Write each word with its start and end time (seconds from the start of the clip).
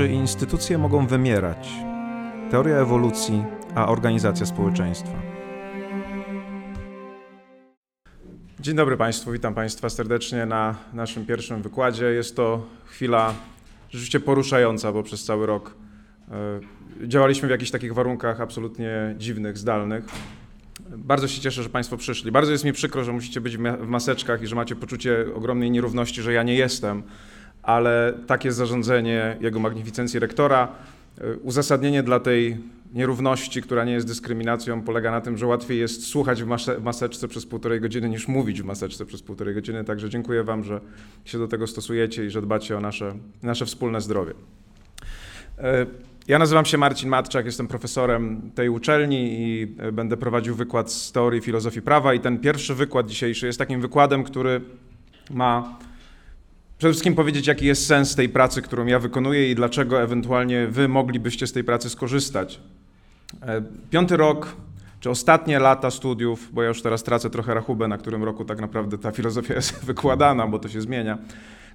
Czy 0.00 0.08
instytucje 0.08 0.78
mogą 0.78 1.06
wymierać? 1.06 1.68
Teoria 2.50 2.76
ewolucji, 2.76 3.44
a 3.74 3.88
organizacja 3.88 4.46
społeczeństwa. 4.46 5.12
Dzień 8.60 8.76
dobry 8.76 8.96
Państwu, 8.96 9.32
witam 9.32 9.54
Państwa 9.54 9.90
serdecznie 9.90 10.46
na 10.46 10.74
naszym 10.92 11.26
pierwszym 11.26 11.62
wykładzie. 11.62 12.04
Jest 12.04 12.36
to 12.36 12.66
chwila 12.84 13.34
rzeczywiście 13.90 14.20
poruszająca, 14.20 14.92
bo 14.92 15.02
przez 15.02 15.24
cały 15.24 15.46
rok 15.46 15.74
e, 16.30 17.08
działaliśmy 17.08 17.48
w 17.48 17.50
jakichś 17.50 17.70
takich 17.70 17.94
warunkach 17.94 18.40
absolutnie 18.40 19.14
dziwnych, 19.18 19.58
zdalnych. 19.58 20.04
Bardzo 20.96 21.28
się 21.28 21.40
cieszę, 21.40 21.62
że 21.62 21.68
Państwo 21.68 21.96
przyszli. 21.96 22.32
Bardzo 22.32 22.52
jest 22.52 22.64
mi 22.64 22.72
przykro, 22.72 23.04
że 23.04 23.12
musicie 23.12 23.40
być 23.40 23.56
w 23.56 23.86
maseczkach 23.86 24.42
i 24.42 24.46
że 24.46 24.56
macie 24.56 24.76
poczucie 24.76 25.26
ogromnej 25.34 25.70
nierówności, 25.70 26.22
że 26.22 26.32
ja 26.32 26.42
nie 26.42 26.54
jestem 26.54 27.02
ale 27.62 28.14
takie 28.26 28.52
zarządzenie 28.52 29.36
jego 29.40 29.60
magnificencji 29.60 30.20
rektora. 30.20 30.68
E, 31.20 31.36
uzasadnienie 31.36 32.02
dla 32.02 32.20
tej 32.20 32.56
nierówności, 32.94 33.62
która 33.62 33.84
nie 33.84 33.92
jest 33.92 34.06
dyskryminacją, 34.06 34.82
polega 34.82 35.10
na 35.10 35.20
tym, 35.20 35.38
że 35.38 35.46
łatwiej 35.46 35.78
jest 35.78 36.06
słuchać 36.06 36.42
w 36.42 36.46
maseczce 36.80 37.28
przez 37.28 37.46
półtorej 37.46 37.80
godziny 37.80 38.08
niż 38.08 38.28
mówić 38.28 38.62
w 38.62 38.64
maseczce 38.64 39.06
przez 39.06 39.22
półtorej 39.22 39.54
godziny. 39.54 39.84
Także 39.84 40.10
dziękuję 40.10 40.44
Wam, 40.44 40.64
że 40.64 40.80
się 41.24 41.38
do 41.38 41.48
tego 41.48 41.66
stosujecie 41.66 42.26
i 42.26 42.30
że 42.30 42.42
dbacie 42.42 42.76
o 42.76 42.80
nasze, 42.80 43.14
nasze 43.42 43.66
wspólne 43.66 44.00
zdrowie. 44.00 44.34
E, 45.58 45.86
ja 46.28 46.38
nazywam 46.38 46.64
się 46.64 46.78
Marcin 46.78 47.08
Matczak, 47.08 47.46
jestem 47.46 47.68
profesorem 47.68 48.50
tej 48.54 48.68
uczelni 48.68 49.32
i 49.32 49.74
e, 49.78 49.92
będę 49.92 50.16
prowadził 50.16 50.54
wykład 50.54 50.92
z 50.92 51.12
teorii 51.12 51.40
filozofii 51.40 51.82
prawa. 51.82 52.14
I 52.14 52.20
ten 52.20 52.38
pierwszy 52.38 52.74
wykład 52.74 53.06
dzisiejszy 53.06 53.46
jest 53.46 53.58
takim 53.58 53.80
wykładem, 53.80 54.24
który 54.24 54.60
ma 55.30 55.78
przede 56.80 56.92
wszystkim 56.92 57.14
powiedzieć, 57.14 57.46
jaki 57.46 57.66
jest 57.66 57.86
sens 57.86 58.14
tej 58.14 58.28
pracy, 58.28 58.62
którą 58.62 58.86
ja 58.86 58.98
wykonuję 58.98 59.50
i 59.50 59.54
dlaczego 59.54 60.02
ewentualnie 60.02 60.66
wy 60.66 60.88
moglibyście 60.88 61.46
z 61.46 61.52
tej 61.52 61.64
pracy 61.64 61.90
skorzystać. 61.90 62.60
E, 63.42 63.62
piąty 63.90 64.16
rok, 64.16 64.56
czy 65.00 65.10
ostatnie 65.10 65.58
lata 65.58 65.90
studiów, 65.90 66.48
bo 66.52 66.62
ja 66.62 66.68
już 66.68 66.82
teraz 66.82 67.02
tracę 67.02 67.30
trochę 67.30 67.54
rachubę, 67.54 67.88
na 67.88 67.98
którym 67.98 68.24
roku 68.24 68.44
tak 68.44 68.60
naprawdę 68.60 68.98
ta 68.98 69.10
filozofia 69.10 69.54
jest 69.54 69.84
wykładana, 69.84 70.46
bo 70.46 70.58
to 70.58 70.68
się 70.68 70.80
zmienia. 70.80 71.18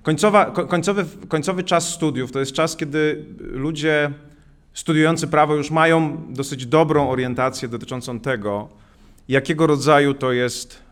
Końcowa, 0.03 0.45
końcowy, 0.45 1.05
końcowy 1.27 1.63
czas 1.63 1.89
studiów 1.89 2.31
to 2.31 2.39
jest 2.39 2.51
czas, 2.51 2.75
kiedy 2.75 3.25
ludzie 3.39 4.11
studiujący 4.73 5.27
prawo 5.27 5.55
już 5.55 5.71
mają 5.71 6.23
dosyć 6.29 6.65
dobrą 6.65 7.09
orientację 7.09 7.67
dotyczącą 7.67 8.19
tego, 8.19 8.69
jakiego 9.27 9.67
rodzaju 9.67 10.13
to 10.13 10.31
jest 10.31 10.84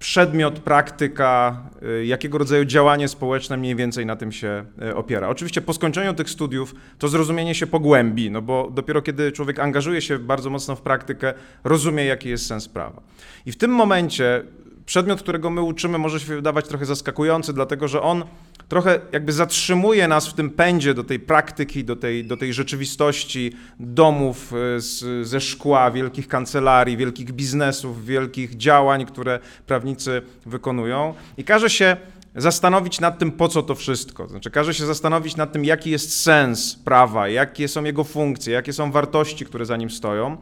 przedmiot, 0.00 0.58
praktyka, 0.58 1.62
y, 2.00 2.06
jakiego 2.06 2.38
rodzaju 2.38 2.64
działanie 2.64 3.08
społeczne 3.08 3.56
mniej 3.56 3.76
więcej 3.76 4.06
na 4.06 4.16
tym 4.16 4.32
się 4.32 4.64
y, 4.82 4.96
opiera. 4.96 5.28
Oczywiście 5.28 5.60
po 5.60 5.72
skończeniu 5.72 6.14
tych 6.14 6.30
studiów 6.30 6.74
to 6.98 7.08
zrozumienie 7.08 7.54
się 7.54 7.66
pogłębi, 7.66 8.30
no 8.30 8.42
bo 8.42 8.70
dopiero 8.70 9.02
kiedy 9.02 9.32
człowiek 9.32 9.58
angażuje 9.58 10.02
się 10.02 10.18
bardzo 10.18 10.50
mocno 10.50 10.76
w 10.76 10.80
praktykę, 10.80 11.34
rozumie, 11.64 12.04
jaki 12.04 12.28
jest 12.28 12.46
sens 12.46 12.68
prawa. 12.68 13.02
I 13.46 13.52
w 13.52 13.56
tym 13.56 13.70
momencie 13.70 14.44
przedmiot, 14.86 15.22
którego 15.22 15.50
my 15.50 15.62
uczymy, 15.62 15.98
może 15.98 16.20
się 16.20 16.26
wydawać 16.26 16.68
trochę 16.68 16.86
zaskakujący, 16.86 17.52
dlatego 17.52 17.88
że 17.88 18.02
on 18.02 18.24
trochę 18.70 19.00
jakby 19.12 19.32
zatrzymuje 19.32 20.08
nas 20.08 20.28
w 20.28 20.34
tym 20.34 20.50
pędzie 20.50 20.94
do 20.94 21.04
tej 21.04 21.20
praktyki, 21.20 21.84
do 21.84 21.96
tej, 21.96 22.24
do 22.24 22.36
tej 22.36 22.54
rzeczywistości 22.54 23.52
domów 23.80 24.52
e, 24.52 24.80
z, 24.80 25.26
ze 25.26 25.40
szkła, 25.40 25.90
wielkich 25.90 26.28
kancelarii, 26.28 26.96
wielkich 26.96 27.32
biznesów, 27.32 28.04
wielkich 28.06 28.56
działań, 28.56 29.06
które 29.06 29.38
prawnicy 29.66 30.22
wykonują. 30.46 31.14
I 31.36 31.44
każe 31.44 31.70
się 31.70 31.96
zastanowić 32.36 33.00
nad 33.00 33.18
tym, 33.18 33.32
po 33.32 33.48
co 33.48 33.62
to 33.62 33.74
wszystko. 33.74 34.28
Znaczy, 34.28 34.50
każe 34.50 34.74
się 34.74 34.86
zastanowić 34.86 35.36
nad 35.36 35.52
tym, 35.52 35.64
jaki 35.64 35.90
jest 35.90 36.22
sens 36.22 36.76
prawa, 36.84 37.28
jakie 37.28 37.68
są 37.68 37.84
jego 37.84 38.04
funkcje, 38.04 38.54
jakie 38.54 38.72
są 38.72 38.92
wartości, 38.92 39.46
które 39.46 39.66
za 39.66 39.76
nim 39.76 39.90
stoją. 39.90 40.36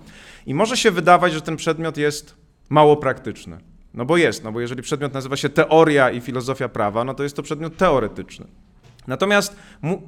I 0.47 0.55
może 0.55 0.77
się 0.77 0.91
wydawać, 0.91 1.33
że 1.33 1.41
ten 1.41 1.57
przedmiot 1.57 1.97
jest 1.97 2.35
mało 2.69 2.97
praktyczny. 2.97 3.68
No 3.95 4.05
bo 4.05 4.17
jest, 4.17 4.45
no 4.45 4.53
bo 4.53 4.61
jeżeli 4.61 4.83
przedmiot 4.83 5.15
nazywa 5.15 5.37
się 5.37 5.49
teoria 5.49 6.11
i 6.11 6.21
filozofia 6.21 6.69
prawa, 6.69 7.05
no 7.05 7.15
to 7.15 7.23
jest 7.23 7.37
to 7.37 7.43
przedmiot 7.43 7.77
teoretyczny. 7.77 8.47
Natomiast, 9.07 9.57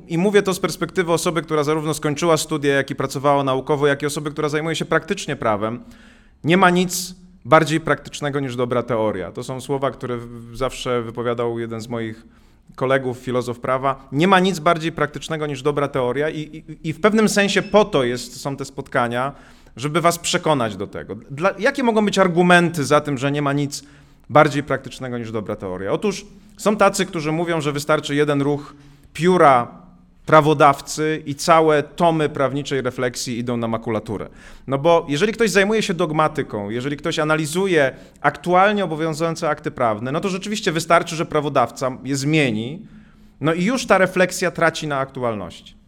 i 0.09 0.19
mówię 0.19 0.43
to 0.43 0.55
z 0.55 0.61
perspektywy 0.61 1.13
osoby, 1.13 1.43
która 1.43 1.65
zarówno 1.65 1.95
skończyła 1.95 2.37
studia, 2.37 2.75
jak 2.75 2.91
i 2.91 2.95
pracowała 2.95 3.45
naukowo, 3.45 3.87
jak 3.87 4.03
i 4.03 4.07
osoby, 4.07 4.31
która 4.31 4.49
zajmuje 4.49 4.77
się 4.77 4.85
praktycznie 4.85 5.37
prawem, 5.37 5.85
nie 6.45 6.57
ma 6.57 6.71
nic 6.71 7.15
bardziej 7.45 7.81
praktycznego 7.81 8.41
niż 8.41 8.57
dobra 8.57 8.83
teoria. 8.83 9.33
To 9.33 9.43
są 9.43 9.61
słowa, 9.61 9.91
które 9.91 10.19
zawsze 10.53 11.03
wypowiadał 11.03 11.59
jeden 11.59 11.81
z 11.81 11.89
moich 11.89 12.27
kolegów, 12.77 13.19
filozof 13.19 13.61
prawa. 13.61 14.09
Nie 14.13 14.29
ma 14.29 14.41
nic 14.41 14.59
bardziej 14.59 14.93
praktycznego 14.93 15.47
niż 15.47 15.63
dobra 15.63 15.89
teoria 15.89 16.29
i, 16.29 16.41
i, 16.41 16.89
i 16.89 16.93
w 16.93 17.01
pewnym 17.01 17.29
sensie 17.29 17.63
po 17.63 17.85
to 17.85 18.05
jest, 18.05 18.41
są 18.41 18.57
te 18.57 18.65
spotkania, 18.65 19.33
żeby 19.77 20.01
was 20.01 20.19
przekonać 20.19 20.77
do 20.77 20.87
tego. 20.87 21.17
Dla, 21.31 21.51
jakie 21.59 21.83
mogą 21.83 22.05
być 22.05 22.19
argumenty 22.19 22.85
za 22.85 23.01
tym, 23.01 23.19
że 23.19 23.33
nie 23.33 23.43
ma 23.43 23.53
nic 23.53 23.85
bardziej 24.31 24.63
praktycznego 24.63 25.19
niż 25.19 25.33
dobra 25.33 25.57
teoria? 25.57 25.93
Otóż 25.93 26.27
są 26.57 26.77
tacy, 26.77 27.07
którzy 27.07 27.33
mówią, 27.33 27.61
że 27.61 27.73
wystarczy 27.73 28.15
jeden 28.15 28.43
ruch 28.43 28.75
pióra 29.13 29.81
prawodawcy 30.27 31.23
i 31.27 31.35
całe 31.35 31.83
tomy 31.83 32.29
prawniczej 32.29 32.83
refleksji 32.83 33.39
idą 33.39 33.57
na 33.57 33.69
makulaturę. 33.69 34.29
No 34.67 34.79
bo 34.79 35.07
jeżeli 35.09 35.33
ktoś 35.33 35.51
zajmuje 35.51 35.83
się 35.83 35.95
dogmatyką, 35.95 36.71
jeżeli 36.71 36.97
ktoś 36.97 37.19
analizuje 37.19 37.95
aktualnie 38.21 38.85
obowiązujące 38.85 39.49
akty 39.49 39.71
prawne, 39.71 40.13
no 40.13 40.21
to 40.21 40.29
rzeczywiście 40.29 40.73
wystarczy, 40.73 41.17
że 41.17 41.27
prawodawca 41.27 41.99
je 42.05 42.17
zmieni, 42.17 42.87
no 43.41 43.55
i 43.55 43.65
już 43.65 43.87
ta 43.87 43.99
refleksja 43.99 44.51
traci 44.51 44.87
na 44.87 44.99
aktualności. 44.99 45.80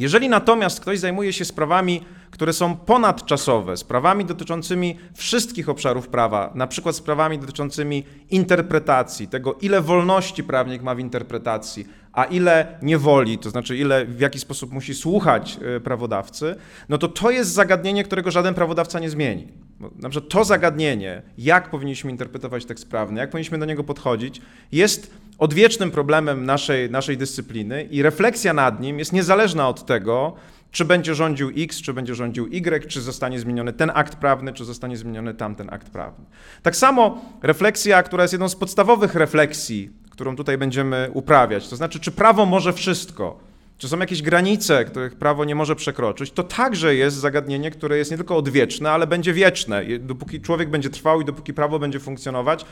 Jeżeli 0.00 0.28
natomiast 0.28 0.80
ktoś 0.80 0.98
zajmuje 0.98 1.32
się 1.32 1.44
sprawami 1.44 2.00
które 2.30 2.52
są 2.52 2.76
ponadczasowe, 2.76 3.76
sprawami 3.76 4.24
dotyczącymi 4.24 4.98
wszystkich 5.14 5.68
obszarów 5.68 6.08
prawa, 6.08 6.52
na 6.54 6.66
przykład 6.66 6.96
sprawami 6.96 7.38
dotyczącymi 7.38 8.04
interpretacji, 8.30 9.28
tego 9.28 9.54
ile 9.54 9.80
wolności 9.80 10.44
prawnik 10.44 10.82
ma 10.82 10.94
w 10.94 10.98
interpretacji, 10.98 11.86
a 12.12 12.24
ile 12.24 12.78
niewoli, 12.82 13.38
to 13.38 13.50
znaczy 13.50 13.76
ile, 13.76 14.06
w 14.06 14.20
jaki 14.20 14.38
sposób 14.38 14.72
musi 14.72 14.94
słuchać 14.94 15.58
y, 15.76 15.80
prawodawcy, 15.80 16.56
no 16.88 16.98
to 16.98 17.08
to 17.08 17.30
jest 17.30 17.52
zagadnienie, 17.52 18.04
którego 18.04 18.30
żaden 18.30 18.54
prawodawca 18.54 19.00
nie 19.00 19.10
zmieni. 19.10 19.48
Na 19.80 20.08
przykład 20.08 20.32
to 20.32 20.44
zagadnienie, 20.44 21.22
jak 21.38 21.70
powinniśmy 21.70 22.10
interpretować 22.10 22.64
tekst 22.64 22.88
prawny, 22.88 23.20
jak 23.20 23.30
powinniśmy 23.30 23.58
do 23.58 23.64
niego 23.64 23.84
podchodzić, 23.84 24.40
jest 24.72 25.10
odwiecznym 25.38 25.90
problemem 25.90 26.46
naszej, 26.46 26.90
naszej 26.90 27.16
dyscypliny 27.16 27.82
i 27.82 28.02
refleksja 28.02 28.52
nad 28.52 28.80
nim 28.80 28.98
jest 28.98 29.12
niezależna 29.12 29.68
od 29.68 29.86
tego, 29.86 30.34
czy 30.70 30.84
będzie 30.84 31.14
rządził 31.14 31.50
X, 31.56 31.82
czy 31.82 31.94
będzie 31.94 32.14
rządził 32.14 32.46
Y, 32.46 32.88
czy 32.88 33.00
zostanie 33.00 33.40
zmieniony 33.40 33.72
ten 33.72 33.90
akt 33.94 34.14
prawny, 34.14 34.52
czy 34.52 34.64
zostanie 34.64 34.96
zmieniony 34.96 35.34
tamten 35.34 35.70
akt 35.70 35.90
prawny. 35.90 36.24
Tak 36.62 36.76
samo 36.76 37.24
refleksja, 37.42 38.02
która 38.02 38.24
jest 38.24 38.32
jedną 38.32 38.48
z 38.48 38.56
podstawowych 38.56 39.14
refleksji, 39.14 39.90
którą 40.10 40.36
tutaj 40.36 40.58
będziemy 40.58 41.10
uprawiać, 41.14 41.68
to 41.68 41.76
znaczy, 41.76 42.00
czy 42.00 42.10
prawo 42.10 42.46
może 42.46 42.72
wszystko, 42.72 43.49
czy 43.80 43.88
są 43.88 43.98
jakieś 43.98 44.22
granice, 44.22 44.84
których 44.84 45.14
prawo 45.14 45.44
nie 45.44 45.54
może 45.54 45.76
przekroczyć, 45.76 46.30
to 46.30 46.42
także 46.42 46.94
jest 46.94 47.16
zagadnienie, 47.16 47.70
które 47.70 47.98
jest 47.98 48.10
nie 48.10 48.16
tylko 48.16 48.36
odwieczne, 48.36 48.90
ale 48.90 49.06
będzie 49.06 49.32
wieczne. 49.32 49.84
Dopóki 49.98 50.40
człowiek 50.40 50.70
będzie 50.70 50.90
trwał 50.90 51.20
i 51.20 51.24
dopóki 51.24 51.54
prawo 51.54 51.78
będzie 51.78 52.00
funkcjonować, 52.00 52.64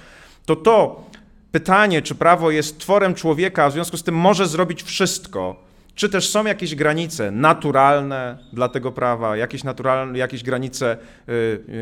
to 0.46 0.56
to 0.56 1.04
pytanie, 1.52 2.02
czy 2.02 2.14
prawo 2.14 2.50
jest 2.50 2.78
tworem 2.78 3.14
człowieka, 3.14 3.64
a 3.64 3.70
w 3.70 3.72
związku 3.72 3.96
z 3.96 4.02
tym 4.02 4.14
może 4.14 4.46
zrobić 4.46 4.82
wszystko, 4.82 5.56
czy 5.94 6.08
też 6.08 6.28
są 6.28 6.44
jakieś 6.44 6.74
granice 6.74 7.30
naturalne 7.30 8.38
dla 8.52 8.68
tego 8.68 8.92
prawa, 8.92 9.36
jakieś, 9.36 9.64
naturalne, 9.64 10.18
jakieś 10.18 10.42
granice, 10.42 10.96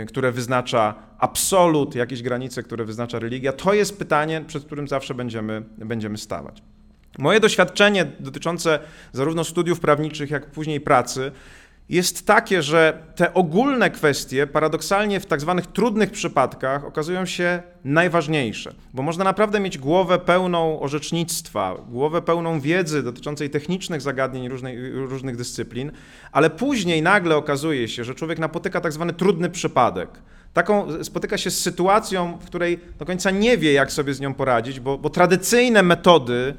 y, 0.03 0.06
które 0.08 0.32
wyznacza 0.32 0.94
absolut, 1.19 1.94
jakieś 1.94 2.22
granice, 2.22 2.62
które 2.62 2.84
wyznacza 2.84 3.19
religia? 3.19 3.52
To 3.52 3.75
jest 3.75 3.99
pytanie, 3.99 4.44
przed 4.46 4.64
którym 4.64 4.88
zawsze 4.88 5.14
będziemy, 5.14 5.62
będziemy 5.78 6.19
stawać. 6.19 6.62
Moje 7.18 7.40
doświadczenie 7.40 8.06
dotyczące 8.20 8.78
zarówno 9.12 9.44
studiów 9.44 9.80
prawniczych, 9.80 10.30
jak 10.30 10.50
później 10.50 10.80
pracy 10.80 11.32
jest 11.88 12.26
takie, 12.26 12.62
że 12.62 12.98
te 13.16 13.34
ogólne 13.34 13.90
kwestie 13.90 14.46
paradoksalnie 14.46 15.20
w 15.20 15.26
tak 15.26 15.40
zwanych 15.40 15.66
trudnych 15.66 16.10
przypadkach 16.10 16.84
okazują 16.84 17.26
się 17.26 17.62
najważniejsze, 17.84 18.74
bo 18.94 19.02
można 19.02 19.24
naprawdę 19.24 19.60
mieć 19.60 19.78
głowę 19.78 20.18
pełną 20.18 20.80
orzecznictwa, 20.80 21.76
głowę 21.88 22.22
pełną 22.22 22.60
wiedzy 22.60 23.02
dotyczącej 23.02 23.50
technicznych 23.50 24.00
zagadnień 24.00 24.48
różnej, 24.48 24.90
różnych 24.92 25.36
dyscyplin, 25.36 25.92
ale 26.32 26.50
później 26.50 27.02
nagle 27.02 27.36
okazuje 27.36 27.88
się, 27.88 28.04
że 28.04 28.14
człowiek 28.14 28.38
napotyka 28.38 28.80
tak 28.80 28.92
zwany 28.92 29.12
trudny 29.12 29.50
przypadek. 29.50 30.08
Taką 30.52 31.04
spotyka 31.04 31.38
się 31.38 31.50
z 31.50 31.60
sytuacją, 31.60 32.38
w 32.42 32.46
której 32.46 32.80
do 32.98 33.04
końca 33.04 33.30
nie 33.30 33.58
wie, 33.58 33.72
jak 33.72 33.92
sobie 33.92 34.14
z 34.14 34.20
nią 34.20 34.34
poradzić, 34.34 34.80
bo, 34.80 34.98
bo 34.98 35.10
tradycyjne 35.10 35.82
metody 35.82 36.54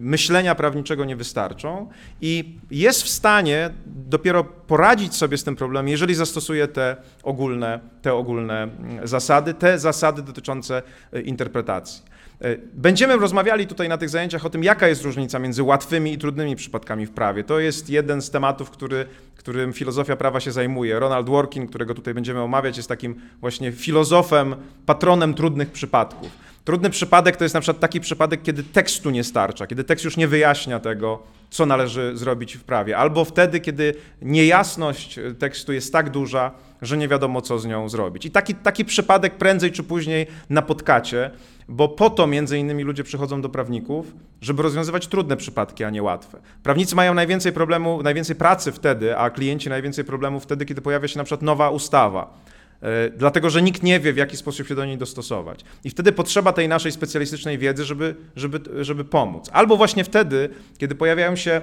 myślenia 0.00 0.54
prawniczego 0.54 1.04
nie 1.04 1.16
wystarczą 1.16 1.88
i 2.20 2.58
jest 2.70 3.02
w 3.02 3.08
stanie 3.08 3.70
dopiero 3.86 4.44
poradzić 4.44 5.14
sobie 5.14 5.38
z 5.38 5.44
tym 5.44 5.56
problemem, 5.56 5.88
jeżeli 5.88 6.14
zastosuje 6.14 6.68
te 6.68 6.96
ogólne, 7.22 7.80
te 8.02 8.14
ogólne 8.14 8.62
mm, 8.62 9.08
zasady, 9.08 9.54
te 9.54 9.78
zasady 9.78 10.22
dotyczące 10.22 10.82
interpretacji. 11.24 12.02
E, 12.42 12.56
będziemy 12.74 13.16
rozmawiali 13.16 13.66
tutaj 13.66 13.88
na 13.88 13.98
tych 13.98 14.08
zajęciach 14.08 14.46
o 14.46 14.50
tym, 14.50 14.64
jaka 14.64 14.88
jest 14.88 15.02
różnica 15.02 15.38
między 15.38 15.62
łatwymi 15.62 16.12
i 16.12 16.18
trudnymi 16.18 16.56
przypadkami 16.56 17.06
w 17.06 17.10
prawie. 17.10 17.44
To 17.44 17.60
jest 17.60 17.90
jeden 17.90 18.22
z 18.22 18.30
tematów, 18.30 18.70
który, 18.70 19.06
którym 19.36 19.72
filozofia 19.72 20.16
prawa 20.16 20.40
się 20.40 20.52
zajmuje. 20.52 20.98
Ronald 20.98 21.28
Workin, 21.28 21.66
którego 21.66 21.94
tutaj 21.94 22.14
będziemy 22.14 22.40
omawiać, 22.40 22.76
jest 22.76 22.88
takim 22.88 23.20
właśnie 23.40 23.72
filozofem, 23.72 24.54
patronem 24.86 25.34
trudnych 25.34 25.70
przypadków. 25.70 26.51
Trudny 26.64 26.90
przypadek 26.90 27.36
to 27.36 27.44
jest 27.44 27.54
na 27.54 27.60
przykład 27.60 27.80
taki 27.80 28.00
przypadek, 28.00 28.42
kiedy 28.42 28.64
tekstu 28.64 29.10
nie 29.10 29.24
starcza, 29.24 29.66
kiedy 29.66 29.84
tekst 29.84 30.04
już 30.04 30.16
nie 30.16 30.28
wyjaśnia 30.28 30.80
tego, 30.80 31.22
co 31.50 31.66
należy 31.66 32.16
zrobić 32.16 32.56
w 32.56 32.64
prawie, 32.64 32.96
albo 32.96 33.24
wtedy, 33.24 33.60
kiedy 33.60 33.94
niejasność 34.22 35.18
tekstu 35.38 35.72
jest 35.72 35.92
tak 35.92 36.10
duża, 36.10 36.50
że 36.82 36.96
nie 36.96 37.08
wiadomo, 37.08 37.40
co 37.40 37.58
z 37.58 37.66
nią 37.66 37.88
zrobić. 37.88 38.26
I 38.26 38.30
taki, 38.30 38.54
taki 38.54 38.84
przypadek 38.84 39.34
prędzej 39.34 39.72
czy 39.72 39.82
później 39.82 40.26
napotkacie 40.50 41.30
bo 41.68 41.88
po 41.88 42.10
to 42.10 42.26
między 42.26 42.58
innymi 42.58 42.82
ludzie 42.82 43.04
przychodzą 43.04 43.40
do 43.40 43.48
prawników, 43.48 44.06
żeby 44.40 44.62
rozwiązywać 44.62 45.06
trudne 45.06 45.36
przypadki, 45.36 45.84
a 45.84 45.90
nie 45.90 46.02
łatwe. 46.02 46.40
Prawnicy 46.62 46.94
mają 46.94 47.14
najwięcej 47.14 47.52
problemu, 47.52 48.02
najwięcej 48.02 48.36
pracy 48.36 48.72
wtedy, 48.72 49.18
a 49.18 49.30
klienci 49.30 49.68
najwięcej 49.68 50.04
problemów 50.04 50.42
wtedy, 50.42 50.64
kiedy 50.64 50.80
pojawia 50.80 51.08
się 51.08 51.18
na 51.18 51.24
przykład 51.24 51.42
nowa 51.42 51.70
ustawa. 51.70 52.41
E, 52.82 53.10
dlatego, 53.10 53.50
że 53.50 53.62
nikt 53.62 53.82
nie 53.82 54.00
wie, 54.00 54.12
w 54.12 54.16
jaki 54.16 54.36
sposób 54.36 54.66
się 54.66 54.74
do 54.74 54.84
niej 54.84 54.98
dostosować. 54.98 55.60
I 55.84 55.90
wtedy 55.90 56.12
potrzeba 56.12 56.52
tej 56.52 56.68
naszej 56.68 56.92
specjalistycznej 56.92 57.58
wiedzy, 57.58 57.84
żeby, 57.84 58.14
żeby, 58.36 58.84
żeby 58.84 59.04
pomóc. 59.04 59.50
Albo 59.52 59.76
właśnie 59.76 60.04
wtedy, 60.04 60.48
kiedy 60.78 60.94
pojawiają 60.94 61.36
się 61.36 61.60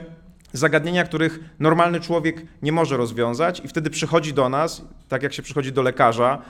zagadnienia, 0.53 1.03
których 1.03 1.39
normalny 1.59 1.99
człowiek 1.99 2.45
nie 2.61 2.71
może 2.71 2.97
rozwiązać, 2.97 3.61
i 3.65 3.67
wtedy 3.67 3.89
przychodzi 3.89 4.33
do 4.33 4.49
nas, 4.49 4.81
tak 5.07 5.23
jak 5.23 5.33
się 5.33 5.41
przychodzi 5.41 5.71
do 5.71 5.81
lekarza, 5.81 6.41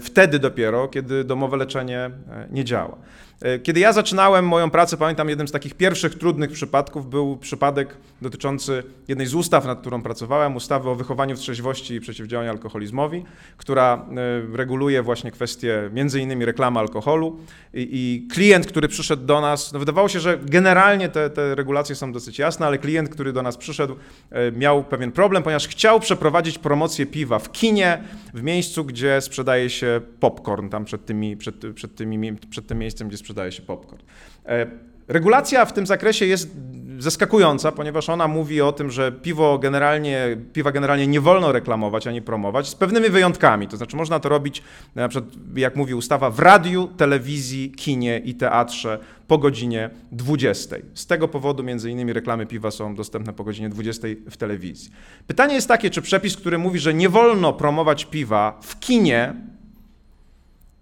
wtedy 0.00 0.38
dopiero, 0.38 0.88
kiedy 0.88 1.24
domowe 1.24 1.56
leczenie 1.56 1.98
e, 1.98 2.10
nie 2.50 2.64
działa. 2.64 2.96
E, 3.40 3.58
kiedy 3.58 3.80
ja 3.80 3.92
zaczynałem 3.92 4.46
moją 4.46 4.70
pracę, 4.70 4.96
pamiętam, 4.96 5.28
jednym 5.28 5.48
z 5.48 5.52
takich 5.52 5.74
pierwszych 5.74 6.14
trudnych 6.14 6.50
przypadków 6.52 7.10
był 7.10 7.36
przypadek 7.36 7.96
dotyczący 8.22 8.82
jednej 9.08 9.26
z 9.26 9.34
ustaw, 9.34 9.64
nad 9.64 9.80
którą 9.80 10.02
pracowałem, 10.02 10.56
ustawy 10.56 10.90
o 10.90 10.94
wychowaniu 10.94 11.36
w 11.36 11.38
trzeźwości 11.38 11.94
i 11.94 12.00
przeciwdziałaniu 12.00 12.50
alkoholizmowi, 12.50 13.24
która 13.56 14.06
reguluje 14.52 15.02
właśnie 15.02 15.30
kwestie 15.30 15.90
między 15.92 16.20
innymi 16.20 16.44
reklamy 16.44 16.78
alkoholu 16.78 17.38
i, 17.74 17.88
i 17.92 18.28
klient, 18.32 18.66
który 18.66 18.88
przyszedł 18.88 19.24
do 19.26 19.40
nas, 19.40 19.72
no 19.72 19.78
wydawało 19.78 20.08
się, 20.08 20.20
że 20.20 20.38
generalnie 20.42 21.08
te, 21.08 21.30
te 21.30 21.54
regulacje 21.54 21.94
są 21.94 22.12
dosyć 22.12 22.38
jasne, 22.38 22.66
ale 22.66 22.78
klient, 22.78 23.08
który 23.08 23.32
do 23.32 23.42
nas 23.42 23.56
przyszedł, 23.56 23.96
miał 24.56 24.84
pewien 24.84 25.12
problem, 25.12 25.42
ponieważ 25.42 25.68
chciał 25.68 26.00
przeprowadzić 26.00 26.58
promocję 26.58 27.06
piwa 27.06 27.38
w 27.38 27.52
kinie, 27.52 28.04
w 28.34 28.42
miejscu, 28.42 28.84
gdzie 28.84 29.20
sprzedaje 29.20 29.69
się 29.70 30.00
popcorn 30.20 30.68
tam 30.68 30.84
przed, 30.84 31.06
tymi, 31.06 31.36
przed, 31.36 31.54
przed, 31.74 31.94
tymi, 31.94 32.36
przed 32.50 32.66
tym 32.66 32.78
miejscem, 32.78 33.08
gdzie 33.08 33.16
sprzedaje 33.16 33.52
się 33.52 33.62
popcorn. 33.62 34.02
E, 34.46 34.66
regulacja 35.08 35.64
w 35.64 35.72
tym 35.72 35.86
zakresie 35.86 36.26
jest 36.26 36.56
zaskakująca, 37.02 37.72
ponieważ 37.72 38.08
ona 38.08 38.28
mówi 38.28 38.60
o 38.60 38.72
tym, 38.72 38.90
że 38.90 39.12
piwo 39.12 39.58
generalnie, 39.58 40.36
piwa 40.52 40.72
generalnie 40.72 41.06
nie 41.06 41.20
wolno 41.20 41.52
reklamować 41.52 42.06
ani 42.06 42.22
promować, 42.22 42.68
z 42.68 42.74
pewnymi 42.74 43.10
wyjątkami. 43.10 43.68
To 43.68 43.76
znaczy 43.76 43.96
można 43.96 44.20
to 44.20 44.28
robić, 44.28 44.62
na 44.94 45.08
przykład, 45.08 45.34
jak 45.56 45.76
mówi 45.76 45.94
ustawa, 45.94 46.30
w 46.30 46.38
radiu, 46.38 46.88
telewizji, 46.96 47.70
kinie 47.70 48.18
i 48.24 48.34
teatrze 48.34 48.98
po 49.28 49.38
godzinie 49.38 49.90
20. 50.12 50.76
Z 50.94 51.06
tego 51.06 51.28
powodu 51.28 51.62
między 51.62 51.90
innymi 51.90 52.12
reklamy 52.12 52.46
piwa 52.46 52.70
są 52.70 52.94
dostępne 52.94 53.32
po 53.32 53.44
godzinie 53.44 53.68
20 53.68 54.08
w 54.30 54.36
telewizji. 54.36 54.90
Pytanie 55.26 55.54
jest 55.54 55.68
takie, 55.68 55.90
czy 55.90 56.02
przepis, 56.02 56.36
który 56.36 56.58
mówi, 56.58 56.78
że 56.78 56.94
nie 56.94 57.08
wolno 57.08 57.52
promować 57.52 58.04
piwa 58.04 58.58
w 58.62 58.78
kinie, 58.78 59.34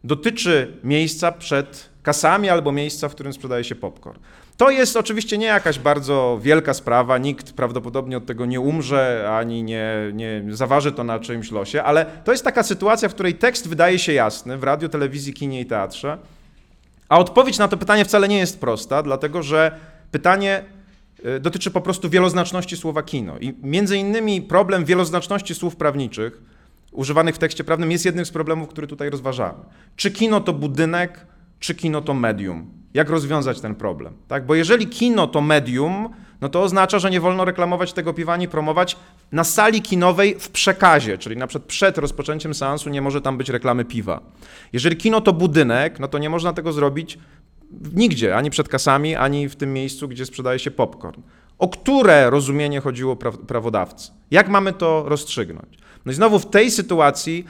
dotyczy 0.04 0.76
miejsca 0.84 1.32
przed 1.32 1.88
kasami 2.02 2.48
albo 2.48 2.72
miejsca, 2.72 3.08
w 3.08 3.14
którym 3.14 3.32
sprzedaje 3.32 3.64
się 3.64 3.74
popcorn. 3.74 4.20
To 4.56 4.70
jest 4.70 4.96
oczywiście 4.96 5.38
nie 5.38 5.46
jakaś 5.46 5.78
bardzo 5.78 6.38
wielka 6.42 6.74
sprawa, 6.74 7.18
nikt 7.18 7.52
prawdopodobnie 7.52 8.16
od 8.16 8.26
tego 8.26 8.46
nie 8.46 8.60
umrze, 8.60 9.30
ani 9.38 9.62
nie, 9.62 9.94
nie 10.12 10.42
zaważy 10.50 10.92
to 10.92 11.04
na 11.04 11.18
czyimś 11.18 11.50
losie, 11.50 11.82
ale 11.82 12.06
to 12.24 12.32
jest 12.32 12.44
taka 12.44 12.62
sytuacja, 12.62 13.08
w 13.08 13.14
której 13.14 13.34
tekst 13.34 13.68
wydaje 13.68 13.98
się 13.98 14.12
jasny 14.12 14.58
w 14.58 14.64
radio, 14.64 14.88
telewizji, 14.88 15.32
kinie 15.32 15.60
i 15.60 15.66
teatrze, 15.66 16.18
a 17.08 17.18
odpowiedź 17.18 17.58
na 17.58 17.68
to 17.68 17.76
pytanie 17.76 18.04
wcale 18.04 18.28
nie 18.28 18.38
jest 18.38 18.60
prosta, 18.60 19.02
dlatego 19.02 19.42
że 19.42 19.78
pytanie 20.10 20.64
y, 21.36 21.40
dotyczy 21.40 21.70
po 21.70 21.80
prostu 21.80 22.10
wieloznaczności 22.10 22.76
słowa 22.76 23.02
kino. 23.02 23.38
I 23.38 23.54
między 23.62 23.96
innymi 23.96 24.42
problem 24.42 24.84
wieloznaczności 24.84 25.54
słów 25.54 25.76
prawniczych 25.76 26.42
używanych 26.98 27.34
w 27.34 27.38
tekście 27.38 27.64
prawnym 27.64 27.90
jest 27.90 28.04
jednym 28.04 28.26
z 28.26 28.30
problemów, 28.30 28.68
który 28.68 28.86
tutaj 28.86 29.10
rozważamy. 29.10 29.58
Czy 29.96 30.10
kino 30.10 30.40
to 30.40 30.52
budynek, 30.52 31.26
czy 31.58 31.74
kino 31.74 32.00
to 32.00 32.14
medium? 32.14 32.70
Jak 32.94 33.10
rozwiązać 33.10 33.60
ten 33.60 33.74
problem? 33.74 34.14
Tak? 34.28 34.46
Bo 34.46 34.54
jeżeli 34.54 34.86
kino 34.86 35.26
to 35.26 35.40
medium, 35.40 36.08
no 36.40 36.48
to 36.48 36.62
oznacza, 36.62 36.98
że 36.98 37.10
nie 37.10 37.20
wolno 37.20 37.44
reklamować 37.44 37.92
tego 37.92 38.14
piwa 38.14 38.32
ani 38.32 38.48
promować 38.48 38.96
na 39.32 39.44
sali 39.44 39.82
kinowej 39.82 40.36
w 40.38 40.48
przekazie, 40.48 41.18
czyli 41.18 41.36
na 41.36 41.46
przykład 41.46 41.68
przed 41.68 41.98
rozpoczęciem 41.98 42.54
seansu 42.54 42.90
nie 42.90 43.02
może 43.02 43.20
tam 43.20 43.38
być 43.38 43.48
reklamy 43.48 43.84
piwa. 43.84 44.20
Jeżeli 44.72 44.96
kino 44.96 45.20
to 45.20 45.32
budynek, 45.32 46.00
no 46.00 46.08
to 46.08 46.18
nie 46.18 46.30
można 46.30 46.52
tego 46.52 46.72
zrobić 46.72 47.18
nigdzie, 47.94 48.36
ani 48.36 48.50
przed 48.50 48.68
kasami, 48.68 49.16
ani 49.16 49.48
w 49.48 49.56
tym 49.56 49.72
miejscu, 49.72 50.08
gdzie 50.08 50.26
sprzedaje 50.26 50.58
się 50.58 50.70
popcorn. 50.70 51.22
O 51.58 51.68
które 51.68 52.30
rozumienie 52.30 52.80
chodziło 52.80 53.16
prawodawcy? 53.46 54.12
Jak 54.30 54.48
mamy 54.48 54.72
to 54.72 55.04
rozstrzygnąć? 55.06 55.78
No 56.06 56.12
i 56.12 56.14
znowu 56.14 56.38
w 56.38 56.46
tej 56.46 56.70
sytuacji 56.70 57.44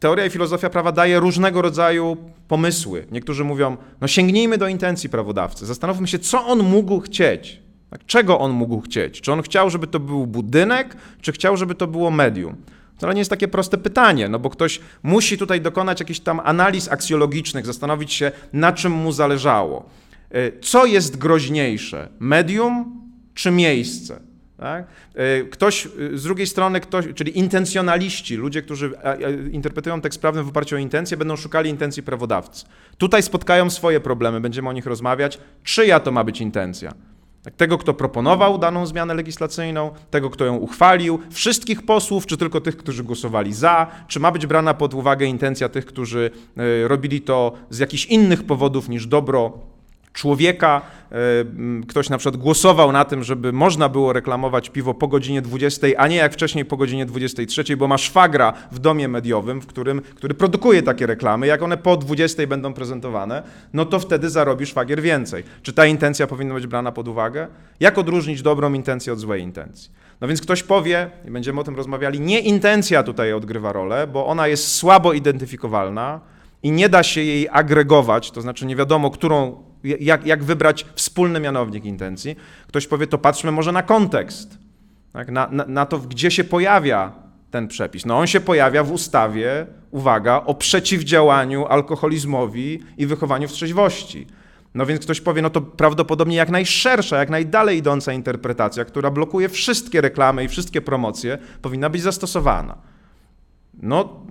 teoria 0.00 0.26
i 0.26 0.30
filozofia 0.30 0.70
prawa 0.70 0.92
daje 0.92 1.20
różnego 1.20 1.62
rodzaju 1.62 2.16
pomysły. 2.48 3.06
Niektórzy 3.10 3.44
mówią, 3.44 3.76
no 4.00 4.08
sięgnijmy 4.08 4.58
do 4.58 4.68
intencji 4.68 5.08
prawodawcy, 5.08 5.66
zastanówmy 5.66 6.08
się, 6.08 6.18
co 6.18 6.46
on 6.46 6.58
mógł 6.58 7.00
chcieć. 7.00 7.62
Tak? 7.90 8.06
Czego 8.06 8.38
on 8.38 8.52
mógł 8.52 8.80
chcieć? 8.80 9.20
Czy 9.20 9.32
on 9.32 9.42
chciał, 9.42 9.70
żeby 9.70 9.86
to 9.86 10.00
był 10.00 10.26
budynek, 10.26 10.96
czy 11.20 11.32
chciał, 11.32 11.56
żeby 11.56 11.74
to 11.74 11.86
było 11.86 12.10
medium? 12.10 12.56
To 12.98 13.12
nie 13.12 13.18
jest 13.18 13.30
takie 13.30 13.48
proste 13.48 13.78
pytanie, 13.78 14.28
no 14.28 14.38
bo 14.38 14.50
ktoś 14.50 14.80
musi 15.02 15.38
tutaj 15.38 15.60
dokonać 15.60 16.00
jakichś 16.00 16.20
tam 16.20 16.40
analiz 16.44 16.88
aksjologicznych, 16.88 17.66
zastanowić 17.66 18.12
się, 18.12 18.32
na 18.52 18.72
czym 18.72 18.92
mu 18.92 19.12
zależało. 19.12 19.88
E, 20.30 20.60
co 20.60 20.86
jest 20.86 21.18
groźniejsze, 21.18 22.08
medium 22.18 23.02
czy 23.34 23.50
miejsce? 23.50 24.20
Tak? 24.56 24.86
E, 25.14 25.42
ktoś 25.44 25.86
e, 25.86 25.90
z 26.14 26.22
drugiej 26.22 26.46
strony, 26.46 26.80
ktoś, 26.80 27.04
czyli 27.14 27.38
intencjonaliści, 27.38 28.36
ludzie, 28.36 28.62
którzy 28.62 28.92
interpretują 29.52 30.00
tekst 30.00 30.20
prawny 30.20 30.42
w 30.42 30.48
oparciu 30.48 30.76
o 30.76 30.78
intencje, 30.78 31.16
będą 31.16 31.36
szukali 31.36 31.70
intencji 31.70 32.02
prawodawcy. 32.02 32.66
Tutaj 32.98 33.22
spotkają 33.22 33.70
swoje 33.70 34.00
problemy, 34.00 34.40
będziemy 34.40 34.68
o 34.68 34.72
nich 34.72 34.86
rozmawiać. 34.86 35.38
Czyja 35.64 36.00
to 36.00 36.12
ma 36.12 36.24
być 36.24 36.40
intencja? 36.40 36.94
Tak, 37.44 37.54
tego, 37.54 37.78
kto 37.78 37.94
proponował 37.94 38.58
daną 38.58 38.86
zmianę 38.86 39.14
legislacyjną, 39.14 39.90
tego, 40.10 40.30
kto 40.30 40.44
ją 40.44 40.56
uchwalił, 40.56 41.18
wszystkich 41.30 41.82
posłów, 41.82 42.26
czy 42.26 42.36
tylko 42.36 42.60
tych, 42.60 42.76
którzy 42.76 43.04
głosowali 43.04 43.54
za, 43.54 43.86
czy 44.08 44.20
ma 44.20 44.30
być 44.30 44.46
brana 44.46 44.74
pod 44.74 44.94
uwagę 44.94 45.26
intencja 45.26 45.68
tych, 45.68 45.86
którzy 45.86 46.30
e, 46.56 46.88
robili 46.88 47.20
to 47.20 47.52
z 47.70 47.78
jakichś 47.78 48.06
innych 48.06 48.44
powodów 48.44 48.88
niż 48.88 49.06
dobro 49.06 49.58
człowieka. 50.14 50.82
E, 51.12 51.84
ktoś 51.88 52.10
na 52.10 52.18
przykład 52.18 52.36
głosował 52.36 52.92
na 52.92 53.04
tym, 53.04 53.24
żeby 53.24 53.52
można 53.52 53.88
było 53.88 54.12
reklamować 54.12 54.70
piwo 54.70 54.94
po 54.94 55.08
godzinie 55.08 55.42
20, 55.42 55.86
a 55.96 56.08
nie 56.08 56.16
jak 56.16 56.32
wcześniej 56.32 56.64
po 56.64 56.76
godzinie 56.76 57.06
23, 57.06 57.76
bo 57.76 57.88
ma 57.88 57.98
szwagra 57.98 58.52
w 58.72 58.78
domie 58.78 59.08
mediowym, 59.08 59.60
w 59.60 59.66
którym, 59.66 60.02
który 60.14 60.34
produkuje 60.34 60.82
takie 60.82 61.06
reklamy. 61.06 61.46
Jak 61.46 61.62
one 61.62 61.76
po 61.76 61.96
20 61.96 62.46
będą 62.46 62.74
prezentowane, 62.74 63.42
no 63.72 63.84
to 63.84 63.98
wtedy 63.98 64.30
zarobi 64.30 64.66
szwagier 64.66 65.02
więcej. 65.02 65.44
Czy 65.62 65.72
ta 65.72 65.86
intencja 65.86 66.26
powinna 66.26 66.54
być 66.54 66.66
brana 66.66 66.92
pod 66.92 67.08
uwagę? 67.08 67.46
Jak 67.80 67.98
odróżnić 67.98 68.42
dobrą 68.42 68.72
intencję 68.72 69.12
od 69.12 69.18
złej 69.18 69.42
intencji? 69.42 69.90
No 70.20 70.28
więc 70.28 70.42
ktoś 70.42 70.62
powie, 70.62 71.10
i 71.28 71.30
będziemy 71.30 71.60
o 71.60 71.64
tym 71.64 71.76
rozmawiali, 71.76 72.20
nie 72.20 72.40
intencja 72.40 73.02
tutaj 73.02 73.32
odgrywa 73.32 73.72
rolę, 73.72 74.06
bo 74.06 74.26
ona 74.26 74.48
jest 74.48 74.72
słabo 74.72 75.12
identyfikowalna 75.12 76.20
i 76.62 76.70
nie 76.70 76.88
da 76.88 77.02
się 77.02 77.20
jej 77.20 77.48
agregować, 77.52 78.30
to 78.30 78.40
znaczy 78.40 78.66
nie 78.66 78.76
wiadomo, 78.76 79.10
którą 79.10 79.64
jak, 79.84 80.26
jak 80.26 80.44
wybrać 80.44 80.86
wspólny 80.94 81.40
mianownik 81.40 81.84
intencji. 81.84 82.36
Ktoś 82.66 82.86
powie, 82.86 83.06
to 83.06 83.18
patrzmy 83.18 83.52
może 83.52 83.72
na 83.72 83.82
kontekst, 83.82 84.58
tak? 85.12 85.30
na, 85.30 85.48
na, 85.50 85.64
na 85.64 85.86
to, 85.86 85.98
gdzie 85.98 86.30
się 86.30 86.44
pojawia 86.44 87.12
ten 87.50 87.68
przepis. 87.68 88.06
No 88.06 88.18
on 88.18 88.26
się 88.26 88.40
pojawia 88.40 88.84
w 88.84 88.92
ustawie, 88.92 89.66
uwaga, 89.90 90.42
o 90.46 90.54
przeciwdziałaniu 90.54 91.66
alkoholizmowi 91.66 92.82
i 92.98 93.06
wychowaniu 93.06 93.48
w 93.48 93.52
trzeźwości. 93.52 94.26
No 94.74 94.86
więc 94.86 95.00
ktoś 95.00 95.20
powie, 95.20 95.42
no 95.42 95.50
to 95.50 95.60
prawdopodobnie 95.60 96.36
jak 96.36 96.50
najszersza, 96.50 97.18
jak 97.18 97.30
najdalej 97.30 97.78
idąca 97.78 98.12
interpretacja, 98.12 98.84
która 98.84 99.10
blokuje 99.10 99.48
wszystkie 99.48 100.00
reklamy 100.00 100.44
i 100.44 100.48
wszystkie 100.48 100.80
promocje, 100.80 101.38
powinna 101.62 101.90
być 101.90 102.02
zastosowana. 102.02 102.76
No, 103.82 104.26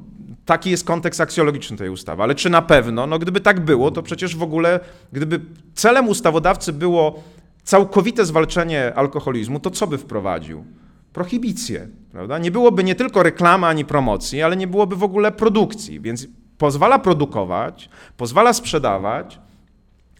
Taki 0.45 0.71
jest 0.71 0.85
kontekst 0.85 1.21
aksjologiczny 1.21 1.77
tej 1.77 1.89
ustawy. 1.89 2.23
Ale 2.23 2.35
czy 2.35 2.49
na 2.49 2.61
pewno? 2.61 3.07
No 3.07 3.19
gdyby 3.19 3.41
tak 3.41 3.59
było, 3.59 3.91
to 3.91 4.03
przecież 4.03 4.35
w 4.35 4.43
ogóle, 4.43 4.79
gdyby 5.13 5.39
celem 5.75 6.07
ustawodawcy 6.09 6.73
było 6.73 7.23
całkowite 7.63 8.25
zwalczenie 8.25 8.93
alkoholizmu, 8.95 9.59
to 9.59 9.71
co 9.71 9.87
by 9.87 9.97
wprowadził? 9.97 10.65
Prohibicję, 11.13 11.87
prawda? 12.11 12.37
Nie 12.37 12.51
byłoby 12.51 12.83
nie 12.83 12.95
tylko 12.95 13.23
reklamy 13.23 13.67
ani 13.67 13.85
promocji, 13.85 14.41
ale 14.41 14.55
nie 14.55 14.67
byłoby 14.67 14.95
w 14.95 15.03
ogóle 15.03 15.31
produkcji, 15.31 15.99
więc 15.99 16.27
pozwala 16.57 16.99
produkować, 16.99 17.89
pozwala 18.17 18.53
sprzedawać, 18.53 19.39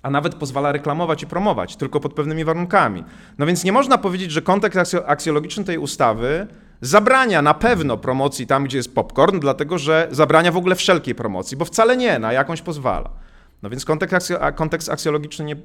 a 0.02 0.10
nawet 0.10 0.36
pozwala 0.36 0.72
reklamować 0.72 1.24
i 1.24 1.28
promować, 1.28 1.76
tylko 1.76 2.00
pod 2.00 2.14
pewnymi 2.14 2.44
warunkami. 2.46 3.04
No 3.38 3.46
więc 3.46 3.64
nie 3.64 3.72
można 3.72 3.98
powiedzieć, 3.98 4.32
że 4.32 4.42
kontekst 4.42 4.96
aksjologiczny 5.06 5.64
tej 5.64 5.78
ustawy 5.78 6.48
zabrania 6.84 7.42
na 7.42 7.54
pewno 7.54 7.98
promocji 7.98 8.48
tam, 8.48 8.64
gdzie 8.64 8.78
jest 8.78 8.96
popcorn, 8.96 9.40
dlatego 9.40 9.78
że 9.78 10.08
zabrania 10.12 10.52
w 10.52 10.58
ogóle 10.58 10.76
wszelkiej 10.76 11.16
promocji, 11.16 11.58
bo 11.58 11.66
wcale 11.66 11.98
nie, 11.98 12.20
na 12.20 12.34
jakąś 12.34 12.62
pozwala. 12.62 13.10
No 13.62 13.70
więc 13.70 13.86
kontekst, 13.86 14.34
kontekst 14.56 14.90
aksjologiczny 14.90 15.46
nie, 15.46 15.56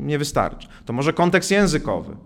nie 0.00 0.18
wystarczy. 0.18 0.68
To 0.84 0.92
może 0.92 1.12
kontekst 1.12 1.50
językowy. 1.50 2.16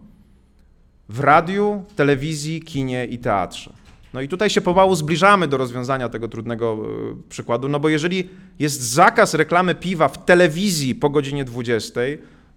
W 1.09 1.21
radiu, 1.21 1.85
telewizji, 1.97 2.63
kinie 2.63 3.07
i 3.07 3.19
teatrze. 3.19 3.73
No 4.15 4.21
i 4.21 4.29
tutaj 4.29 4.51
się 4.51 4.61
pomału 4.61 4.95
zbliżamy 4.95 5.49
do 5.49 5.57
rozwiązania 5.57 6.09
tego 6.09 6.29
trudnego 6.29 6.73
e, 6.73 7.29
przykładu, 7.29 7.69
no 7.69 7.81
bo 7.81 7.89
jeżeli 7.89 8.29
jest 8.59 8.83
zakaz 8.83 9.35
reklamy 9.35 9.75
piwa 9.75 10.09
w 10.09 10.25
telewizji 10.25 10.95
po 10.95 11.11
godzinie 11.11 11.45
20, 11.45 12.01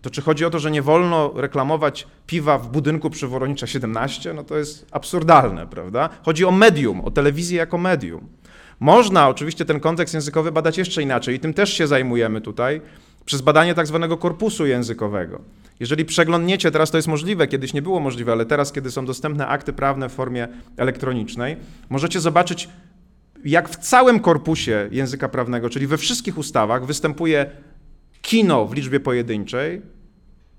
to 0.02 0.10
czy 0.10 0.22
chodzi 0.22 0.46
o 0.46 0.50
to, 0.50 0.60
że 0.60 0.72
nie 0.72 0.82
wolno 0.82 1.32
reklamować 1.36 2.08
piwa 2.28 2.58
w 2.58 2.70
budynku 2.70 3.10
przy 3.10 3.28
Woronicza 3.28 3.68
17? 3.68 4.34
No 4.34 4.44
to 4.44 4.58
jest 4.58 4.86
absurdalne, 4.92 5.68
prawda? 5.68 6.10
Chodzi 6.26 6.46
o 6.46 6.52
medium, 6.52 7.02
o 7.02 7.12
telewizję 7.12 7.58
jako 7.58 7.78
medium. 7.78 8.28
Można 8.80 9.28
oczywiście 9.28 9.66
ten 9.66 9.80
kontekst 9.80 10.14
językowy 10.14 10.52
badać 10.52 10.78
jeszcze 10.78 11.02
inaczej 11.02 11.36
i 11.36 11.40
tym 11.40 11.54
też 11.54 11.74
się 11.74 11.88
zajmujemy 11.88 12.42
tutaj, 12.42 12.82
przez 13.26 13.42
badanie 13.42 13.76
tak 13.76 13.88
zwanego 13.88 14.18
korpusu 14.18 14.66
językowego. 14.66 15.42
Jeżeli 15.80 16.06
przeglądniecie, 16.06 16.72
teraz 16.72 16.92
to 16.92 16.98
jest 16.98 17.08
możliwe, 17.08 17.48
kiedyś 17.48 17.74
nie 17.74 17.82
było 17.82 18.00
możliwe, 18.00 18.32
ale 18.32 18.46
teraz, 18.46 18.72
kiedy 18.72 18.92
są 18.92 19.06
dostępne 19.06 19.48
akty 19.48 19.74
prawne 19.74 20.10
w 20.10 20.14
formie 20.14 20.48
elektronicznej, 20.78 21.58
możecie 21.90 22.20
zobaczyć, 22.20 22.70
jak 23.46 23.70
w 23.70 23.76
całym 23.76 24.20
korpusie 24.20 24.88
języka 24.92 25.30
prawnego, 25.30 25.70
czyli 25.70 25.88
we 25.88 25.98
wszystkich 25.98 26.38
ustawach, 26.38 26.86
występuje 26.86 27.50
kino 28.28 28.66
w 28.66 28.74
liczbie 28.74 29.00
pojedynczej 29.00 29.82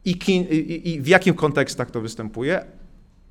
i, 0.04 0.10
i, 0.10 0.88
i 0.88 1.00
w 1.00 1.06
jakich 1.06 1.34
kontekstach 1.34 1.90
to 1.90 2.00
występuje, 2.00 2.64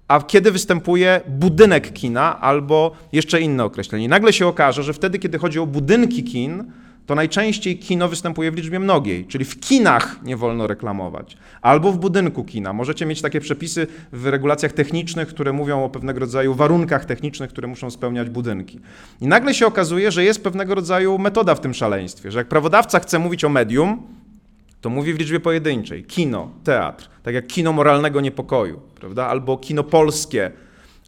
a 0.07 0.21
kiedy 0.21 0.51
występuje 0.51 1.21
budynek 1.27 1.93
kina 1.93 2.41
albo 2.41 2.91
jeszcze 3.11 3.41
inne 3.41 3.63
określenie. 3.63 4.09
Nagle 4.09 4.33
się 4.33 4.47
okaże, 4.47 4.83
że 4.83 4.93
wtedy, 4.93 5.19
kiedy 5.19 5.37
chodzi 5.37 5.59
o 5.59 5.65
budynki 5.65 6.23
kin, 6.23 6.71
to 7.05 7.15
najczęściej 7.15 7.79
kino 7.79 8.07
występuje 8.07 8.51
w 8.51 8.55
liczbie 8.55 8.79
mnogiej, 8.79 9.25
czyli 9.25 9.45
w 9.45 9.59
kinach 9.59 10.23
nie 10.23 10.37
wolno 10.37 10.67
reklamować, 10.67 11.37
albo 11.61 11.91
w 11.91 11.97
budynku 11.97 12.43
kina. 12.43 12.73
Możecie 12.73 13.05
mieć 13.05 13.21
takie 13.21 13.39
przepisy 13.39 13.87
w 14.11 14.25
regulacjach 14.25 14.73
technicznych, 14.73 15.27
które 15.27 15.53
mówią 15.53 15.83
o 15.83 15.89
pewnego 15.89 16.19
rodzaju 16.19 16.53
warunkach 16.53 17.05
technicznych, 17.05 17.49
które 17.49 17.67
muszą 17.67 17.91
spełniać 17.91 18.29
budynki. 18.29 18.79
I 19.21 19.27
nagle 19.27 19.53
się 19.53 19.67
okazuje, 19.67 20.11
że 20.11 20.23
jest 20.23 20.43
pewnego 20.43 20.75
rodzaju 20.75 21.17
metoda 21.17 21.55
w 21.55 21.61
tym 21.61 21.73
szaleństwie, 21.73 22.31
że 22.31 22.39
jak 22.39 22.47
prawodawca 22.47 22.99
chce 22.99 23.19
mówić 23.19 23.43
o 23.43 23.49
medium, 23.49 24.17
to 24.81 24.89
mówi 24.89 25.13
w 25.13 25.19
liczbie 25.19 25.39
pojedynczej. 25.39 26.03
Kino, 26.03 26.51
teatr, 26.63 27.09
tak 27.23 27.35
jak 27.35 27.47
kino 27.47 27.73
moralnego 27.73 28.21
niepokoju, 28.21 28.81
prawda? 28.95 29.27
albo 29.27 29.57
kino 29.57 29.83
polskie, 29.83 30.51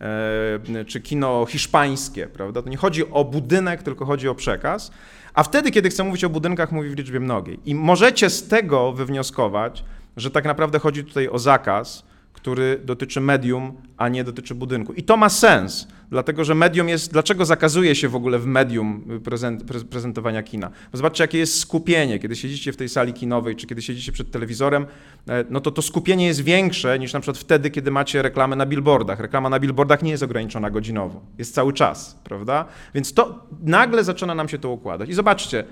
e, 0.01 0.85
czy 0.85 1.01
kino 1.01 1.45
hiszpańskie, 1.45 2.27
prawda? 2.27 2.61
To 2.61 2.69
nie 2.69 2.77
chodzi 2.77 3.09
o 3.11 3.25
budynek, 3.25 3.83
tylko 3.83 4.05
chodzi 4.05 4.27
o 4.27 4.35
przekaz. 4.35 4.91
A 5.33 5.43
wtedy, 5.43 5.71
kiedy 5.71 5.89
chcę 5.89 6.03
mówić 6.03 6.23
o 6.23 6.29
budynkach, 6.29 6.71
mówi 6.71 6.89
w 6.89 6.97
liczbie 6.97 7.19
mnogiej. 7.19 7.59
I 7.65 7.75
możecie 7.75 8.29
z 8.29 8.47
tego 8.47 8.91
wywnioskować, 8.91 9.83
że 10.17 10.31
tak 10.31 10.45
naprawdę 10.45 10.79
chodzi 10.79 11.03
tutaj 11.03 11.29
o 11.29 11.39
zakaz, 11.39 12.03
który 12.41 12.81
dotyczy 12.85 13.21
medium, 13.21 13.73
a 13.97 14.09
nie 14.09 14.23
dotyczy 14.23 14.55
budynku. 14.55 14.93
I 14.93 15.03
to 15.03 15.17
ma 15.17 15.29
sens, 15.29 15.87
dlatego 16.09 16.43
że 16.43 16.55
medium 16.55 16.89
jest. 16.89 17.11
Dlaczego 17.11 17.45
zakazuje 17.45 17.95
się 17.95 18.09
w 18.09 18.15
ogóle 18.15 18.39
w 18.39 18.45
medium 18.45 19.19
prezent, 19.23 19.63
prezentowania 19.89 20.43
kina? 20.43 20.69
Bo 20.91 20.97
zobaczcie, 20.97 21.23
jakie 21.23 21.37
jest 21.37 21.59
skupienie. 21.59 22.19
Kiedy 22.19 22.35
siedzicie 22.35 22.73
w 22.73 22.77
tej 22.77 22.89
sali 22.89 23.13
kinowej, 23.13 23.55
czy 23.55 23.67
kiedy 23.67 23.81
siedzicie 23.81 24.11
przed 24.11 24.31
telewizorem, 24.31 24.85
e, 25.29 25.45
no 25.49 25.59
to 25.61 25.71
to 25.71 25.81
skupienie 25.81 26.27
jest 26.27 26.41
większe 26.41 26.99
niż 26.99 27.13
na 27.13 27.19
przykład 27.19 27.37
wtedy, 27.37 27.69
kiedy 27.69 27.91
macie 27.91 28.21
reklamę 28.21 28.55
na 28.55 28.65
billboardach. 28.65 29.19
Reklama 29.19 29.49
na 29.49 29.59
billboardach 29.59 30.03
nie 30.03 30.11
jest 30.11 30.23
ograniczona 30.23 30.69
godzinowo, 30.69 31.21
jest 31.37 31.53
cały 31.55 31.73
czas, 31.73 32.19
prawda? 32.23 32.65
Więc 32.93 33.13
to 33.13 33.47
nagle 33.63 34.03
zaczyna 34.03 34.35
nam 34.35 34.49
się 34.49 34.57
to 34.57 34.69
układać. 34.69 35.09
I 35.09 35.13
zobaczcie, 35.13 35.63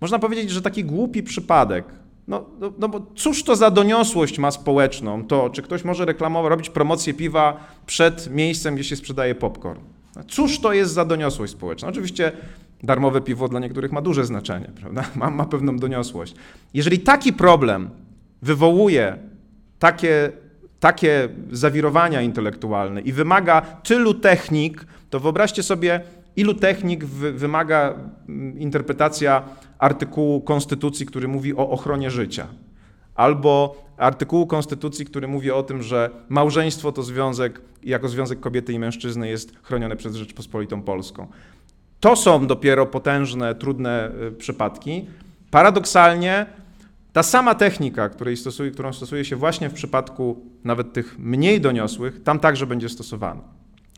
można 0.00 0.18
powiedzieć, 0.18 0.50
że 0.50 0.62
taki 0.62 0.84
głupi 0.84 1.22
przypadek, 1.22 1.84
no, 2.28 2.44
no, 2.60 2.72
no, 2.78 2.88
bo 2.88 3.06
cóż 3.14 3.42
to 3.42 3.56
za 3.56 3.70
doniosłość 3.70 4.38
ma 4.38 4.50
społeczną, 4.50 5.24
to 5.24 5.50
czy 5.50 5.62
ktoś 5.62 5.84
może 5.84 6.04
reklamować, 6.04 6.50
robić 6.50 6.70
promocję 6.70 7.14
piwa 7.14 7.56
przed 7.86 8.30
miejscem, 8.30 8.74
gdzie 8.74 8.84
się 8.84 8.96
sprzedaje 8.96 9.34
popcorn? 9.34 9.80
No, 10.16 10.24
cóż 10.28 10.60
to 10.60 10.72
jest 10.72 10.92
za 10.92 11.04
doniosłość 11.04 11.52
społeczna? 11.52 11.88
Oczywiście 11.88 12.32
darmowe 12.82 13.20
piwo 13.20 13.48
dla 13.48 13.60
niektórych 13.60 13.92
ma 13.92 14.02
duże 14.02 14.24
znaczenie, 14.24 14.70
prawda? 14.80 15.04
Ma, 15.16 15.30
ma 15.30 15.44
pewną 15.44 15.76
doniosłość. 15.76 16.34
Jeżeli 16.74 16.98
taki 16.98 17.32
problem 17.32 17.90
wywołuje 18.42 19.18
takie, 19.78 20.32
takie 20.80 21.28
zawirowania 21.52 22.22
intelektualne 22.22 23.00
i 23.00 23.12
wymaga 23.12 23.60
tylu 23.60 24.14
technik, 24.14 24.86
to 25.10 25.20
wyobraźcie 25.20 25.62
sobie, 25.62 26.00
ilu 26.36 26.54
technik 26.54 27.04
wymaga 27.04 27.94
mm, 28.28 28.58
interpretacja 28.58 29.42
artykułu 29.78 30.40
Konstytucji, 30.40 31.06
który 31.06 31.28
mówi 31.28 31.54
o 31.54 31.70
ochronie 31.70 32.10
życia, 32.10 32.46
albo 33.14 33.82
artykułu 33.96 34.46
Konstytucji, 34.46 35.06
który 35.06 35.28
mówi 35.28 35.50
o 35.50 35.62
tym, 35.62 35.82
że 35.82 36.10
małżeństwo 36.28 36.92
to 36.92 37.02
związek, 37.02 37.60
jako 37.82 38.08
związek 38.08 38.40
kobiety 38.40 38.72
i 38.72 38.78
mężczyzny 38.78 39.28
jest 39.28 39.56
chronione 39.62 39.96
przez 39.96 40.16
Rzeczpospolitą 40.16 40.82
Polską. 40.82 41.26
To 42.00 42.16
są 42.16 42.46
dopiero 42.46 42.86
potężne, 42.86 43.54
trudne 43.54 44.10
y, 44.28 44.32
przypadki. 44.32 45.06
Paradoksalnie 45.50 46.46
ta 47.12 47.22
sama 47.22 47.54
technika, 47.54 48.08
której 48.08 48.36
stosuje, 48.36 48.70
którą 48.70 48.92
stosuje 48.92 49.24
się 49.24 49.36
właśnie 49.36 49.68
w 49.68 49.72
przypadku 49.72 50.44
nawet 50.64 50.92
tych 50.92 51.18
mniej 51.18 51.60
doniosłych, 51.60 52.22
tam 52.22 52.40
także 52.40 52.66
będzie 52.66 52.88
stosowana. 52.88 53.42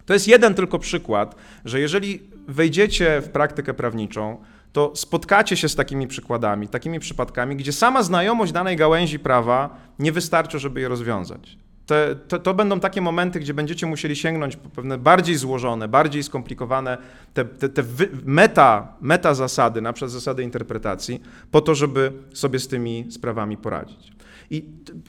To 0.08 0.14
jest 0.14 0.28
jeden 0.28 0.54
tylko 0.54 0.78
przykład, 0.78 1.34
że 1.64 1.80
jeżeli 1.80 2.20
wejdziecie 2.48 3.20
w 3.20 3.28
praktykę 3.28 3.74
prawniczą, 3.74 4.36
to 4.72 4.92
spotkacie 4.96 5.56
się 5.56 5.68
z 5.68 5.74
takimi 5.74 6.06
przykładami, 6.06 6.68
takimi 6.68 7.00
przypadkami, 7.00 7.56
gdzie 7.56 7.72
sama 7.72 8.02
znajomość 8.02 8.52
danej 8.52 8.76
gałęzi 8.76 9.18
prawa 9.18 9.76
nie 9.98 10.12
wystarczy, 10.12 10.58
żeby 10.58 10.80
je 10.80 10.88
rozwiązać. 10.88 11.58
Te, 11.86 12.16
to, 12.28 12.38
to, 12.38 12.54
będą 12.54 12.80
takie 12.80 13.00
momenty, 13.00 13.40
gdzie 13.40 13.54
będziecie 13.54 13.86
musieli 13.86 14.16
sięgnąć 14.16 14.56
po 14.56 14.68
pewne 14.68 14.98
bardziej 14.98 15.36
złożone, 15.36 15.88
bardziej 15.88 16.22
skomplikowane 16.22 16.98
te, 17.34 17.44
te, 17.44 17.68
te 17.68 17.82
meta, 18.24 18.92
meta 19.00 19.34
zasady, 19.34 19.80
na 19.80 19.92
przykład 19.92 20.10
zasady 20.10 20.42
interpretacji, 20.42 21.22
po 21.50 21.60
to, 21.60 21.74
żeby 21.74 22.12
sobie 22.34 22.58
z 22.58 22.68
tymi 22.68 23.06
sprawami 23.10 23.56
poradzić. 23.56 24.17
I 24.50 24.64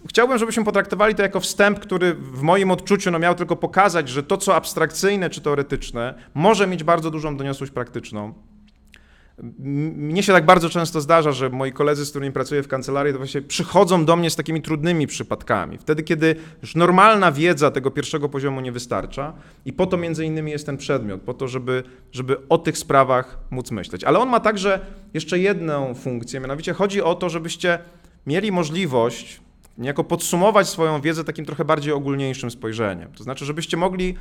chciałbym, 0.09 0.37
żebyśmy 0.37 0.63
potraktowali 0.63 1.15
to 1.15 1.23
jako 1.23 1.39
wstęp, 1.39 1.79
który 1.79 2.13
w 2.13 2.41
moim 2.41 2.71
odczuciu 2.71 3.11
no, 3.11 3.19
miał 3.19 3.35
tylko 3.35 3.55
pokazać, 3.55 4.09
że 4.09 4.23
to, 4.23 4.37
co 4.37 4.55
abstrakcyjne 4.55 5.29
czy 5.29 5.41
teoretyczne, 5.41 6.13
może 6.33 6.67
mieć 6.67 6.83
bardzo 6.83 7.11
dużą 7.11 7.37
doniosłość 7.37 7.71
praktyczną. 7.71 8.33
Mnie 9.59 10.23
się 10.23 10.33
tak 10.33 10.45
bardzo 10.45 10.69
często 10.69 11.01
zdarza, 11.01 11.31
że 11.31 11.49
moi 11.49 11.71
koledzy, 11.71 12.05
z 12.05 12.09
którymi 12.09 12.31
pracuję 12.31 12.63
w 12.63 12.67
kancelarii, 12.67 13.13
to 13.13 13.19
właśnie 13.19 13.41
przychodzą 13.41 14.05
do 14.05 14.15
mnie 14.15 14.29
z 14.29 14.35
takimi 14.35 14.61
trudnymi 14.61 15.07
przypadkami. 15.07 15.77
Wtedy, 15.77 16.03
kiedy 16.03 16.35
już 16.61 16.75
normalna 16.75 17.31
wiedza 17.31 17.71
tego 17.71 17.91
pierwszego 17.91 18.29
poziomu 18.29 18.61
nie 18.61 18.71
wystarcza 18.71 19.33
i 19.65 19.73
po 19.73 19.85
to 19.85 19.97
między 19.97 20.25
innymi 20.25 20.51
jest 20.51 20.65
ten 20.65 20.77
przedmiot, 20.77 21.21
po 21.21 21.33
to, 21.33 21.47
żeby, 21.47 21.83
żeby 22.11 22.37
o 22.49 22.57
tych 22.57 22.77
sprawach 22.77 23.37
móc 23.51 23.71
myśleć. 23.71 24.03
Ale 24.03 24.19
on 24.19 24.29
ma 24.29 24.39
także 24.39 24.79
jeszcze 25.13 25.39
jedną 25.39 25.93
funkcję, 25.93 26.39
mianowicie 26.39 26.73
chodzi 26.73 27.01
o 27.01 27.15
to, 27.15 27.29
żebyście 27.29 27.79
mieli 28.29 28.51
możliwość 28.51 29.41
niejako 29.77 30.03
podsumować 30.03 30.69
swoją 30.69 31.01
wiedzę 31.01 31.23
takim 31.23 31.45
trochę 31.45 31.65
bardziej 31.65 31.93
ogólniejszym 31.93 32.51
spojrzeniem. 32.51 33.11
To 33.17 33.23
znaczy, 33.23 33.45
żebyście 33.45 33.77
mogli 33.77 34.15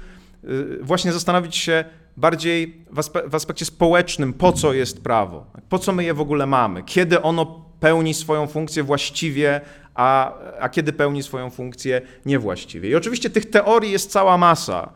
y, 0.44 0.78
właśnie 0.82 1.12
zastanowić 1.12 1.56
się 1.56 1.84
bardziej 2.16 2.84
w, 2.90 2.98
aspe 2.98 3.28
w 3.28 3.34
aspekcie 3.34 3.64
społecznym, 3.64 4.32
po 4.32 4.52
co 4.52 4.72
jest 4.72 5.02
prawo, 5.02 5.46
po 5.68 5.78
co 5.78 5.92
my 5.92 6.04
je 6.04 6.14
w 6.14 6.20
ogóle 6.20 6.46
mamy, 6.46 6.82
kiedy 6.82 7.22
ono 7.22 7.64
pełni 7.80 8.14
swoją 8.14 8.46
funkcję 8.46 8.82
właściwie, 8.82 9.60
a, 9.94 10.32
a 10.60 10.68
kiedy 10.68 10.92
pełni 10.92 11.22
swoją 11.22 11.50
funkcję 11.50 12.00
niewłaściwie. 12.26 12.88
I 12.88 12.94
oczywiście 12.94 13.30
tych 13.30 13.50
teorii 13.50 13.92
jest 13.92 14.10
cała 14.10 14.38
masa. 14.38 14.92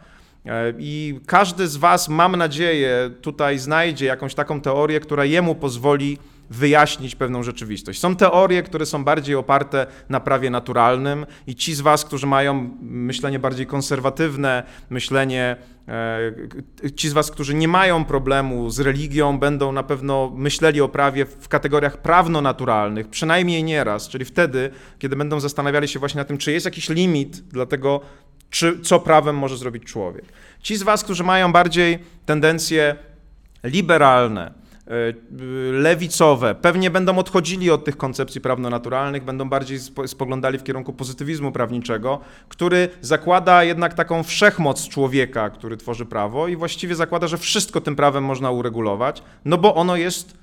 E, 0.46 0.72
I 0.78 1.20
każdy 1.26 1.68
z 1.68 1.76
Was, 1.76 2.08
mam 2.08 2.36
nadzieję, 2.36 3.10
tutaj 3.20 3.58
znajdzie 3.58 4.06
jakąś 4.06 4.34
taką 4.34 4.60
teorię, 4.60 5.00
która 5.00 5.24
jemu 5.24 5.54
pozwoli 5.54 6.18
wyjaśnić 6.50 7.14
pewną 7.14 7.42
rzeczywistość. 7.42 8.00
Są 8.00 8.16
teorie, 8.16 8.62
które 8.62 8.86
są 8.86 9.04
bardziej 9.04 9.34
oparte 9.34 9.86
na 10.08 10.20
prawie 10.20 10.50
naturalnym 10.50 11.26
i 11.46 11.54
ci 11.54 11.74
z 11.74 11.80
was, 11.80 12.04
którzy 12.04 12.26
mają 12.26 12.70
myślenie 12.80 13.38
bardziej 13.38 13.66
konserwatywne, 13.66 14.62
myślenie 14.90 15.56
e, 15.88 16.90
Ci 16.96 17.08
z 17.08 17.12
Was, 17.12 17.30
którzy 17.30 17.54
nie 17.54 17.68
mają 17.68 18.04
problemu 18.04 18.70
z 18.70 18.80
religią, 18.80 19.38
będą 19.38 19.72
na 19.72 19.82
pewno 19.82 20.32
myśleli 20.34 20.80
o 20.80 20.88
prawie 20.88 21.26
w 21.26 21.48
kategoriach 21.48 21.96
prawno-naturalnych, 21.96 23.08
przynajmniej 23.08 23.64
nieraz, 23.64 24.08
czyli 24.08 24.24
wtedy, 24.24 24.70
kiedy 24.98 25.16
będą 25.16 25.40
zastanawiali 25.40 25.88
się 25.88 25.98
właśnie 25.98 26.18
na 26.18 26.24
tym, 26.24 26.38
czy 26.38 26.52
jest 26.52 26.66
jakiś 26.66 26.88
limit 26.88 27.40
dla 27.40 27.66
tego, 27.66 28.00
czy, 28.50 28.80
co 28.80 29.00
prawem 29.00 29.36
może 29.36 29.56
zrobić 29.56 29.84
człowiek. 29.84 30.24
Ci 30.62 30.76
z 30.76 30.82
Was, 30.82 31.04
którzy 31.04 31.24
mają 31.24 31.52
bardziej 31.52 31.98
tendencje 32.26 32.96
liberalne, 33.64 34.61
lewicowe, 35.72 36.54
pewnie 36.54 36.90
będą 36.90 37.18
odchodzili 37.18 37.70
od 37.70 37.84
tych 37.84 37.96
koncepcji 37.96 38.40
prawno-naturalnych, 38.40 39.24
będą 39.24 39.48
bardziej 39.48 39.78
spoglądali 40.06 40.58
w 40.58 40.62
kierunku 40.62 40.92
pozytywizmu 40.92 41.52
prawniczego, 41.52 42.20
który 42.48 42.88
zakłada 43.00 43.64
jednak 43.64 43.94
taką 43.94 44.22
wszechmoc 44.22 44.88
człowieka, 44.88 45.50
który 45.50 45.76
tworzy 45.76 46.06
prawo 46.06 46.48
i 46.48 46.56
właściwie 46.56 46.94
zakłada, 46.94 47.26
że 47.26 47.38
wszystko 47.38 47.80
tym 47.80 47.96
prawem 47.96 48.24
można 48.24 48.50
uregulować, 48.50 49.22
no 49.44 49.58
bo 49.58 49.74
ono 49.74 49.96
jest 49.96 50.42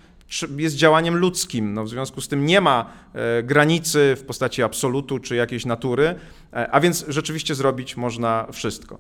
jest 0.58 0.76
działaniem 0.76 1.16
ludzkim. 1.16 1.74
No, 1.74 1.84
w 1.84 1.90
związku 1.90 2.22
z 2.22 2.28
tym 2.28 2.46
nie 2.46 2.62
ma 2.62 2.90
e, 3.14 3.44
granicy 3.44 4.16
w 4.18 4.24
postaci 4.24 4.64
absolutu 4.64 5.20
czy 5.20 5.36
jakiejś 5.36 5.66
natury, 5.66 6.16
e, 6.54 6.72
a 6.72 6.80
więc 6.80 7.06
rzeczywiście 7.08 7.56
zrobić 7.56 7.98
można 7.98 8.48
wszystko. 8.52 8.98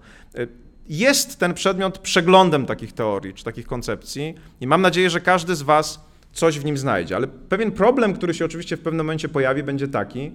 Jest 0.89 1.39
ten 1.39 1.53
przedmiot 1.53 1.99
przeglądem 1.99 2.65
takich 2.65 2.93
teorii 2.93 3.33
czy 3.33 3.43
takich 3.43 3.67
koncepcji 3.67 4.35
i 4.61 4.67
mam 4.67 4.81
nadzieję, 4.81 5.09
że 5.09 5.21
każdy 5.21 5.55
z 5.55 5.61
Was 5.61 6.05
coś 6.33 6.59
w 6.59 6.65
nim 6.65 6.77
znajdzie. 6.77 7.15
Ale 7.15 7.27
pewien 7.27 7.71
problem, 7.71 8.13
który 8.13 8.33
się 8.33 8.45
oczywiście 8.45 8.77
w 8.77 8.81
pewnym 8.81 9.05
momencie 9.05 9.29
pojawi, 9.29 9.63
będzie 9.63 9.87
taki, 9.87 10.31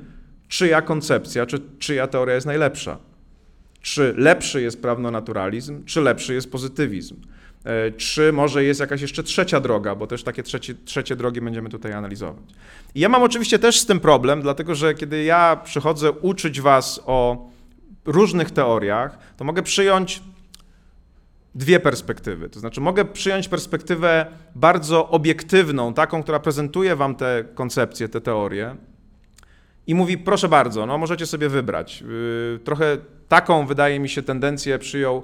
czyja 0.49 0.83
koncepcja, 0.83 1.47
czy 1.47 1.61
czyja 1.79 2.07
teoria 2.07 2.35
jest 2.35 2.47
najlepsza. 2.47 2.99
Czy 3.81 4.15
lepszy 4.17 4.63
jest 4.63 4.83
prawnonaturalizm, 4.83 5.85
czy 5.85 6.01
lepszy 6.01 6.35
jest 6.35 6.53
pozytywizm. 6.53 7.17
E, 7.65 7.91
czy 7.91 8.33
może 8.33 8.65
jest 8.65 8.81
jakaś 8.81 9.01
jeszcze 9.01 9.23
trzecia 9.23 9.61
droga, 9.61 9.95
bo 9.95 10.07
też 10.07 10.23
takie 10.23 10.43
trzecie, 10.43 10.75
trzecie 10.85 11.17
drogi 11.17 11.41
będziemy 11.41 11.69
tutaj 11.69 11.93
analizować. 11.93 12.45
I 12.95 13.01
ja 13.01 13.09
mam 13.09 13.23
oczywiście 13.23 13.59
też 13.59 13.81
z 13.81 13.87
tym 13.87 14.01
problem, 14.01 14.43
dlatego 14.43 14.75
że 14.75 14.95
kiedy 14.95 15.25
ja 15.25 15.61
przychodzę 15.65 16.13
uczyć 16.13 16.61
Was 16.61 17.01
o 17.07 17.49
różnych 18.05 18.51
teoriach, 18.51 19.19
to 19.37 19.45
mogę 19.45 19.63
przyjąć 19.63 20.23
dwie 21.55 21.81
perspektywy. 21.81 22.49
To 22.49 22.61
znaczy, 22.61 22.81
mogę 22.81 23.05
przyjąć 23.05 23.49
perspektywę 23.49 24.27
bardzo 24.55 25.09
obiektywną, 25.09 25.95
taką, 25.95 26.23
która 26.23 26.41
prezentuje 26.41 26.97
Wam 26.97 27.15
te 27.15 27.45
koncepcje, 27.55 28.09
te 28.09 28.21
teorie 28.21 28.77
i 29.87 29.95
mówi: 29.95 30.19
proszę 30.19 30.49
bardzo, 30.49 30.87
no 30.87 30.99
możecie 30.99 31.27
sobie 31.27 31.49
wybrać. 31.49 32.05
Y, 32.57 32.59
trochę 32.65 32.99
taką, 33.29 33.67
wydaje 33.67 34.01
mi 34.01 34.09
się, 34.09 34.23
tendencję 34.23 34.79
przyjął 34.79 35.23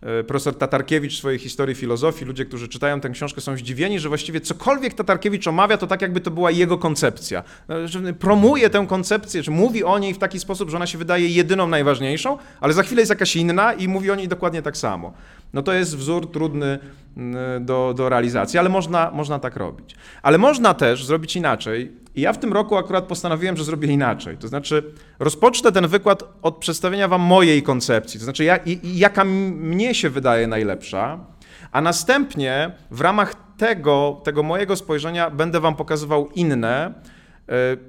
E, 0.00 0.24
profesor 0.24 0.58
Tatarkiewicz 0.58 1.14
w 1.14 1.18
swojej 1.18 1.38
historii 1.38 1.74
filozofii, 1.74 2.24
ludzie, 2.24 2.44
którzy 2.44 2.68
czytają 2.68 3.00
tę 3.00 3.10
książkę, 3.10 3.40
są 3.40 3.56
zdziwieni, 3.56 4.00
że 4.00 4.08
właściwie 4.08 4.40
cokolwiek 4.40 4.94
Tatarkiewicz 4.94 5.46
omawia, 5.46 5.76
to 5.76 5.86
tak 5.86 6.02
jakby 6.02 6.20
to 6.20 6.30
była 6.30 6.50
jego 6.50 6.78
koncepcja. 6.78 7.42
Że 7.84 8.14
promuje 8.14 8.70
tę 8.70 8.86
koncepcję, 8.88 9.42
że 9.42 9.50
mówi 9.50 9.84
o 9.84 9.98
niej 9.98 10.14
w 10.14 10.18
taki 10.18 10.40
sposób, 10.40 10.70
że 10.70 10.76
ona 10.76 10.86
się 10.86 10.98
wydaje 10.98 11.28
jedyną, 11.28 11.66
najważniejszą, 11.66 12.38
ale 12.60 12.72
za 12.72 12.82
chwilę 12.82 13.02
jest 13.02 13.10
jakaś 13.10 13.36
inna 13.36 13.72
i 13.72 13.88
mówi 13.88 14.10
o 14.10 14.14
niej 14.14 14.28
dokładnie 14.28 14.62
tak 14.62 14.76
samo. 14.76 15.12
No 15.52 15.62
to 15.62 15.72
jest 15.72 15.96
wzór 15.96 16.30
trudny 16.30 16.78
mm, 17.16 17.64
do, 17.64 17.94
do 17.96 18.08
realizacji, 18.08 18.58
ale 18.58 18.68
można, 18.68 19.10
można 19.10 19.38
tak 19.38 19.56
robić. 19.56 19.96
Ale 20.22 20.38
można 20.38 20.74
też 20.74 21.04
zrobić 21.04 21.36
inaczej 21.36 21.92
i 22.14 22.20
ja 22.20 22.32
w 22.32 22.38
tym 22.38 22.52
roku 22.52 22.76
akurat 22.76 23.04
postanowiłem, 23.04 23.56
że 23.56 23.64
zrobię 23.64 23.88
inaczej. 23.88 24.36
To 24.36 24.48
znaczy, 24.48 24.82
rozpocznę 25.18 25.72
ten 25.72 25.88
wykład 25.88 26.22
od 26.42 26.56
przedstawienia 26.56 27.08
Wam 27.08 27.20
mojej 27.20 27.62
koncepcji, 27.62 28.20
to 28.20 28.24
znaczy, 28.24 28.44
jak, 28.44 28.64
jaka 28.84 29.24
mnie 29.24 29.94
się 29.94 30.10
wydaje 30.10 30.46
najlepsza, 30.46 31.18
a 31.72 31.80
następnie 31.80 32.70
w 32.90 33.00
ramach 33.00 33.34
tego, 33.56 34.20
tego 34.24 34.42
mojego 34.42 34.76
spojrzenia 34.76 35.30
będę 35.30 35.60
Wam 35.60 35.76
pokazywał 35.76 36.28
inne, 36.30 36.94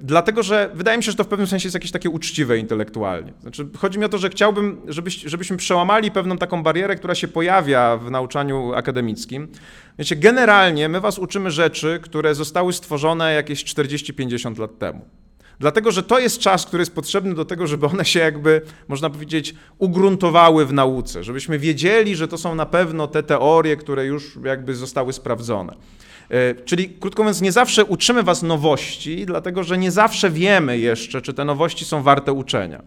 dlatego, 0.00 0.42
że 0.42 0.70
wydaje 0.74 0.98
mi 0.98 1.04
się, 1.04 1.10
że 1.10 1.16
to 1.16 1.24
w 1.24 1.28
pewnym 1.28 1.46
sensie 1.46 1.66
jest 1.66 1.74
jakieś 1.74 1.90
takie 1.90 2.10
uczciwe 2.10 2.58
intelektualnie. 2.58 3.32
Znaczy, 3.40 3.68
chodzi 3.78 3.98
mi 3.98 4.04
o 4.04 4.08
to, 4.08 4.18
że 4.18 4.30
chciałbym, 4.30 4.80
żebyś, 4.88 5.16
żebyśmy 5.22 5.56
przełamali 5.56 6.10
pewną 6.10 6.38
taką 6.38 6.62
barierę, 6.62 6.96
która 6.96 7.14
się 7.14 7.28
pojawia 7.28 7.96
w 7.96 8.10
nauczaniu 8.10 8.72
akademickim. 8.74 9.48
Wiecie, 9.98 10.16
generalnie 10.16 10.88
my 10.88 11.00
was 11.00 11.18
uczymy 11.18 11.50
rzeczy, 11.50 12.00
które 12.02 12.34
zostały 12.34 12.72
stworzone 12.72 13.34
jakieś 13.34 13.64
40-50 13.64 14.58
lat 14.58 14.78
temu. 14.78 15.04
Dlatego, 15.60 15.92
że 15.92 16.02
to 16.02 16.18
jest 16.18 16.38
czas, 16.38 16.66
który 16.66 16.80
jest 16.80 16.94
potrzebny 16.94 17.34
do 17.34 17.44
tego, 17.44 17.66
żeby 17.66 17.86
one 17.86 18.04
się 18.04 18.20
jakby, 18.20 18.62
można 18.88 19.10
powiedzieć, 19.10 19.54
ugruntowały 19.78 20.66
w 20.66 20.72
nauce, 20.72 21.24
żebyśmy 21.24 21.58
wiedzieli, 21.58 22.16
że 22.16 22.28
to 22.28 22.38
są 22.38 22.54
na 22.54 22.66
pewno 22.66 23.06
te 23.06 23.22
teorie, 23.22 23.76
które 23.76 24.06
już 24.06 24.38
jakby 24.44 24.74
zostały 24.74 25.12
sprawdzone. 25.12 25.74
E, 26.30 26.54
czyli 26.54 26.88
krótko 26.88 27.22
mówiąc, 27.22 27.40
nie 27.40 27.52
zawsze 27.52 27.84
uczymy 27.84 28.22
was 28.22 28.42
nowości, 28.42 29.26
dlatego 29.26 29.62
że 29.62 29.78
nie 29.78 29.90
zawsze 29.90 30.30
wiemy 30.30 30.78
jeszcze, 30.78 31.22
czy 31.22 31.34
te 31.34 31.44
nowości 31.44 31.84
są 31.84 32.02
warte 32.02 32.32
uczenia. 32.32 32.82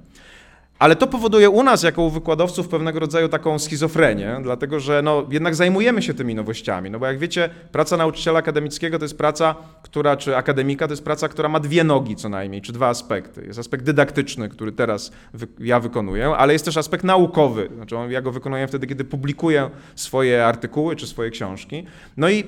Ale 0.82 0.95
to 0.95 1.08
powoduje 1.08 1.49
u 1.49 1.63
nas, 1.63 1.84
jako 1.84 2.04
u 2.04 2.10
wykładowców, 2.10 2.67
pewnego 2.67 2.99
rodzaju 2.99 3.30
taką 3.30 3.60
schizofrenię, 3.60 4.39
dlatego 4.43 4.80
że 4.80 5.01
no, 5.01 5.27
jednak 5.32 5.56
zajmujemy 5.56 6.01
się 6.01 6.13
tymi 6.13 6.36
nowościami. 6.36 6.91
No 6.91 6.99
bo 6.99 7.06
jak 7.06 7.19
wiecie, 7.19 7.49
praca 7.71 7.97
nauczyciela 7.97 8.39
akademickiego 8.39 8.99
to 8.99 9.06
jest 9.06 9.17
praca, 9.17 9.56
która, 9.84 10.17
czy 10.17 10.38
akademika 10.38 10.88
to 10.88 10.93
jest 10.93 11.04
praca, 11.04 11.27
która 11.27 11.49
ma 11.49 11.60
dwie 11.60 11.84
nogi 11.84 12.15
co 12.15 12.30
najmniej, 12.30 12.62
czy 12.62 12.73
dwa 12.73 12.88
aspekty. 12.88 13.45
Jest 13.45 13.60
aspekt 13.60 13.86
dydaktyczny, 13.86 14.49
który 14.49 14.71
teraz 14.71 15.12
wy, 15.34 15.47
ja 15.60 15.80
wykonuję, 15.80 16.27
ale 16.27 16.54
jest 16.54 16.65
też 16.65 16.77
aspekt 16.77 17.04
naukowy. 17.04 17.69
Znaczy 17.75 17.95
ja 18.10 18.21
go 18.21 18.32
wykonuję 18.32 18.67
wtedy, 18.67 18.88
kiedy 18.88 19.04
publikuję 19.04 19.69
swoje 19.95 20.45
artykuły 20.45 20.95
czy 20.95 21.08
swoje 21.08 21.30
książki. 21.30 21.86
No 22.17 22.30
i 22.30 22.43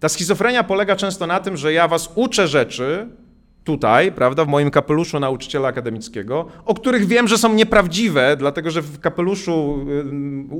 ta 0.00 0.08
schizofrenia 0.08 0.64
polega 0.64 0.96
często 0.96 1.26
na 1.26 1.40
tym, 1.40 1.56
że 1.56 1.72
ja 1.72 1.88
was 1.88 2.12
uczę 2.14 2.48
rzeczy 2.48 3.08
tutaj, 3.64 4.12
prawda, 4.12 4.44
w 4.44 4.48
moim 4.48 4.70
kapeluszu 4.70 5.20
nauczyciela 5.20 5.68
akademickiego, 5.68 6.48
o 6.64 6.74
których 6.74 7.06
wiem, 7.06 7.28
że 7.28 7.38
są 7.38 7.54
nieprawdziwe, 7.54 8.36
dlatego 8.36 8.70
że 8.70 8.82
w 8.82 9.00
kapeluszu 9.00 9.86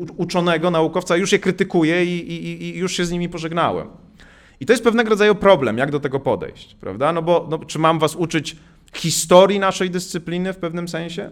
y, 0.09 0.13
uczonego 0.17 0.71
naukowca 0.71 1.17
już 1.17 1.33
je 1.33 1.39
krytykuję 1.39 2.05
i, 2.05 2.33
i, 2.33 2.65
i 2.65 2.79
już 2.79 2.97
się 2.97 3.05
z 3.05 3.11
nimi 3.11 3.29
pożegnałem. 3.29 3.89
I 4.61 4.67
to 4.67 4.73
jest 4.73 4.85
pewnego 4.85 5.11
rodzaju 5.11 5.35
problem, 5.35 5.79
jak 5.79 5.91
do 5.91 6.01
tego 6.01 6.21
podejść, 6.21 6.75
prawda? 6.81 7.13
No 7.13 7.23
bo 7.23 7.47
no, 7.51 7.59
czy 7.59 7.79
mam 7.79 7.99
was 7.99 8.17
uczyć 8.17 8.57
historii 8.95 9.59
naszej 9.59 9.91
dyscypliny 9.91 10.53
w 10.53 10.57
pewnym 10.57 10.89
sensie? 10.89 11.31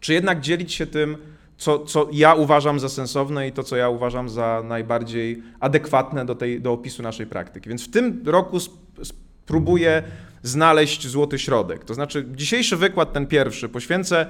Czy 0.00 0.12
jednak 0.12 0.40
dzielić 0.40 0.74
się 0.74 0.86
tym, 0.86 1.16
co, 1.56 1.78
co 1.78 2.08
ja 2.12 2.34
uważam 2.34 2.80
za 2.80 2.88
sensowne 2.88 3.48
i 3.48 3.52
to, 3.52 3.62
co 3.62 3.76
ja 3.76 3.88
uważam 3.88 4.28
za 4.28 4.62
najbardziej 4.64 5.42
adekwatne 5.60 6.24
do, 6.24 6.34
tej, 6.34 6.60
do 6.60 6.72
opisu 6.72 7.02
naszej 7.02 7.26
praktyki. 7.26 7.68
Więc 7.68 7.84
w 7.84 7.90
tym 7.90 8.22
roku 8.26 8.58
spróbuję 9.02 10.02
znaleźć 10.42 11.08
złoty 11.08 11.38
środek. 11.38 11.84
To 11.84 11.94
znaczy, 11.94 12.26
dzisiejszy 12.34 12.76
wykład, 12.76 13.12
ten 13.12 13.26
pierwszy, 13.26 13.68
poświęcę 13.68 14.26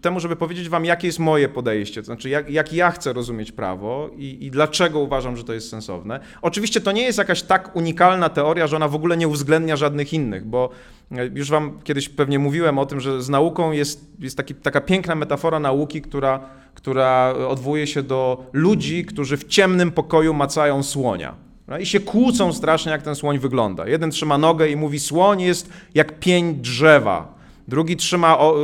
temu, 0.00 0.20
żeby 0.20 0.36
powiedzieć 0.36 0.68
Wam, 0.68 0.84
jakie 0.84 1.06
jest 1.06 1.18
moje 1.18 1.48
podejście, 1.48 2.02
to 2.02 2.06
znaczy, 2.06 2.28
jak, 2.28 2.50
jak 2.50 2.72
ja 2.72 2.90
chcę 2.90 3.12
rozumieć 3.12 3.52
prawo 3.52 4.10
i, 4.16 4.46
i, 4.46 4.50
dlaczego 4.50 4.98
uważam, 4.98 5.36
że 5.36 5.44
to 5.44 5.52
jest 5.52 5.68
sensowne. 5.70 6.20
Oczywiście 6.42 6.80
to 6.80 6.92
nie 6.92 7.02
jest 7.02 7.18
jakaś 7.18 7.42
tak 7.42 7.76
unikalna 7.76 8.28
teoria, 8.28 8.66
że 8.66 8.76
ona 8.76 8.88
w 8.88 8.94
ogóle 8.94 9.16
nie 9.16 9.28
uwzględnia 9.28 9.76
żadnych 9.76 10.12
innych, 10.12 10.46
bo 10.46 10.70
e, 11.12 11.26
już 11.26 11.50
Wam 11.50 11.80
kiedyś 11.84 12.08
pewnie 12.08 12.38
mówiłem 12.38 12.78
o 12.78 12.86
tym, 12.86 13.00
że 13.00 13.22
z 13.22 13.28
nauką 13.28 13.72
jest, 13.72 14.06
jest 14.18 14.36
taki, 14.36 14.54
taka 14.54 14.80
piękna 14.80 15.14
metafora 15.14 15.60
nauki, 15.60 16.02
która, 16.02 16.40
która 16.74 17.34
odwołuje 17.48 17.86
się 17.86 18.02
do 18.02 18.44
ludzi, 18.52 19.04
którzy 19.04 19.36
w 19.36 19.44
ciemnym 19.44 19.92
pokoju 19.92 20.34
macają 20.34 20.82
słonia. 20.82 21.34
No 21.68 21.78
I 21.78 21.86
się 21.86 22.00
kłócą 22.00 22.52
strasznie, 22.52 22.92
jak 22.92 23.02
ten 23.02 23.14
słoń 23.14 23.38
wygląda. 23.38 23.88
Jeden 23.88 24.10
trzyma 24.10 24.38
nogę 24.38 24.68
i 24.68 24.76
mówi: 24.76 25.00
Słoń 25.00 25.42
jest 25.42 25.70
jak 25.94 26.18
pień 26.18 26.54
drzewa. 26.54 27.37
Drugi 27.68 27.96
trzyma 27.96 28.38
o, 28.38 28.56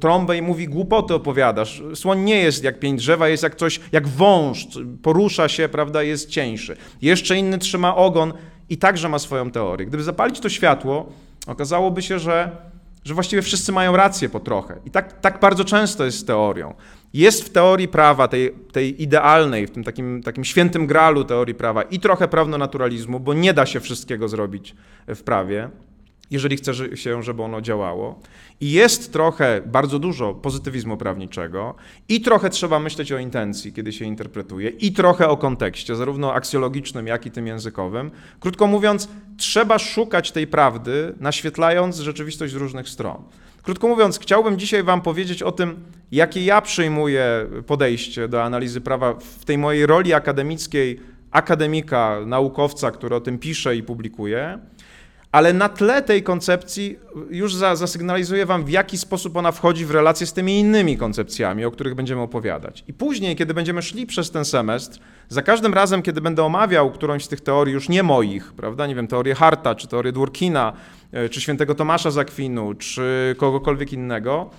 trąbę 0.00 0.36
i 0.36 0.42
mówi, 0.42 0.68
głupoty 0.68 1.14
opowiadasz. 1.14 1.82
Słoń 1.94 2.20
nie 2.20 2.40
jest 2.40 2.64
jak 2.64 2.78
pień 2.78 2.96
drzewa, 2.96 3.28
jest 3.28 3.42
jak 3.42 3.54
coś, 3.54 3.80
jak 3.92 4.08
wąż, 4.08 4.66
porusza 5.02 5.48
się, 5.48 5.68
prawda, 5.68 6.02
jest 6.02 6.30
cieńszy. 6.30 6.76
Jeszcze 7.02 7.36
inny 7.36 7.58
trzyma 7.58 7.96
ogon 7.96 8.32
i 8.68 8.76
także 8.78 9.08
ma 9.08 9.18
swoją 9.18 9.50
teorię. 9.50 9.86
Gdyby 9.86 10.02
zapalić 10.02 10.40
to 10.40 10.48
światło, 10.48 11.12
okazałoby 11.46 12.02
się, 12.02 12.18
że, 12.18 12.50
że 13.04 13.14
właściwie 13.14 13.42
wszyscy 13.42 13.72
mają 13.72 13.96
rację 13.96 14.28
po 14.28 14.40
trochę. 14.40 14.76
I 14.84 14.90
tak, 14.90 15.20
tak 15.20 15.40
bardzo 15.40 15.64
często 15.64 16.04
jest 16.04 16.18
z 16.18 16.24
teorią. 16.24 16.74
Jest 17.12 17.44
w 17.44 17.50
teorii 17.50 17.88
prawa, 17.88 18.28
tej, 18.28 18.54
tej 18.72 19.02
idealnej, 19.02 19.66
w 19.66 19.70
tym 19.70 19.84
takim, 19.84 20.22
takim 20.22 20.44
świętym 20.44 20.86
gralu 20.86 21.24
teorii 21.24 21.54
prawa 21.54 21.82
i 21.82 22.00
trochę 22.00 22.28
prawnonaturalizmu, 22.28 23.20
bo 23.20 23.34
nie 23.34 23.54
da 23.54 23.66
się 23.66 23.80
wszystkiego 23.80 24.28
zrobić 24.28 24.74
w 25.06 25.22
prawie. 25.22 25.70
Jeżeli 26.30 26.56
chce 26.56 26.96
się, 26.96 27.22
żeby 27.22 27.42
ono 27.42 27.60
działało. 27.60 28.20
I 28.60 28.72
jest 28.72 29.12
trochę, 29.12 29.62
bardzo 29.66 29.98
dużo 29.98 30.34
pozytywizmu 30.34 30.96
prawniczego, 30.96 31.74
i 32.08 32.20
trochę 32.20 32.50
trzeba 32.50 32.78
myśleć 32.78 33.12
o 33.12 33.18
intencji, 33.18 33.72
kiedy 33.72 33.92
się 33.92 34.04
interpretuje, 34.04 34.70
i 34.70 34.92
trochę 34.92 35.28
o 35.28 35.36
kontekście, 35.36 35.96
zarówno 35.96 36.32
aksjologicznym, 36.32 37.06
jak 37.06 37.26
i 37.26 37.30
tym 37.30 37.46
językowym. 37.46 38.10
Krótko 38.40 38.66
mówiąc, 38.66 39.08
trzeba 39.36 39.78
szukać 39.78 40.32
tej 40.32 40.46
prawdy, 40.46 41.14
naświetlając 41.20 41.96
rzeczywistość 41.96 42.52
z 42.52 42.56
różnych 42.56 42.88
stron. 42.88 43.22
Krótko 43.62 43.88
mówiąc, 43.88 44.18
chciałbym 44.18 44.58
dzisiaj 44.58 44.82
Wam 44.82 45.02
powiedzieć 45.02 45.42
o 45.42 45.52
tym, 45.52 45.76
jakie 46.12 46.44
ja 46.44 46.60
przyjmuję 46.60 47.46
podejście 47.66 48.28
do 48.28 48.44
analizy 48.44 48.80
prawa 48.80 49.14
w 49.14 49.44
tej 49.44 49.58
mojej 49.58 49.86
roli 49.86 50.14
akademickiej, 50.14 51.00
akademika, 51.30 52.18
naukowca, 52.26 52.90
który 52.90 53.16
o 53.16 53.20
tym 53.20 53.38
pisze 53.38 53.76
i 53.76 53.82
publikuje 53.82 54.58
ale 55.32 55.52
na 55.52 55.68
tle 55.68 56.02
tej 56.02 56.22
koncepcji 56.22 56.98
już 57.30 57.54
za, 57.54 57.76
zasygnalizuję 57.76 58.46
Wam, 58.46 58.64
w 58.64 58.70
jaki 58.70 58.98
sposób 58.98 59.36
ona 59.36 59.52
wchodzi 59.52 59.86
w 59.86 59.90
relacje 59.90 60.26
z 60.26 60.32
tymi 60.32 60.58
innymi 60.58 60.96
koncepcjami, 60.96 61.64
o 61.64 61.70
których 61.70 61.94
będziemy 61.94 62.20
opowiadać. 62.20 62.84
I 62.88 62.92
później, 62.92 63.36
kiedy 63.36 63.54
będziemy 63.54 63.82
szli 63.82 64.06
przez 64.06 64.30
ten 64.30 64.44
semestr, 64.44 64.98
za 65.28 65.42
każdym 65.42 65.74
razem, 65.74 66.02
kiedy 66.02 66.20
będę 66.20 66.44
omawiał 66.44 66.90
którąś 66.90 67.24
z 67.24 67.28
tych 67.28 67.40
teorii, 67.40 67.74
już 67.74 67.88
nie 67.88 68.02
moich, 68.02 68.52
prawda, 68.52 68.86
nie 68.86 68.94
wiem, 68.94 69.06
teorię 69.06 69.34
Harta, 69.34 69.74
czy 69.74 69.88
teorię 69.88 70.12
Dworkina, 70.12 70.72
e, 71.12 71.28
czy 71.28 71.40
świętego 71.40 71.74
Tomasza 71.74 72.10
Zakwinu, 72.10 72.74
czy 72.74 73.34
kogokolwiek 73.38 73.92
innego, 73.92 74.50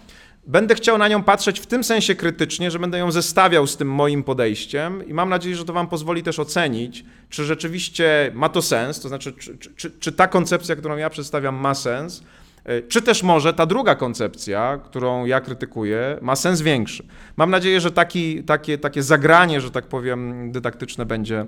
Będę 0.47 0.75
chciał 0.75 0.97
na 0.97 1.08
nią 1.08 1.23
patrzeć 1.23 1.60
w 1.60 1.65
tym 1.65 1.84
sensie 1.84 2.15
krytycznie, 2.15 2.71
że 2.71 2.80
będę 2.80 2.97
ją 2.97 3.12
zestawiał 3.12 3.67
z 3.67 3.78
tym 3.78 3.91
moim 3.91 4.23
podejściem 4.23 5.08
i 5.08 5.13
mam 5.13 5.30
nadzieję, 5.30 5.56
że 5.56 5.65
to 5.65 5.73
Wam 5.73 5.88
pozwoli 5.88 6.23
też 6.23 6.39
ocenić, 6.39 7.06
czy 7.30 7.45
rzeczywiście 7.45 8.32
ma 8.34 8.49
to 8.49 8.62
sens, 8.62 8.99
to 8.99 9.08
znaczy, 9.08 9.34
czy, 9.34 9.58
czy, 9.75 9.91
czy 9.91 10.12
ta 10.12 10.28
koncepcja, 10.28 10.75
którą 10.75 10.97
ja 10.97 11.10
przedstawiam, 11.10 11.56
ma 11.56 11.75
sens, 11.75 12.23
e, 12.63 12.82
czy 12.82 13.02
też 13.02 13.23
może 13.23 13.54
ta 13.54 13.65
druga 13.65 13.95
koncepcja, 13.95 14.80
którą 14.86 15.25
ja 15.25 15.41
krytykuję, 15.41 16.17
ma 16.21 16.36
sens 16.36 16.62
większy. 16.62 17.04
Mam 17.38 17.52
nadzieję, 17.52 17.82
że 17.82 17.91
taki, 17.91 18.43
takie, 18.43 18.78
takie 18.78 19.04
zagranie, 19.04 19.62
że 19.62 19.71
tak 19.71 19.86
powiem, 19.86 20.52
dydaktyczne 20.52 21.06
będzie, 21.06 21.45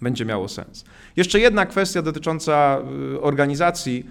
będzie 0.00 0.24
miało 0.24 0.48
sens. 0.48 0.84
Jeszcze 1.16 1.40
jedna 1.40 1.66
kwestia 1.66 2.02
dotycząca 2.02 2.78
y, 3.14 3.20
organizacji 3.20 4.06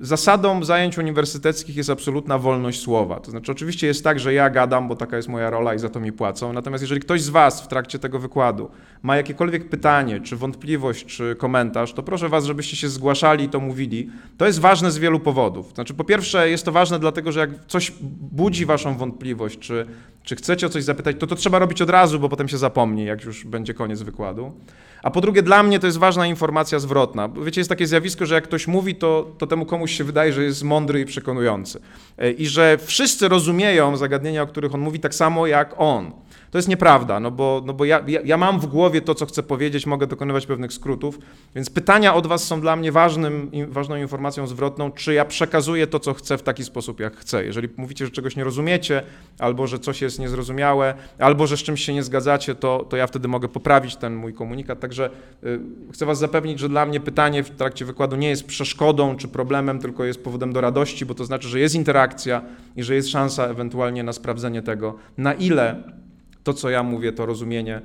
zasadą 0.00 0.64
zajęć 0.64 0.98
uniwersyteckich 0.98 1.76
jest 1.76 1.90
absolutna 1.90 2.38
wolność 2.38 2.80
słowa. 2.80 3.20
To 3.20 3.30
znaczy, 3.30 3.52
oczywiście 3.52 3.86
jest 3.86 4.04
tak, 4.04 4.20
że 4.20 4.34
ja 4.34 4.50
gadam, 4.50 4.88
bo 4.88 4.96
taka 4.96 5.16
jest 5.16 5.28
moja 5.28 5.50
rola 5.50 5.74
i 5.74 5.78
za 5.78 5.88
to 5.88 6.00
mi 6.00 6.12
płacą. 6.12 6.52
Natomiast 6.52 6.82
jeżeli 6.82 7.00
ktoś 7.00 7.22
z 7.22 7.28
Was 7.28 7.62
w 7.62 7.68
trakcie 7.68 7.98
tego 7.98 8.18
wykładu 8.18 8.70
ma 9.02 9.16
jakiekolwiek 9.16 9.68
pytanie, 9.68 10.20
czy 10.20 10.36
wątpliwość, 10.36 11.06
czy 11.06 11.36
komentarz, 11.38 11.92
to 11.92 12.02
proszę 12.02 12.28
Was, 12.28 12.44
żebyście 12.44 12.76
się 12.76 12.88
zgłaszali 12.88 13.44
i 13.44 13.48
to 13.48 13.60
mówili. 13.60 14.10
To 14.36 14.46
jest 14.46 14.60
ważne 14.60 14.90
z 14.90 14.98
wielu 14.98 15.20
powodów. 15.20 15.72
Znaczy, 15.74 15.94
po 15.94 16.04
pierwsze, 16.04 16.50
jest 16.50 16.64
to 16.64 16.72
ważne 16.72 16.98
dlatego, 16.98 17.32
że 17.32 17.40
jak 17.40 17.50
coś 17.66 17.92
budzi 18.32 18.66
Waszą 18.66 18.96
wątpliwość, 18.96 19.58
czy, 19.58 19.86
czy 20.28 20.36
chcecie 20.36 20.66
o 20.66 20.70
coś 20.70 20.84
zapytać, 20.84 21.16
to 21.18 21.26
to 21.26 21.36
trzeba 21.36 21.58
robić 21.58 21.82
od 21.82 21.90
razu, 21.90 22.20
bo 22.20 22.28
potem 22.28 22.48
się 22.48 22.58
zapomni, 22.58 23.04
jak 23.04 23.24
już 23.24 23.44
będzie 23.44 23.74
koniec 23.74 24.02
wykładu. 24.02 24.52
A 25.02 25.10
po 25.10 25.20
drugie, 25.20 25.42
dla 25.42 25.62
mnie 25.62 25.78
to 25.78 25.86
jest 25.86 25.98
ważna 25.98 26.26
informacja 26.26 26.78
zwrotna. 26.78 27.28
Wiecie, 27.28 27.60
jest 27.60 27.68
takie 27.68 27.86
zjawisko, 27.86 28.26
że 28.26 28.34
jak 28.34 28.44
ktoś 28.44 28.66
mówi, 28.66 28.94
to, 28.94 29.34
to 29.38 29.46
temu 29.46 29.66
komuś 29.66 29.92
się 29.92 30.04
wydaje, 30.04 30.32
że 30.32 30.44
jest 30.44 30.62
mądry 30.62 31.00
i 31.00 31.04
przekonujący. 31.04 31.80
E, 32.18 32.30
I 32.30 32.46
że 32.46 32.78
wszyscy 32.80 33.28
rozumieją 33.28 33.96
zagadnienia, 33.96 34.42
o 34.42 34.46
których 34.46 34.74
on 34.74 34.80
mówi, 34.80 35.00
tak 35.00 35.14
samo 35.14 35.46
jak 35.46 35.74
on. 35.78 36.12
To 36.50 36.58
jest 36.58 36.68
nieprawda, 36.68 37.20
no 37.20 37.30
bo, 37.30 37.62
no 37.64 37.72
bo 37.72 37.84
ja, 37.84 38.04
ja, 38.06 38.20
ja, 38.24 38.36
mam 38.36 38.60
w 38.60 38.66
głowie 38.66 39.00
to, 39.00 39.14
co 39.14 39.26
chcę 39.26 39.42
powiedzieć, 39.42 39.86
mogę 39.86 40.06
dokonywać 40.06 40.46
pewnych 40.46 40.72
skrótów, 40.72 41.18
więc 41.54 41.70
pytania 41.70 42.14
od 42.14 42.26
Was 42.26 42.44
są 42.44 42.60
dla 42.60 42.76
mnie 42.76 42.92
ważnym, 42.92 43.50
ważną 43.68 43.96
informacją 43.96 44.46
zwrotną, 44.46 44.92
czy 44.92 45.14
ja 45.14 45.24
przekazuję 45.24 45.86
to, 45.86 46.00
co 46.00 46.14
chcę 46.14 46.38
w 46.38 46.42
taki 46.42 46.64
sposób, 46.64 47.00
jak 47.00 47.16
chcę. 47.16 47.44
Jeżeli 47.44 47.68
mówicie, 47.76 48.04
że 48.04 48.10
czegoś 48.10 48.36
nie 48.36 48.44
rozumiecie, 48.44 49.02
albo 49.38 49.66
że 49.66 49.78
coś 49.78 50.02
jest 50.02 50.18
niezrozumiałe, 50.18 50.94
albo 51.18 51.46
że 51.46 51.56
z 51.56 51.60
czymś 51.60 51.84
się 51.84 51.94
nie 51.94 52.02
zgadzacie, 52.02 52.54
to, 52.54 52.86
to 52.88 52.96
ja 52.96 53.06
wtedy 53.06 53.28
mogę 53.28 53.48
poprawić 53.48 53.96
ten 53.96 54.14
mój 54.16 54.34
komunikat. 54.34 54.80
Także 54.80 55.10
y, 55.44 55.60
chcę 55.92 56.06
Was 56.06 56.18
zapewnić, 56.18 56.58
że 56.58 56.68
dla 56.68 56.86
mnie 56.86 57.00
pytanie 57.00 57.42
w 57.42 57.50
trakcie 57.50 57.84
wykładu 57.84 58.16
nie 58.16 58.28
jest 58.28 58.46
przeszkodą 58.46 59.16
czy 59.16 59.28
problemem, 59.28 59.78
tylko 59.78 60.04
jest 60.04 60.24
powodem 60.24 60.52
do 60.52 60.60
radości, 60.60 61.06
bo 61.06 61.14
to 61.14 61.24
znaczy, 61.24 61.48
że 61.48 61.60
jest 61.60 61.74
interakcja 61.74 62.42
i 62.76 62.82
że 62.82 62.94
jest 62.94 63.08
szansa 63.08 63.44
ewentualnie 63.44 64.02
na 64.02 64.12
sprawdzenie 64.12 64.62
tego, 64.62 64.94
na 65.18 65.34
ile 65.34 65.82
to, 66.48 66.54
co 66.54 66.70
ja 66.70 66.82
mówię, 66.82 67.12
to 67.12 67.26
rozumienie 67.26 67.80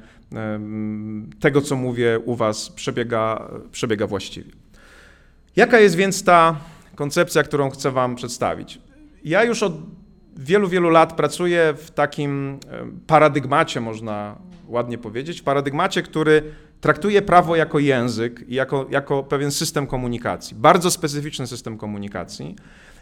tego, 1.40 1.62
co 1.62 1.76
mówię 1.76 2.20
u 2.26 2.36
Was 2.36 2.70
przebiega, 2.70 3.50
przebiega 3.72 4.08
właściwie. 4.08 4.52
Jaka 5.56 5.80
jest 5.80 5.96
więc 5.96 6.24
ta 6.24 6.56
koncepcja, 6.96 7.44
którą 7.44 7.70
chcę 7.70 7.92
Wam 7.92 8.16
przedstawić? 8.16 8.80
Ja 9.26 9.44
już 9.44 9.64
od 9.64 9.74
wielu, 10.38 10.68
wielu 10.68 10.90
lat 10.90 11.14
pracuję 11.14 11.74
w 11.78 11.92
takim 11.92 12.60
paradygmacie, 13.08 13.82
można 13.82 14.36
ładnie 14.68 14.98
powiedzieć, 14.98 15.42
paradygmacie, 15.42 16.04
który 16.04 16.44
traktuje 16.82 17.22
prawo 17.22 17.56
jako 17.56 17.80
język 17.80 18.46
i 18.48 18.56
jako, 18.56 18.88
jako 18.90 19.24
pewien 19.24 19.52
system 19.52 19.88
komunikacji, 19.88 20.56
bardzo 20.56 20.92
specyficzny 20.92 21.48
system 21.48 21.78
komunikacji. 21.78 22.56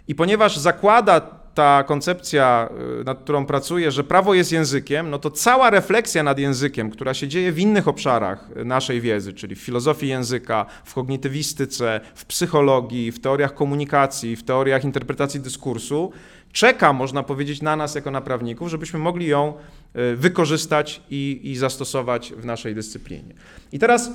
I 0.08 0.16
ponieważ 0.16 0.58
zakłada 0.58 1.42
ta 1.54 1.84
koncepcja, 1.84 2.70
y, 3.02 3.04
nad 3.04 3.20
którą 3.20 3.46
pracuję, 3.46 3.92
że 3.92 4.04
prawo 4.04 4.34
jest 4.34 4.52
językiem, 4.52 5.10
no 5.10 5.20
to 5.20 5.32
cała 5.32 5.70
refleksja 5.70 6.24
nad 6.24 6.40
językiem, 6.40 6.90
która 6.90 7.14
się 7.14 7.28
dzieje 7.28 7.52
w 7.52 7.60
innych 7.60 7.88
obszarach 7.88 8.50
naszej 8.66 9.02
wiedzy, 9.02 9.34
czyli 9.34 9.56
w 9.56 9.60
filozofii 9.60 10.08
języka, 10.08 10.66
w 10.86 10.94
kognitywistyce, 10.94 12.02
w 12.16 12.26
psychologii, 12.26 13.12
w 13.12 13.20
teoriach 13.20 13.54
komunikacji, 13.54 14.36
w 14.36 14.44
teoriach 14.44 14.84
interpretacji 14.84 15.40
dyskursu, 15.40 16.12
czeka, 16.52 16.94
można 16.94 17.24
powiedzieć, 17.24 17.62
na 17.62 17.76
nas 17.76 17.96
jako 17.96 18.12
na 18.12 18.22
prawników, 18.22 18.70
żebyśmy 18.70 19.00
mogli 19.00 19.28
ją 19.28 19.54
y, 19.96 20.16
wykorzystać 20.16 21.02
i, 21.10 21.40
i 21.44 21.58
zastosować 21.58 22.34
w 22.38 22.46
naszej 22.46 22.76
dyscyplinie. 22.76 23.34
I 23.72 23.80
teraz 23.80 24.12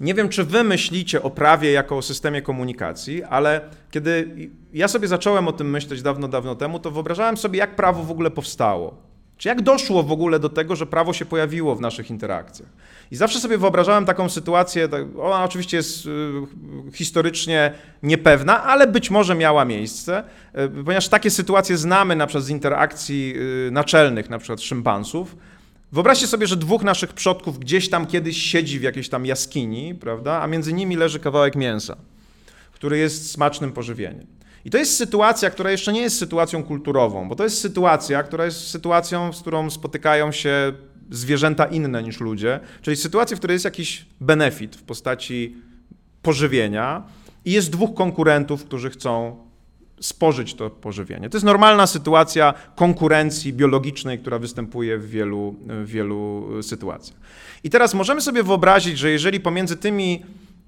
nie 0.00 0.14
wiem, 0.14 0.28
czy 0.28 0.44
wy 0.44 0.64
myślicie 0.64 1.22
o 1.22 1.30
prawie 1.30 1.72
jako 1.72 1.96
o 1.96 2.02
systemie 2.02 2.42
komunikacji, 2.42 3.24
ale 3.24 3.60
kiedy 3.90 4.34
ja 4.72 4.88
sobie 4.88 5.08
zacząłem 5.08 5.48
o 5.48 5.52
tym 5.52 5.70
myśleć 5.70 6.02
dawno, 6.02 6.28
dawno 6.28 6.54
temu, 6.54 6.78
to 6.78 6.90
wyobrażałem 6.90 7.36
sobie, 7.36 7.58
jak 7.58 7.76
prawo 7.76 8.02
w 8.02 8.10
ogóle 8.10 8.30
powstało. 8.30 9.08
Czy 9.38 9.48
jak 9.48 9.62
doszło 9.62 10.02
w 10.02 10.12
ogóle 10.12 10.38
do 10.38 10.48
tego, 10.48 10.76
że 10.76 10.86
prawo 10.86 11.12
się 11.12 11.24
pojawiło 11.24 11.76
w 11.76 11.80
naszych 11.80 12.10
interakcjach? 12.10 12.68
I 13.10 13.16
zawsze 13.16 13.40
sobie 13.40 13.58
wyobrażałem 13.58 14.04
taką 14.04 14.28
sytuację, 14.28 14.88
ona 15.20 15.44
oczywiście 15.44 15.76
jest 15.76 16.06
y, 16.06 16.10
historycznie 16.92 17.72
niepewna, 18.02 18.64
ale 18.64 18.86
być 18.86 19.10
może 19.10 19.34
miała 19.34 19.64
miejsce, 19.64 20.24
y, 20.58 20.84
ponieważ 20.84 21.08
takie 21.08 21.30
sytuacje 21.30 21.76
znamy 21.76 22.16
na 22.16 22.26
przykład 22.26 22.44
z 22.44 22.50
interakcji 22.50 23.34
y, 23.68 23.70
naczelnych, 23.70 24.30
na 24.30 24.38
przykład 24.38 24.60
szympansów, 24.60 25.36
Wyobraźcie 25.92 26.26
sobie, 26.26 26.46
że 26.46 26.56
dwóch 26.56 26.82
naszych 26.82 27.12
przodków 27.12 27.58
gdzieś 27.58 27.90
tam 27.90 28.06
kiedyś 28.06 28.42
siedzi 28.42 28.78
w 28.78 28.82
jakiejś 28.82 29.08
tam 29.08 29.26
jaskini, 29.26 29.94
prawda, 29.94 30.42
a 30.42 30.46
między 30.46 30.72
nimi 30.72 30.96
leży 30.96 31.20
kawałek 31.20 31.56
mięsa, 31.56 31.96
który 32.72 32.98
jest 32.98 33.30
smacznym 33.30 33.72
pożywieniem. 33.72 34.26
I 34.64 34.70
to 34.70 34.78
jest 34.78 34.96
sytuacja, 34.96 35.50
która 35.50 35.70
jeszcze 35.70 35.92
nie 35.92 36.00
jest 36.00 36.18
sytuacją 36.18 36.62
kulturową, 36.62 37.28
bo 37.28 37.34
to 37.34 37.44
jest 37.44 37.60
sytuacja, 37.60 38.22
która 38.22 38.44
jest 38.44 38.70
sytuacją, 38.70 39.32
z 39.32 39.40
którą 39.40 39.70
spotykają 39.70 40.32
się 40.32 40.72
zwierzęta 41.10 41.66
inne 41.66 42.02
niż 42.02 42.20
ludzie, 42.20 42.60
czyli 42.82 42.96
sytuacja, 42.96 43.36
w 43.36 43.40
której 43.40 43.54
jest 43.54 43.64
jakiś 43.64 44.06
benefit 44.20 44.76
w 44.76 44.82
postaci 44.82 45.56
pożywienia 46.22 47.02
i 47.44 47.52
jest 47.52 47.70
dwóch 47.70 47.94
konkurentów, 47.94 48.64
którzy 48.64 48.90
chcą 48.90 49.36
spożyć 50.00 50.54
to 50.54 50.70
pożywienie. 50.70 51.30
To 51.30 51.36
jest 51.36 51.46
normalna 51.46 51.86
sytuacja 51.86 52.54
konkurencji 52.76 53.52
biologicznej, 53.52 54.18
która 54.18 54.38
występuje 54.38 54.98
w 54.98 55.10
wielu, 55.10 55.56
w 55.66 55.86
wielu 55.86 56.48
sytuacjach. 56.62 57.18
I 57.64 57.70
teraz 57.70 57.94
możemy 57.94 58.20
sobie 58.20 58.42
wyobrazić, 58.42 58.98
że 58.98 59.10
jeżeli 59.10 59.40
pomiędzy 59.40 59.76
tymi 59.76 60.22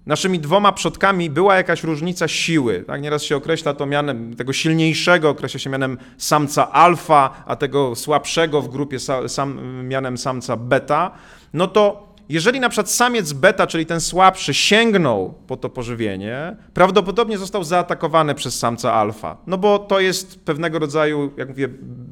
naszymi 0.06 0.38
dwoma 0.38 0.72
przodkami 0.72 1.30
była 1.30 1.56
jakaś 1.56 1.84
różnica 1.84 2.28
siły, 2.28 2.84
tak? 2.86 3.02
nieraz 3.02 3.22
się 3.22 3.36
określa 3.36 3.74
to 3.74 3.86
mianem 3.86 4.36
tego 4.36 4.52
silniejszego, 4.52 5.28
określa 5.28 5.60
się 5.60 5.70
mianem 5.70 5.98
samca 6.18 6.72
alfa, 6.72 7.44
a 7.46 7.56
tego 7.56 7.96
słabszego 7.96 8.62
w 8.62 8.68
grupie 8.68 8.98
sam, 9.26 9.60
mianem 9.88 10.18
samca 10.18 10.56
beta, 10.56 11.10
no 11.52 11.66
to 11.66 12.10
jeżeli 12.30 12.60
na 12.60 12.68
przykład 12.68 12.90
samiec 12.90 13.32
beta, 13.32 13.66
czyli 13.66 13.86
ten 13.86 14.00
słabszy, 14.00 14.54
sięgnął 14.54 15.34
po 15.46 15.56
to 15.56 15.68
pożywienie, 15.68 16.56
prawdopodobnie 16.74 17.38
został 17.38 17.64
zaatakowany 17.64 18.34
przez 18.34 18.58
samca 18.58 18.92
alfa. 18.92 19.36
No 19.46 19.58
bo 19.58 19.78
to 19.78 20.00
jest 20.00 20.44
pewnego 20.44 20.78
rodzaju, 20.78 21.32
jak 21.36 21.48
mówię, 21.48 21.68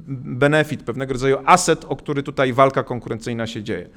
benefit, 0.09 0.83
pewnego 0.83 1.13
rodzaju 1.13 1.39
aset, 1.47 1.85
o 1.89 1.97
który 1.97 2.23
tutaj 2.23 2.53
walka 2.53 2.83
konkurencyjna 2.83 3.47
się 3.47 3.63
dzieje. 3.63 3.89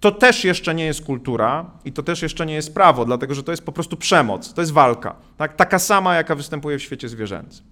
To 0.00 0.10
też 0.10 0.44
jeszcze 0.44 0.74
nie 0.74 0.84
jest 0.84 1.04
kultura 1.04 1.70
i 1.84 1.92
to 1.92 2.02
też 2.02 2.22
jeszcze 2.22 2.46
nie 2.46 2.54
jest 2.54 2.74
prawo, 2.74 3.04
dlatego 3.04 3.34
że 3.34 3.42
to 3.42 3.52
jest 3.52 3.64
po 3.64 3.72
prostu 3.72 3.96
przemoc, 3.96 4.54
to 4.54 4.60
jest 4.62 4.72
walka. 4.72 5.16
Tak? 5.36 5.56
Taka 5.56 5.78
sama, 5.78 6.14
jaka 6.14 6.34
występuje 6.34 6.78
w 6.78 6.82
świecie 6.82 7.08
zwierzęcym. 7.08 7.64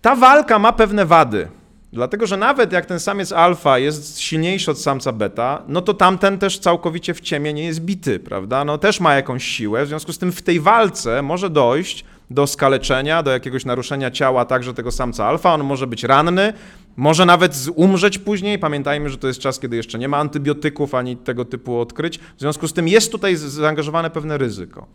Ta 0.00 0.16
walka 0.16 0.58
ma 0.58 0.72
pewne 0.72 1.06
wady. 1.06 1.48
Dlatego, 1.92 2.26
że 2.26 2.36
nawet 2.36 2.72
jak 2.72 2.86
ten 2.86 3.00
samiec 3.00 3.32
alfa 3.32 3.78
jest 3.78 4.20
silniejszy 4.20 4.70
od 4.70 4.80
samca 4.80 5.12
beta, 5.12 5.62
no 5.68 5.82
to 5.82 5.94
tamten 5.94 6.38
też 6.38 6.58
całkowicie 6.58 7.14
w 7.14 7.20
ciemię 7.20 7.52
nie 7.54 7.64
jest 7.64 7.80
bity, 7.80 8.18
prawda? 8.18 8.64
No 8.64 8.78
też 8.78 9.00
ma 9.00 9.14
jakąś 9.14 9.44
siłę, 9.44 9.84
w 9.84 9.88
związku 9.88 10.12
z 10.12 10.18
tym 10.18 10.32
w 10.32 10.42
tej 10.42 10.60
walce 10.60 11.22
może 11.22 11.50
dojść 11.50 12.04
do 12.30 12.46
skaleczenia, 12.46 13.22
do 13.22 13.30
jakiegoś 13.30 13.64
naruszenia 13.64 14.10
ciała 14.10 14.44
także 14.44 14.74
tego 14.74 14.90
samca 14.90 15.26
alfa. 15.26 15.54
On 15.54 15.64
może 15.64 15.86
być 15.86 16.04
ranny, 16.04 16.52
może 16.96 17.26
nawet 17.26 17.56
umrzeć 17.74 18.18
później. 18.18 18.58
Pamiętajmy, 18.58 19.10
że 19.10 19.18
to 19.18 19.26
jest 19.28 19.40
czas, 19.40 19.58
kiedy 19.60 19.76
jeszcze 19.76 19.98
nie 19.98 20.08
ma 20.08 20.16
antybiotyków 20.16 20.94
ani 20.94 21.16
tego 21.16 21.44
typu 21.44 21.80
odkryć. 21.80 22.18
W 22.18 22.40
związku 22.40 22.68
z 22.68 22.72
tym 22.72 22.88
jest 22.88 23.12
tutaj 23.12 23.36
zaangażowane 23.36 24.10
pewne 24.10 24.38
ryzyko. 24.38 24.86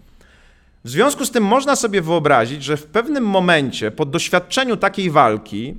W 0.83 0.89
związku 0.89 1.25
z 1.25 1.31
tym 1.31 1.43
można 1.43 1.75
sobie 1.75 2.01
wyobrazić, 2.01 2.63
że 2.63 2.77
w 2.77 2.85
pewnym 2.85 3.25
momencie, 3.25 3.91
po 3.91 4.05
doświadczeniu 4.05 4.77
takiej 4.77 5.11
walki, 5.11 5.75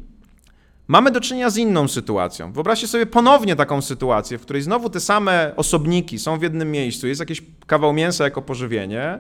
mamy 0.89 1.11
do 1.11 1.21
czynienia 1.21 1.51
z 1.51 1.57
inną 1.57 1.89
sytuacją. 1.89 2.53
Wyobraźcie 2.53 2.89
sobie 2.89 3.07
ponownie 3.07 3.57
taką 3.57 3.83
sytuację, 3.83 4.39
w 4.39 4.43
której 4.43 4.63
znowu 4.63 4.91
te 4.91 5.01
same 5.01 5.53
osobniki 5.57 6.19
są 6.19 6.39
w 6.39 6.43
jednym 6.43 6.71
miejscu, 6.71 7.07
jest 7.07 7.21
jakiś 7.21 7.43
kawał 7.67 7.93
mięsa 7.93 8.25
jako 8.25 8.43
pożywienie. 8.43 9.19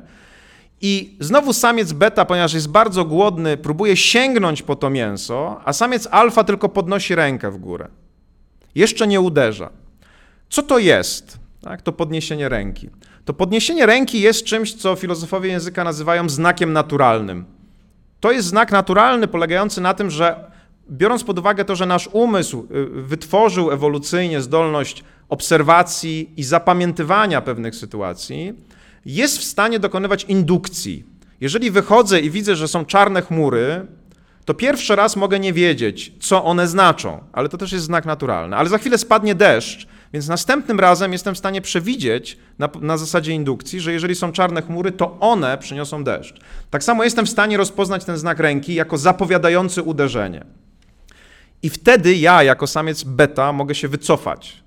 I 0.80 1.16
znowu 1.20 1.52
samiec 1.52 1.92
beta, 1.92 2.24
ponieważ 2.24 2.54
jest 2.54 2.68
bardzo 2.68 3.04
głodny, 3.04 3.56
próbuje 3.56 3.96
sięgnąć 3.96 4.62
po 4.62 4.76
to 4.76 4.90
mięso, 4.90 5.60
a 5.64 5.72
samiec 5.72 6.08
alfa 6.10 6.44
tylko 6.44 6.68
podnosi 6.68 7.14
rękę 7.14 7.50
w 7.50 7.56
górę. 7.56 7.88
Jeszcze 8.74 9.06
nie 9.06 9.20
uderza. 9.20 9.70
Co 10.50 10.62
to 10.62 10.78
jest? 10.78 11.38
Tak, 11.60 11.82
to 11.82 11.92
podniesienie 11.92 12.48
ręki. 12.48 12.90
To 13.24 13.34
podniesienie 13.34 13.86
ręki 13.86 14.20
jest 14.20 14.44
czymś, 14.44 14.74
co 14.74 14.96
filozofowie 14.96 15.50
języka 15.50 15.84
nazywają 15.84 16.28
znakiem 16.28 16.72
naturalnym. 16.72 17.44
To 18.20 18.32
jest 18.32 18.48
znak 18.48 18.72
naturalny 18.72 19.28
polegający 19.28 19.80
na 19.80 19.94
tym, 19.94 20.10
że 20.10 20.53
biorąc 20.90 21.24
pod 21.24 21.38
uwagę 21.38 21.64
to, 21.64 21.76
że 21.76 21.86
nasz 21.86 22.08
umysł 22.12 22.66
y, 22.70 23.02
wytworzył 23.02 23.70
ewolucyjnie 23.70 24.40
zdolność 24.40 25.04
obserwacji 25.28 26.30
i 26.36 26.44
zapamiętywania 26.44 27.40
pewnych 27.40 27.74
sytuacji, 27.74 28.54
jest 29.06 29.38
w 29.38 29.44
stanie 29.44 29.78
dokonywać 29.78 30.24
indukcji. 30.24 31.04
Jeżeli 31.40 31.70
wychodzę 31.70 32.20
i 32.20 32.30
widzę, 32.30 32.56
że 32.56 32.68
są 32.68 32.84
czarne 32.84 33.22
chmury, 33.22 33.86
to 34.44 34.54
pierwszy 34.54 34.96
raz 34.96 35.16
mogę 35.16 35.40
nie 35.40 35.52
wiedzieć, 35.52 36.12
co 36.20 36.44
one 36.44 36.68
znaczą, 36.68 37.20
ale 37.32 37.48
to 37.48 37.58
też 37.58 37.72
jest 37.72 37.84
znak 37.84 38.06
naturalny. 38.06 38.56
Ale 38.56 38.68
za 38.68 38.78
chwilę 38.78 38.98
spadnie 38.98 39.34
deszcz, 39.34 39.86
więc 40.12 40.28
następnym 40.28 40.80
razem 40.80 41.12
jestem 41.12 41.34
w 41.34 41.38
stanie 41.38 41.60
przewidzieć 41.60 42.38
na, 42.58 42.68
na, 42.80 42.96
zasadzie 42.96 43.32
indukcji, 43.32 43.80
że 43.80 43.92
jeżeli 43.92 44.14
są 44.14 44.32
czarne 44.32 44.62
chmury, 44.62 44.92
to 44.92 45.16
one 45.20 45.58
przyniosą 45.58 46.04
deszcz. 46.04 46.40
Tak 46.70 46.84
samo 46.84 47.04
jestem 47.04 47.26
w 47.26 47.30
stanie 47.30 47.56
rozpoznać 47.56 48.04
ten 48.04 48.18
znak 48.18 48.40
ręki 48.40 48.74
jako 48.74 48.98
zapowiadający 48.98 49.82
uderzenie. 49.82 50.44
I 51.64 51.70
wtedy 51.70 52.14
ja, 52.14 52.42
jako 52.42 52.66
samiec 52.66 53.02
beta, 53.04 53.52
mogę 53.52 53.74
się 53.74 53.88
wycofać. 53.88 54.62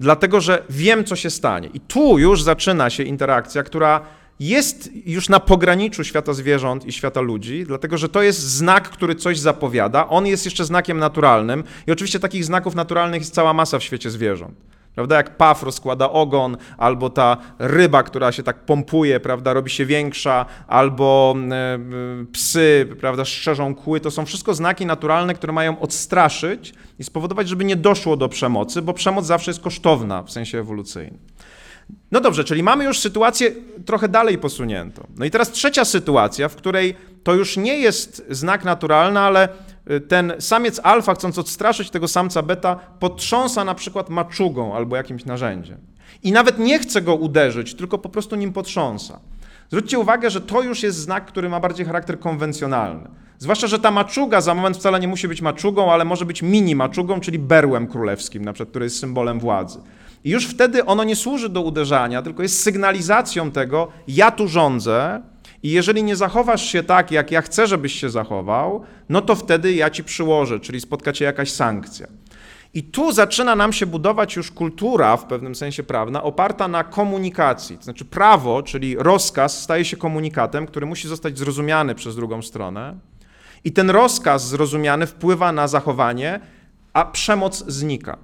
Dlatego, 0.00 0.40
że 0.40 0.62
wiem, 0.70 1.04
co 1.04 1.16
się 1.16 1.30
stanie. 1.30 1.68
I 1.74 1.80
tu 1.80 2.18
już 2.18 2.42
zaczyna 2.42 2.90
się 2.90 3.02
interakcja, 3.02 3.62
która 3.62 4.00
jest 4.40 4.90
już 5.06 5.28
na 5.28 5.40
pograniczu 5.40 6.04
świata 6.04 6.32
zwierząt 6.32 6.86
i 6.86 6.92
świata 6.92 7.20
ludzi, 7.20 7.64
dlatego 7.66 7.98
że 7.98 8.08
to 8.08 8.22
jest 8.22 8.40
znak, 8.40 8.90
który 8.90 9.14
coś 9.14 9.38
zapowiada. 9.38 10.08
On 10.08 10.26
jest 10.26 10.44
jeszcze 10.44 10.64
znakiem 10.64 10.98
naturalnym 10.98 11.64
i 11.86 11.92
oczywiście 11.92 12.20
takich 12.20 12.44
znaków 12.44 12.74
naturalnych 12.74 13.20
jest 13.20 13.34
cała 13.34 13.52
masa 13.52 13.78
w 13.78 13.82
świecie 13.82 14.10
zwierząt. 14.10 14.54
Prawda, 14.94 15.16
jak 15.16 15.36
paw 15.36 15.62
rozkłada 15.62 16.10
ogon, 16.10 16.56
albo 16.78 17.10
ta 17.10 17.36
ryba, 17.58 18.02
która 18.02 18.32
się 18.32 18.42
tak 18.42 18.64
pompuje, 18.64 19.20
prawda, 19.20 19.52
robi 19.52 19.70
się 19.70 19.86
większa, 19.86 20.46
albo 20.68 21.34
e, 21.52 21.78
psy, 22.32 22.88
prawda, 23.00 23.24
szczerzą 23.24 23.74
kły, 23.74 24.00
to 24.00 24.10
są 24.10 24.26
wszystko 24.26 24.54
znaki 24.54 24.86
naturalne, 24.86 25.34
które 25.34 25.52
mają 25.52 25.80
odstraszyć 25.80 26.74
i 26.98 27.04
spowodować, 27.04 27.48
żeby 27.48 27.64
nie 27.64 27.76
doszło 27.76 28.16
do 28.16 28.28
przemocy, 28.28 28.82
bo 28.82 28.94
przemoc 28.94 29.26
zawsze 29.26 29.50
jest 29.50 29.60
kosztowna 29.60 30.22
w 30.22 30.30
sensie 30.30 30.58
ewolucyjnym. 30.58 31.18
No 32.10 32.20
dobrze, 32.20 32.44
czyli 32.44 32.62
mamy 32.62 32.84
już 32.84 32.98
sytuację 32.98 33.52
trochę 33.86 34.08
dalej 34.08 34.38
posuniętą. 34.38 35.06
No 35.16 35.24
i 35.24 35.30
teraz 35.30 35.50
trzecia 35.50 35.84
sytuacja, 35.84 36.48
w 36.48 36.56
której 36.56 36.94
to 37.22 37.34
już 37.34 37.56
nie 37.56 37.78
jest 37.78 38.26
znak 38.30 38.64
naturalny, 38.64 39.20
ale 39.20 39.48
ten 40.08 40.32
samiec 40.38 40.80
alfa, 40.82 41.14
chcąc 41.14 41.38
odstraszyć 41.38 41.90
tego 41.90 42.08
samca 42.08 42.42
beta, 42.42 42.76
potrząsa 42.76 43.64
na 43.64 43.74
przykład 43.74 44.10
maczugą 44.10 44.74
albo 44.74 44.96
jakimś 44.96 45.24
narzędziem. 45.24 45.78
I 46.22 46.32
nawet 46.32 46.58
nie 46.58 46.78
chce 46.78 47.02
go 47.02 47.14
uderzyć, 47.14 47.74
tylko 47.74 47.98
po 47.98 48.08
prostu 48.08 48.36
nim 48.36 48.52
potrząsa. 48.52 49.20
Zwróćcie 49.68 49.98
uwagę, 49.98 50.30
że 50.30 50.40
to 50.40 50.62
już 50.62 50.82
jest 50.82 50.98
znak, 50.98 51.26
który 51.26 51.48
ma 51.48 51.60
bardziej 51.60 51.86
charakter 51.86 52.20
konwencjonalny. 52.20 53.08
Zwłaszcza, 53.38 53.66
że 53.66 53.78
ta 53.78 53.90
maczuga 53.90 54.40
za 54.40 54.54
moment 54.54 54.76
wcale 54.76 55.00
nie 55.00 55.08
musi 55.08 55.28
być 55.28 55.42
maczugą, 55.42 55.92
ale 55.92 56.04
może 56.04 56.24
być 56.24 56.42
mini 56.42 56.74
maczugą, 56.74 57.20
czyli 57.20 57.38
berłem 57.38 57.86
królewskim, 57.86 58.44
na 58.44 58.52
przykład, 58.52 58.70
który 58.70 58.86
jest 58.86 58.98
symbolem 58.98 59.40
władzy. 59.40 59.80
I 60.24 60.30
już 60.30 60.46
wtedy 60.46 60.84
ono 60.84 61.04
nie 61.04 61.16
służy 61.16 61.48
do 61.48 61.62
uderzania, 61.62 62.22
tylko 62.22 62.42
jest 62.42 62.62
sygnalizacją 62.62 63.50
tego, 63.50 63.88
ja 64.08 64.30
tu 64.30 64.48
rządzę 64.48 65.22
i 65.62 65.70
jeżeli 65.70 66.04
nie 66.04 66.16
zachowasz 66.16 66.64
się 66.64 66.82
tak, 66.82 67.10
jak 67.10 67.30
ja 67.30 67.42
chcę, 67.42 67.66
żebyś 67.66 68.00
się 68.00 68.10
zachował, 68.10 68.84
no 69.08 69.22
to 69.22 69.34
wtedy 69.34 69.72
ja 69.72 69.90
ci 69.90 70.04
przyłożę, 70.04 70.60
czyli 70.60 70.80
spotka 70.80 71.12
cię 71.12 71.24
jakaś 71.24 71.52
sankcja. 71.52 72.06
I 72.74 72.82
tu 72.82 73.12
zaczyna 73.12 73.56
nam 73.56 73.72
się 73.72 73.86
budować 73.86 74.36
już 74.36 74.50
kultura, 74.50 75.16
w 75.16 75.24
pewnym 75.24 75.54
sensie 75.54 75.82
prawna, 75.82 76.22
oparta 76.22 76.68
na 76.68 76.84
komunikacji. 76.84 77.78
To 77.78 77.84
znaczy 77.84 78.04
prawo, 78.04 78.62
czyli 78.62 78.96
rozkaz, 78.96 79.62
staje 79.62 79.84
się 79.84 79.96
komunikatem, 79.96 80.66
który 80.66 80.86
musi 80.86 81.08
zostać 81.08 81.38
zrozumiany 81.38 81.94
przez 81.94 82.16
drugą 82.16 82.42
stronę. 82.42 82.96
I 83.64 83.72
ten 83.72 83.90
rozkaz 83.90 84.48
zrozumiany 84.48 85.06
wpływa 85.06 85.52
na 85.52 85.68
zachowanie, 85.68 86.40
a 86.92 87.04
przemoc 87.04 87.64
znika. 87.66 88.18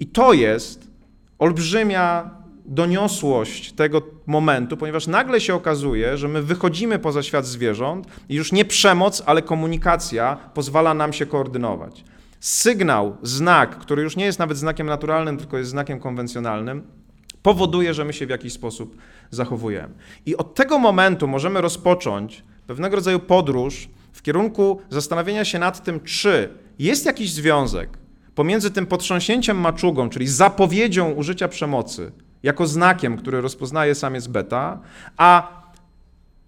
I 0.00 0.06
to 0.06 0.32
jest 0.32 0.90
olbrzymia 1.38 2.30
doniosłość 2.64 3.72
tego 3.72 4.02
momentu, 4.26 4.76
ponieważ 4.76 5.06
nagle 5.06 5.40
się 5.40 5.54
okazuje, 5.54 6.16
że 6.16 6.28
my 6.28 6.42
wychodzimy 6.42 6.98
poza 6.98 7.22
świat 7.22 7.46
zwierząt 7.46 8.06
i 8.28 8.34
już 8.34 8.52
nie 8.52 8.64
przemoc, 8.64 9.22
ale 9.26 9.42
komunikacja 9.42 10.36
pozwala 10.54 10.94
nam 10.94 11.12
się 11.12 11.26
koordynować. 11.26 12.04
Sygnał, 12.40 13.16
znak, 13.22 13.78
który 13.78 14.02
już 14.02 14.16
nie 14.16 14.24
jest 14.24 14.38
nawet 14.38 14.58
znakiem 14.58 14.86
naturalnym, 14.86 15.36
tylko 15.36 15.58
jest 15.58 15.70
znakiem 15.70 16.00
konwencjonalnym, 16.00 16.82
powoduje, 17.42 17.94
że 17.94 18.04
my 18.04 18.12
się 18.12 18.26
w 18.26 18.30
jakiś 18.30 18.52
sposób 18.52 18.96
zachowujemy. 19.30 19.94
I 20.26 20.36
od 20.36 20.54
tego 20.54 20.78
momentu 20.78 21.28
możemy 21.28 21.60
rozpocząć 21.60 22.44
pewnego 22.66 22.96
rodzaju 22.96 23.18
podróż 23.18 23.88
w 24.12 24.22
kierunku 24.22 24.80
zastanowienia 24.90 25.44
się 25.44 25.58
nad 25.58 25.84
tym, 25.84 26.00
czy 26.00 26.48
jest 26.78 27.06
jakiś 27.06 27.32
związek 27.32 27.98
pomiędzy 28.34 28.70
tym 28.70 28.86
potrząśnięciem 28.86 29.58
maczugą, 29.58 30.08
czyli 30.08 30.26
zapowiedzią 30.26 31.12
użycia 31.12 31.48
przemocy, 31.48 32.12
jako 32.42 32.66
znakiem, 32.66 33.16
który 33.16 33.40
rozpoznaje 33.40 33.94
samiec 33.94 34.26
beta, 34.26 34.80
a 35.16 35.62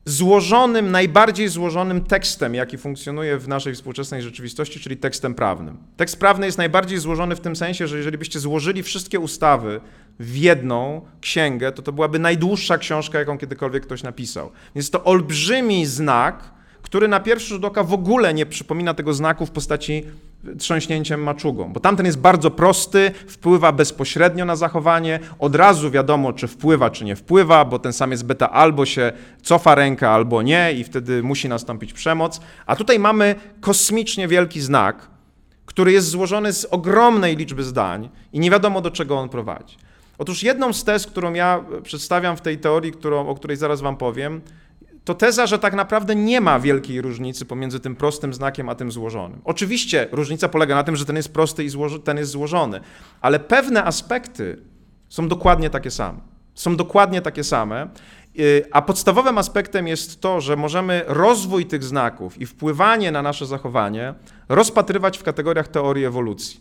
złożonym, 0.05 0.91
najbardziej 0.91 1.49
złożonym 1.49 2.01
tekstem, 2.01 2.55
jaki 2.55 2.79
funkcjonuje 2.79 3.39
w 3.39 3.49
naszej 3.49 3.75
współczesnej 3.75 4.23
rzeczywistości, 4.23 4.81
czyli 4.81 4.97
tekstem 4.97 5.35
prawnym. 5.35 5.77
Tekst 5.97 6.21
prawny 6.21 6.47
jest 6.47 6.59
najbardziej 6.59 6.99
złożony 6.99 7.37
w 7.37 7.41
tym 7.41 7.57
sensie, 7.57 7.87
że 7.87 7.97
jeżeli 7.97 8.19
byście 8.19 8.41
złożyli 8.41 8.83
wszystkie 8.83 9.21
ustawy 9.21 9.81
w 10.21 10.37
jedną 10.37 11.01
księgę, 11.21 11.73
to 11.73 11.83
to 11.83 11.93
byłaby 11.93 12.19
najdłuższa 12.19 12.79
książka, 12.79 13.19
jaką 13.19 13.39
kiedykolwiek 13.39 13.83
ktoś 13.83 14.03
napisał. 14.03 14.51
Więc 14.75 14.91
to 14.91 15.05
olbrzymi 15.05 15.87
znak, 15.87 16.54
który 16.85 17.09
na 17.09 17.21
pierwszy 17.21 17.49
rzut 17.49 17.65
oka 17.65 17.85
w 17.85 17.93
ogóle 17.93 18.35
nie 18.35 18.47
przypomina 18.47 18.95
tego 18.95 19.15
znaku 19.15 19.47
w 19.47 19.51
postaci 19.51 20.05
trząśnięciem 20.59 21.23
maczugą, 21.23 21.73
bo 21.73 21.81
tamten 21.81 22.07
jest 22.07 22.19
bardzo 22.19 22.51
prosty, 22.51 23.11
wpływa 23.29 23.73
bezpośrednio 23.73 24.45
na 24.45 24.57
zachowanie, 24.57 25.21
od 25.39 25.55
razu 25.55 25.91
wiadomo, 25.91 26.33
czy 26.33 26.49
wpływa, 26.49 26.91
czy 26.91 27.05
nie 27.05 27.17
wpływa, 27.17 27.65
bo 27.65 27.79
ten 27.79 27.93
sam 27.93 28.11
jest 28.11 28.27
beta 28.27 28.51
albo 28.51 28.87
się 28.87 29.13
cofa 29.43 29.75
ręka, 29.75 30.11
albo 30.11 30.43
nie 30.43 30.73
i 30.73 30.85
wtedy 30.85 31.23
musi 31.23 31.49
nastąpić 31.49 31.93
przemoc, 31.93 32.41
a 32.67 32.77
tutaj 32.77 32.99
mamy 32.99 33.35
kosmicznie 33.61 34.29
wielki 34.29 34.61
znak, 34.61 35.09
który 35.67 35.93
jest 35.93 36.09
złożony 36.09 36.53
z 36.53 36.65
ogromnej 36.65 37.37
liczby 37.37 37.65
zdań 37.65 38.09
i 38.33 38.41
nie 38.41 38.51
wiadomo, 38.51 38.81
do 38.81 38.91
czego 38.91 39.19
on 39.19 39.29
prowadzi. 39.29 39.77
Otóż 40.19 40.43
jedną 40.43 40.73
z 40.73 40.85
tez, 40.85 41.07
którą 41.07 41.33
ja 41.33 41.65
przedstawiam 41.83 42.37
w 42.37 42.41
tej 42.41 42.59
teorii, 42.59 42.93
którą, 42.93 43.29
o 43.29 43.35
której 43.35 43.57
zaraz 43.57 43.81
wam 43.81 43.97
powiem, 43.97 44.41
to 45.05 45.15
teza, 45.15 45.47
że 45.47 45.59
tak 45.59 45.75
naprawdę 45.75 46.15
nie 46.15 46.41
ma 46.41 46.61
wielkiej 46.61 47.01
różnicy 47.01 47.45
pomiędzy 47.45 47.81
tym 47.81 47.97
prostym 47.97 48.35
znakiem 48.35 48.69
a 48.69 48.75
tym 48.75 48.93
złożonym. 48.93 49.41
Oczywiście 49.45 50.09
różnica 50.13 50.49
polega 50.49 50.75
na 50.75 50.85
tym, 50.85 50.97
że 50.97 51.05
ten 51.05 51.17
jest 51.17 51.33
prosty 51.33 51.65
i 51.65 51.69
ten 52.05 52.17
jest 52.17 52.31
złożony, 52.31 52.81
ale 53.21 53.41
pewne 53.41 53.85
aspekty 53.85 54.63
są 55.09 55.29
dokładnie 55.29 55.71
takie 55.71 55.91
same. 55.91 56.19
Są 56.55 56.77
dokładnie 56.77 57.23
takie 57.23 57.45
same. 57.45 57.89
Y, 58.39 58.65
a 58.73 58.83
podstawowym 58.83 59.39
aspektem 59.39 59.89
jest 59.89 60.21
to, 60.21 60.41
że 60.41 60.57
możemy 60.57 61.03
rozwój 61.07 61.67
tych 61.67 61.85
znaków 61.85 62.41
i 62.41 62.47
wpływanie 62.47 63.13
na 63.13 63.23
nasze 63.23 63.47
zachowanie 63.47 64.15
rozpatrywać 64.49 65.19
w 65.19 65.23
kategoriach 65.23 65.69
teorii 65.69 66.05
ewolucji. 66.05 66.61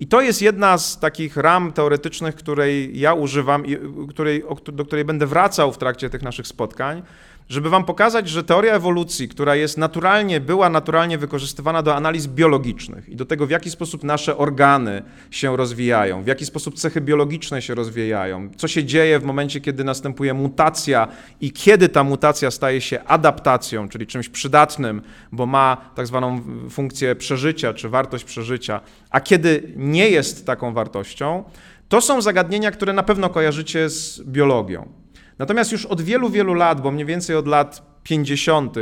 I 0.00 0.06
to 0.06 0.20
jest 0.20 0.42
jedna 0.42 0.78
z 0.78 0.98
takich 0.98 1.36
ram 1.36 1.72
teoretycznych, 1.72 2.34
której 2.34 3.00
ja 3.00 3.14
używam 3.14 3.66
i 3.66 3.76
której, 4.08 4.44
do 4.72 4.84
której 4.84 5.04
będę 5.04 5.26
wracał 5.26 5.72
w 5.72 5.78
trakcie 5.78 6.10
tych 6.10 6.22
naszych 6.22 6.46
spotkań, 6.46 7.02
żeby 7.48 7.70
wam 7.70 7.84
pokazać, 7.84 8.28
że 8.28 8.44
teoria 8.44 8.74
ewolucji, 8.74 9.28
która 9.28 9.56
jest 9.56 9.78
naturalnie, 9.78 10.40
była 10.40 10.68
naturalnie 10.68 11.18
wykorzystywana 11.18 11.82
do 11.82 11.96
analiz 11.96 12.26
biologicznych 12.26 13.08
i 13.08 13.16
do 13.16 13.26
tego, 13.26 13.46
w 13.46 13.50
jaki 13.50 13.70
sposób 13.70 14.04
nasze 14.04 14.36
organy 14.36 15.02
się 15.30 15.56
rozwijają, 15.56 16.22
w 16.22 16.26
jaki 16.26 16.46
sposób 16.46 16.74
cechy 16.74 17.00
biologiczne 17.00 17.62
się 17.62 17.74
rozwijają, 17.74 18.50
co 18.56 18.68
się 18.68 18.84
dzieje 18.84 19.18
w 19.18 19.24
momencie, 19.24 19.60
kiedy 19.60 19.84
następuje 19.84 20.34
mutacja 20.34 21.08
i 21.40 21.52
kiedy 21.52 21.88
ta 21.88 22.04
mutacja 22.04 22.50
staje 22.50 22.80
się 22.80 23.04
adaptacją, 23.04 23.88
czyli 23.88 24.06
czymś 24.06 24.28
przydatnym, 24.28 25.02
bo 25.32 25.46
ma 25.46 25.76
tak 25.94 26.06
zwaną 26.06 26.40
funkcję 26.70 27.16
przeżycia 27.16 27.74
czy 27.74 27.88
wartość 27.88 28.24
przeżycia, 28.24 28.80
a 29.10 29.20
kiedy 29.20 29.72
nie 29.76 30.08
jest 30.08 30.46
taką 30.46 30.74
wartością, 30.74 31.44
to 31.88 32.00
są 32.00 32.22
zagadnienia, 32.22 32.70
które 32.70 32.92
na 32.92 33.02
pewno 33.02 33.30
kojarzycie 33.30 33.88
z 33.88 34.22
biologią. 34.22 35.02
Natomiast 35.42 35.72
już 35.72 35.86
od 35.86 36.00
wielu, 36.00 36.30
wielu 36.30 36.54
lat, 36.54 36.80
bo 36.80 36.90
mniej 36.90 37.06
więcej 37.06 37.36
od 37.36 37.46
lat 37.46 37.82
50., 38.02 38.76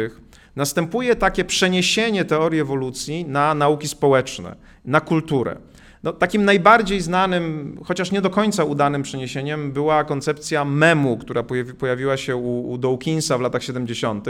następuje 0.57 1.17
takie 1.17 1.45
przeniesienie 1.45 2.25
teorii 2.25 2.61
ewolucji 2.61 3.25
na 3.25 3.55
nauki 3.55 3.89
społeczne, 3.89 4.57
na 4.85 5.01
kulturę. 5.01 5.57
No, 6.03 6.13
takim 6.13 6.45
najbardziej 6.45 7.01
znanym, 7.01 7.77
chociaż 7.85 8.13
nie 8.13 8.21
do 8.21 8.31
końca 8.31 8.65
udanym 8.65 9.03
przeniesieniem 9.03 9.73
była 9.73 10.05
koncepcja 10.05 10.65
memu, 10.65 11.17
która 11.17 11.45
pojawiła 11.79 12.17
się 12.17 12.37
u, 12.37 12.71
u 12.71 12.79
Dawkinsa 12.79 13.39
w 13.39 13.41
latach 13.41 13.63
70., 13.63 14.27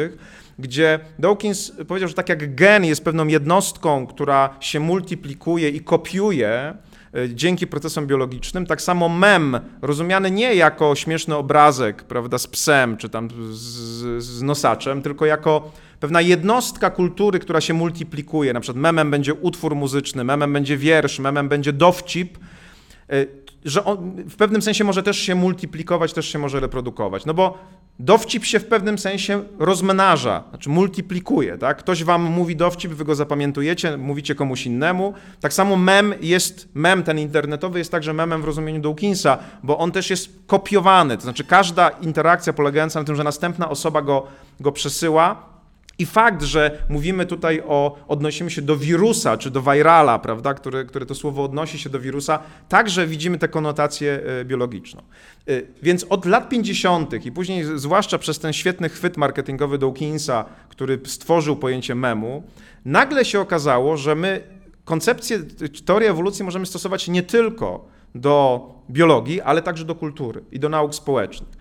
gdzie 0.59 1.01
Dawkins 1.19 1.73
powiedział, 1.89 2.09
że 2.09 2.15
tak 2.15 2.29
jak 2.29 2.55
gen 2.55 2.85
jest 2.85 3.05
pewną 3.05 3.27
jednostką, 3.27 4.07
która 4.07 4.57
się 4.61 4.81
multiplikuje 4.81 5.69
i 5.69 5.81
kopiuje, 5.81 6.75
dzięki 7.29 7.67
procesom 7.67 8.07
biologicznym. 8.07 8.67
Tak 8.67 8.83
samo 8.83 9.09
mem, 9.09 9.61
rozumiany 9.83 10.31
nie 10.31 10.55
jako 10.55 10.95
śmieszny 10.95 11.37
obrazek, 11.37 12.05
prawda, 12.05 12.39
z 12.39 12.47
psem 12.47 12.97
czy 12.97 13.09
tam 13.09 13.29
z, 13.51 14.23
z 14.25 14.43
nosaczem, 14.43 15.03
tylko 15.03 15.27
jako 15.27 15.73
pewna 16.01 16.21
jednostka 16.21 16.91
kultury, 16.91 17.39
która 17.39 17.61
się 17.61 17.75
multiplikuje. 17.75 18.53
Na 18.53 18.61
przykład 18.61 18.83
memem 18.83 19.11
będzie 19.11 19.35
utwór 19.35 19.75
muzyczny, 19.75 20.25
memem 20.25 20.53
będzie 20.53 20.77
wiersz, 20.77 21.19
memem 21.19 21.49
będzie 21.49 21.73
dowcip, 21.73 22.39
e, 23.09 23.27
że 23.65 23.85
on 23.85 24.13
w 24.29 24.37
pewnym 24.37 24.63
sensie 24.63 24.85
może 24.85 25.03
też 25.03 25.19
się 25.19 25.35
multiplikować, 25.35 26.13
też 26.13 26.29
się 26.29 26.39
może 26.39 26.61
reprodukować. 26.61 27.27
No 27.27 27.35
bo 27.35 27.59
dowcip 27.99 28.45
się 28.45 28.61
w 28.61 28.67
pewnym 28.67 28.99
sensie 28.99 29.43
rozmnaża, 29.59 30.45
znaczy 30.51 30.71
multiplikuje. 30.71 31.59
Tak? 31.59 31.79
Ktoś 31.79 32.05
wam 32.05 32.23
mówi 32.23 32.57
dowcip, 32.57 32.93
wy 32.93 33.05
go 33.05 33.15
zapamiętujecie, 33.15 33.97
mówicie 33.97 34.35
komuś 34.35 34.67
innemu. 34.67 35.15
Tak 35.41 35.53
samo 35.53 35.77
mem 35.77 36.15
jest, 36.21 36.69
mem 36.75 37.03
ten 37.03 37.19
internetowy 37.19 37.79
jest 37.79 37.91
także 37.91 38.13
memem 38.13 38.43
w 38.43 38.45
rozumieniu 38.45 38.81
Dawkinsa, 38.81 39.39
bo 39.63 39.79
on 39.79 39.93
też 39.93 40.11
jest 40.11 40.31
kopiowany. 40.47 41.17
To 41.17 41.23
znaczy 41.23 41.45
każda 41.45 41.89
interakcja 41.89 42.53
polegająca 42.53 42.99
na 42.99 43.05
tym, 43.05 43.17
że 43.17 43.25
następna 43.25 43.69
osoba 43.69 44.03
go, 44.03 44.27
go 44.61 44.73
przesyła, 44.73 45.50
i 46.01 46.07
fakt, 46.07 46.43
że 46.43 46.85
mówimy 46.89 47.27
tutaj 47.27 47.63
o, 47.67 47.97
odnosimy 48.09 48.51
się 48.51 48.63
do 48.63 48.77
wirusa, 48.77 49.37
czy 49.37 49.51
do 49.51 49.63
virala, 49.63 50.19
prawda, 50.19 50.55
które, 50.55 50.85
które 50.85 51.07
to 51.07 51.15
słowo 51.15 51.45
odnosi 51.45 51.79
się 51.79 51.91
do 51.91 52.01
wirusa, 52.01 52.39
także 52.69 53.07
widzimy 53.07 53.39
tę 53.39 53.49
konotację 53.49 54.21
e, 54.41 54.45
biologiczną. 54.45 55.03
E, 55.49 55.53
więc 55.83 56.07
od 56.09 56.27
lat 56.27 56.49
50. 56.49 57.27
i 57.27 57.33
później 57.33 57.65
zwłaszcza 57.79 58.19
przez 58.19 58.39
ten 58.39 58.53
świetny 58.53 58.89
chwyt 58.89 59.17
marketingowy 59.17 59.79
Dawkinsa, 59.79 60.45
który 60.69 61.01
stworzył 61.05 61.57
pojęcie 61.57 61.95
memu, 61.95 62.43
nagle 62.85 63.25
się 63.25 63.41
okazało, 63.41 63.97
że 63.97 64.15
my 64.15 64.41
koncepcję, 64.85 65.39
teorię 65.85 66.11
ewolucji 66.11 66.45
możemy 66.45 66.67
stosować 66.67 67.09
nie 67.09 67.23
tylko 67.23 67.89
do 68.15 68.69
biologii, 68.91 69.41
ale 69.41 69.63
także 69.63 69.85
do 69.85 69.95
kultury 69.95 70.45
i 70.53 70.61
do 70.61 70.69
nauk 70.69 70.95
społecznych. 70.95 71.60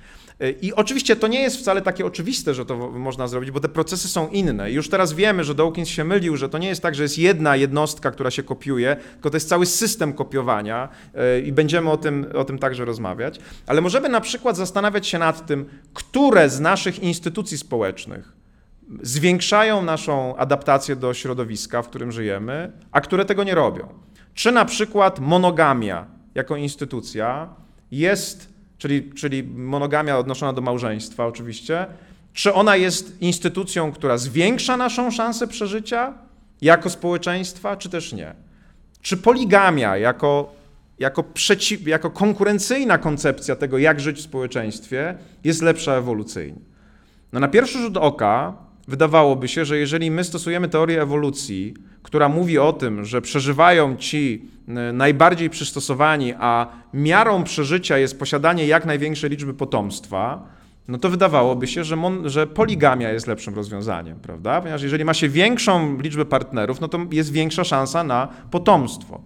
I 0.62 0.73
oczywiście 0.73 1.15
to 1.15 1.28
nie 1.28 1.41
jest 1.41 1.58
wcale 1.58 1.82
takie 1.82 2.06
oczywiste, 2.06 2.54
że 2.54 2.65
to 2.65 2.91
można 2.91 3.28
zrobić, 3.28 3.52
bo 3.52 3.60
te 3.60 3.69
procesy 3.69 4.08
są 4.08 4.28
inne. 4.28 4.71
Już 4.71 4.89
teraz 4.89 5.13
wiemy, 5.13 5.43
że 5.43 5.56
Dawkins 5.56 5.89
się 5.89 6.04
mylił, 6.04 6.38
że 6.38 6.49
to 6.49 6.58
nie 6.58 6.67
jest 6.67 6.82
tak, 6.82 6.95
że 6.95 7.04
jest 7.04 7.17
jedna 7.17 7.56
jednostka, 7.56 8.12
która 8.12 8.32
się 8.32 8.43
kopiuje, 8.43 8.97
tylko 9.13 9.30
to 9.30 9.36
jest 9.36 9.49
cały 9.49 9.65
system 9.65 10.13
kopiowania 10.13 10.89
e, 11.15 11.39
i 11.39 11.52
będziemy 11.52 11.91
o 11.91 11.97
tym, 11.97 12.28
o 12.36 12.45
tym 12.45 12.60
także 12.60 12.86
rozmawiać. 12.86 13.39
Ale 13.67 13.82
możemy 13.82 14.10
na 14.10 14.21
przykład 14.21 14.58
zastanawiać 14.58 15.08
się 15.08 15.19
nad 15.19 15.45
tym, 15.45 15.65
które 15.93 16.49
z 16.49 16.60
naszych 16.60 16.99
instytucji 16.99 17.58
społecznych 17.58 18.32
zwiększają 19.02 19.82
naszą 19.82 20.36
adaptację 20.36 20.95
do 20.95 21.13
środowiska, 21.13 21.82
w 21.82 21.89
którym 21.89 22.12
żyjemy, 22.12 22.71
a 22.91 23.02
które 23.02 23.25
tego 23.25 23.43
nie 23.43 23.56
robią. 23.56 23.88
Czy 24.34 24.52
na 24.52 24.65
przykład 24.65 25.19
monogamia 25.19 26.06
jako 26.36 26.56
instytucja 26.56 27.49
jest 27.91 28.48
czyli, 28.80 29.13
czyli 29.13 29.44
monogamia 29.44 30.18
odnoszona 30.18 30.54
do 30.54 30.62
małżeństwa 30.62 31.26
oczywiście, 31.26 31.86
czy 32.34 32.54
ona 32.54 32.76
jest 32.76 33.22
instytucją, 33.22 33.92
która 33.92 34.18
zwiększa 34.18 34.78
naszą 34.78 35.12
szansę 35.12 35.48
przeżycia 35.48 36.13
jako 36.62 36.89
społeczeństwa, 36.89 37.78
czy 37.78 37.89
też 37.89 38.13
nie? 38.13 38.36
Czy 39.02 39.18
poligamia 39.18 39.98
jako, 39.98 40.54
jako, 41.00 41.24
przeciw, 41.24 41.88
jako 41.88 42.10
konkurencyjna 42.10 42.98
koncepcja 42.98 43.56
tego, 43.56 43.78
jak 43.78 44.00
żyć 44.00 44.18
w 44.18 44.24
społeczeństwie, 44.24 45.15
jest 45.44 45.62
lepsza 45.62 45.94
ewolucyjnie? 45.94 46.60
No 47.34 47.39
na 47.39 47.48
pierwszy 47.48 47.78
rzut 47.78 47.98
oka 47.98 48.54
wydawałoby 48.89 49.47
się, 49.47 49.65
że 49.65 49.78
jeżeli 49.78 50.12
my 50.12 50.23
stosujemy 50.23 50.69
teorię 50.69 51.02
ewolucji, 51.02 51.73
która 52.04 52.30
mówi 52.30 52.60
o 52.60 52.73
tym, 52.73 53.06
że 53.06 53.21
przeżywają 53.21 53.95
ci 53.95 54.45
e, 54.67 54.93
najbardziej 54.93 55.49
przystosowani, 55.49 56.34
a 56.39 56.67
miarą 56.93 57.43
przeżycia 57.43 57.97
jest 57.97 58.19
posiadanie 58.19 58.67
jak 58.67 58.86
największej 58.86 59.30
liczby 59.30 59.54
potomstwa, 59.54 60.43
no 60.88 60.97
to 60.97 61.10
wydawałoby 61.10 61.67
się, 61.67 61.84
że, 61.84 61.95
mon, 61.95 62.30
że 62.30 62.47
poligamia 62.47 63.10
jest 63.10 63.28
lepszym 63.28 63.56
rozwiązaniem, 63.56 64.19
prawda? 64.19 64.62
Ponieważ 64.62 64.82
jeżeli 64.82 65.06
ma 65.06 65.13
się 65.13 65.30
większą 65.30 66.02
liczbę 66.02 66.25
partnerów, 66.25 66.82
no 66.82 66.88
to 66.88 66.99
jest 67.12 67.32
większa 67.32 67.63
szansa 67.63 68.04
na 68.04 68.28
potomstwo. 68.52 69.21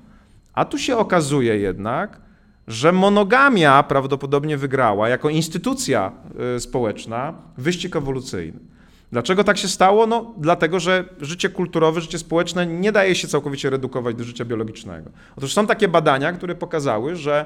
A 0.53 0.65
tu 0.65 0.77
się 0.77 0.97
okazuje 0.97 1.57
jednak, 1.57 2.21
że 2.67 2.91
monogamia 2.91 3.83
prawdopodobnie 3.83 4.57
wygrała 4.57 5.09
jako 5.09 5.29
instytucja 5.29 6.11
e, 6.55 6.59
społeczna 6.59 7.33
wyścig 7.57 7.95
ewolucyjny. 7.95 8.72
Dlaczego 9.13 9.43
tak 9.43 9.57
się 9.57 9.67
stało? 9.67 10.07
No, 10.07 10.33
dlatego, 10.37 10.79
że 10.79 11.05
życie 11.21 11.49
kulturowe, 11.49 12.01
życie 12.01 12.19
społeczne 12.19 12.65
nie 12.65 12.91
daje 12.91 13.15
się 13.15 13.27
całkowicie 13.27 13.69
redukować 13.69 14.15
do 14.15 14.23
życia 14.23 14.45
biologicznego. 14.45 15.09
Otóż 15.37 15.53
są 15.53 15.67
takie 15.67 15.87
badania, 15.87 16.31
które 16.31 16.55
pokazały, 16.55 17.15
że 17.15 17.45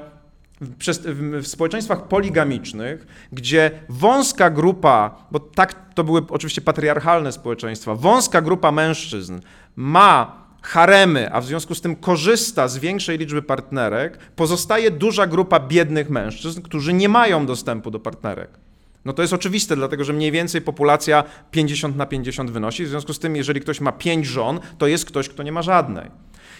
w, 1.40 1.46
społeczeństwach 1.46 2.08
poligamicznych, 2.08 3.06
gdzie 3.32 3.70
wąska 3.88 4.50
grupa, 4.50 5.26
bo 5.30 5.40
tak 5.40 5.94
to 5.94 6.04
były 6.04 6.22
oczywiście 6.28 6.60
patriarchalne 6.60 7.32
społeczeństwa, 7.32 7.94
wąska 7.94 8.42
grupa 8.42 8.72
mężczyzn 8.72 9.40
ma 9.76 10.42
haremy, 10.62 11.32
a 11.32 11.40
w 11.40 11.46
związku 11.46 11.74
z 11.74 11.80
tym 11.80 11.96
korzysta 11.96 12.68
z 12.68 12.78
większej 12.78 13.18
liczby 13.18 13.42
partnerek, 13.42 14.18
pozostaje 14.36 14.90
duża 14.90 15.26
grupa 15.26 15.60
biednych 15.60 16.10
mężczyzn, 16.10 16.62
którzy 16.62 16.92
nie 16.92 17.08
mają 17.08 17.46
dostępu 17.46 17.90
do 17.90 17.98
partnerek. 17.98 18.67
No 19.08 19.14
to 19.14 19.22
jest 19.22 19.34
oczywiste, 19.34 19.76
dlatego 19.76 20.04
że 20.04 20.12
mniej 20.12 20.32
więcej 20.32 20.60
populacja 20.60 21.24
50 21.50 21.96
na 21.96 22.06
50 22.06 22.50
wynosi. 22.50 22.84
W 22.84 22.88
związku 22.88 23.12
z 23.12 23.18
tym, 23.18 23.36
jeżeli 23.36 23.60
ktoś 23.60 23.80
ma 23.80 23.92
pięć 23.92 24.26
żon, 24.26 24.60
to 24.78 24.86
jest 24.86 25.04
ktoś, 25.04 25.28
kto 25.28 25.42
nie 25.42 25.52
ma 25.52 25.62
żadnej. 25.62 26.10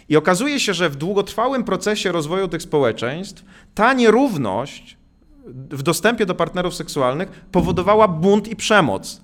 I 0.08 0.16
okazuje 0.16 0.60
się, 0.60 0.74
że 0.74 0.90
w 0.90 0.96
długotrwałym 0.96 1.64
procesie 1.64 2.12
rozwoju 2.12 2.48
tych 2.48 2.62
społeczeństw 2.62 3.44
ta 3.74 3.92
nierówność 3.92 4.96
w 5.70 5.82
dostępie 5.82 6.26
do 6.26 6.34
partnerów 6.34 6.74
seksualnych 6.74 7.28
powodowała 7.52 8.08
bunt 8.08 8.48
i 8.48 8.56
przemoc. 8.56 9.20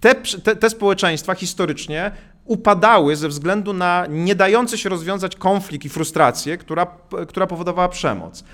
Te, 0.00 0.14
te, 0.14 0.56
te 0.56 0.70
społeczeństwa 0.70 1.34
historycznie 1.34 2.10
upadały 2.44 3.16
ze 3.16 3.28
względu 3.28 3.72
na 3.72 4.06
nie 4.08 4.34
dający 4.34 4.78
się 4.78 4.88
rozwiązać 4.88 5.36
konflikt 5.36 5.84
i 5.84 5.88
frustrację, 5.88 6.58
która, 6.58 6.86
która 7.28 7.46
powodowała 7.46 7.88
przemoc. 7.88 8.44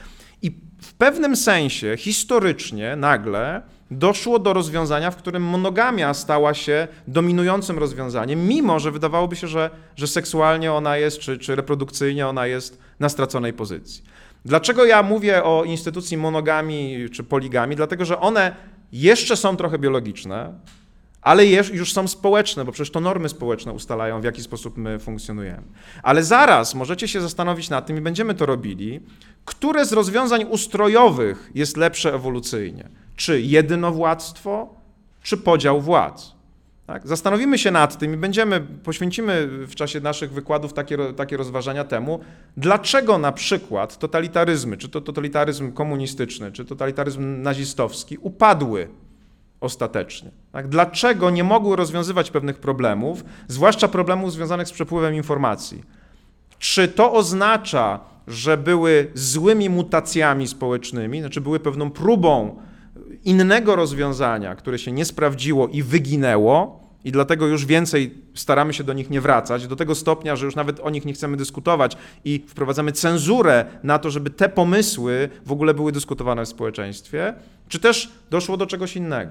I 0.42 0.50
w 0.82 0.94
pewnym 0.94 1.36
sensie 1.36 1.96
historycznie 1.96 2.96
nagle 2.96 3.62
doszło 3.98 4.38
do 4.38 4.52
rozwiązania, 4.52 5.10
w 5.10 5.16
którym 5.16 5.42
monogamia 5.42 6.14
stała 6.14 6.54
się 6.54 6.88
dominującym 7.08 7.78
rozwiązaniem, 7.78 8.48
mimo 8.48 8.78
że 8.78 8.90
wydawałoby 8.90 9.36
się, 9.36 9.48
że, 9.48 9.70
że 9.96 10.06
seksualnie 10.06 10.72
ona 10.72 10.96
jest, 10.96 11.18
czy, 11.18 11.38
czy 11.38 11.56
reprodukcyjnie 11.56 12.28
ona 12.28 12.46
jest 12.46 12.78
na 13.00 13.08
straconej 13.08 13.52
pozycji. 13.52 14.02
Dlaczego 14.44 14.84
ja 14.84 15.02
mówię 15.02 15.44
o 15.44 15.64
instytucji 15.64 16.16
monogami 16.16 17.08
czy 17.12 17.24
poligami? 17.24 17.76
Dlatego, 17.76 18.04
że 18.04 18.20
one 18.20 18.56
jeszcze 18.92 19.36
są 19.36 19.56
trochę 19.56 19.78
biologiczne, 19.78 20.52
ale 21.24 21.46
już 21.46 21.92
są 21.92 22.08
społeczne, 22.08 22.64
bo 22.64 22.72
przecież 22.72 22.90
to 22.90 23.00
normy 23.00 23.28
społeczne 23.28 23.72
ustalają, 23.72 24.20
w 24.20 24.24
jaki 24.24 24.42
sposób 24.42 24.76
my 24.76 24.98
funkcjonujemy. 24.98 25.62
Ale 26.02 26.24
zaraz 26.24 26.74
możecie 26.74 27.08
się 27.08 27.20
zastanowić 27.20 27.70
nad 27.70 27.86
tym 27.86 27.96
i 27.96 28.00
będziemy 28.00 28.34
to 28.34 28.46
robili, 28.46 29.00
które 29.44 29.86
z 29.86 29.92
rozwiązań 29.92 30.44
ustrojowych 30.50 31.50
jest 31.54 31.76
lepsze 31.76 32.14
ewolucyjnie. 32.14 32.88
Czy 33.16 33.40
jedynowładztwo, 33.40 34.74
czy 35.22 35.36
podział 35.36 35.80
władz. 35.80 36.34
Tak? 36.86 37.08
Zastanowimy 37.08 37.58
się 37.58 37.70
nad 37.70 37.98
tym 37.98 38.14
i 38.14 38.16
będziemy, 38.16 38.60
poświęcimy 38.60 39.48
w 39.66 39.74
czasie 39.74 40.00
naszych 40.00 40.32
wykładów 40.32 40.72
takie, 40.72 40.98
takie 41.16 41.36
rozważania 41.36 41.84
temu, 41.84 42.20
dlaczego 42.56 43.18
na 43.18 43.32
przykład 43.32 43.98
totalitaryzmy, 43.98 44.76
czy 44.76 44.88
to 44.88 45.00
totalitaryzm 45.00 45.72
komunistyczny, 45.72 46.52
czy 46.52 46.64
totalitaryzm 46.64 47.42
nazistowski 47.42 48.18
upadły 48.18 48.88
ostatecznie. 49.64 50.30
Tak? 50.52 50.68
Dlaczego 50.68 51.30
nie 51.30 51.44
mogły 51.44 51.76
rozwiązywać 51.76 52.30
pewnych 52.30 52.58
problemów, 52.58 53.24
zwłaszcza 53.48 53.88
problemów 53.88 54.32
związanych 54.32 54.68
z 54.68 54.72
przepływem 54.72 55.14
informacji? 55.14 55.82
Czy 56.58 56.88
to 56.88 57.12
oznacza, 57.12 58.00
że 58.26 58.56
były 58.56 59.10
złymi 59.14 59.70
mutacjami 59.70 60.48
społecznymi, 60.48 61.20
znaczy 61.20 61.40
były 61.40 61.60
pewną 61.60 61.90
próbą 61.90 62.56
innego 63.24 63.76
rozwiązania, 63.76 64.54
które 64.54 64.78
się 64.78 64.92
nie 64.92 65.04
sprawdziło 65.04 65.68
i 65.68 65.82
wyginęło, 65.82 66.84
i 67.04 67.12
dlatego 67.12 67.46
już 67.46 67.66
więcej 67.66 68.14
staramy 68.34 68.72
się 68.74 68.84
do 68.84 68.92
nich 68.92 69.10
nie 69.10 69.20
wracać, 69.20 69.66
do 69.66 69.76
tego 69.76 69.94
stopnia, 69.94 70.36
że 70.36 70.46
już 70.46 70.56
nawet 70.56 70.80
o 70.80 70.90
nich 70.90 71.04
nie 71.04 71.12
chcemy 71.12 71.36
dyskutować 71.36 71.96
i 72.24 72.44
wprowadzamy 72.48 72.92
cenzurę 72.92 73.64
na 73.82 73.98
to, 73.98 74.10
żeby 74.10 74.30
te 74.30 74.48
pomysły 74.48 75.28
w 75.46 75.52
ogóle 75.52 75.74
były 75.74 75.92
dyskutowane 75.92 76.44
w 76.44 76.48
społeczeństwie, 76.48 77.34
czy 77.68 77.78
też 77.78 78.12
doszło 78.30 78.56
do 78.56 78.66
czegoś 78.66 78.96
innego. 78.96 79.30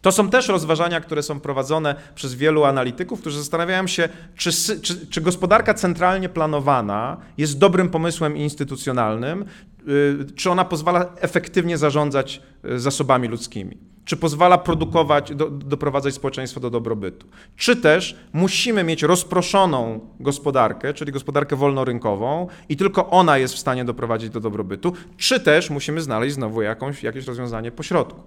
To 0.00 0.12
są 0.12 0.30
też 0.30 0.48
rozważania, 0.48 1.00
które 1.00 1.22
są 1.22 1.40
prowadzone 1.40 1.94
przez 2.14 2.34
wielu 2.34 2.64
analityków, 2.64 3.20
którzy 3.20 3.38
zastanawiają 3.38 3.86
się, 3.86 4.08
czy, 4.36 4.50
czy, 4.82 5.06
czy 5.06 5.20
gospodarka 5.20 5.74
centralnie 5.74 6.28
planowana 6.28 7.16
jest 7.38 7.58
dobrym 7.58 7.88
pomysłem 7.88 8.36
instytucjonalnym, 8.36 9.44
y, 9.88 10.26
czy 10.36 10.50
ona 10.50 10.64
pozwala 10.64 11.06
efektywnie 11.20 11.78
zarządzać 11.78 12.42
y, 12.64 12.80
zasobami 12.80 13.28
ludzkimi 13.28 13.78
czy 14.06 14.16
pozwala 14.16 14.58
produkować, 14.58 15.34
do, 15.34 15.50
doprowadzać 15.50 16.14
społeczeństwo 16.14 16.60
do 16.60 16.70
dobrobytu. 16.70 17.26
Czy 17.56 17.76
też 17.76 18.16
musimy 18.32 18.84
mieć 18.84 19.02
rozproszoną 19.02 20.00
gospodarkę, 20.20 20.94
czyli 20.94 21.12
gospodarkę 21.12 21.56
wolnorynkową 21.56 22.48
i 22.68 22.76
tylko 22.76 23.10
ona 23.10 23.38
jest 23.38 23.54
w 23.54 23.58
stanie 23.58 23.84
doprowadzić 23.84 24.30
do 24.30 24.40
dobrobytu, 24.40 24.92
czy 25.16 25.40
też 25.40 25.70
musimy 25.70 26.00
znaleźć 26.00 26.34
znowu 26.34 26.62
jakąś, 26.62 27.02
jakieś 27.02 27.26
rozwiązanie 27.26 27.72
pośrodku. 27.72 28.22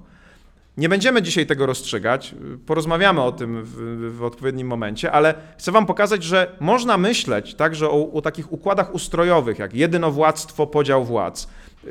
Nie 0.80 0.90
będziemy 0.90 1.22
dzisiaj 1.22 1.46
tego 1.46 1.66
rozstrzygać, 1.66 2.36
porozmawiamy 2.66 3.22
o 3.22 3.32
tym 3.32 3.64
w, 3.64 4.18
w, 4.18 4.24
odpowiednim 4.24 4.68
momencie, 4.68 5.12
ale 5.12 5.34
chcę 5.58 5.72
Wam 5.72 5.86
pokazać, 5.86 6.24
że 6.24 6.56
można 6.60 6.98
myśleć 6.98 7.56
także 7.56 7.90
o, 7.90 8.12
o 8.12 8.22
takich 8.22 8.54
układach 8.54 8.94
ustrojowych, 8.94 9.60
jak 9.60 9.74
jedynowładztwo, 9.74 10.68
podział 10.68 11.06
władz, 11.06 11.48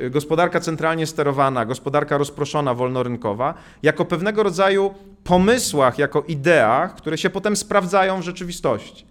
gospodarka 0.09 0.59
centralnie 0.59 1.07
sterowana, 1.07 1.65
gospodarka 1.65 2.17
rozproszona, 2.17 2.73
wolnorynkowa, 2.73 3.53
jako 3.83 4.05
pewnego 4.05 4.43
rodzaju 4.43 4.93
pomysłach, 5.23 5.99
jako 5.99 6.21
ideach, 6.21 6.95
które 6.95 7.17
się 7.17 7.29
potem 7.29 7.55
sprawdzają 7.55 8.21
w 8.21 8.23
rzeczywistości. 8.23 9.05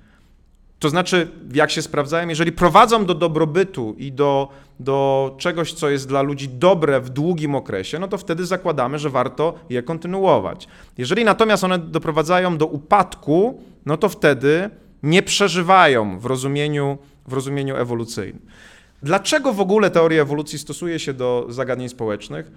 To 0.79 0.89
znaczy, 0.89 1.29
jak 1.55 1.71
się 1.71 1.83
sprawdzają, 1.83 2.29
jeżeli 2.29 2.53
prowadzą 2.53 3.07
do 3.07 3.15
dobrobytu 3.15 3.95
i 3.99 4.13
do, 4.13 4.49
do 4.81 5.35
czegoś, 5.39 5.73
co 5.73 5.91
jest 5.91 6.09
dla 6.09 6.23
ludzi 6.23 6.49
dobre 6.49 7.01
w 7.01 7.11
długim 7.11 7.55
okresie, 7.55 7.99
no 7.99 8.09
to 8.09 8.19
wtedy 8.19 8.47
zakładamy, 8.47 8.99
że 8.99 9.11
warto 9.11 9.55
je 9.71 9.83
kontynuować. 9.83 10.69
Jeżeli 10.99 11.25
natomiast 11.25 11.65
one 11.65 11.79
doprowadzają 11.79 12.59
do 12.59 12.67
upadku, 12.67 13.63
no 13.87 13.97
to 13.97 14.09
wtedy 14.09 14.71
nie 15.03 15.23
przeżywają 15.23 16.19
w 16.19 16.27
rozumieniu, 16.27 16.99
w 17.29 17.33
rozumieniu 17.33 17.77
ewolucyjnym. 17.77 18.43
Dlaczego 19.03 19.53
w 19.53 19.61
ogóle 19.61 19.91
teoria 19.91 20.23
ewolucji 20.23 20.59
stosuje 20.59 20.99
się 20.99 21.13
do 21.13 21.47
zagadnień 21.49 21.89
społecznych? 21.89 22.51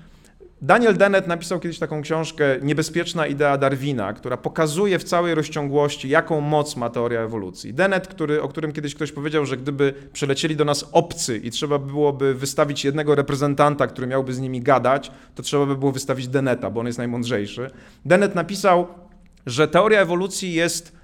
Daniel 0.63 0.97
Dennett 0.97 1.27
napisał 1.27 1.59
kiedyś 1.59 1.79
taką 1.79 2.01
książkę 2.01 2.43
Niebezpieczna 2.61 3.27
idea 3.27 3.57
Darwina, 3.57 4.13
która 4.13 4.37
pokazuje 4.37 4.99
w 4.99 5.03
całej 5.03 5.35
rozciągłości, 5.35 6.09
jaką 6.09 6.41
moc 6.41 6.75
ma 6.75 6.89
teoria 6.89 7.21
ewolucji. 7.21 7.73
Dennett, 7.73 8.07
który, 8.07 8.41
o 8.41 8.47
którym 8.47 8.71
kiedyś 8.71 8.95
ktoś 8.95 9.11
powiedział, 9.11 9.45
że 9.45 9.57
gdyby 9.57 9.93
przelecieli 10.13 10.55
do 10.55 10.65
nas 10.65 10.89
obcy 10.91 11.37
i 11.37 11.51
trzeba 11.51 11.79
byłoby 11.79 12.33
wystawić 12.33 12.85
jednego 12.85 13.15
reprezentanta, 13.15 13.87
który 13.87 14.07
miałby 14.07 14.33
z 14.33 14.39
nimi 14.39 14.61
gadać, 14.61 15.11
to 15.35 15.43
trzeba 15.43 15.65
by 15.65 15.75
było 15.75 15.91
wystawić 15.91 16.27
Dennetta, 16.27 16.69
bo 16.69 16.79
on 16.79 16.85
jest 16.85 16.97
najmądrzejszy. 16.97 17.71
Dennett 18.05 18.35
napisał, 18.35 18.87
że 19.45 19.67
teoria 19.67 20.01
ewolucji 20.01 20.53
jest 20.53 20.97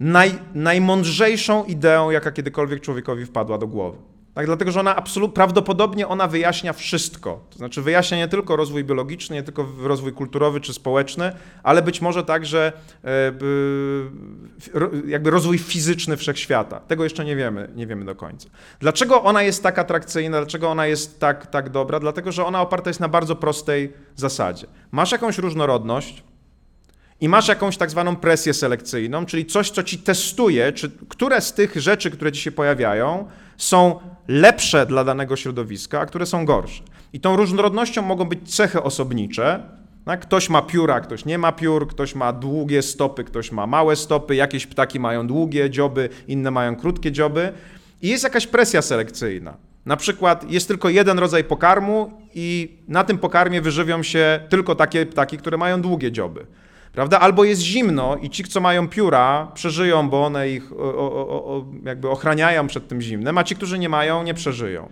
naj, 0.00 0.38
najmądrzejszą 0.54 1.64
ideą, 1.64 2.10
jaka 2.10 2.32
kiedykolwiek 2.32 2.80
człowiekowi 2.80 3.26
wpadła 3.26 3.58
do 3.58 3.66
głowy. 3.66 3.98
Tak, 4.34 4.46
dlatego, 4.46 4.72
że 4.72 4.80
ona 4.80 4.96
absolutnie, 4.96 5.34
prawdopodobnie 5.34 6.08
ona 6.08 6.26
wyjaśnia 6.28 6.72
wszystko. 6.72 7.44
To 7.50 7.58
znaczy 7.58 7.82
wyjaśnia 7.82 8.18
nie 8.18 8.28
tylko 8.28 8.56
rozwój 8.56 8.84
biologiczny, 8.84 9.36
nie 9.36 9.42
tylko 9.42 9.66
rozwój 9.82 10.12
kulturowy 10.12 10.60
czy 10.60 10.74
społeczny, 10.74 11.32
ale 11.62 11.82
być 11.82 12.00
może 12.00 12.24
także 12.24 12.72
e, 13.04 13.32
jakby 15.06 15.30
rozwój 15.30 15.58
fizyczny 15.58 16.16
wszechświata. 16.16 16.80
Tego 16.80 17.04
jeszcze 17.04 17.24
nie 17.24 17.36
wiemy, 17.36 17.70
nie 17.74 17.86
wiemy 17.86 18.04
do 18.04 18.14
końca. 18.14 18.48
Dlaczego 18.80 19.22
ona 19.22 19.42
jest 19.42 19.62
tak 19.62 19.78
atrakcyjna, 19.78 20.38
dlaczego 20.38 20.70
ona 20.70 20.86
jest 20.86 21.20
tak, 21.20 21.46
tak 21.46 21.70
dobra? 21.70 22.00
Dlatego, 22.00 22.32
że 22.32 22.44
ona 22.44 22.60
oparta 22.60 22.90
jest 22.90 23.00
na 23.00 23.08
bardzo 23.08 23.36
prostej 23.36 23.92
zasadzie. 24.16 24.66
Masz 24.90 25.12
jakąś 25.12 25.38
różnorodność, 25.38 26.24
i 27.20 27.28
masz 27.28 27.48
jakąś 27.48 27.76
tak 27.76 27.90
zwaną 27.90 28.16
presję 28.16 28.54
selekcyjną, 28.54 29.26
czyli 29.26 29.46
coś, 29.46 29.70
co 29.70 29.82
ci 29.82 29.98
testuje, 29.98 30.72
czy 30.72 30.90
które 31.08 31.40
z 31.40 31.52
tych 31.52 31.76
rzeczy, 31.76 32.10
które 32.10 32.32
ci 32.32 32.42
się 32.42 32.52
pojawiają, 32.52 33.28
są 33.62 34.00
lepsze 34.28 34.86
dla 34.86 35.04
danego 35.04 35.36
środowiska, 35.36 36.00
a 36.00 36.06
które 36.06 36.26
są 36.26 36.44
gorsze. 36.44 36.82
I 37.12 37.20
tą 37.20 37.36
różnorodnością 37.36 38.02
mogą 38.02 38.24
być 38.24 38.56
cechy 38.56 38.82
osobnicze. 38.82 39.62
Tak? 40.04 40.20
Ktoś 40.20 40.48
ma 40.50 40.62
pióra, 40.62 41.00
ktoś 41.00 41.24
nie 41.24 41.38
ma 41.38 41.52
piór, 41.52 41.88
ktoś 41.88 42.14
ma 42.14 42.32
długie 42.32 42.82
stopy, 42.82 43.24
ktoś 43.24 43.52
ma 43.52 43.66
małe 43.66 43.96
stopy, 43.96 44.34
jakieś 44.34 44.66
ptaki 44.66 45.00
mają 45.00 45.26
długie 45.26 45.70
dzioby, 45.70 46.08
inne 46.28 46.50
mają 46.50 46.76
krótkie 46.76 47.12
dzioby. 47.12 47.52
I 48.02 48.08
jest 48.08 48.24
jakaś 48.24 48.46
presja 48.46 48.82
selekcyjna. 48.82 49.56
Na 49.86 49.96
przykład 49.96 50.50
jest 50.50 50.68
tylko 50.68 50.88
jeden 50.88 51.18
rodzaj 51.18 51.44
pokarmu 51.44 52.12
i 52.34 52.78
na 52.88 53.04
tym 53.04 53.18
pokarmie 53.18 53.60
wyżywią 53.60 54.02
się 54.02 54.40
tylko 54.48 54.74
takie 54.74 55.06
ptaki, 55.06 55.38
które 55.38 55.56
mają 55.56 55.82
długie 55.82 56.12
dzioby. 56.12 56.46
Prawda? 56.92 57.20
Albo 57.20 57.44
jest 57.44 57.62
zimno 57.62 58.16
i 58.16 58.30
ci, 58.30 58.44
co 58.44 58.60
mają 58.60 58.88
pióra, 58.88 59.52
przeżyją, 59.54 60.08
bo 60.08 60.24
one 60.24 60.50
ich 60.50 60.72
o, 60.72 60.76
o, 60.76 61.44
o, 61.44 61.64
jakby 61.84 62.08
ochraniają 62.08 62.66
przed 62.66 62.88
tym 62.88 63.00
zimnem, 63.00 63.38
a 63.38 63.44
ci, 63.44 63.56
którzy 63.56 63.78
nie 63.78 63.88
mają, 63.88 64.22
nie 64.22 64.34
przeżyją. 64.34 64.88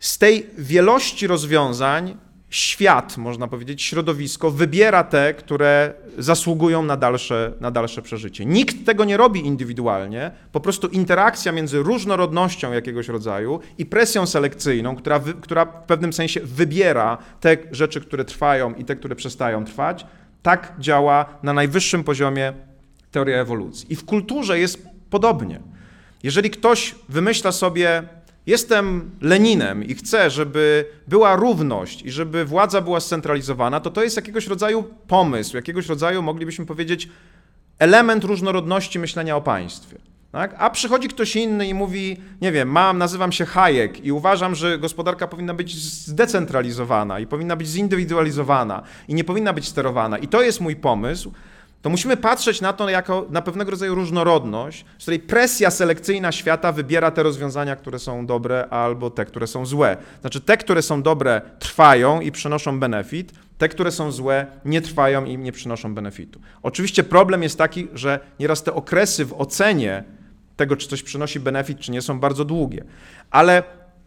Z 0.00 0.18
tej 0.18 0.46
wielości 0.58 1.26
rozwiązań 1.26 2.16
świat, 2.50 3.16
można 3.16 3.48
powiedzieć, 3.48 3.82
środowisko 3.82 4.50
wybiera 4.50 5.04
te, 5.04 5.34
które 5.34 5.94
zasługują 6.18 6.82
na 6.82 6.96
dalsze, 6.96 7.52
na 7.60 7.70
dalsze 7.70 8.02
przeżycie. 8.02 8.44
Nikt 8.44 8.86
tego 8.86 9.04
nie 9.04 9.16
robi 9.16 9.46
indywidualnie, 9.46 10.30
po 10.52 10.60
prostu 10.60 10.88
interakcja 10.88 11.52
między 11.52 11.78
różnorodnością 11.78 12.72
jakiegoś 12.72 13.08
rodzaju 13.08 13.60
i 13.78 13.86
presją 13.86 14.26
selekcyjną, 14.26 14.96
która, 14.96 15.20
która 15.40 15.64
w 15.64 15.86
pewnym 15.86 16.12
sensie 16.12 16.40
wybiera 16.40 17.18
te 17.40 17.56
rzeczy, 17.70 18.00
które 18.00 18.24
trwają 18.24 18.74
i 18.74 18.84
te, 18.84 18.96
które 18.96 19.16
przestają 19.16 19.64
trwać, 19.64 20.06
tak 20.44 20.72
działa 20.78 21.26
na 21.42 21.52
najwyższym 21.52 22.04
poziomie 22.04 22.52
teoria 23.10 23.36
ewolucji. 23.36 23.92
I 23.92 23.96
w 23.96 24.04
kulturze 24.04 24.58
jest 24.58 24.88
podobnie. 25.10 25.60
Jeżeli 26.22 26.50
ktoś 26.50 26.94
wymyśla 27.08 27.52
sobie, 27.52 28.02
jestem 28.46 29.10
Leninem 29.20 29.84
i 29.84 29.94
chcę, 29.94 30.30
żeby 30.30 30.86
była 31.08 31.36
równość 31.36 32.02
i 32.02 32.10
żeby 32.10 32.44
władza 32.44 32.80
była 32.80 33.00
scentralizowana, 33.00 33.80
to 33.80 33.90
to 33.90 34.02
jest 34.02 34.16
jakiegoś 34.16 34.46
rodzaju 34.46 34.82
pomysł, 35.08 35.56
jakiegoś 35.56 35.86
rodzaju, 35.86 36.22
moglibyśmy 36.22 36.66
powiedzieć, 36.66 37.08
element 37.78 38.24
różnorodności 38.24 38.98
myślenia 38.98 39.36
o 39.36 39.40
państwie. 39.40 39.98
Tak? 40.34 40.54
A 40.58 40.70
przychodzi 40.70 41.08
ktoś 41.08 41.36
inny 41.36 41.66
i 41.66 41.74
mówi, 41.74 42.16
nie 42.40 42.52
wiem, 42.52 42.68
mam, 42.68 42.98
nazywam 42.98 43.32
się 43.32 43.46
Hayek 43.46 44.04
i 44.04 44.12
uważam, 44.12 44.54
że 44.54 44.78
gospodarka 44.78 45.28
powinna 45.28 45.54
być 45.54 45.76
zdecentralizowana 45.82 47.20
i 47.20 47.26
powinna 47.26 47.56
być 47.56 47.68
zindywidualizowana 47.68 48.82
i 49.08 49.14
nie 49.14 49.24
powinna 49.24 49.52
być 49.52 49.68
sterowana. 49.68 50.18
I 50.18 50.28
to 50.28 50.42
jest 50.42 50.60
mój 50.60 50.76
pomysł. 50.76 51.32
To 51.82 51.90
musimy 51.90 52.16
patrzeć 52.16 52.60
na 52.60 52.72
to 52.72 52.88
jako 52.88 53.26
na 53.30 53.42
pewnego 53.42 53.70
rodzaju 53.70 53.94
różnorodność, 53.94 54.84
z 54.98 55.02
której 55.02 55.20
presja 55.20 55.70
selekcyjna 55.70 56.32
świata 56.32 56.72
wybiera 56.72 57.10
te 57.10 57.22
rozwiązania, 57.22 57.76
które 57.76 57.98
są 57.98 58.26
dobre, 58.26 58.68
albo 58.70 59.10
te, 59.10 59.24
które 59.24 59.46
są 59.46 59.66
złe. 59.66 59.96
Znaczy, 60.20 60.40
te, 60.40 60.56
które 60.56 60.82
są 60.82 61.02
dobre, 61.02 61.42
trwają 61.58 62.20
i 62.20 62.32
przynoszą 62.32 62.80
benefit, 62.80 63.32
te, 63.58 63.68
które 63.68 63.90
są 63.90 64.12
złe, 64.12 64.46
nie 64.64 64.80
trwają 64.82 65.24
i 65.24 65.38
nie 65.38 65.52
przynoszą 65.52 65.94
benefitu. 65.94 66.40
Oczywiście 66.62 67.04
problem 67.04 67.42
jest 67.42 67.58
taki, 67.58 67.88
że 67.94 68.20
nieraz 68.40 68.62
te 68.62 68.74
okresy 68.74 69.24
w 69.24 69.32
ocenie 69.40 70.04
tego, 70.56 70.76
czy 70.76 70.88
coś 70.88 71.02
przynosi 71.02 71.40
benefit, 71.40 71.78
czy 71.78 71.92
nie, 71.92 72.02
są 72.02 72.20
bardzo 72.20 72.44
długie. 72.44 72.84
Ale 73.30 73.62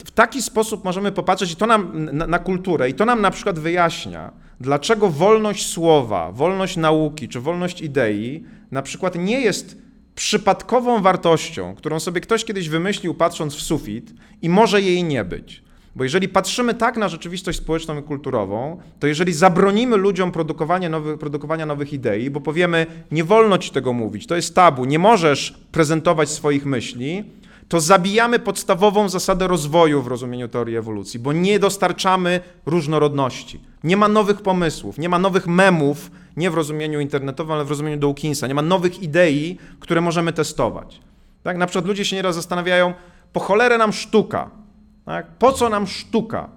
w 0.05 0.11
taki 0.11 0.41
sposób 0.41 0.83
możemy 0.83 1.11
popatrzeć 1.11 1.51
i 1.51 1.55
to 1.55 1.65
nam 1.65 2.05
na, 2.13 2.27
na, 2.27 2.39
kulturę 2.39 2.89
i 2.89 2.93
to 2.93 3.05
nam 3.05 3.21
na 3.21 3.31
przykład 3.31 3.59
wyjaśnia, 3.59 4.31
dlaczego 4.59 5.09
wolność 5.09 5.69
słowa, 5.69 6.31
wolność 6.31 6.77
nauki 6.77 7.29
czy 7.29 7.41
wolność 7.41 7.81
idei 7.81 8.43
na 8.71 8.81
przykład 8.81 9.15
nie 9.15 9.41
jest 9.41 9.77
przypadkową 10.15 11.01
wartością, 11.01 11.75
którą 11.75 11.99
sobie 11.99 12.21
ktoś 12.21 12.45
kiedyś 12.45 12.69
wymyślił 12.69 13.13
patrząc 13.13 13.55
w 13.55 13.61
sufit 13.61 14.13
i 14.41 14.49
może 14.49 14.81
jej 14.81 15.03
nie 15.03 15.25
być. 15.25 15.66
Bo 15.97 16.03
jeżeli 16.03 16.29
patrzymy 16.29 16.73
tak 16.73 16.97
na 16.97 17.09
rzeczywistość 17.09 17.57
społeczną 17.57 17.99
i 17.99 18.03
kulturową, 18.03 18.79
to 18.99 19.07
jeżeli 19.07 19.33
zabronimy 19.33 19.97
ludziom 19.97 20.31
produkowania 20.31 20.89
nowych, 20.89 21.19
produkowania 21.19 21.65
nowych 21.65 21.93
idei, 21.93 22.29
bo 22.29 22.41
powiemy, 22.41 22.85
nie 23.11 23.23
wolno 23.23 23.57
ci 23.57 23.71
tego 23.71 23.93
mówić, 23.93 24.27
to 24.27 24.35
jest 24.35 24.55
tabu, 24.55 24.85
nie 24.85 24.99
możesz 24.99 25.59
prezentować 25.71 26.29
swoich 26.29 26.65
myśli, 26.65 27.23
to 27.67 27.79
zabijamy 27.79 28.39
podstawową 28.39 29.09
zasadę 29.09 29.47
rozwoju 29.47 30.01
w 30.01 30.07
rozumieniu 30.07 30.47
teorii 30.47 30.77
ewolucji, 30.77 31.19
bo 31.19 31.33
nie 31.33 31.59
dostarczamy 31.59 32.39
różnorodności. 32.65 33.59
Nie 33.83 33.97
ma 33.97 34.07
nowych 34.07 34.41
pomysłów, 34.41 34.97
nie 34.97 35.09
ma 35.09 35.19
nowych 35.19 35.47
memów, 35.47 36.11
nie 36.37 36.51
w 36.51 36.53
rozumieniu 36.53 36.99
internetowym, 36.99 37.51
ale 37.51 37.65
w 37.65 37.69
rozumieniu 37.69 37.97
Dawkinsa. 37.97 38.47
Nie 38.47 38.55
ma 38.55 38.61
nowych 38.61 39.03
idei, 39.03 39.57
które 39.79 40.01
możemy 40.01 40.33
testować. 40.33 41.01
Tak? 41.43 41.57
Na 41.57 41.65
przykład 41.65 41.85
ludzie 41.85 42.05
się 42.05 42.15
nieraz 42.15 42.35
zastanawiają, 42.35 42.93
po 43.33 43.39
cholerę 43.39 43.77
nam 43.77 43.93
sztuka? 43.93 44.66
Tak? 45.07 45.27
Po 45.27 45.51
co 45.51 45.69
nam 45.69 45.87
sztuka? 45.87 46.49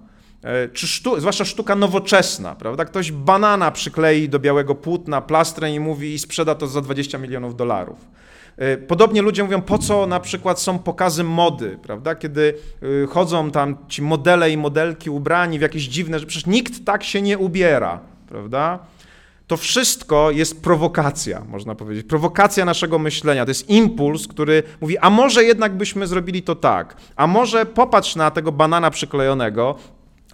E, 0.42 0.68
czy 0.68 0.86
sztu, 0.86 1.20
zwłaszcza 1.20 1.44
sztuka 1.44 1.76
nowoczesna, 1.76 2.54
prawda? 2.54 2.84
Ktoś 2.84 3.12
banana 3.12 3.70
przyklei 3.70 4.28
do 4.28 4.38
białego 4.38 4.74
płótna, 4.74 5.20
plastrę 5.20 5.70
i 5.70 5.80
mówi 5.80 6.14
i 6.14 6.18
sprzeda 6.18 6.54
to 6.54 6.66
za 6.66 6.80
20 6.80 7.18
milionów 7.18 7.56
dolarów. 7.56 7.98
E, 8.56 8.76
podobnie 8.76 9.22
ludzie 9.22 9.44
mówią, 9.44 9.62
po 9.62 9.78
co 9.78 10.06
na 10.06 10.20
przykład 10.20 10.60
są 10.60 10.78
pokazy 10.78 11.24
mody, 11.24 11.78
prawda? 11.82 12.14
Kiedy 12.14 12.54
e, 13.02 13.06
chodzą 13.06 13.50
tam 13.50 13.76
ci 13.88 14.02
modele 14.02 14.50
i 14.50 14.56
modelki 14.56 15.10
ubrani 15.10 15.58
w 15.58 15.62
jakieś 15.62 15.82
dziwne, 15.82 16.18
że 16.18 16.26
przecież 16.26 16.46
nikt 16.46 16.84
tak 16.84 17.04
się 17.04 17.22
nie 17.22 17.38
ubiera, 17.38 18.00
prawda? 18.28 18.78
To 19.50 19.56
wszystko 19.56 20.30
jest 20.30 20.62
prowokacja, 20.62 21.44
można 21.48 21.74
powiedzieć. 21.74 22.06
Prowokacja 22.06 22.64
naszego 22.64 22.98
myślenia. 22.98 23.44
To 23.44 23.50
jest 23.50 23.70
impuls, 23.70 24.28
który 24.28 24.62
mówi, 24.80 24.98
a 24.98 25.10
może 25.10 25.44
jednak 25.44 25.76
byśmy 25.76 26.06
zrobili 26.06 26.42
to 26.42 26.54
tak, 26.54 26.96
a 27.16 27.26
może 27.26 27.66
popatrz 27.66 28.16
na 28.16 28.30
tego 28.30 28.52
banana 28.52 28.90
przyklejonego, 28.90 29.74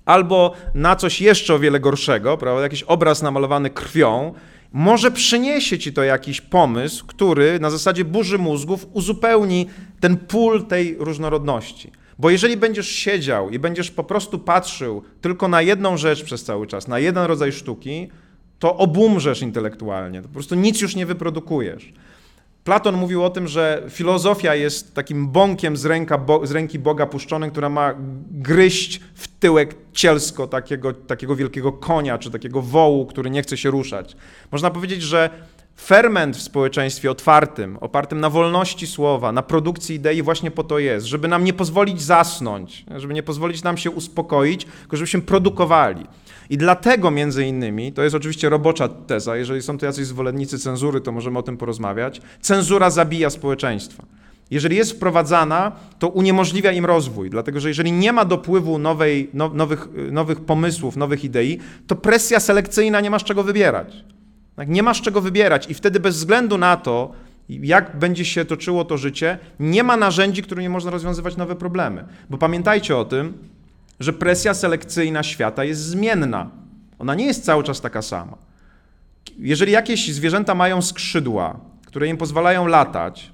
albo 0.04 0.52
na 0.74 0.96
coś 0.96 1.20
jeszcze 1.20 1.54
o 1.54 1.58
wiele 1.58 1.80
gorszego, 1.80 2.36
prawda? 2.36 2.62
jakiś 2.62 2.82
obraz 2.82 3.22
namalowany 3.22 3.70
krwią, 3.70 4.34
może 4.72 5.10
przyniesie 5.10 5.78
ci 5.78 5.92
to 5.92 6.02
jakiś 6.02 6.40
pomysł, 6.40 7.06
który 7.06 7.60
na 7.60 7.70
zasadzie 7.70 8.04
burzy 8.04 8.38
mózgów 8.38 8.86
uzupełni 8.92 9.66
ten 10.00 10.16
pól 10.16 10.66
tej 10.66 10.96
różnorodności. 10.98 11.92
Bo 12.18 12.30
jeżeli 12.30 12.56
będziesz 12.56 12.88
siedział 12.88 13.50
i 13.50 13.58
będziesz 13.58 13.90
po 13.90 14.04
prostu 14.04 14.38
patrzył 14.38 15.02
tylko 15.20 15.48
na 15.48 15.62
jedną 15.62 15.96
rzecz 15.96 16.24
przez 16.24 16.44
cały 16.44 16.66
czas, 16.66 16.88
na 16.88 16.98
jeden 16.98 17.24
rodzaj 17.24 17.52
sztuki, 17.52 18.08
to 18.58 18.76
obumrzesz 18.76 19.42
intelektualnie, 19.42 20.22
to 20.22 20.28
po 20.28 20.34
prostu 20.34 20.54
nic 20.54 20.80
już 20.80 20.96
nie 20.96 21.06
wyprodukujesz. 21.06 21.92
Platon 22.64 22.96
mówił 22.96 23.24
o 23.24 23.30
tym, 23.30 23.48
że 23.48 23.82
filozofia 23.88 24.54
jest 24.54 24.94
takim 24.94 25.28
bąkiem 25.28 25.76
z, 25.76 25.84
ręka, 25.84 26.18
bo, 26.18 26.46
z 26.46 26.50
ręki 26.50 26.78
Boga 26.78 27.06
puszczonym, 27.06 27.50
która 27.50 27.68
ma 27.68 27.94
gryźć 28.30 29.00
w 29.14 29.28
tyłek 29.28 29.74
cielsko 29.92 30.46
takiego, 30.46 30.92
takiego 30.92 31.36
wielkiego 31.36 31.72
konia, 31.72 32.18
czy 32.18 32.30
takiego 32.30 32.62
wołu, 32.62 33.06
który 33.06 33.30
nie 33.30 33.42
chce 33.42 33.56
się 33.56 33.70
ruszać. 33.70 34.16
Można 34.52 34.70
powiedzieć, 34.70 35.02
że 35.02 35.30
ferment 35.80 36.36
w 36.36 36.42
społeczeństwie 36.42 37.10
otwartym, 37.10 37.78
opartym 37.80 38.20
na 38.20 38.30
wolności 38.30 38.86
słowa, 38.86 39.32
na 39.32 39.42
produkcji 39.42 39.96
idei 39.96 40.22
właśnie 40.22 40.50
po 40.50 40.64
to 40.64 40.78
jest, 40.78 41.06
żeby 41.06 41.28
nam 41.28 41.44
nie 41.44 41.52
pozwolić 41.52 42.02
zasnąć, 42.02 42.84
żeby 42.96 43.14
nie 43.14 43.22
pozwolić 43.22 43.62
nam 43.62 43.76
się 43.76 43.90
uspokoić, 43.90 44.64
tylko 44.80 44.96
żebyśmy 44.96 45.20
produkowali. 45.20 46.06
I 46.50 46.56
dlatego 46.58 47.10
między 47.10 47.46
innymi, 47.46 47.92
to 47.92 48.02
jest 48.02 48.16
oczywiście 48.16 48.48
robocza 48.48 48.88
teza, 48.88 49.36
jeżeli 49.36 49.62
są 49.62 49.78
to 49.78 49.86
jacyś 49.86 50.06
zwolennicy 50.06 50.58
cenzury, 50.58 51.00
to 51.00 51.12
możemy 51.12 51.38
o 51.38 51.42
tym 51.42 51.56
porozmawiać, 51.56 52.20
cenzura 52.40 52.90
zabija 52.90 53.30
społeczeństwa. 53.30 54.04
Jeżeli 54.50 54.76
jest 54.76 54.92
wprowadzana, 54.92 55.72
to 55.98 56.08
uniemożliwia 56.08 56.72
im 56.72 56.84
rozwój, 56.84 57.30
dlatego 57.30 57.60
że 57.60 57.68
jeżeli 57.68 57.92
nie 57.92 58.12
ma 58.12 58.24
dopływu 58.24 58.78
nowej, 58.78 59.30
no, 59.34 59.48
nowych, 59.48 59.88
nowych 60.12 60.40
pomysłów, 60.40 60.96
nowych 60.96 61.24
idei, 61.24 61.58
to 61.86 61.96
presja 61.96 62.40
selekcyjna 62.40 63.00
nie 63.00 63.10
ma 63.10 63.18
z 63.18 63.24
czego 63.24 63.44
wybierać. 63.44 64.04
Tak, 64.56 64.68
nie 64.68 64.82
masz 64.82 65.02
czego 65.02 65.20
wybierać 65.20 65.70
i 65.70 65.74
wtedy 65.74 66.00
bez 66.00 66.16
względu 66.16 66.58
na 66.58 66.76
to, 66.76 67.12
jak 67.48 67.98
będzie 67.98 68.24
się 68.24 68.44
toczyło 68.44 68.84
to 68.84 68.98
życie, 68.98 69.38
nie 69.60 69.82
ma 69.82 69.96
narzędzi, 69.96 70.42
którymi 70.42 70.68
można 70.68 70.90
rozwiązywać 70.90 71.36
nowe 71.36 71.56
problemy. 71.56 72.04
Bo 72.30 72.38
pamiętajcie 72.38 72.96
o 72.96 73.04
tym, 73.04 73.34
że 74.00 74.12
presja 74.12 74.54
selekcyjna 74.54 75.22
świata 75.22 75.64
jest 75.64 75.80
zmienna. 75.80 76.50
Ona 76.98 77.14
nie 77.14 77.26
jest 77.26 77.44
cały 77.44 77.64
czas 77.64 77.80
taka 77.80 78.02
sama. 78.02 78.36
Jeżeli 79.38 79.72
jakieś 79.72 80.12
zwierzęta 80.12 80.54
mają 80.54 80.82
skrzydła, 80.82 81.60
które 81.86 82.08
im 82.08 82.16
pozwalają 82.16 82.66
latać, 82.66 83.32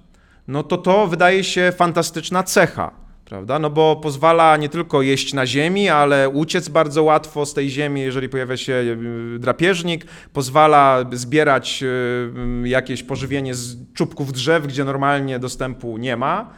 no 0.48 0.62
to 0.62 0.78
to 0.78 1.06
wydaje 1.06 1.44
się 1.44 1.72
fantastyczna 1.76 2.42
cecha, 2.42 2.90
prawda? 3.24 3.58
No 3.58 3.70
bo 3.70 3.96
pozwala 3.96 4.56
nie 4.56 4.68
tylko 4.68 5.02
jeść 5.02 5.32
na 5.34 5.46
ziemi, 5.46 5.88
ale 5.88 6.28
uciec 6.28 6.68
bardzo 6.68 7.02
łatwo 7.02 7.46
z 7.46 7.54
tej 7.54 7.70
ziemi, 7.70 8.00
jeżeli 8.00 8.28
pojawia 8.28 8.56
się 8.56 8.72
y, 8.72 9.38
drapieżnik, 9.38 10.04
pozwala 10.32 11.04
zbierać 11.12 11.82
y, 11.82 12.68
jakieś 12.68 13.02
pożywienie 13.02 13.54
z 13.54 13.92
czubków 13.94 14.32
drzew, 14.32 14.66
gdzie 14.66 14.84
normalnie 14.84 15.38
dostępu 15.38 15.98
nie 15.98 16.16
ma. 16.16 16.50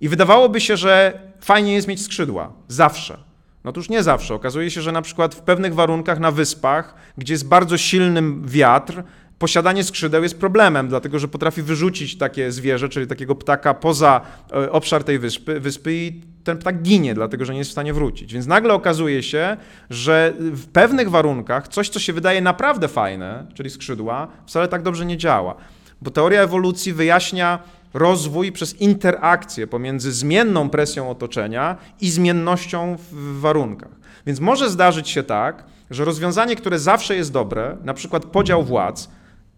I 0.00 0.08
wydawałoby 0.08 0.60
się, 0.60 0.76
że 0.76 1.20
fajnie 1.40 1.74
jest 1.74 1.88
mieć 1.88 2.02
skrzydła, 2.02 2.52
zawsze. 2.68 3.25
No 3.66 3.70
Otóż 3.70 3.88
nie 3.88 4.02
zawsze. 4.02 4.34
Okazuje 4.34 4.70
się, 4.70 4.82
że 4.82 4.92
na 4.92 5.02
przykład 5.02 5.34
w 5.34 5.40
pewnych 5.40 5.74
warunkach 5.74 6.18
na 6.18 6.30
wyspach, 6.30 6.94
gdzie 7.18 7.34
jest 7.34 7.48
bardzo 7.48 7.78
silny 7.78 8.22
wiatr, 8.44 9.02
posiadanie 9.38 9.84
skrzydeł 9.84 10.22
jest 10.22 10.40
problemem, 10.40 10.88
dlatego 10.88 11.18
że 11.18 11.28
potrafi 11.28 11.62
wyrzucić 11.62 12.18
takie 12.18 12.52
zwierzę, 12.52 12.88
czyli 12.88 13.06
takiego 13.06 13.34
ptaka 13.34 13.74
poza 13.74 14.20
e, 14.52 14.72
obszar 14.72 15.04
tej 15.04 15.18
wyspy, 15.18 15.60
wyspy 15.60 15.94
i 15.94 16.20
ten 16.44 16.58
ptak 16.58 16.82
ginie, 16.82 17.14
dlatego 17.14 17.44
że 17.44 17.52
nie 17.52 17.58
jest 17.58 17.70
w 17.70 17.72
stanie 17.72 17.92
wrócić. 17.92 18.32
Więc 18.32 18.46
nagle 18.46 18.74
okazuje 18.74 19.22
się, 19.22 19.56
że 19.90 20.32
w 20.38 20.66
pewnych 20.66 21.10
warunkach 21.10 21.68
coś, 21.68 21.88
co 21.88 21.98
się 21.98 22.12
wydaje 22.12 22.40
naprawdę 22.40 22.88
fajne, 22.88 23.46
czyli 23.54 23.70
skrzydła, 23.70 24.28
wcale 24.46 24.68
tak 24.68 24.82
dobrze 24.82 25.06
nie 25.06 25.16
działa. 25.16 25.54
Bo 26.02 26.10
teoria 26.10 26.42
ewolucji 26.42 26.92
wyjaśnia 26.92 27.58
rozwój 27.94 28.52
przez 28.52 28.80
interakcję 28.80 29.66
pomiędzy 29.66 30.12
zmienną 30.12 30.70
presją 30.70 31.10
otoczenia 31.10 31.76
i 32.00 32.10
zmiennością 32.10 32.96
w 33.12 33.40
warunkach. 33.40 33.92
Więc 34.26 34.40
może 34.40 34.70
zdarzyć 34.70 35.08
się 35.08 35.22
tak, 35.22 35.64
że 35.90 36.04
rozwiązanie, 36.04 36.56
które 36.56 36.78
zawsze 36.78 37.16
jest 37.16 37.32
dobre, 37.32 37.76
na 37.84 37.94
przykład 37.94 38.24
podział 38.24 38.62
władz, 38.62 39.08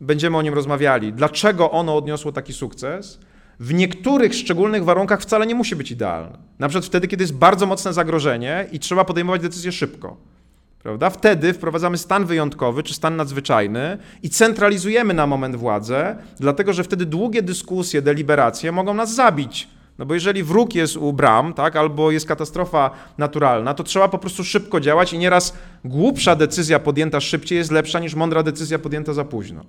będziemy 0.00 0.36
o 0.36 0.42
nim 0.42 0.54
rozmawiali, 0.54 1.12
dlaczego 1.12 1.70
ono 1.70 1.96
odniosło 1.96 2.32
taki 2.32 2.52
sukces, 2.52 3.18
w 3.60 3.74
niektórych 3.74 4.34
szczególnych 4.34 4.84
warunkach 4.84 5.20
wcale 5.20 5.46
nie 5.46 5.54
musi 5.54 5.76
być 5.76 5.90
idealne. 5.90 6.38
Na 6.58 6.68
przykład 6.68 6.86
wtedy, 6.86 7.08
kiedy 7.08 7.24
jest 7.24 7.34
bardzo 7.34 7.66
mocne 7.66 7.92
zagrożenie 7.92 8.66
i 8.72 8.78
trzeba 8.78 9.04
podejmować 9.04 9.42
decyzje 9.42 9.72
szybko. 9.72 10.16
Prawda? 10.82 11.10
Wtedy 11.10 11.52
wprowadzamy 11.52 11.98
stan 11.98 12.26
wyjątkowy 12.26 12.82
czy 12.82 12.94
stan 12.94 13.16
nadzwyczajny 13.16 13.98
i 14.22 14.30
centralizujemy 14.30 15.14
na 15.14 15.26
moment 15.26 15.56
władzę, 15.56 16.16
dlatego 16.40 16.72
że 16.72 16.84
wtedy 16.84 17.06
długie 17.06 17.42
dyskusje, 17.42 18.02
deliberacje 18.02 18.72
mogą 18.72 18.94
nas 18.94 19.14
zabić. 19.14 19.68
No 19.98 20.06
bo 20.06 20.14
jeżeli 20.14 20.42
wróg 20.42 20.74
jest 20.74 20.96
u 20.96 21.12
bram, 21.12 21.54
tak, 21.54 21.76
albo 21.76 22.10
jest 22.10 22.26
katastrofa 22.26 22.90
naturalna, 23.18 23.74
to 23.74 23.84
trzeba 23.84 24.08
po 24.08 24.18
prostu 24.18 24.44
szybko 24.44 24.80
działać 24.80 25.12
i 25.12 25.18
nieraz 25.18 25.54
głupsza 25.84 26.36
decyzja 26.36 26.78
podjęta 26.78 27.20
szybciej 27.20 27.58
jest 27.58 27.70
lepsza 27.70 27.98
niż 27.98 28.14
mądra 28.14 28.42
decyzja 28.42 28.78
podjęta 28.78 29.12
za 29.12 29.24
późno. 29.24 29.64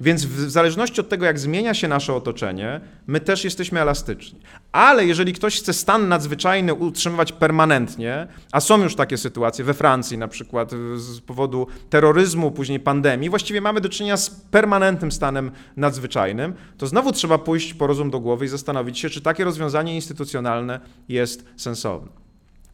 Więc 0.00 0.24
w 0.24 0.50
zależności 0.50 1.00
od 1.00 1.08
tego, 1.08 1.26
jak 1.26 1.38
zmienia 1.38 1.74
się 1.74 1.88
nasze 1.88 2.14
otoczenie, 2.14 2.80
my 3.06 3.20
też 3.20 3.44
jesteśmy 3.44 3.80
elastyczni. 3.80 4.40
Ale 4.72 5.06
jeżeli 5.06 5.32
ktoś 5.32 5.58
chce 5.58 5.72
stan 5.72 6.08
nadzwyczajny 6.08 6.74
utrzymywać 6.74 7.32
permanentnie, 7.32 8.26
a 8.52 8.60
są 8.60 8.82
już 8.82 8.94
takie 8.94 9.16
sytuacje 9.16 9.64
we 9.64 9.74
Francji 9.74 10.18
na 10.18 10.28
przykład 10.28 10.70
z 10.96 11.20
powodu 11.20 11.66
terroryzmu, 11.90 12.50
później 12.50 12.80
pandemii, 12.80 13.30
właściwie 13.30 13.60
mamy 13.60 13.80
do 13.80 13.88
czynienia 13.88 14.16
z 14.16 14.30
permanentnym 14.30 15.12
stanem 15.12 15.50
nadzwyczajnym, 15.76 16.54
to 16.78 16.86
znowu 16.86 17.12
trzeba 17.12 17.38
pójść 17.38 17.74
po 17.74 17.86
rozum 17.86 18.10
do 18.10 18.20
głowy 18.20 18.44
i 18.44 18.48
zastanowić 18.48 18.98
się, 18.98 19.10
czy 19.10 19.20
takie 19.20 19.44
rozwiązanie 19.44 19.94
instytucjonalne 19.94 20.80
jest 21.08 21.44
sensowne. 21.56 22.08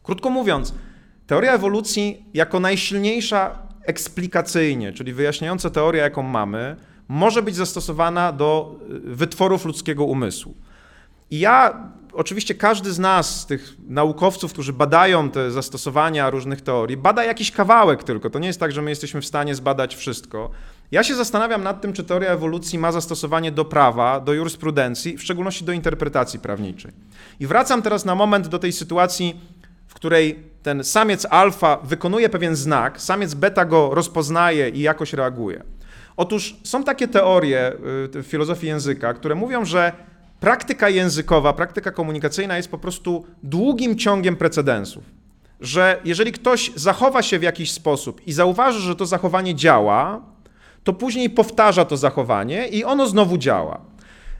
Krótko 0.03 0.29
mówiąc, 0.29 0.73
teoria 1.27 1.53
ewolucji 1.53 2.25
jako 2.33 2.59
najsilniejsza 2.59 3.59
eksplikacyjnie, 3.85 4.93
czyli 4.93 5.13
wyjaśniająca 5.13 5.69
teorię, 5.69 6.01
jaką 6.01 6.23
mamy, 6.23 6.75
może 7.11 7.41
być 7.41 7.55
zastosowana 7.55 8.31
do 8.31 8.75
y, 8.89 9.15
wytworów 9.15 9.65
ludzkiego 9.65 10.03
umysłu. 10.03 10.55
I 11.31 11.39
ja, 11.39 11.89
oczywiście 12.13 12.55
każdy 12.55 12.93
z 12.93 12.99
nas, 12.99 13.45
tych 13.45 13.75
naukowców, 13.87 14.53
którzy 14.53 14.73
badają 14.73 15.29
te 15.29 15.51
zastosowania 15.51 16.29
różnych 16.29 16.61
teorii, 16.61 16.97
bada 16.97 17.23
jakiś 17.23 17.51
kawałek 17.51 18.03
tylko. 18.03 18.29
To 18.29 18.39
nie 18.39 18.47
jest 18.47 18.59
tak, 18.59 18.71
że 18.71 18.81
my 18.81 18.89
jesteśmy 18.89 19.21
w 19.21 19.25
stanie 19.25 19.55
zbadać 19.55 19.95
wszystko. 19.95 20.51
Ja 20.91 21.03
się 21.03 21.15
zastanawiam 21.15 21.63
nad 21.63 21.81
tym, 21.81 21.93
czy 21.93 22.03
teoria 22.03 22.29
ewolucji 22.29 22.79
ma 22.79 22.91
zastosowanie 22.91 23.51
do 23.51 23.65
prawa, 23.65 24.19
do 24.19 24.33
jurysprudencji, 24.33 25.17
w 25.17 25.23
szczególności 25.23 25.65
do 25.65 25.71
interpretacji 25.71 26.39
prawniczej. 26.39 26.91
I 27.39 27.47
wracam 27.47 27.81
teraz 27.81 28.05
na 28.05 28.15
moment 28.15 28.47
do 28.47 28.59
tej 28.59 28.71
sytuacji, 28.71 29.39
w 29.87 29.93
której 29.93 30.43
ten 30.63 30.83
samiec 30.83 31.27
alfa 31.29 31.77
wykonuje 31.77 32.29
pewien 32.29 32.55
znak, 32.55 33.01
samiec 33.01 33.33
beta 33.33 33.65
go 33.65 33.89
rozpoznaje 33.93 34.69
i 34.69 34.79
jakoś 34.79 35.13
reaguje. 35.13 35.63
Otóż 36.21 36.55
są 36.63 36.83
takie 36.83 37.07
teorie 37.07 37.73
y, 38.15 38.23
w 38.23 38.25
filozofii 38.27 38.67
języka, 38.67 39.13
które 39.13 39.35
mówią, 39.35 39.65
że 39.65 39.91
praktyka 40.39 40.89
językowa, 40.89 41.53
praktyka 41.53 41.91
komunikacyjna 41.91 42.57
jest 42.57 42.71
po 42.71 42.77
prostu 42.77 43.25
długim 43.43 43.97
ciągiem 43.97 44.35
precedensów. 44.35 45.03
Że 45.59 45.99
jeżeli 46.05 46.31
ktoś 46.31 46.71
zachowa 46.75 47.21
się 47.21 47.39
w 47.39 47.43
jakiś 47.43 47.71
sposób 47.71 48.27
i 48.27 48.33
zauważy, 48.33 48.79
że 48.79 48.95
to 48.95 49.05
zachowanie 49.05 49.55
działa, 49.55 50.21
to 50.83 50.93
później 50.93 51.29
powtarza 51.29 51.85
to 51.85 51.97
zachowanie 51.97 52.67
i 52.67 52.83
ono 52.83 53.07
znowu 53.07 53.37
działa. 53.37 53.81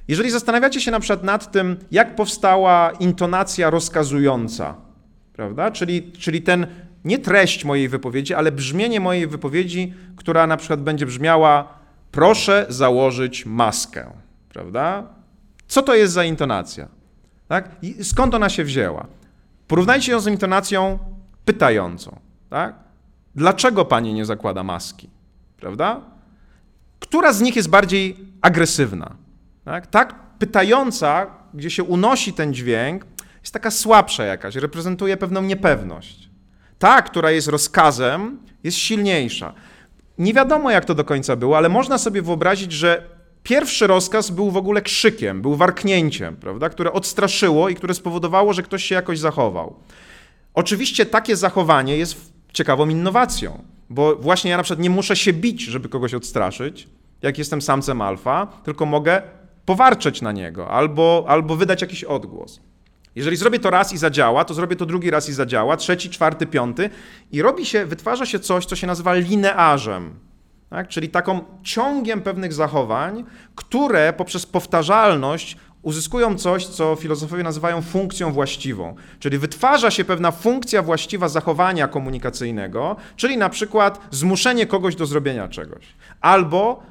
Jeżeli 0.07 0.31
zastanawiacie 0.31 0.81
się 0.81 0.91
na 0.91 0.99
przykład 0.99 1.23
nad 1.23 1.51
tym, 1.51 1.77
jak 1.91 2.15
powstała 2.15 2.91
intonacja 2.99 3.69
rozkazująca, 3.69 4.75
prawda? 5.33 5.71
Czyli, 5.71 6.11
czyli 6.11 6.41
ten 6.41 6.67
nie 7.05 7.19
treść 7.19 7.65
mojej 7.65 7.89
wypowiedzi, 7.89 8.33
ale 8.33 8.51
brzmienie 8.51 8.99
mojej 8.99 9.27
wypowiedzi, 9.27 9.93
która 10.15 10.47
na 10.47 10.57
przykład 10.57 10.81
będzie 10.81 11.05
brzmiała: 11.05 11.73
proszę 12.11 12.65
założyć 12.69 13.45
maskę, 13.45 14.11
prawda? 14.49 15.03
Co 15.67 15.81
to 15.81 15.95
jest 15.95 16.13
za 16.13 16.23
intonacja? 16.23 16.87
Tak? 17.47 17.69
I 17.81 18.03
skąd 18.03 18.35
ona 18.35 18.49
się 18.49 18.63
wzięła? 18.63 19.07
Porównajcie 19.67 20.11
ją 20.11 20.19
z 20.19 20.27
intonacją 20.27 20.99
pytającą. 21.45 22.19
Tak? 22.49 22.75
Dlaczego 23.35 23.85
pani 23.85 24.13
nie 24.13 24.25
zakłada 24.25 24.63
maski? 24.63 25.09
Prawda? 25.57 26.01
Która 26.99 27.33
z 27.33 27.41
nich 27.41 27.55
jest 27.55 27.69
bardziej 27.69 28.17
agresywna? 28.41 29.15
Tak? 29.65 29.87
tak 29.87 30.15
pytająca, 30.39 31.27
gdzie 31.53 31.69
się 31.69 31.83
unosi 31.83 32.33
ten 32.33 32.53
dźwięk, 32.53 33.05
jest 33.41 33.53
taka 33.53 33.71
słabsza 33.71 34.23
jakaś, 34.23 34.55
reprezentuje 34.55 35.17
pewną 35.17 35.41
niepewność. 35.41 36.30
Ta, 36.81 37.01
która 37.01 37.31
jest 37.31 37.47
rozkazem, 37.47 38.39
jest 38.63 38.77
silniejsza. 38.77 39.53
Nie 40.17 40.33
wiadomo, 40.33 40.71
jak 40.71 40.85
to 40.85 40.95
do 40.95 41.03
końca 41.03 41.35
było, 41.35 41.57
ale 41.57 41.69
można 41.69 41.97
sobie 41.97 42.21
wyobrazić, 42.21 42.71
że 42.71 43.03
pierwszy 43.43 43.87
rozkaz 43.87 44.29
był 44.29 44.51
w 44.51 44.57
ogóle 44.57 44.81
krzykiem, 44.81 45.41
był 45.41 45.55
warknięciem, 45.55 46.35
prawda, 46.35 46.69
które 46.69 46.93
odstraszyło 46.93 47.69
i 47.69 47.75
które 47.75 47.93
spowodowało, 47.93 48.53
że 48.53 48.63
ktoś 48.63 48.83
się 48.83 48.95
jakoś 48.95 49.19
zachował. 49.19 49.75
Oczywiście 50.53 51.05
takie 51.05 51.35
zachowanie 51.35 51.97
jest 51.97 52.33
ciekawą 52.53 52.89
innowacją, 52.89 53.63
bo 53.89 54.15
właśnie 54.15 54.51
ja 54.51 54.57
na 54.57 54.63
przykład 54.63 54.83
nie 54.83 54.89
muszę 54.89 55.15
się 55.15 55.33
bić, 55.33 55.61
żeby 55.61 55.89
kogoś 55.89 56.13
odstraszyć, 56.13 56.87
jak 57.21 57.37
jestem 57.37 57.61
samcem 57.61 58.01
alfa, 58.01 58.47
tylko 58.63 58.85
mogę 58.85 59.21
powarczeć 59.65 60.21
na 60.21 60.31
niego 60.31 60.69
albo, 60.69 61.25
albo 61.27 61.55
wydać 61.55 61.81
jakiś 61.81 62.03
odgłos. 62.03 62.59
Jeżeli 63.15 63.37
zrobię 63.37 63.59
to 63.59 63.69
raz 63.69 63.93
i 63.93 63.97
zadziała, 63.97 64.45
to 64.45 64.53
zrobię 64.53 64.75
to 64.75 64.85
drugi 64.85 65.11
raz 65.11 65.29
i 65.29 65.33
zadziała, 65.33 65.77
trzeci, 65.77 66.09
czwarty, 66.09 66.47
piąty 66.47 66.89
i 67.31 67.41
robi 67.41 67.65
się, 67.65 67.85
wytwarza 67.85 68.25
się 68.25 68.39
coś, 68.39 68.65
co 68.65 68.75
się 68.75 68.87
nazywa 68.87 69.13
linearzem. 69.13 70.19
Tak? 70.69 70.87
Czyli 70.87 71.09
taką 71.09 71.41
ciągiem 71.63 72.21
pewnych 72.21 72.53
zachowań, 72.53 73.23
które 73.55 74.13
poprzez 74.13 74.45
powtarzalność 74.45 75.57
uzyskują 75.81 76.37
coś, 76.37 76.67
co 76.67 76.95
filozofowie 76.95 77.43
nazywają 77.43 77.81
funkcją 77.81 78.31
właściwą. 78.31 78.95
Czyli 79.19 79.37
wytwarza 79.37 79.91
się 79.91 80.05
pewna 80.05 80.31
funkcja 80.31 80.81
właściwa 80.81 81.29
zachowania 81.29 81.87
komunikacyjnego, 81.87 82.95
czyli 83.15 83.37
na 83.37 83.49
przykład 83.49 83.99
zmuszenie 84.11 84.65
kogoś 84.65 84.95
do 84.95 85.05
zrobienia 85.05 85.47
czegoś. 85.47 85.85
Albo 86.21 86.83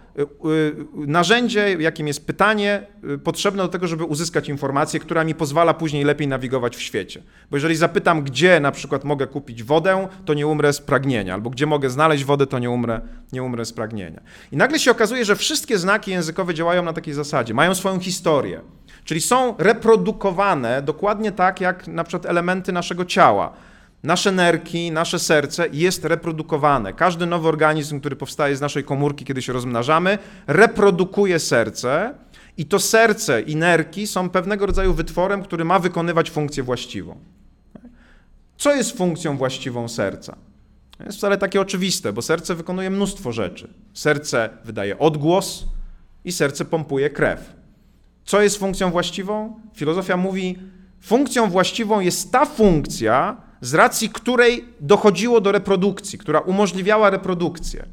narzędzie, 0.94 1.76
jakim 1.80 2.06
jest 2.06 2.26
pytanie, 2.26 2.86
y, 3.14 3.18
potrzebne 3.18 3.62
do 3.62 3.68
tego, 3.68 3.88
żeby 3.88 4.04
uzyskać 4.04 4.48
informację, 4.48 5.00
która 5.00 5.24
mi 5.24 5.34
pozwala 5.34 5.74
później 5.74 6.04
lepiej 6.04 6.28
nawigować 6.28 6.76
w 6.76 6.82
świecie. 6.82 7.22
Bo 7.50 7.56
jeżeli 7.56 7.76
zapytam, 7.76 8.22
gdzie 8.22 8.60
na 8.60 8.72
przykład 8.72 9.04
mogę 9.04 9.26
kupić 9.26 9.62
wodę, 9.62 10.08
to 10.24 10.34
nie 10.34 10.46
umrę 10.46 10.72
z 10.72 10.80
pragnienia, 10.80 11.34
albo 11.34 11.50
gdzie 11.50 11.66
mogę 11.66 11.90
znaleźć 11.90 12.24
wodę, 12.24 12.46
to 12.46 12.58
nie 12.58 12.70
umrę, 12.70 13.00
nie 13.32 13.42
umrę 13.42 13.64
z 13.64 13.72
pragnienia. 13.72 14.20
I 14.52 14.56
nagle 14.56 14.78
się 14.78 14.90
okazuje, 14.90 15.24
że 15.24 15.36
wszystkie 15.36 15.78
znaki 15.78 16.10
językowe 16.10 16.54
działają 16.54 16.82
na 16.82 16.92
takiej 16.92 17.14
zasadzie, 17.14 17.54
mają 17.54 17.74
swoją 17.74 18.00
historię. 18.00 18.60
Czyli 19.04 19.20
są 19.20 19.54
reprodukowane 19.58 20.82
dokładnie 20.82 21.32
tak, 21.32 21.60
jak 21.60 21.88
na 21.88 22.04
przykład 22.04 22.26
elementy 22.26 22.72
naszego 22.72 23.04
ciała 23.04 23.52
nasze 24.02 24.32
nerki, 24.32 24.90
nasze 24.90 25.18
serce 25.18 25.66
jest 25.72 26.04
reprodukowane. 26.04 26.92
Każdy 26.92 27.26
nowy 27.26 27.48
organizm, 27.48 28.00
który 28.00 28.16
powstaje 28.16 28.56
z 28.56 28.60
naszej 28.60 28.84
komórki, 28.84 29.24
kiedy 29.24 29.42
się 29.42 29.52
rozmnażamy, 29.52 30.18
reprodukuje 30.46 31.38
serce 31.38 32.14
i 32.56 32.66
to 32.66 32.78
serce 32.78 33.40
i 33.40 33.56
nerki 33.56 34.06
są 34.06 34.30
pewnego 34.30 34.66
rodzaju 34.66 34.94
wytworem, 34.94 35.42
który 35.42 35.64
ma 35.64 35.78
wykonywać 35.78 36.30
funkcję 36.30 36.62
właściwą. 36.62 37.16
Co 38.56 38.74
jest 38.74 38.96
funkcją 38.96 39.36
właściwą 39.36 39.88
serca? 39.88 40.36
To 40.98 41.04
jest 41.04 41.18
wcale 41.18 41.38
takie 41.38 41.60
oczywiste, 41.60 42.12
bo 42.12 42.22
serce 42.22 42.54
wykonuje 42.54 42.90
mnóstwo 42.90 43.32
rzeczy. 43.32 43.68
Serce 43.94 44.50
wydaje 44.64 44.98
odgłos 44.98 45.64
i 46.24 46.32
serce 46.32 46.64
pompuje 46.64 47.10
krew. 47.10 47.52
Co 48.24 48.42
jest 48.42 48.58
funkcją 48.58 48.90
właściwą? 48.90 49.60
Filozofia 49.74 50.16
mówi, 50.16 50.58
funkcją 51.00 51.50
właściwą 51.50 52.00
jest 52.00 52.32
ta 52.32 52.46
funkcja, 52.46 53.36
z 53.60 53.74
racji 53.74 54.08
której 54.08 54.64
dochodziło 54.80 55.40
do 55.40 55.52
reprodukcji, 55.52 56.18
która 56.18 56.40
umożliwiała 56.40 57.10
reprodukcję. 57.10 57.86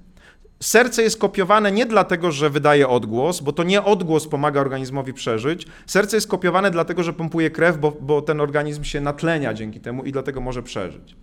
Serce 0.60 1.04
jest 1.04 1.20
kopiowane 1.20 1.72
nie 1.72 1.86
dlatego, 1.86 2.32
że 2.32 2.50
wydaje 2.50 2.88
odgłos, 2.88 3.42
bo 3.42 3.54
to 3.54 3.64
nie 3.64 3.84
odgłos 3.84 4.28
pomaga 4.28 4.62
organizmowi 4.62 5.14
przeżyć. 5.14 5.68
Serce 5.86 6.18
jest 6.18 6.28
kopiowane 6.28 6.72
dlatego, 6.72 7.04
że 7.04 7.14
pompuje 7.14 7.52
krew, 7.52 7.78
bo, 7.78 7.92
bo 8.02 8.22
ten 8.22 8.42
organizm 8.42 8.84
się 8.84 9.02
natlenia 9.02 9.54
dzięki 9.54 9.80
temu 9.80 10.04
i 10.04 10.12
dlatego 10.12 10.42
może 10.42 10.64
przeżyć. 10.64 11.16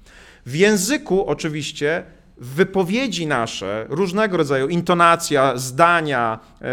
W 0.46 0.54
języku 0.54 1.26
oczywiście 1.26 2.04
wypowiedzi 2.38 3.26
nasze, 3.26 3.86
różnego 3.88 4.36
rodzaju 4.36 4.68
intonacja, 4.68 5.56
zdania, 5.56 6.38
e, 6.62 6.66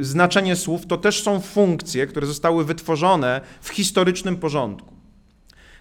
znaczenie 0.00 0.56
słów, 0.56 0.86
to 0.86 0.96
też 0.96 1.22
są 1.22 1.40
funkcje, 1.40 2.06
które 2.06 2.26
zostały 2.26 2.64
wytworzone 2.64 3.40
w 3.60 3.68
historycznym 3.68 4.36
porządku. 4.36 4.97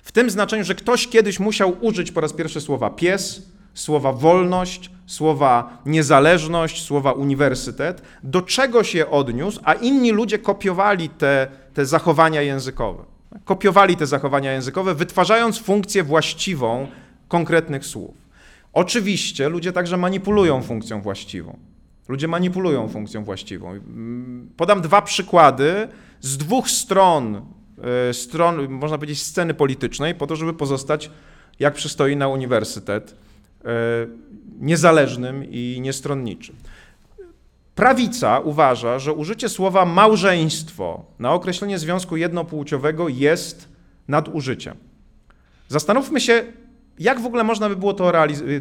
W 0.08 0.12
tym 0.12 0.30
znaczeniu, 0.30 0.64
że 0.64 0.76
ktoś 0.76 1.08
kiedyś 1.08 1.39
musiał 1.39 1.78
użyć 1.82 2.12
po 2.12 2.22
raz 2.22 2.34
pierwszy 2.34 2.62
słowa 2.62 2.89
pies, 2.89 3.41
słowa 3.74 4.14
wolność, 4.14 4.91
słowa 5.05 5.82
niezależność, 5.86 6.84
słowa 6.84 7.12
uniwersytet, 7.12 8.01
do 8.24 8.41
czego 8.41 8.84
się 8.84 9.10
odniósł, 9.10 9.60
a 9.64 9.74
inni 9.74 10.12
ludzie 10.12 10.39
kopiowali 10.39 11.10
te, 11.10 11.47
te 11.74 11.86
zachowania 11.86 12.41
językowe. 12.41 13.03
Kopiowali 13.45 13.97
te 13.97 14.05
zachowania 14.05 14.51
językowe, 14.51 14.95
wytwarzając 14.95 15.60
funkcję 15.60 16.03
właściwą 16.03 16.88
konkretnych 17.28 17.86
słów. 17.86 18.16
Oczywiście 18.74 19.49
ludzie 19.49 19.72
także 19.72 19.97
manipulują 19.97 20.62
funkcją 20.64 21.01
właściwą. 21.01 21.58
Ludzie 22.08 22.28
manipulują 22.28 22.89
funkcją 22.89 23.24
właściwą. 23.24 23.80
Podam 24.58 24.82
dwa 24.82 25.01
przykłady 25.01 25.88
z 26.22 26.38
dwóch 26.38 26.70
stron 26.70 27.57
stron, 28.13 28.69
można 28.69 28.97
powiedzieć, 28.97 29.21
sceny 29.21 29.53
politycznej, 29.53 30.15
po 30.15 30.28
to, 30.28 30.36
żeby 30.36 30.53
pozostać, 30.53 31.11
jak 31.59 31.73
przystoi 31.73 32.15
na 32.15 32.28
uniwersytet, 32.28 33.15
e, 33.65 33.67
niezależnym 34.59 35.45
i 35.51 35.78
niestronniczym. 35.82 36.55
Prawica 37.75 38.39
uważa, 38.39 38.99
że 38.99 39.13
użycie 39.13 39.49
słowa 39.49 39.86
małżeństwo 39.86 41.05
na 41.19 41.34
określenie 41.34 41.80
związku 41.80 42.17
jednopłciowego 42.17 43.09
jest 43.09 43.69
nadużyciem. 44.07 44.78
Zastanówmy 45.67 46.21
się, 46.21 46.43
jak 46.99 47.19
w 47.19 47.25
ogóle 47.25 47.43
można 47.43 47.69
by 47.69 47.75
było 47.75 47.93
to, 47.93 48.11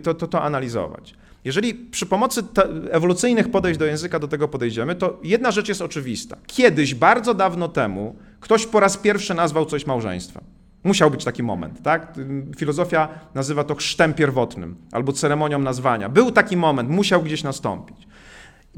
to, 0.02 0.14
to, 0.14 0.26
to 0.26 0.42
analizować. 0.42 1.14
Jeżeli 1.46 1.74
przy 1.74 2.06
pomocy 2.06 2.42
ewolucyjnych 2.90 3.50
podejść 3.50 3.78
do 3.78 3.86
języka 3.86 4.18
do 4.18 4.28
tego 4.28 4.48
podejdziemy, 4.48 4.94
to 4.94 5.20
jedna 5.22 5.50
rzecz 5.50 5.68
jest 5.68 5.82
oczywista. 5.82 6.36
Kiedyś, 6.46 6.94
bardzo 6.94 7.34
dawno 7.34 7.68
temu, 7.68 8.16
ktoś 8.40 8.66
po 8.66 8.80
raz 8.80 8.96
pierwszy 8.96 9.34
nazwał 9.34 9.66
coś 9.66 9.86
małżeństwem. 9.86 10.44
Musiał 10.84 11.10
być 11.10 11.24
taki 11.24 11.42
moment, 11.42 11.82
tak? 11.82 12.14
Filozofia 12.56 13.08
nazywa 13.34 13.64
to 13.64 13.74
chrztem 13.74 14.14
pierwotnym 14.14 14.76
albo 14.92 15.12
ceremonią 15.12 15.58
nazwania. 15.58 16.08
Był 16.08 16.30
taki 16.30 16.56
moment, 16.56 16.90
musiał 16.90 17.22
gdzieś 17.22 17.42
nastąpić. 17.42 18.08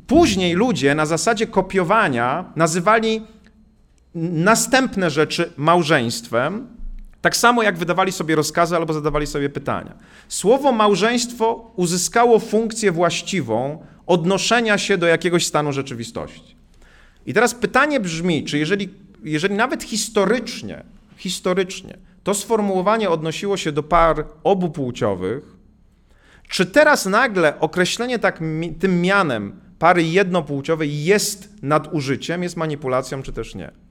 Później 0.07 0.55
ludzie 0.55 0.95
na 0.95 1.07
zasadzie 1.07 1.47
kopiowania 1.47 2.53
nazywali 2.57 3.23
następne 4.15 5.11
rzeczy 5.11 5.53
małżeństwem, 5.57 6.67
tak 7.29 7.37
samo 7.37 7.63
jak 7.63 7.79
wydawali 7.79 8.13
sobie 8.13 8.35
rozkazy 8.37 8.77
albo 8.77 8.93
zadawali 8.93 9.27
sobie 9.27 9.49
pytania. 9.49 9.95
Słowo 10.29 10.73
małżeństwo 10.73 11.73
uzyskało 11.77 12.39
funkcję 12.39 12.93
właściwą 12.93 13.85
odnoszenia 14.07 14.79
się 14.79 14.99
do 14.99 15.07
jakiegoś 15.07 15.47
stanu 15.47 15.73
rzeczywistości. 15.73 16.57
I 17.27 17.35
teraz 17.35 17.55
pytanie 17.55 18.01
brzmi, 18.01 18.45
czy 18.45 18.59
jeżeli, 18.59 18.89
jeżeli 19.25 19.55
nawet 19.55 19.83
historycznie, 19.83 20.85
historycznie 21.17 21.99
to 22.25 22.35
sformułowanie 22.35 23.11
odnosiło 23.11 23.57
się 23.57 23.73
do 23.73 23.83
par 23.83 24.25
obupłciowych, 24.45 25.45
czy 26.49 26.67
teraz 26.67 27.07
nagle 27.07 27.61
określenie 27.61 28.19
tak 28.19 28.41
tym 28.81 29.01
mianem 29.03 29.61
pary 29.79 30.03
jednopłciowej 30.03 31.05
jest 31.05 31.49
nadużyciem, 31.63 32.43
jest 32.43 32.57
manipulacją, 32.57 33.23
czy 33.23 33.33
też 33.33 33.55
nie? 33.55 33.88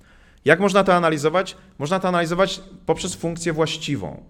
Jak 0.47 0.59
można 0.59 0.83
to 0.83 0.93
analizować? 0.93 1.55
Można 1.79 1.99
to 1.99 2.07
analizować 2.07 2.61
poprzez 2.85 3.15
funkcję 3.15 3.53
właściwą. 3.53 4.23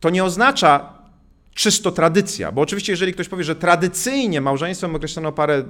To 0.00 0.10
nie 0.10 0.24
oznacza 0.24 0.92
czysto 1.54 1.92
tradycja, 1.92 2.52
bo 2.52 2.60
oczywiście 2.60 2.92
jeżeli 2.92 3.12
ktoś 3.12 3.28
powie, 3.28 3.44
że 3.44 3.56
tradycyjnie 3.56 4.40
małżeństwem 4.40 4.96
określono 4.96 5.32
parę 5.32 5.64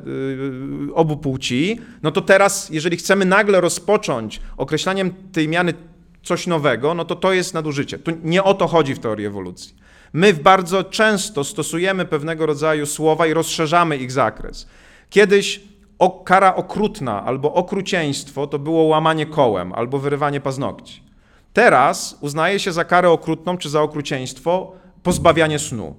yy, 0.86 0.94
obu 0.94 1.16
płci, 1.16 1.80
no 2.02 2.10
to 2.10 2.20
teraz, 2.20 2.70
jeżeli 2.70 2.96
chcemy 2.96 3.24
nagle 3.24 3.60
rozpocząć 3.60 4.40
określaniem 4.56 5.14
tej 5.32 5.48
miany 5.48 5.74
coś 6.22 6.46
nowego, 6.46 6.94
no 6.94 7.04
to 7.04 7.16
to 7.16 7.32
jest 7.32 7.54
nadużycie. 7.54 7.98
Nie 8.22 8.44
o 8.44 8.54
to 8.54 8.66
chodzi 8.66 8.94
w 8.94 8.98
teorii 8.98 9.26
ewolucji. 9.26 9.74
My 10.12 10.34
bardzo 10.34 10.84
często 10.84 11.44
stosujemy 11.44 12.04
pewnego 12.04 12.46
rodzaju 12.46 12.86
słowa 12.86 13.26
i 13.26 13.34
rozszerzamy 13.34 13.96
ich 13.96 14.12
zakres. 14.12 14.66
Kiedyś 15.10 15.60
kara 16.24 16.54
okrutna 16.54 17.24
albo 17.24 17.54
okrucieństwo 17.54 18.46
to 18.46 18.58
było 18.58 18.82
łamanie 18.82 19.26
kołem 19.26 19.72
albo 19.72 19.98
wyrywanie 19.98 20.40
paznokci. 20.40 21.02
Teraz 21.52 22.18
uznaje 22.20 22.58
się 22.58 22.72
za 22.72 22.84
karę 22.84 23.10
okrutną 23.10 23.58
czy 23.58 23.68
za 23.68 23.82
okrucieństwo 23.82 24.72
pozbawianie 25.02 25.58
snu. 25.58 25.94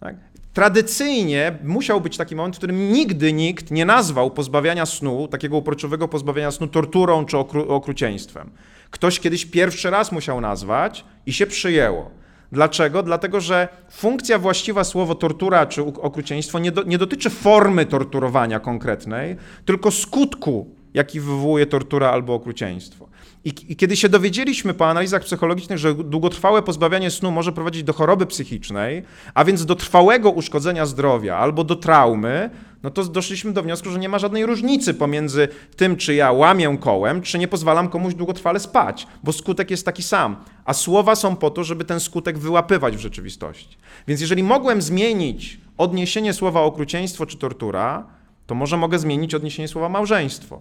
Tak? 0.00 0.16
Tradycyjnie 0.52 1.58
musiał 1.64 2.00
być 2.00 2.16
taki 2.16 2.36
moment, 2.36 2.56
w 2.56 2.58
którym 2.58 2.92
nigdy 2.92 3.32
nikt 3.32 3.70
nie 3.70 3.84
nazwał 3.84 4.30
pozbawiania 4.30 4.86
snu, 4.86 5.28
takiego 5.28 5.56
uporczywego 5.56 6.08
pozbawiania 6.08 6.50
snu, 6.50 6.66
torturą 6.66 7.24
czy 7.24 7.38
okru 7.38 7.72
okrucieństwem. 7.72 8.50
Ktoś 8.90 9.20
kiedyś 9.20 9.46
pierwszy 9.46 9.90
raz 9.90 10.12
musiał 10.12 10.40
nazwać 10.40 11.04
i 11.26 11.32
się 11.32 11.46
przyjęło. 11.46 12.10
Dlaczego? 12.52 13.02
Dlatego, 13.02 13.40
że 13.40 13.68
funkcja 13.90 14.38
właściwa 14.38 14.84
słowo 14.84 15.14
tortura 15.14 15.66
czy 15.66 15.82
okrucieństwo 15.82 16.58
nie, 16.58 16.72
do, 16.72 16.82
nie 16.82 16.98
dotyczy 16.98 17.30
formy 17.30 17.86
torturowania 17.86 18.60
konkretnej, 18.60 19.36
tylko 19.64 19.90
skutku, 19.90 20.74
jaki 20.94 21.20
wywołuje 21.20 21.66
tortura 21.66 22.10
albo 22.10 22.34
okrucieństwo. 22.34 23.09
I, 23.44 23.54
I, 23.68 23.76
kiedy 23.76 23.96
się 23.96 24.08
dowiedzieliśmy 24.08 24.74
po 24.74 24.88
analizach 24.88 25.22
psychologicznych, 25.22 25.78
że 25.78 25.94
długotrwałe 25.94 26.62
pozbawianie 26.62 27.10
snu 27.10 27.30
może 27.30 27.52
prowadzić 27.52 27.82
do 27.82 27.92
choroby 27.92 28.26
psychicznej, 28.26 29.02
a 29.34 29.44
więc 29.44 29.66
do 29.66 29.74
trwałego 29.74 30.30
uszkodzenia 30.30 30.86
zdrowia 30.86 31.36
albo 31.36 31.64
do 31.64 31.76
traumy, 31.76 32.50
no 32.82 32.90
to 32.90 33.04
doszliśmy 33.04 33.52
do 33.52 33.62
wniosku, 33.62 33.90
że 33.90 33.98
nie 33.98 34.08
ma 34.08 34.18
żadnej 34.18 34.46
różnicy 34.46 34.94
pomiędzy 34.94 35.48
tym, 35.76 35.96
czy 35.96 36.14
ja 36.14 36.32
łamię 36.32 36.78
kołem, 36.80 37.22
czy 37.22 37.38
nie 37.38 37.48
pozwalam 37.48 37.88
komuś 37.88 38.14
długotrwale 38.14 38.60
spać, 38.60 39.06
bo 39.24 39.32
skutek 39.32 39.70
jest 39.70 39.84
taki 39.84 40.02
sam. 40.02 40.36
A 40.64 40.74
słowa 40.74 41.14
są 41.14 41.36
po 41.36 41.50
to, 41.50 41.64
żeby 41.64 41.84
ten 41.84 42.00
skutek 42.00 42.38
wyłapywać 42.38 42.96
w 42.96 43.00
rzeczywistości. 43.00 43.76
Więc 44.08 44.20
jeżeli 44.20 44.42
mogłem 44.42 44.82
zmienić 44.82 45.60
odniesienie 45.78 46.32
słowa 46.32 46.60
okrucieństwo 46.60 47.26
czy 47.26 47.36
tortura, 47.36 48.06
to 48.46 48.54
może 48.54 48.76
mogę 48.76 48.98
zmienić 48.98 49.34
odniesienie 49.34 49.68
słowa 49.68 49.88
małżeństwo. 49.88 50.60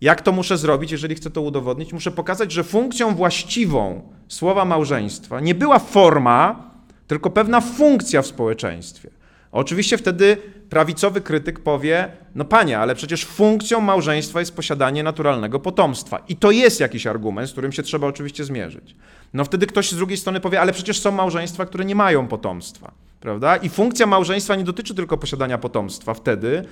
Jak 0.00 0.22
to 0.22 0.32
muszę 0.32 0.58
zrobić, 0.58 0.90
jeżeli 0.90 1.14
chcę 1.14 1.30
to 1.30 1.42
udowodnić? 1.42 1.92
Muszę 1.92 2.10
pokazać, 2.10 2.52
że 2.52 2.64
funkcją 2.64 3.14
właściwą 3.14 4.02
słowa 4.28 4.64
małżeństwa 4.64 5.40
nie 5.40 5.54
była 5.54 5.78
forma, 5.78 6.70
tylko 7.06 7.30
pewna 7.30 7.60
funkcja 7.60 8.22
w 8.22 8.26
społeczeństwie. 8.26 9.10
Oczywiście 9.52 9.98
wtedy 9.98 10.36
prawicowy 10.70 11.20
krytyk 11.20 11.60
powie: 11.60 12.12
No 12.34 12.44
panie, 12.44 12.78
ale 12.78 12.94
przecież 12.94 13.24
funkcją 13.24 13.80
małżeństwa 13.80 14.40
jest 14.40 14.56
posiadanie 14.56 15.02
naturalnego 15.02 15.60
potomstwa. 15.60 16.18
I 16.28 16.36
to 16.36 16.50
jest 16.50 16.80
jakiś 16.80 17.06
argument, 17.06 17.48
z 17.48 17.52
którym 17.52 17.72
się 17.72 17.82
trzeba 17.82 18.06
oczywiście 18.06 18.44
zmierzyć. 18.44 18.96
No 19.34 19.44
wtedy 19.44 19.66
ktoś 19.66 19.90
z 19.90 19.96
drugiej 19.96 20.16
strony 20.16 20.40
powie: 20.40 20.60
Ale 20.60 20.72
przecież 20.72 21.00
są 21.00 21.10
małżeństwa, 21.10 21.66
które 21.66 21.84
nie 21.84 21.94
mają 21.94 22.28
potomstwa. 22.28 22.92
Prawda? 23.20 23.56
I 23.56 23.68
funkcja 23.68 24.06
małżeństwa 24.06 24.56
nie 24.56 24.64
dotyczy 24.64 24.94
tylko 24.94 25.16
posiadania 25.16 25.58
potomstwa 25.58 26.14
wtedy, 26.14 26.64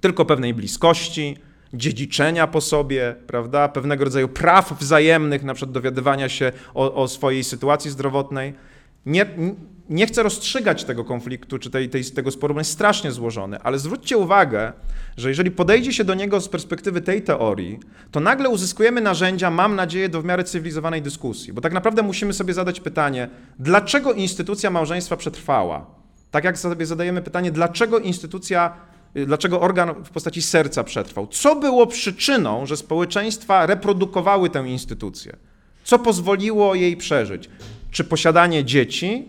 tylko 0.00 0.24
pewnej 0.24 0.54
bliskości, 0.54 1.36
dziedziczenia 1.74 2.46
po 2.46 2.60
sobie, 2.60 3.16
prawda, 3.26 3.68
pewnego 3.68 4.04
rodzaju 4.04 4.28
praw 4.28 4.72
wzajemnych, 4.80 5.42
na 5.44 5.54
przykład 5.54 5.72
dowiadywania 5.72 6.28
się 6.28 6.52
o, 6.74 6.94
o 6.94 7.08
swojej 7.08 7.44
sytuacji 7.44 7.90
zdrowotnej. 7.90 8.54
Nie, 9.06 9.26
nie 9.90 10.06
chcę 10.06 10.22
rozstrzygać 10.22 10.84
tego 10.84 11.04
konfliktu 11.04 11.58
czy 11.58 11.70
tej, 11.70 11.88
tej, 11.88 12.04
tego 12.04 12.30
sporu, 12.30 12.54
bo 12.54 12.60
jest 12.60 12.70
strasznie 12.70 13.12
złożony, 13.12 13.58
ale 13.62 13.78
zwróćcie 13.78 14.18
uwagę, 14.18 14.72
że 15.16 15.28
jeżeli 15.28 15.50
podejdzie 15.50 15.92
się 15.92 16.04
do 16.04 16.14
niego 16.14 16.40
z 16.40 16.48
perspektywy 16.48 17.00
tej 17.00 17.22
teorii, 17.22 17.78
to 18.10 18.20
nagle 18.20 18.48
uzyskujemy 18.48 19.00
narzędzia, 19.00 19.50
mam 19.50 19.76
nadzieję, 19.76 20.08
do 20.08 20.22
w 20.22 20.24
miarę 20.24 20.44
cywilizowanej 20.44 21.02
dyskusji. 21.02 21.52
Bo 21.52 21.60
tak 21.60 21.72
naprawdę 21.72 22.02
musimy 22.02 22.32
sobie 22.32 22.54
zadać 22.54 22.80
pytanie, 22.80 23.28
dlaczego 23.58 24.12
instytucja 24.12 24.70
małżeństwa 24.70 25.16
przetrwała? 25.16 25.86
Tak 26.30 26.44
jak 26.44 26.58
sobie 26.58 26.86
zadajemy 26.86 27.22
pytanie, 27.22 27.50
dlaczego 27.52 27.98
instytucja 27.98 28.72
dlaczego 29.14 29.60
organ 29.60 29.94
w 30.04 30.10
postaci 30.10 30.42
serca 30.42 30.84
przetrwał. 30.84 31.26
Co 31.26 31.56
było 31.56 31.86
przyczyną, 31.86 32.66
że 32.66 32.76
społeczeństwa 32.76 33.66
reprodukowały 33.66 34.50
tę 34.50 34.68
instytucję? 34.68 35.36
Co 35.84 35.98
pozwoliło 35.98 36.74
jej 36.74 36.96
przeżyć? 36.96 37.50
Czy 37.90 38.04
posiadanie 38.04 38.64
dzieci, 38.64 39.24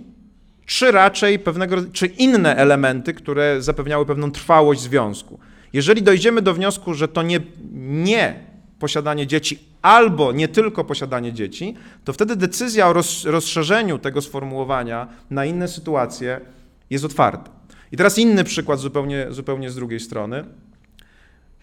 czy 0.65 0.91
raczej 0.91 1.39
pewnego, 1.39 1.77
czy 1.93 2.05
inne 2.05 2.55
elementy, 2.55 3.13
które 3.13 3.61
zapewniały 3.61 4.05
pewną 4.05 4.31
trwałość 4.31 4.81
związku? 4.81 5.39
Jeżeli 5.73 6.01
dojdziemy 6.01 6.41
do 6.41 6.53
wniosku, 6.53 6.93
że 6.93 7.07
to 7.07 7.21
nie, 7.21 7.39
nie 7.81 8.39
posiadanie 8.79 9.27
dzieci 9.27 9.59
albo 9.81 10.31
nie 10.31 10.47
tylko 10.47 10.83
posiadanie 10.83 11.33
dzieci, 11.33 11.75
to 12.03 12.13
wtedy 12.13 12.35
decyzja 12.35 12.87
o 12.87 12.93
rozszerzeniu 13.25 13.99
tego 13.99 14.21
sformułowania 14.21 15.07
na 15.29 15.45
inne 15.45 15.67
sytuacje 15.67 16.41
jest 16.89 17.05
otwarta. 17.05 17.60
I 17.91 17.97
teraz 17.97 18.17
inny 18.17 18.43
przykład 18.43 18.79
zupełnie, 18.79 19.27
zupełnie 19.29 19.69
z 19.69 19.75
drugiej 19.75 19.99
strony. 19.99 20.45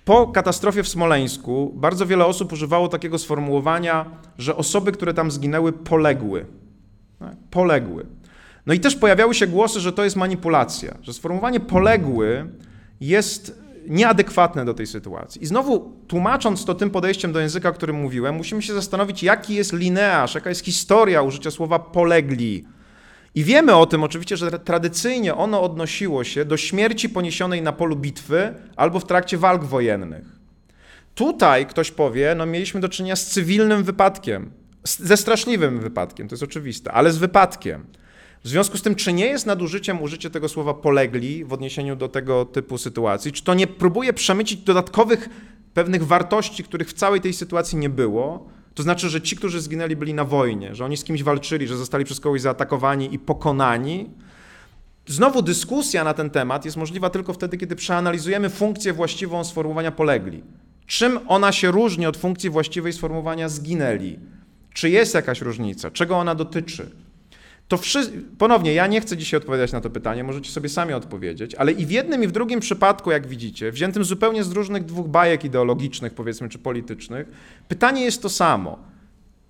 Po 0.05 0.27
katastrofie 0.27 0.83
w 0.83 0.89
Smoleńsku 0.89 1.73
bardzo 1.77 2.07
wiele 2.07 2.27
osób 2.27 2.53
używało 2.53 2.89
takiego 2.89 3.19
sformułowania, 3.19 4.05
że 4.39 4.57
osoby, 4.57 4.93
które 4.93 5.15
tam 5.15 5.31
zginęły, 5.31 5.73
poległy. 5.73 6.47
Tak? 7.19 7.37
Poległy. 7.51 8.07
No 8.67 8.75
i 8.75 8.81
też 8.81 8.97
pojawiały 8.97 9.35
się 9.35 9.47
głosy, 9.47 9.81
że 9.81 9.93
to 9.93 10.05
jest 10.05 10.17
manipulacja, 10.17 10.95
że 11.03 11.13
sformułowanie 11.13 11.61
poległy 11.61 12.51
jest 13.01 13.61
nieadekwatne 13.89 14.65
do 14.65 14.75
tej 14.75 14.87
sytuacji. 14.87 15.43
I 15.43 15.47
znowu, 15.47 15.93
tłumacząc 16.09 16.65
to 16.65 16.75
tym 16.75 16.91
podejściem 16.91 17.33
do 17.33 17.41
języka, 17.41 17.69
o 17.69 17.73
którym 17.73 17.97
mówiłem, 17.97 18.35
musimy 18.35 18.63
się 18.63 18.75
zastanowić, 18.75 19.23
jaki 19.23 19.55
jest 19.55 19.73
linearz, 19.73 20.35
jaka 20.35 20.49
jest 20.49 20.65
historia 20.65 21.23
użycia 21.23 21.51
słowa 21.51 21.79
polegli 21.79 22.65
i 23.39 23.45
wiemy 23.45 23.77
o 23.77 23.87
tym 23.87 24.03
oczywiście, 24.03 24.37
że 24.37 24.51
tradycyjnie 24.51 25.35
ono 25.35 25.63
odnosiło 25.63 26.25
się 26.25 26.45
do 26.45 26.57
śmierci 26.57 27.09
poniesionej 27.09 27.63
na 27.63 27.73
polu 27.73 27.97
bitwy 27.97 28.55
albo 28.77 29.01
w 29.01 29.05
trakcie 29.05 29.39
walk 29.39 29.65
wojennych. 29.65 30.27
Tutaj 31.15 31.67
ktoś 31.67 31.91
powie, 31.91 32.35
no 32.37 32.47
mieliśmy 32.47 32.81
do 32.81 32.89
czynienia 32.89 33.17
z 33.17 33.27
cywilnym 33.27 33.85
wypadkiem, 33.85 34.51
ze 34.85 35.17
straszliwym 35.17 35.81
wypadkiem, 35.81 36.29
to 36.29 36.35
jest 36.35 36.43
oczywiste, 36.43 36.93
ale 36.93 37.13
z 37.13 37.19
wypadkiem. 37.19 37.87
W 38.45 38.49
związku 38.49 38.79
z 38.79 38.83
tym, 38.83 38.95
czy 38.95 39.13
nie 39.13 39.27
jest 39.27 39.47
nadużyciem 39.47 40.03
użycie 40.03 40.31
tego 40.31 40.49
słowa 40.49 40.75
polegli 40.75 41.45
w 41.45 41.53
odniesieniu 41.53 41.97
do 41.97 42.09
tego 42.09 42.45
typu 42.45 42.79
sytuacji, 42.79 43.33
czy 43.33 43.45
to 43.45 43.55
nie 43.55 43.67
próbuje 43.67 44.13
przemycić 44.13 44.61
dodatkowych 44.61 45.29
pewnych 45.75 46.07
wartości, 46.07 46.65
których 46.65 46.89
w 46.89 46.93
całej 46.93 47.21
tej 47.21 47.33
sytuacji 47.33 47.79
nie 47.79 47.91
było, 47.91 48.49
to 48.79 48.83
znaczy, 48.83 49.09
że 49.09 49.21
ci, 49.21 49.37
którzy 49.37 49.61
zginęli, 49.61 49.97
byli 49.97 50.15
na 50.15 50.25
wojnie, 50.25 50.75
że 50.75 50.85
oni 50.85 50.97
z 50.97 51.05
kimś 51.05 51.23
walczyli, 51.23 51.67
że 51.67 51.77
zostali 51.77 52.05
przez 52.05 52.21
kogoś 52.21 52.41
zaatakowani 52.41 53.15
i 53.15 53.19
pokonani. 53.19 54.11
Znowu 55.07 55.43
dyskusja 55.43 56.05
na 56.05 56.15
ten 56.15 56.31
temat 56.31 56.65
jest 56.65 56.77
możliwa 56.77 57.11
tylko 57.11 57.33
wtedy, 57.33 57.59
kiedy 57.59 57.77
przeanalizujemy 57.77 58.51
funkcję 58.51 58.93
właściwą 58.93 59.45
sformułowania 59.45 59.91
polegli. 59.93 60.43
Czym 60.87 61.19
ona 61.29 61.53
się 61.53 61.71
różni 61.71 62.07
od 62.07 62.17
funkcji 62.17 62.51
właściwej 62.51 62.93
sformułowania 62.93 63.49
zginęli? 63.49 64.19
Czy 64.75 64.91
jest 64.91 65.15
jakaś 65.15 65.41
różnica? 65.41 65.91
Czego 65.91 66.17
ona 66.17 66.35
dotyczy? 66.35 66.91
To 67.69 67.77
wszystko, 67.77 68.17
ponownie, 68.39 68.75
ja 68.75 68.87
nie 68.87 69.01
chcę 69.01 69.17
dzisiaj 69.17 69.39
odpowiadać 69.39 69.73
na 69.73 69.81
to 69.81 69.91
pytanie, 69.91 70.25
możecie 70.25 70.51
sobie 70.51 70.69
sami 70.69 70.93
odpowiedzieć, 70.93 71.55
ale 71.55 71.73
i 71.73 71.87
w 71.87 71.91
jednym, 71.91 72.25
i 72.25 72.27
w 72.27 72.33
drugim 72.33 72.61
przypadku, 72.61 73.11
jak 73.11 73.27
widzicie, 73.27 73.73
wziętym 73.73 74.05
zupełnie 74.05 74.45
z 74.45 74.53
różnych 74.53 74.85
dwóch 74.85 75.09
bajek 75.09 75.45
ideologicznych, 75.45 76.15
powiedzmy, 76.15 76.49
czy 76.49 76.59
politycznych, 76.59 77.29
pytanie 77.69 78.05
jest 78.05 78.23
to 78.23 78.29
samo. 78.29 78.79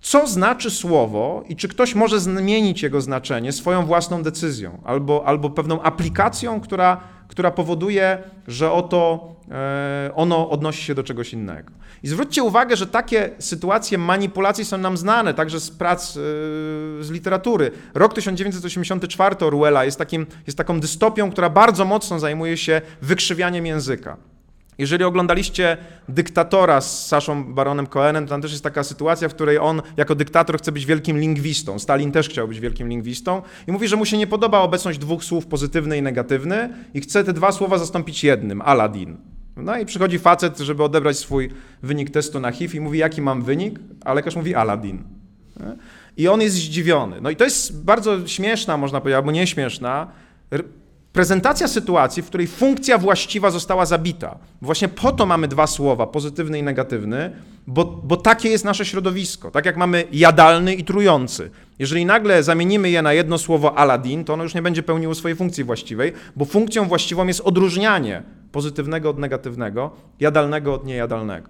Co 0.01 0.27
znaczy 0.27 0.71
słowo 0.71 1.43
i 1.49 1.55
czy 1.55 1.67
ktoś 1.67 1.95
może 1.95 2.19
zmienić 2.19 2.83
jego 2.83 3.01
znaczenie 3.01 3.51
swoją 3.51 3.85
własną 3.85 4.23
decyzją 4.23 4.81
albo, 4.83 5.23
albo 5.25 5.49
pewną 5.49 5.81
aplikacją, 5.81 6.61
która, 6.61 7.01
która 7.27 7.51
powoduje, 7.51 8.23
że 8.47 8.71
oto 8.71 9.29
ono 10.15 10.49
odnosi 10.49 10.83
się 10.83 10.95
do 10.95 11.03
czegoś 11.03 11.33
innego. 11.33 11.71
I 12.03 12.07
zwróćcie 12.07 12.43
uwagę, 12.43 12.75
że 12.75 12.87
takie 12.87 13.29
sytuacje 13.39 13.97
manipulacji 13.97 14.65
są 14.65 14.77
nam 14.77 14.97
znane, 14.97 15.33
także 15.33 15.59
z 15.59 15.71
prac 15.71 16.09
e, 16.09 16.19
z 17.03 17.11
literatury. 17.11 17.71
Rok 17.93 18.13
1984 18.13 19.35
Orwella 19.39 19.85
jest, 19.85 19.97
takim, 19.97 20.25
jest 20.47 20.57
taką 20.57 20.79
dystopią, 20.79 21.31
która 21.31 21.49
bardzo 21.49 21.85
mocno 21.85 22.19
zajmuje 22.19 22.57
się 22.57 22.81
wykrzywianiem 23.01 23.65
języka. 23.65 24.17
Jeżeli 24.79 25.03
oglądaliście 25.03 25.77
Dyktatora 26.09 26.81
z 26.81 27.07
Saszą 27.07 27.53
Baronem 27.53 27.87
Cohenem, 27.87 28.25
to 28.25 28.29
tam 28.29 28.41
też 28.41 28.51
jest 28.51 28.63
taka 28.63 28.83
sytuacja, 28.83 29.29
w 29.29 29.33
której 29.33 29.57
on 29.57 29.81
jako 29.97 30.15
dyktator 30.15 30.57
chce 30.57 30.71
być 30.71 30.85
wielkim 30.85 31.19
lingwistą. 31.19 31.79
Stalin 31.79 32.11
też 32.11 32.29
chciał 32.29 32.47
być 32.47 32.59
wielkim 32.59 32.89
lingwistą 32.89 33.41
i 33.67 33.71
mówi, 33.71 33.87
że 33.87 33.95
mu 33.95 34.05
się 34.05 34.17
nie 34.17 34.27
podoba 34.27 34.59
obecność 34.59 34.99
dwóch 34.99 35.23
słów 35.23 35.45
pozytywny 35.45 35.97
i 35.97 36.01
negatywny 36.01 36.73
i 36.93 37.01
chce 37.01 37.23
te 37.23 37.33
dwa 37.33 37.51
słowa 37.51 37.77
zastąpić 37.77 38.23
jednym, 38.23 38.61
Aladdin. 38.61 39.38
No 39.63 39.77
i 39.77 39.85
przychodzi 39.85 40.19
facet, 40.19 40.57
żeby 40.57 40.83
odebrać 40.83 41.17
swój 41.17 41.49
wynik 41.83 42.09
testu 42.09 42.39
na 42.39 42.51
HIV 42.51 42.77
i 42.77 42.81
mówi, 42.81 42.99
jaki 42.99 43.21
mam 43.21 43.41
wynik, 43.41 43.79
a 44.05 44.13
lekarz 44.13 44.35
mówi 44.35 44.55
Aladdin. 44.55 45.03
I 46.17 46.27
on 46.27 46.41
jest 46.41 46.55
zdziwiony. 46.55 47.21
No 47.21 47.29
i 47.29 47.35
to 47.35 47.43
jest 47.43 47.83
bardzo 47.83 48.27
śmieszna, 48.27 48.77
można 48.77 49.01
powiedzieć, 49.01 49.15
albo 49.15 49.31
nieśmieszna 49.31 50.07
prezentacja 51.13 51.67
sytuacji, 51.67 52.23
w 52.23 52.25
której 52.25 52.47
funkcja 52.47 52.97
właściwa 52.97 53.51
została 53.51 53.85
zabita. 53.85 54.37
Właśnie 54.61 54.87
po 54.87 55.11
to 55.11 55.25
mamy 55.25 55.47
dwa 55.47 55.67
słowa, 55.67 56.07
pozytywny 56.07 56.59
i 56.59 56.63
negatywny, 56.63 57.31
bo, 57.67 57.85
bo 57.85 58.17
takie 58.17 58.49
jest 58.49 58.65
nasze 58.65 58.85
środowisko. 58.85 59.51
Tak 59.51 59.65
jak 59.65 59.77
mamy 59.77 60.03
jadalny 60.11 60.73
i 60.73 60.83
trujący. 60.83 61.51
Jeżeli 61.79 62.05
nagle 62.05 62.43
zamienimy 62.43 62.89
je 62.89 63.01
na 63.01 63.13
jedno 63.13 63.37
słowo 63.37 63.77
Aladdin, 63.77 64.25
to 64.25 64.33
ono 64.33 64.43
już 64.43 64.55
nie 64.55 64.61
będzie 64.61 64.83
pełniło 64.83 65.15
swojej 65.15 65.35
funkcji 65.35 65.63
właściwej, 65.63 66.13
bo 66.35 66.45
funkcją 66.45 66.85
właściwą 66.85 67.27
jest 67.27 67.41
odróżnianie 67.41 68.23
pozytywnego 68.51 69.09
od 69.09 69.19
negatywnego, 69.19 69.91
jadalnego 70.19 70.73
od 70.73 70.85
niejadalnego. 70.85 71.49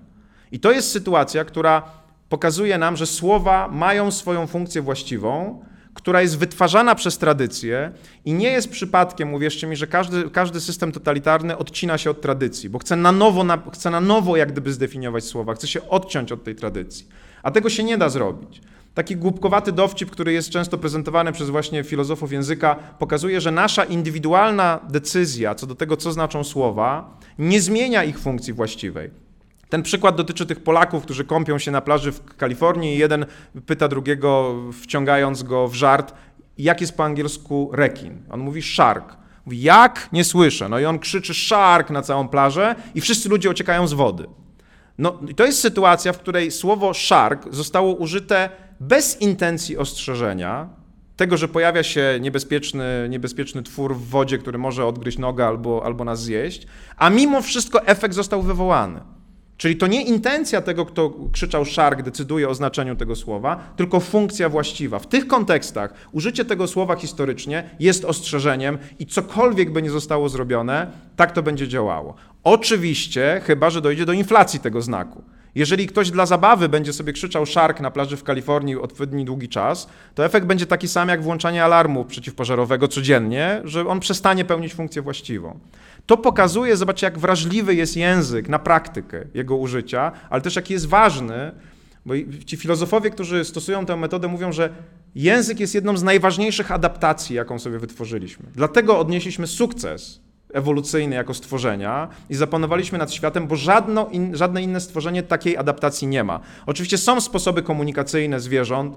I 0.52 0.60
to 0.60 0.72
jest 0.72 0.92
sytuacja, 0.92 1.46
która 1.46 1.84
pokazuje 2.30 2.78
nam, 2.78 2.98
że 2.98 3.06
słowa 3.06 3.68
mają 3.68 4.12
swoją 4.12 4.48
funkcję 4.48 4.82
właściwą, 4.82 5.62
która 5.94 6.22
jest 6.22 6.38
wytwarzana 6.38 6.96
przez 6.96 7.18
tradycję 7.18 7.92
i 8.26 8.34
nie 8.34 8.52
jest 8.52 8.70
przypadkiem, 8.70 9.34
uwierzcie 9.34 9.68
mi, 9.68 9.76
że 9.76 9.88
każdy, 9.88 10.30
każdy 10.30 10.62
system 10.62 10.92
totalitarny 10.92 11.58
odcina 11.58 11.98
się 11.98 12.10
od 12.10 12.22
tradycji, 12.22 12.70
bo 12.70 12.80
chce 12.80 12.96
na, 12.96 13.12
nowo, 13.12 13.44
na, 13.44 13.62
chce 13.74 13.90
na 13.90 14.02
nowo 14.02 14.38
jak 14.38 14.52
gdyby 14.52 14.74
zdefiniować 14.74 15.24
słowa, 15.24 15.54
chce 15.54 15.68
się 15.68 15.88
odciąć 15.88 16.32
od 16.32 16.44
tej 16.44 16.56
tradycji. 16.56 17.08
A 17.44 17.52
tego 17.52 17.70
się 17.70 17.84
nie 17.84 17.98
da 17.98 18.10
zrobić. 18.10 18.62
Taki 19.00 19.16
głupkowaty 19.16 19.72
dowcip, 19.72 20.12
który 20.12 20.34
jest 20.34 20.50
często 20.50 20.78
prezentowany 20.78 21.32
przez 21.32 21.50
właśnie 21.50 21.84
filozofów 21.84 22.32
języka, 22.32 22.76
pokazuje, 22.76 23.42
że 23.42 23.52
nasza 23.52 23.84
indywidualna 23.84 24.80
decyzja 24.90 25.56
co 25.56 25.68
do 25.68 25.76
tego, 25.76 25.98
co 25.98 26.12
znaczą 26.12 26.44
słowa, 26.44 27.18
nie 27.38 27.62
zmienia 27.62 28.04
ich 28.04 28.20
funkcji 28.20 28.54
właściwej. 28.54 29.10
Ten 29.70 29.84
przykład 29.84 30.16
dotyczy 30.16 30.46
tych 30.46 30.64
Polaków, 30.64 31.04
którzy 31.04 31.26
kąpią 31.26 31.60
się 31.60 31.72
na 31.72 31.82
plaży 31.82 32.12
w 32.12 32.36
Kalifornii 32.36 32.96
i 32.96 32.98
jeden 32.98 33.26
pyta 33.66 33.88
drugiego, 33.88 34.56
wciągając 34.82 35.44
go 35.44 35.68
w 35.68 35.74
żart, 35.74 36.14
jak 36.58 36.82
jest 36.82 36.98
po 36.98 37.04
angielsku 37.04 37.70
rekin. 37.74 38.18
On 38.30 38.40
mówi 38.40 38.62
shark. 38.62 39.18
Mówi, 39.46 39.62
jak? 39.62 40.10
Nie 40.14 40.24
słyszę. 40.24 40.70
No 40.70 40.80
i 40.80 40.86
on 40.86 41.00
krzyczy 41.00 41.34
shark 41.34 41.90
na 41.90 42.02
całą 42.02 42.28
plażę 42.28 42.76
i 42.96 43.02
wszyscy 43.02 43.30
ludzie 43.30 43.50
uciekają 43.50 43.88
z 43.88 43.94
wody. 43.94 44.28
No 44.98 45.20
to 45.36 45.46
jest 45.46 45.60
sytuacja, 45.60 46.14
w 46.14 46.20
której 46.20 46.52
słowo 46.52 46.94
shark 46.94 47.48
zostało 47.52 47.94
użyte 47.94 48.50
bez 48.80 49.22
intencji 49.22 49.78
ostrzeżenia, 49.78 50.70
tego, 51.16 51.38
że 51.38 51.48
pojawia 51.48 51.84
się 51.84 52.18
niebezpieczny, 52.22 53.08
niebezpieczny 53.10 53.64
twór 53.64 53.96
w 53.96 54.10
wodzie, 54.10 54.38
który 54.38 54.58
może 54.58 54.86
odgryźć 54.86 55.18
nogę 55.18 55.48
albo, 55.48 55.86
albo 55.86 56.04
nas 56.04 56.22
zjeść, 56.22 56.68
a 56.98 57.10
mimo 57.10 57.42
wszystko 57.42 57.86
efekt 57.86 58.16
został 58.16 58.42
wywołany. 58.42 59.00
Czyli 59.58 59.76
to 59.76 59.88
nie 59.88 60.02
intencja 60.04 60.62
tego, 60.62 60.86
kto 60.86 61.14
krzyczał 61.32 61.66
shark, 61.66 62.02
decyduje 62.02 62.50
o 62.50 62.56
znaczeniu 62.56 62.96
tego 62.96 63.16
słowa, 63.16 63.74
tylko 63.76 64.00
funkcja 64.00 64.50
właściwa. 64.50 65.00
W 65.00 65.08
tych 65.08 65.28
kontekstach 65.28 65.94
użycie 66.12 66.46
tego 66.46 66.68
słowa 66.68 66.96
historycznie 66.96 67.70
jest 67.80 68.06
ostrzeżeniem 68.06 68.78
i 69.00 69.06
cokolwiek 69.06 69.72
by 69.72 69.82
nie 69.82 69.90
zostało 69.90 70.30
zrobione, 70.30 70.92
tak 71.16 71.32
to 71.32 71.44
będzie 71.44 71.68
działało. 71.68 72.16
Oczywiście, 72.44 73.42
chyba 73.46 73.70
że 73.70 73.82
dojdzie 73.82 74.06
do 74.06 74.14
inflacji 74.14 74.60
tego 74.60 74.82
znaku. 74.82 75.24
Jeżeli 75.56 75.88
ktoś 75.88 76.12
dla 76.12 76.26
zabawy 76.26 76.70
będzie 76.70 76.94
sobie 76.94 77.14
krzyczał 77.14 77.46
shark 77.46 77.80
na 77.80 77.92
plaży 77.92 78.18
w 78.18 78.24
Kalifornii 78.24 78.76
odpowiedni 78.76 79.26
długi 79.26 79.50
czas, 79.50 79.88
to 80.16 80.26
efekt 80.26 80.48
będzie 80.48 80.66
taki 80.66 80.88
sam 80.88 81.10
jak 81.10 81.24
włączanie 81.24 81.64
alarmu 81.64 82.06
przeciwpożarowego 82.06 82.88
codziennie, 82.88 83.62
że 83.64 83.88
on 83.88 84.00
przestanie 84.00 84.46
pełnić 84.46 84.74
funkcję 84.74 85.02
właściwą. 85.02 85.60
To 86.06 86.18
pokazuje, 86.18 86.78
zobaczcie, 86.78 87.08
jak 87.08 87.20
wrażliwy 87.20 87.76
jest 87.76 87.98
język 87.98 88.50
na 88.50 88.60
praktykę 88.60 89.26
jego 89.34 89.56
użycia, 89.56 90.12
ale 90.30 90.42
też 90.42 90.56
jaki 90.56 90.74
jest 90.74 90.88
ważny, 90.88 91.52
bo 92.06 92.14
ci 92.46 92.58
filozofowie, 92.58 93.10
którzy 93.10 93.46
stosują 93.46 93.86
tę 93.86 93.96
metodę, 93.96 94.28
mówią, 94.28 94.52
że 94.52 94.70
język 95.16 95.60
jest 95.60 95.76
jedną 95.76 95.98
z 95.98 96.04
najważniejszych 96.04 96.72
adaptacji, 96.72 97.36
jaką 97.36 97.60
sobie 97.60 97.80
wytworzyliśmy. 97.80 98.46
Dlatego 98.56 99.00
odnieśliśmy 99.00 99.48
sukces 99.48 100.22
ewolucyjny 100.54 101.16
jako 101.16 101.34
stworzenia 101.34 102.08
i 102.30 102.36
zapanowaliśmy 102.36 102.98
nad 102.98 103.14
światem, 103.14 103.48
bo 103.48 103.56
żadno 103.56 104.08
in, 104.12 104.36
żadne 104.36 104.64
inne 104.64 104.80
stworzenie 104.82 105.24
takiej 105.24 105.58
adaptacji 105.58 106.08
nie 106.08 106.24
ma. 106.24 106.40
Oczywiście 106.66 106.98
są 106.98 107.22
sposoby 107.22 107.64
komunikacyjne 107.64 108.40
zwierząt, 108.40 108.96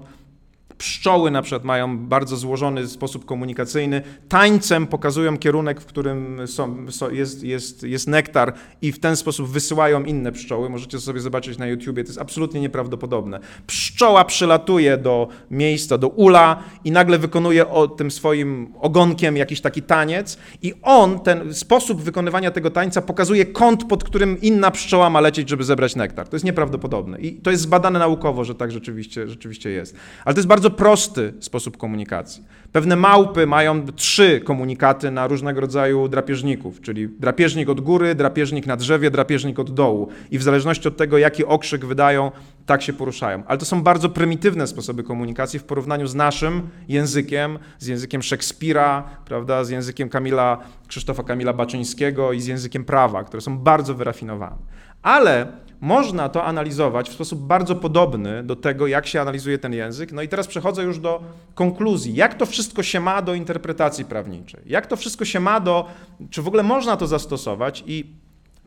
Pszczoły 0.77 1.31
na 1.31 1.41
przykład 1.41 1.63
mają 1.63 1.97
bardzo 1.97 2.37
złożony 2.37 2.87
sposób 2.87 3.25
komunikacyjny. 3.25 4.01
Tańcem 4.29 4.87
pokazują 4.87 5.37
kierunek, 5.37 5.81
w 5.81 5.85
którym 5.85 6.47
są, 6.47 6.85
jest, 7.11 7.43
jest, 7.43 7.83
jest 7.83 8.07
nektar 8.07 8.53
i 8.81 8.91
w 8.91 8.99
ten 8.99 9.15
sposób 9.15 9.47
wysyłają 9.49 10.03
inne 10.03 10.31
pszczoły. 10.31 10.69
Możecie 10.69 10.99
sobie 10.99 11.19
zobaczyć 11.19 11.57
na 11.57 11.67
YouTubie, 11.67 12.03
to 12.03 12.09
jest 12.09 12.21
absolutnie 12.21 12.61
nieprawdopodobne. 12.61 13.39
Pszczoła 13.67 14.25
przylatuje 14.25 14.97
do 14.97 15.27
miejsca, 15.51 15.97
do 15.97 16.07
ula 16.07 16.63
i 16.83 16.91
nagle 16.91 17.17
wykonuje 17.17 17.69
o, 17.69 17.87
tym 17.87 18.11
swoim 18.11 18.73
ogonkiem 18.79 19.37
jakiś 19.37 19.61
taki 19.61 19.81
taniec 19.81 20.37
i 20.61 20.73
on, 20.81 21.19
ten 21.19 21.53
sposób 21.53 22.01
wykonywania 22.01 22.51
tego 22.51 22.71
tańca 22.71 23.01
pokazuje 23.01 23.45
kąt, 23.45 23.83
pod 23.83 24.03
którym 24.03 24.41
inna 24.41 24.71
pszczoła 24.71 25.09
ma 25.09 25.21
lecieć, 25.21 25.49
żeby 25.49 25.63
zebrać 25.63 25.95
nektar. 25.95 26.27
To 26.27 26.35
jest 26.35 26.45
nieprawdopodobne 26.45 27.19
i 27.19 27.33
to 27.33 27.51
jest 27.51 27.63
zbadane 27.63 27.99
naukowo, 27.99 28.43
że 28.43 28.55
tak 28.55 28.71
rzeczywiście, 28.71 29.27
rzeczywiście 29.27 29.69
jest. 29.69 29.95
Ale 30.25 30.33
to 30.33 30.39
jest 30.39 30.47
bardzo 30.47 30.62
prosty 30.69 31.33
sposób 31.39 31.77
komunikacji. 31.77 32.43
Pewne 32.71 32.95
małpy 32.95 33.47
mają 33.47 33.85
trzy 33.85 34.41
komunikaty 34.41 35.11
na 35.11 35.27
różnego 35.27 35.61
rodzaju 35.61 36.07
drapieżników, 36.07 36.81
czyli 36.81 37.09
drapieżnik 37.09 37.69
od 37.69 37.81
góry, 37.81 38.15
drapieżnik 38.15 38.65
na 38.65 38.77
drzewie, 38.77 39.11
drapieżnik 39.11 39.59
od 39.59 39.73
dołu. 39.73 40.09
I 40.31 40.37
w 40.37 40.43
zależności 40.43 40.87
od 40.87 40.97
tego, 40.97 41.17
jaki 41.17 41.45
okrzyk 41.45 41.85
wydają, 41.85 42.31
tak 42.65 42.81
się 42.81 42.93
poruszają. 42.93 43.43
Ale 43.47 43.57
to 43.57 43.65
są 43.65 43.83
bardzo 43.83 44.09
prymitywne 44.09 44.67
sposoby 44.67 45.03
komunikacji 45.03 45.59
w 45.59 45.63
porównaniu 45.63 46.07
z 46.07 46.15
naszym 46.15 46.69
językiem, 46.87 47.59
z 47.79 47.87
językiem 47.87 48.21
Szekspira, 48.21 49.03
prawda, 49.25 49.63
z 49.63 49.69
językiem 49.69 50.09
Kamila, 50.09 50.57
Krzysztofa 50.87 51.23
Kamila 51.23 51.53
Baczyńskiego 51.53 52.33
i 52.33 52.41
z 52.41 52.47
językiem 52.47 52.85
prawa, 52.85 53.23
które 53.23 53.41
są 53.41 53.57
bardzo 53.57 53.95
wyrafinowane. 53.95 54.57
Ale 55.01 55.47
można 55.83 56.29
to 56.29 56.43
analizować 56.43 57.09
w 57.09 57.13
sposób 57.13 57.39
bardzo 57.39 57.75
podobny 57.75 58.43
do 58.43 58.55
tego, 58.55 58.87
jak 58.87 59.07
się 59.07 59.21
analizuje 59.21 59.57
ten 59.57 59.73
język. 59.73 60.11
No 60.11 60.21
i 60.21 60.27
teraz 60.27 60.47
przechodzę 60.47 60.83
już 60.83 60.99
do 60.99 61.23
konkluzji. 61.55 62.15
Jak 62.15 62.33
to 62.33 62.45
wszystko 62.45 62.83
się 62.83 62.99
ma 62.99 63.21
do 63.21 63.33
interpretacji 63.33 64.05
prawniczej? 64.05 64.61
Jak 64.65 64.87
to 64.87 64.95
wszystko 64.95 65.25
się 65.25 65.39
ma 65.39 65.59
do, 65.59 65.87
czy 66.29 66.41
w 66.41 66.47
ogóle 66.47 66.63
można 66.63 66.97
to 66.97 67.07
zastosować 67.07 67.83
i 67.87 68.05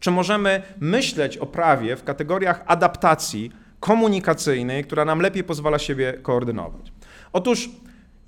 czy 0.01 0.11
możemy 0.11 0.63
myśleć 0.81 1.39
o 1.39 1.47
prawie 1.47 1.97
w 1.97 2.05
kategoriach 2.05 2.65
adaptacji 2.67 3.53
komunikacyjnej, 3.81 4.85
która 4.85 5.05
nam 5.05 5.21
lepiej 5.21 5.45
pozwala 5.45 5.79
siebie 5.79 6.13
koordynować? 6.23 6.93
Otóż 7.33 7.71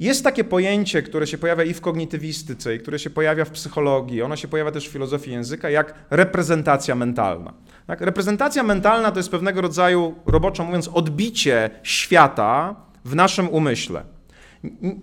jest 0.01 0.25
takie 0.25 0.45
pojęcie, 0.45 1.03
które 1.03 1.27
się 1.27 1.39
pojawia 1.39 1.65
i 1.65 1.75
w 1.75 1.81
kognitywistyce, 1.81 2.75
i 2.75 2.79
które 2.79 2.99
się 2.99 3.11
pojawia 3.11 3.45
w 3.45 3.51
psychologii, 3.51 4.23
ono 4.23 4.37
się 4.37 4.49
pojawia 4.49 4.71
też 4.71 4.89
w 4.89 4.93
filozofii 4.93 5.31
języka, 5.31 5.71
jak 5.71 5.95
reprezentacja 6.11 6.95
mentalna. 6.95 7.55
Tak? 7.87 8.01
Reprezentacja 8.01 8.63
mentalna 8.63 9.11
to 9.11 9.19
jest 9.19 9.31
pewnego 9.31 9.61
rodzaju, 9.61 10.15
roboczo 10.27 10.65
mówiąc, 10.65 10.89
odbicie 10.89 11.71
świata 11.83 12.77
w 13.05 13.15
naszym 13.15 13.49
umyśle. 13.49 14.18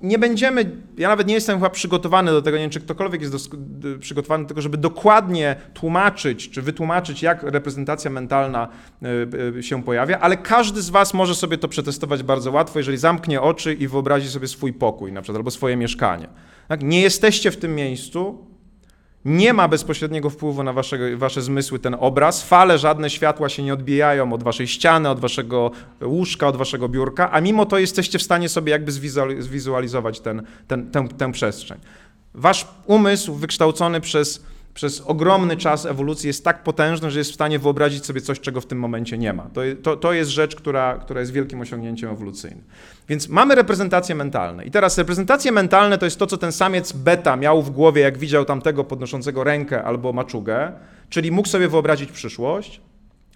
Nie 0.01 0.19
będziemy, 0.19 0.71
ja 0.97 1.07
nawet 1.07 1.27
nie 1.27 1.33
jestem 1.33 1.57
chyba 1.57 1.69
przygotowany 1.69 2.31
do 2.31 2.41
tego, 2.41 2.57
nie 2.57 2.63
wiem, 2.63 2.69
czy 2.71 2.81
ktokolwiek 2.81 3.21
jest 3.21 3.33
do, 3.55 3.99
przygotowany 3.99 4.43
do 4.43 4.47
tego, 4.47 4.61
żeby 4.61 4.77
dokładnie 4.77 5.55
tłumaczyć, 5.73 6.49
czy 6.49 6.61
wytłumaczyć, 6.61 7.21
jak 7.21 7.43
reprezentacja 7.43 8.11
mentalna 8.11 8.67
e, 9.01 9.57
e, 9.57 9.63
się 9.63 9.83
pojawia, 9.83 10.19
ale 10.19 10.37
każdy 10.37 10.81
z 10.81 10.89
Was 10.89 11.13
może 11.13 11.35
sobie 11.35 11.57
to 11.57 11.67
przetestować 11.67 12.23
bardzo 12.23 12.51
łatwo, 12.51 12.79
jeżeli 12.79 12.97
zamknie 12.97 13.41
oczy 13.41 13.73
i 13.73 13.87
wyobrazi 13.87 14.29
sobie 14.29 14.47
swój 14.47 14.73
pokój, 14.73 15.11
na 15.11 15.21
przykład, 15.21 15.37
albo 15.37 15.51
swoje 15.51 15.77
mieszkanie. 15.77 16.27
Tak? 16.67 16.83
Nie 16.83 17.01
jesteście 17.01 17.51
w 17.51 17.57
tym 17.57 17.75
miejscu, 17.75 18.45
nie 19.25 19.53
ma 19.53 19.67
bezpośredniego 19.67 20.29
wpływu 20.29 20.63
na 20.63 20.73
wasze, 20.73 21.17
wasze 21.17 21.41
zmysły 21.41 21.79
ten 21.79 21.95
obraz. 21.99 22.43
Fale 22.43 22.77
żadne 22.77 23.09
światła 23.09 23.49
się 23.49 23.63
nie 23.63 23.73
odbijają 23.73 24.33
od 24.33 24.43
waszej 24.43 24.67
ściany, 24.67 25.09
od 25.09 25.19
waszego 25.19 25.71
łóżka, 26.01 26.47
od 26.47 26.55
waszego 26.57 26.89
biurka, 26.89 27.31
a 27.31 27.41
mimo 27.41 27.65
to 27.65 27.77
jesteście 27.77 28.19
w 28.19 28.23
stanie 28.23 28.49
sobie 28.49 28.71
jakby 28.71 28.91
zwizualizować 29.39 30.19
ten, 30.19 30.43
ten, 30.67 30.91
tę, 30.91 31.07
tę 31.17 31.31
przestrzeń. 31.31 31.79
Wasz 32.33 32.67
umysł 32.85 33.35
wykształcony 33.35 34.01
przez 34.01 34.45
przez 34.75 35.01
ogromny 35.01 35.57
czas 35.57 35.85
ewolucji 35.85 36.27
jest 36.27 36.43
tak 36.43 36.63
potężny, 36.63 37.11
że 37.11 37.19
jest 37.19 37.31
w 37.31 37.33
stanie 37.33 37.59
wyobrazić 37.59 38.05
sobie 38.05 38.21
coś, 38.21 38.39
czego 38.39 38.61
w 38.61 38.65
tym 38.65 38.79
momencie 38.79 39.17
nie 39.17 39.33
ma. 39.33 39.43
To, 39.43 39.61
to, 39.83 39.97
to 39.97 40.13
jest 40.13 40.31
rzecz, 40.31 40.55
która, 40.55 40.97
która 40.97 41.19
jest 41.19 41.31
wielkim 41.31 41.61
osiągnięciem 41.61 42.09
ewolucyjnym. 42.09 42.63
Więc 43.09 43.29
mamy 43.29 43.55
reprezentacje 43.55 44.15
mentalne. 44.15 44.65
I 44.65 44.71
teraz 44.71 44.97
reprezentacje 44.97 45.51
mentalne 45.51 45.97
to 45.97 46.05
jest 46.05 46.19
to, 46.19 46.27
co 46.27 46.37
ten 46.37 46.51
samiec 46.51 46.91
beta 46.91 47.35
miał 47.35 47.63
w 47.63 47.69
głowie, 47.69 48.01
jak 48.01 48.17
widział 48.17 48.45
tamtego 48.45 48.83
podnoszącego 48.83 49.43
rękę 49.43 49.83
albo 49.83 50.13
maczugę, 50.13 50.71
czyli 51.09 51.31
mógł 51.31 51.47
sobie 51.47 51.67
wyobrazić 51.67 52.11
przyszłość. 52.11 52.81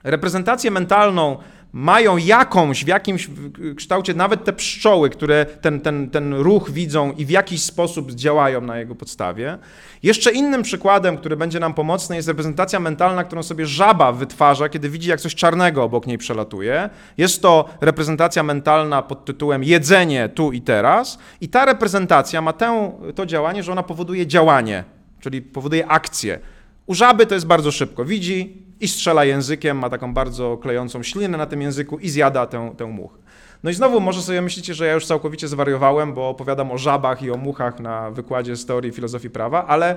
Reprezentację 0.04 0.72
mentalną 0.72 1.38
mają 1.74 2.18
jakąś, 2.18 2.86
w 2.86 2.88
jakimś 2.88 3.30
kształcie, 3.76 4.14
nawet 4.14 4.44
te 4.44 4.54
pszczoły, 4.54 5.10
które 5.10 5.46
ten, 5.46 5.82
ten, 5.82 6.10
ten 6.10 6.34
ruch 6.34 6.72
widzą 6.72 7.12
i 7.12 7.26
w 7.26 7.30
jakiś 7.30 7.64
sposób 7.64 8.12
działają 8.12 8.62
na 8.62 8.78
jego 8.78 8.96
podstawie. 8.96 9.58
Jeszcze 10.04 10.32
innym 10.32 10.64
przykładem, 10.64 11.18
który 11.18 11.38
będzie 11.38 11.60
nam 11.60 11.74
pomocny, 11.74 12.16
jest 12.16 12.28
reprezentacja 12.28 12.80
mentalna, 12.80 13.24
którą 13.24 13.44
sobie 13.44 13.66
żaba 13.66 14.12
wytwarza, 14.12 14.70
kiedy 14.70 14.90
widzi, 14.90 15.10
jak 15.10 15.22
coś 15.22 15.36
czarnego 15.36 15.84
obok 15.84 16.08
niej 16.08 16.18
przelatuje. 16.18 16.90
Jest 17.18 17.42
to 17.42 17.70
reprezentacja 17.82 18.44
mentalna 18.44 19.02
pod 19.02 19.26
tytułem 19.26 19.64
jedzenie 19.64 20.30
tu 20.30 20.52
i 20.52 20.62
teraz. 20.62 21.20
I 21.42 21.50
ta 21.50 21.66
reprezentacja 21.66 22.42
ma 22.42 22.54
tę, 22.54 22.92
to 23.16 23.26
działanie, 23.26 23.64
że 23.64 23.72
ona 23.72 23.84
powoduje 23.84 24.28
działanie, 24.28 24.84
czyli 25.20 25.42
powoduje 25.42 25.88
akcję. 25.88 26.40
U 26.86 26.94
żaby 26.94 27.26
to 27.26 27.34
jest 27.34 27.48
bardzo 27.48 27.72
szybko. 27.72 28.06
Widzi 28.06 28.69
i 28.80 28.88
strzela 28.88 29.26
językiem, 29.26 29.78
ma 29.78 29.90
taką 29.90 30.14
bardzo 30.14 30.58
klejącą 30.58 31.04
ślinę 31.04 31.38
na 31.38 31.46
tym 31.46 31.62
języku 31.62 32.00
i 32.00 32.10
zjada 32.10 32.46
tę, 32.46 32.74
tę 32.78 32.86
muchę. 32.86 33.18
No 33.64 33.70
i 33.70 33.74
znowu 33.74 34.00
może 34.00 34.22
sobie 34.22 34.42
myślicie, 34.42 34.74
że 34.74 34.86
ja 34.86 34.94
już 34.94 35.06
całkowicie 35.06 35.48
zwariowałem, 35.48 36.14
bo 36.14 36.30
opowiadam 36.30 36.72
o 36.72 36.78
żabach 36.78 37.22
i 37.24 37.32
o 37.32 37.38
muchach 37.38 37.80
na 37.80 38.12
wykładzie 38.12 38.56
z 38.56 38.66
teorii 38.66 38.92
filozofii 38.92 39.30
prawa, 39.30 39.68
ale 39.68 39.96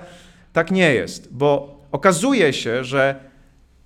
tak 0.52 0.70
nie 0.70 0.94
jest, 0.94 1.34
bo 1.34 1.80
okazuje 1.92 2.52
się, 2.52 2.84
że 2.84 3.20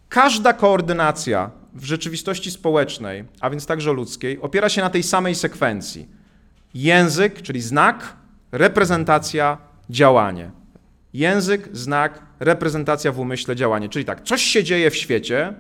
każda 0.09 0.53
koordynacja 0.53 1.51
w 1.75 1.85
rzeczywistości 1.85 2.51
społecznej, 2.51 3.25
a 3.41 3.51
więc 3.51 3.67
także 3.67 3.93
ludzkiej, 3.93 4.41
opiera 4.41 4.69
się 4.69 4.83
na 4.83 4.91
tej 4.91 5.03
samej 5.03 5.35
sekwencji. 5.35 6.09
Język, 6.75 7.43
czyli 7.43 7.61
znak, 7.61 8.17
reprezentacja, 8.53 9.59
działanie. 9.91 10.51
Język, 11.13 11.69
znak, 11.73 12.26
reprezentacja 12.41 13.13
w 13.13 13.19
umyśle, 13.19 13.57
działanie. 13.57 13.89
Czyli 13.89 14.05
tak, 14.05 14.23
coś 14.23 14.43
się 14.43 14.65
dzieje 14.65 14.91
w 14.91 14.97
świecie, 14.97 15.53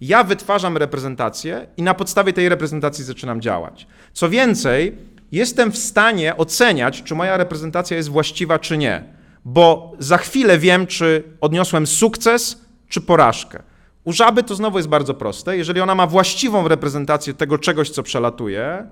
ja 0.00 0.24
wytwarzam 0.24 0.76
reprezentację 0.76 1.66
i 1.76 1.82
na 1.82 1.94
podstawie 1.94 2.32
tej 2.32 2.48
reprezentacji 2.48 3.04
zaczynam 3.04 3.40
działać. 3.40 3.86
Co 4.12 4.28
więcej, 4.28 4.96
jestem 5.32 5.72
w 5.72 5.78
stanie 5.78 6.36
oceniać, 6.36 7.02
czy 7.02 7.14
moja 7.14 7.36
reprezentacja 7.36 7.96
jest 7.96 8.08
właściwa, 8.08 8.58
czy 8.58 8.78
nie, 8.78 9.04
bo 9.44 9.92
za 9.98 10.18
chwilę 10.18 10.58
wiem, 10.58 10.86
czy 10.86 11.22
odniosłem 11.40 11.86
sukces, 11.86 12.64
czy 12.88 13.00
porażkę. 13.00 13.62
U 14.04 14.12
żaby 14.12 14.42
to 14.42 14.54
znowu 14.54 14.78
jest 14.78 14.88
bardzo 14.88 15.14
proste. 15.14 15.56
Jeżeli 15.56 15.80
ona 15.80 15.94
ma 15.94 16.06
właściwą 16.06 16.68
reprezentację 16.68 17.34
tego 17.34 17.58
czegoś, 17.58 17.90
co 17.90 18.02
przelatuje, 18.02 18.86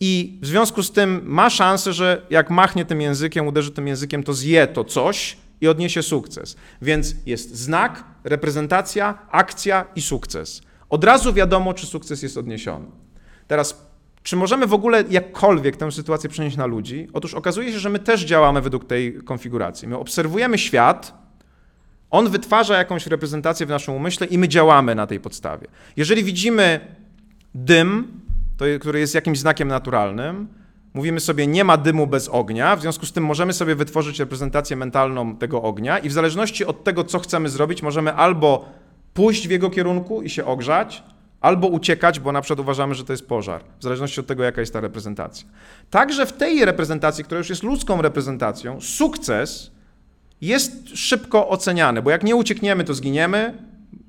i 0.00 0.38
w 0.42 0.46
związku 0.46 0.82
z 0.82 0.92
tym 0.92 1.20
ma 1.24 1.50
szansę, 1.50 1.92
że 1.92 2.22
jak 2.30 2.50
machnie 2.50 2.84
tym 2.84 3.00
językiem, 3.00 3.46
uderzy 3.46 3.70
tym 3.70 3.88
językiem, 3.88 4.22
to 4.22 4.34
zje 4.34 4.66
to 4.66 4.84
coś 4.84 5.36
i 5.60 5.68
odniesie 5.68 6.02
sukces. 6.02 6.56
Więc 6.82 7.14
jest 7.26 7.56
znak, 7.56 8.04
reprezentacja, 8.24 9.18
akcja 9.30 9.86
i 9.96 10.02
sukces. 10.02 10.62
Od 10.88 11.04
razu 11.04 11.32
wiadomo, 11.32 11.74
czy 11.74 11.86
sukces 11.86 12.22
jest 12.22 12.36
odniesiony. 12.36 12.86
Teraz, 13.48 13.86
czy 14.22 14.36
możemy 14.36 14.66
w 14.66 14.74
ogóle 14.74 15.04
jakkolwiek 15.10 15.76
tę 15.76 15.92
sytuację 15.92 16.30
przenieść 16.30 16.56
na 16.56 16.66
ludzi? 16.66 17.08
Otóż 17.12 17.34
okazuje 17.34 17.72
się, 17.72 17.78
że 17.78 17.90
my 17.90 17.98
też 17.98 18.24
działamy 18.24 18.60
według 18.60 18.84
tej 18.84 19.14
konfiguracji. 19.14 19.88
My 19.88 19.98
obserwujemy 19.98 20.58
świat, 20.58 21.26
on 22.10 22.28
wytwarza 22.28 22.78
jakąś 22.78 23.06
reprezentację 23.06 23.66
w 23.66 23.68
naszym 23.68 23.94
umyśle 23.94 24.26
i 24.26 24.38
my 24.38 24.48
działamy 24.48 24.94
na 24.94 25.06
tej 25.06 25.20
podstawie. 25.20 25.66
Jeżeli 25.96 26.24
widzimy 26.24 26.96
dym, 27.54 28.20
to, 28.56 28.64
który 28.80 29.00
jest 29.00 29.14
jakimś 29.14 29.38
znakiem 29.38 29.68
naturalnym, 29.68 30.48
mówimy 30.96 31.20
sobie 31.20 31.46
nie 31.46 31.64
ma 31.64 31.76
dymu 31.76 32.06
bez 32.06 32.28
ognia, 32.28 32.76
w 32.76 32.80
związku 32.80 33.06
z 33.06 33.12
tym 33.12 33.24
możemy 33.24 33.52
sobie 33.52 33.74
wytworzyć 33.74 34.18
reprezentację 34.18 34.76
mentalną 34.76 35.36
tego 35.36 35.62
ognia 35.62 35.98
i 35.98 36.08
w 36.08 36.12
zależności 36.12 36.64
od 36.64 36.84
tego, 36.84 37.04
co 37.04 37.18
chcemy 37.18 37.48
zrobić, 37.48 37.82
możemy 37.82 38.14
albo 38.14 38.68
pójść 39.14 39.48
w 39.48 39.50
jego 39.50 39.70
kierunku 39.70 40.22
i 40.22 40.30
się 40.30 40.44
ogrzać, 40.44 41.02
albo 41.40 41.68
uciekać, 41.68 42.20
bo 42.20 42.32
na 42.32 42.40
przykład 42.40 42.60
uważamy, 42.60 42.94
że 42.94 43.04
to 43.04 43.12
jest 43.12 43.28
pożar, 43.28 43.64
w 43.78 43.82
zależności 43.82 44.20
od 44.20 44.26
tego, 44.26 44.42
jaka 44.42 44.60
jest 44.60 44.72
ta 44.72 44.80
reprezentacja. 44.80 45.48
Także 45.90 46.26
w 46.26 46.32
tej 46.32 46.64
reprezentacji, 46.64 47.24
która 47.24 47.38
już 47.38 47.50
jest 47.50 47.62
ludzką 47.62 48.02
reprezentacją, 48.02 48.80
sukces 48.80 49.70
jest 50.40 50.88
szybko 50.94 51.48
oceniany, 51.48 52.02
bo 52.02 52.10
jak 52.10 52.24
nie 52.24 52.36
uciekniemy, 52.36 52.84
to 52.84 52.94
zginiemy, 52.94 53.54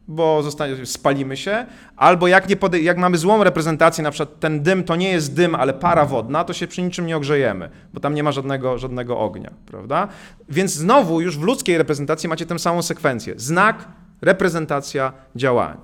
bo 0.08 0.44
zostanie, 0.44 0.86
spalimy 0.86 1.38
się, 1.38 1.66
albo 1.96 2.28
jak, 2.28 2.50
nie 2.50 2.56
pode, 2.56 2.80
jak 2.80 2.98
mamy 2.98 3.18
złą 3.18 3.44
reprezentację, 3.44 4.04
na 4.04 4.12
przykład 4.12 4.40
ten 4.40 4.64
dym 4.64 4.84
to 4.84 4.96
nie 4.96 5.10
jest 5.10 5.34
dym, 5.34 5.56
ale 5.56 5.74
para 5.74 6.06
wodna, 6.06 6.44
to 6.44 6.54
się 6.54 6.68
przy 6.68 6.84
niczym 6.84 7.06
nie 7.06 7.18
ogrzejemy, 7.18 7.70
bo 7.94 8.00
tam 8.00 8.14
nie 8.14 8.24
ma 8.24 8.32
żadnego, 8.32 8.78
żadnego 8.78 9.20
ognia, 9.20 9.52
prawda? 9.66 10.08
Więc 10.50 10.74
znowu 10.74 11.22
już 11.22 11.38
w 11.38 11.42
ludzkiej 11.42 11.78
reprezentacji 11.78 12.30
macie 12.30 12.46
tę 12.46 12.60
samą 12.60 12.82
sekwencję. 12.82 13.34
Znak, 13.38 13.88
reprezentacja, 14.22 15.14
działanie. 15.36 15.82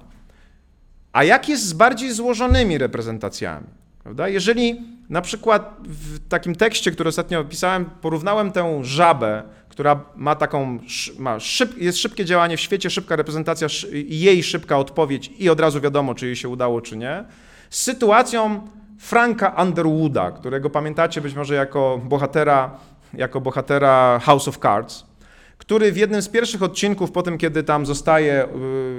A 1.13 1.23
jak 1.23 1.49
jest 1.49 1.65
z 1.65 1.73
bardziej 1.73 2.13
złożonymi 2.13 2.77
reprezentacjami? 2.77 3.67
Prawda? 4.03 4.27
Jeżeli 4.27 4.81
na 5.09 5.21
przykład 5.21 5.75
w 5.83 6.27
takim 6.29 6.55
tekście, 6.55 6.91
który 6.91 7.09
ostatnio 7.09 7.39
opisałem, 7.39 7.85
porównałem 7.85 8.51
tę 8.51 8.79
żabę 8.83 9.43
która 9.73 9.99
ma 10.15 10.35
taką, 10.35 10.79
ma 11.19 11.39
szyb, 11.39 11.77
jest 11.77 11.97
szybkie 11.97 12.25
działanie 12.25 12.57
w 12.57 12.61
świecie, 12.61 12.89
szybka 12.89 13.15
reprezentacja 13.15 13.67
jej 14.07 14.43
szybka 14.43 14.77
odpowiedź 14.77 15.31
i 15.39 15.49
od 15.49 15.59
razu 15.59 15.81
wiadomo, 15.81 16.15
czy 16.15 16.25
jej 16.25 16.35
się 16.35 16.49
udało, 16.49 16.81
czy 16.81 16.97
nie, 16.97 17.23
z 17.69 17.83
sytuacją 17.83 18.67
Franka 18.99 19.55
Underwooda, 19.63 20.31
którego 20.31 20.69
pamiętacie 20.69 21.21
być 21.21 21.33
może 21.33 21.55
jako 21.55 22.01
bohatera, 22.03 22.77
jako 23.13 23.41
bohatera 23.41 24.19
House 24.23 24.47
of 24.47 24.57
Cards, 24.57 25.05
który 25.57 25.91
w 25.91 25.97
jednym 25.97 26.21
z 26.21 26.29
pierwszych 26.29 26.63
odcinków, 26.63 27.11
po 27.11 27.23
tym 27.23 27.37
kiedy 27.37 27.63
tam 27.63 27.85
zostaje, 27.85 28.47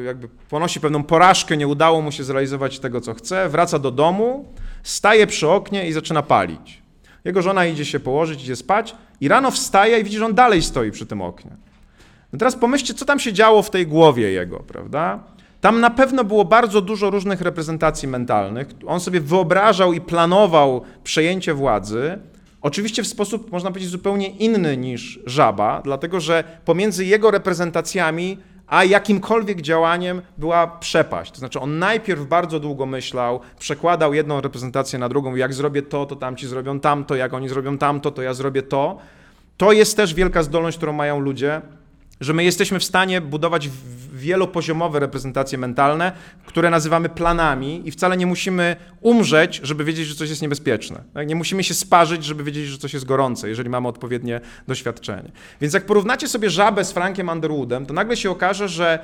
y, 0.00 0.04
jakby 0.04 0.28
ponosi 0.50 0.80
pewną 0.80 1.02
porażkę, 1.02 1.56
nie 1.56 1.68
udało 1.68 2.02
mu 2.02 2.12
się 2.12 2.24
zrealizować 2.24 2.78
tego, 2.78 3.00
co 3.00 3.14
chce, 3.14 3.48
wraca 3.48 3.78
do 3.78 3.90
domu, 3.90 4.52
staje 4.82 5.26
przy 5.26 5.48
oknie 5.48 5.88
i 5.88 5.92
zaczyna 5.92 6.22
palić. 6.22 6.83
Jego 7.24 7.42
żona 7.42 7.66
idzie 7.66 7.84
się 7.84 8.00
położyć, 8.00 8.42
idzie 8.42 8.56
spać 8.56 8.94
i 9.20 9.28
rano 9.28 9.50
wstaje 9.50 9.98
i 10.00 10.04
widzi, 10.04 10.18
że 10.18 10.26
on 10.26 10.34
dalej 10.34 10.62
stoi 10.62 10.90
przy 10.90 11.06
tym 11.06 11.22
oknie. 11.22 11.50
No 12.32 12.38
teraz 12.38 12.56
pomyślcie, 12.56 12.94
co 12.94 13.04
tam 13.04 13.18
się 13.18 13.32
działo 13.32 13.62
w 13.62 13.70
tej 13.70 13.86
głowie 13.86 14.30
jego, 14.30 14.58
prawda? 14.58 15.20
Tam 15.60 15.80
na 15.80 15.90
pewno 15.90 16.24
było 16.24 16.44
bardzo 16.44 16.80
dużo 16.80 17.10
różnych 17.10 17.40
reprezentacji 17.40 18.08
mentalnych. 18.08 18.68
On 18.86 19.00
sobie 19.00 19.20
wyobrażał 19.20 19.92
i 19.92 20.00
planował 20.00 20.82
przejęcie 21.04 21.54
władzy, 21.54 22.18
oczywiście 22.60 23.02
w 23.02 23.06
sposób, 23.06 23.52
można 23.52 23.70
powiedzieć, 23.70 23.90
zupełnie 23.90 24.28
inny 24.28 24.76
niż 24.76 25.20
żaba, 25.26 25.80
dlatego 25.84 26.20
że 26.20 26.44
pomiędzy 26.64 27.04
jego 27.04 27.30
reprezentacjami 27.30 28.38
a 28.66 28.84
jakimkolwiek 28.84 29.60
działaniem 29.60 30.22
była 30.38 30.66
przepaść. 30.66 31.30
To 31.30 31.38
znaczy 31.38 31.60
on 31.60 31.78
najpierw 31.78 32.26
bardzo 32.26 32.60
długo 32.60 32.86
myślał, 32.86 33.40
przekładał 33.58 34.14
jedną 34.14 34.40
reprezentację 34.40 34.98
na 34.98 35.08
drugą, 35.08 35.34
jak 35.34 35.54
zrobię 35.54 35.82
to, 35.82 36.06
to 36.06 36.16
tamci 36.16 36.46
zrobią 36.46 36.80
tamto, 36.80 37.16
jak 37.16 37.34
oni 37.34 37.48
zrobią 37.48 37.78
tamto, 37.78 38.10
to 38.10 38.22
ja 38.22 38.34
zrobię 38.34 38.62
to. 38.62 38.98
To 39.56 39.72
jest 39.72 39.96
też 39.96 40.14
wielka 40.14 40.42
zdolność, 40.42 40.76
którą 40.76 40.92
mają 40.92 41.20
ludzie, 41.20 41.62
że 42.20 42.32
my 42.32 42.44
jesteśmy 42.44 42.78
w 42.78 42.84
stanie 42.84 43.20
budować 43.20 43.68
wielopoziomowe 44.24 45.00
reprezentacje 45.00 45.58
mentalne, 45.58 46.12
które 46.46 46.70
nazywamy 46.70 47.08
planami 47.08 47.88
i 47.88 47.90
wcale 47.90 48.16
nie 48.16 48.26
musimy 48.26 48.76
umrzeć, 49.00 49.60
żeby 49.62 49.84
wiedzieć, 49.84 50.06
że 50.06 50.14
coś 50.14 50.30
jest 50.30 50.42
niebezpieczne. 50.42 51.02
Tak? 51.14 51.28
Nie 51.28 51.34
musimy 51.34 51.64
się 51.64 51.74
sparzyć, 51.74 52.24
żeby 52.24 52.44
wiedzieć, 52.44 52.66
że 52.66 52.78
coś 52.78 52.92
jest 52.94 53.04
gorące, 53.04 53.48
jeżeli 53.48 53.70
mamy 53.70 53.88
odpowiednie 53.88 54.40
doświadczenie. 54.68 55.32
Więc 55.60 55.74
jak 55.74 55.86
porównacie 55.86 56.28
sobie 56.28 56.50
żabę 56.50 56.84
z 56.84 56.92
Frankiem 56.92 57.28
Underwoodem, 57.28 57.86
to 57.86 57.94
nagle 57.94 58.16
się 58.16 58.30
okaże, 58.30 58.68
że 58.68 58.98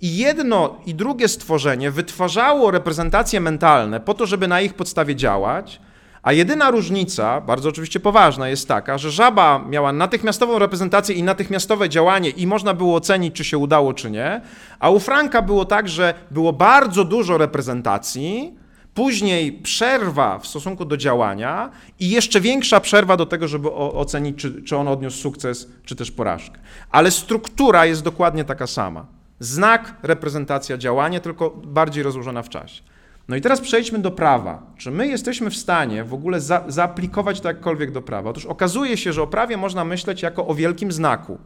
i 0.00 0.16
jedno 0.16 0.80
i 0.86 0.94
drugie 0.94 1.28
stworzenie 1.28 1.90
wytwarzało 1.90 2.70
reprezentacje 2.70 3.40
mentalne 3.40 4.00
po 4.00 4.14
to, 4.14 4.26
żeby 4.26 4.48
na 4.48 4.60
ich 4.60 4.74
podstawie 4.74 5.16
działać, 5.16 5.80
a 6.24 6.32
jedyna 6.32 6.70
różnica, 6.70 7.40
bardzo 7.40 7.68
oczywiście 7.68 8.00
poważna, 8.00 8.48
jest 8.48 8.68
taka, 8.68 8.98
że 8.98 9.10
żaba 9.10 9.64
miała 9.68 9.92
natychmiastową 9.92 10.58
reprezentację 10.58 11.14
i 11.14 11.22
natychmiastowe 11.22 11.88
działanie 11.88 12.30
i 12.30 12.46
można 12.46 12.74
było 12.74 12.96
ocenić, 12.96 13.34
czy 13.34 13.44
się 13.44 13.58
udało, 13.58 13.94
czy 13.94 14.10
nie, 14.10 14.40
a 14.78 14.90
u 14.90 15.00
Franka 15.00 15.42
było 15.42 15.64
tak, 15.64 15.88
że 15.88 16.14
było 16.30 16.52
bardzo 16.52 17.04
dużo 17.04 17.38
reprezentacji, 17.38 18.54
później 18.94 19.52
przerwa 19.52 20.38
w 20.38 20.46
stosunku 20.46 20.84
do 20.84 20.96
działania 20.96 21.70
i 22.00 22.10
jeszcze 22.10 22.40
większa 22.40 22.80
przerwa 22.80 23.16
do 23.16 23.26
tego, 23.26 23.48
żeby 23.48 23.72
ocenić, 23.72 24.38
czy, 24.38 24.62
czy 24.62 24.76
on 24.76 24.88
odniósł 24.88 25.18
sukces, 25.18 25.68
czy 25.84 25.96
też 25.96 26.10
porażkę. 26.10 26.60
Ale 26.90 27.10
struktura 27.10 27.86
jest 27.86 28.02
dokładnie 28.02 28.44
taka 28.44 28.66
sama. 28.66 29.06
Znak, 29.40 29.94
reprezentacja, 30.02 30.78
działanie, 30.78 31.20
tylko 31.20 31.50
bardziej 31.50 32.02
rozłożona 32.02 32.42
w 32.42 32.48
czasie. 32.48 32.93
No 33.28 33.36
i 33.36 33.40
teraz 33.40 33.60
przejdźmy 33.60 33.98
do 33.98 34.10
prawa. 34.10 34.62
Czy 34.76 34.90
my 34.90 35.08
jesteśmy 35.08 35.50
w 35.50 35.56
stanie 35.56 36.04
w 36.04 36.14
ogóle 36.14 36.40
za, 36.40 36.64
zaaplikować 36.68 37.40
to 37.40 37.48
jakkolwiek 37.48 37.90
do 37.90 38.02
prawa? 38.02 38.30
Otóż 38.30 38.46
okazuje 38.46 38.96
się, 38.96 39.12
że 39.12 39.22
o 39.22 39.26
prawie 39.26 39.56
można 39.56 39.84
myśleć 39.84 40.22
jako 40.22 40.46
o 40.46 40.54
wielkim 40.54 40.92
znaku. 40.92 41.38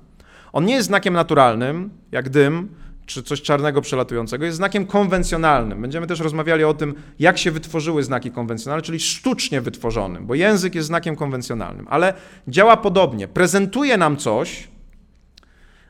On 0.53 0.64
nie 0.64 0.74
jest 0.74 0.87
znakiem 0.87 1.14
naturalnym, 1.14 1.91
jak 2.12 2.29
dym, 2.29 2.68
czy 3.07 3.22
coś 3.22 3.43
czarnego 3.43 3.81
przelatującego, 3.81 4.45
jest 4.45 4.57
znakiem 4.57 4.87
konwencjonalnym. 4.87 5.83
Będziemy 5.83 6.07
też 6.07 6.20
rozmawiali 6.20 6.64
o 6.64 6.74
tym, 6.74 6.95
jak 7.18 7.39
się 7.39 7.51
wytworzyły 7.51 8.03
znaki 8.03 8.31
konwencjonalne, 8.31 8.83
czyli 8.83 9.01
sztucznie 9.01 9.61
wytworzonym, 9.61 10.26
bo 10.26 10.35
język 10.35 10.74
jest 10.74 10.87
znakiem 10.89 11.16
konwencjonalnym, 11.16 11.87
ale 11.91 12.14
działa 12.49 12.76
podobnie. 12.76 13.29
Prezentuje 13.29 13.97
nam 13.97 14.16
coś, 14.16 14.68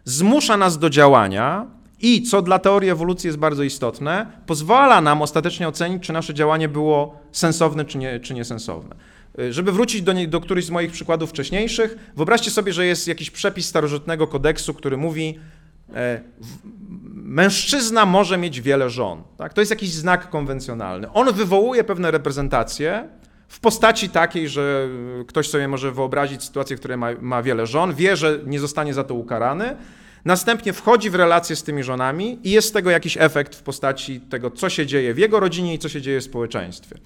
zmusza 0.04 0.56
nas 0.56 0.78
do 0.78 0.90
działania, 0.90 1.66
i 2.00 2.22
co 2.22 2.42
dla 2.42 2.58
teorii 2.58 2.90
ewolucji 2.90 3.28
jest 3.28 3.38
bardzo 3.38 3.62
istotne, 3.62 4.26
pozwala 4.46 5.00
nam 5.00 5.22
ostatecznie 5.22 5.68
ocenić, 5.68 6.02
czy 6.02 6.12
nasze 6.12 6.34
działanie 6.34 6.68
było 6.68 7.20
sensowne, 7.32 7.84
czy, 7.84 7.98
nie, 7.98 8.20
czy 8.20 8.34
niesensowne. 8.34 8.96
Y, 9.38 9.52
żeby 9.52 9.72
wrócić 9.72 10.02
do, 10.02 10.12
do 10.28 10.40
którychś 10.40 10.66
z 10.66 10.70
moich 10.70 10.92
przykładów 10.92 11.30
wcześniejszych, 11.30 11.96
wyobraźcie 12.16 12.50
sobie, 12.50 12.72
że 12.72 12.86
jest 12.86 13.08
jakiś 13.08 13.30
przepis 13.30 13.66
starożytnego 13.66 14.26
kodeksu, 14.26 14.74
który 14.74 14.96
mówi, 14.96 15.38
e, 15.94 16.20
mężczyzna 17.14 18.06
może 18.06 18.38
mieć 18.38 18.60
wiele 18.60 18.90
żon. 18.90 19.22
Tak? 19.36 19.54
To 19.54 19.60
jest 19.60 19.70
jakiś 19.70 19.90
znak 19.90 20.30
konwencjonalny. 20.30 21.12
On 21.12 21.32
wywołuje 21.32 21.84
pewne 21.84 22.10
reprezentacje 22.10 23.08
w 23.48 23.60
postaci 23.60 24.08
takiej, 24.08 24.48
że 24.48 24.88
ktoś 25.26 25.48
sobie 25.48 25.68
może 25.68 25.92
wyobrazić 25.92 26.44
sytuację, 26.44 26.76
w 26.76 26.78
której 26.78 26.96
ma, 26.96 27.08
ma 27.20 27.42
wiele 27.42 27.66
żon, 27.66 27.94
wie, 27.94 28.16
że 28.16 28.38
nie 28.46 28.60
zostanie 28.60 28.94
za 28.94 29.04
to 29.04 29.14
ukarany, 29.14 29.76
Następnie 30.24 30.72
wchodzi 30.72 31.10
w 31.10 31.14
relacje 31.14 31.56
z 31.56 31.62
tymi 31.62 31.82
żonami 31.82 32.38
i 32.44 32.50
jest 32.50 32.68
z 32.68 32.72
tego 32.72 32.90
jakiś 32.90 33.16
efekt 33.16 33.56
w 33.56 33.62
postaci 33.62 34.20
tego, 34.20 34.50
co 34.50 34.70
się 34.70 34.86
dzieje 34.86 35.14
w 35.14 35.18
jego 35.18 35.40
rodzinie 35.40 35.74
i 35.74 35.78
co 35.78 35.88
się 35.88 36.00
dzieje 36.00 36.20
w 36.20 36.24
społeczeństwie. 36.24 36.96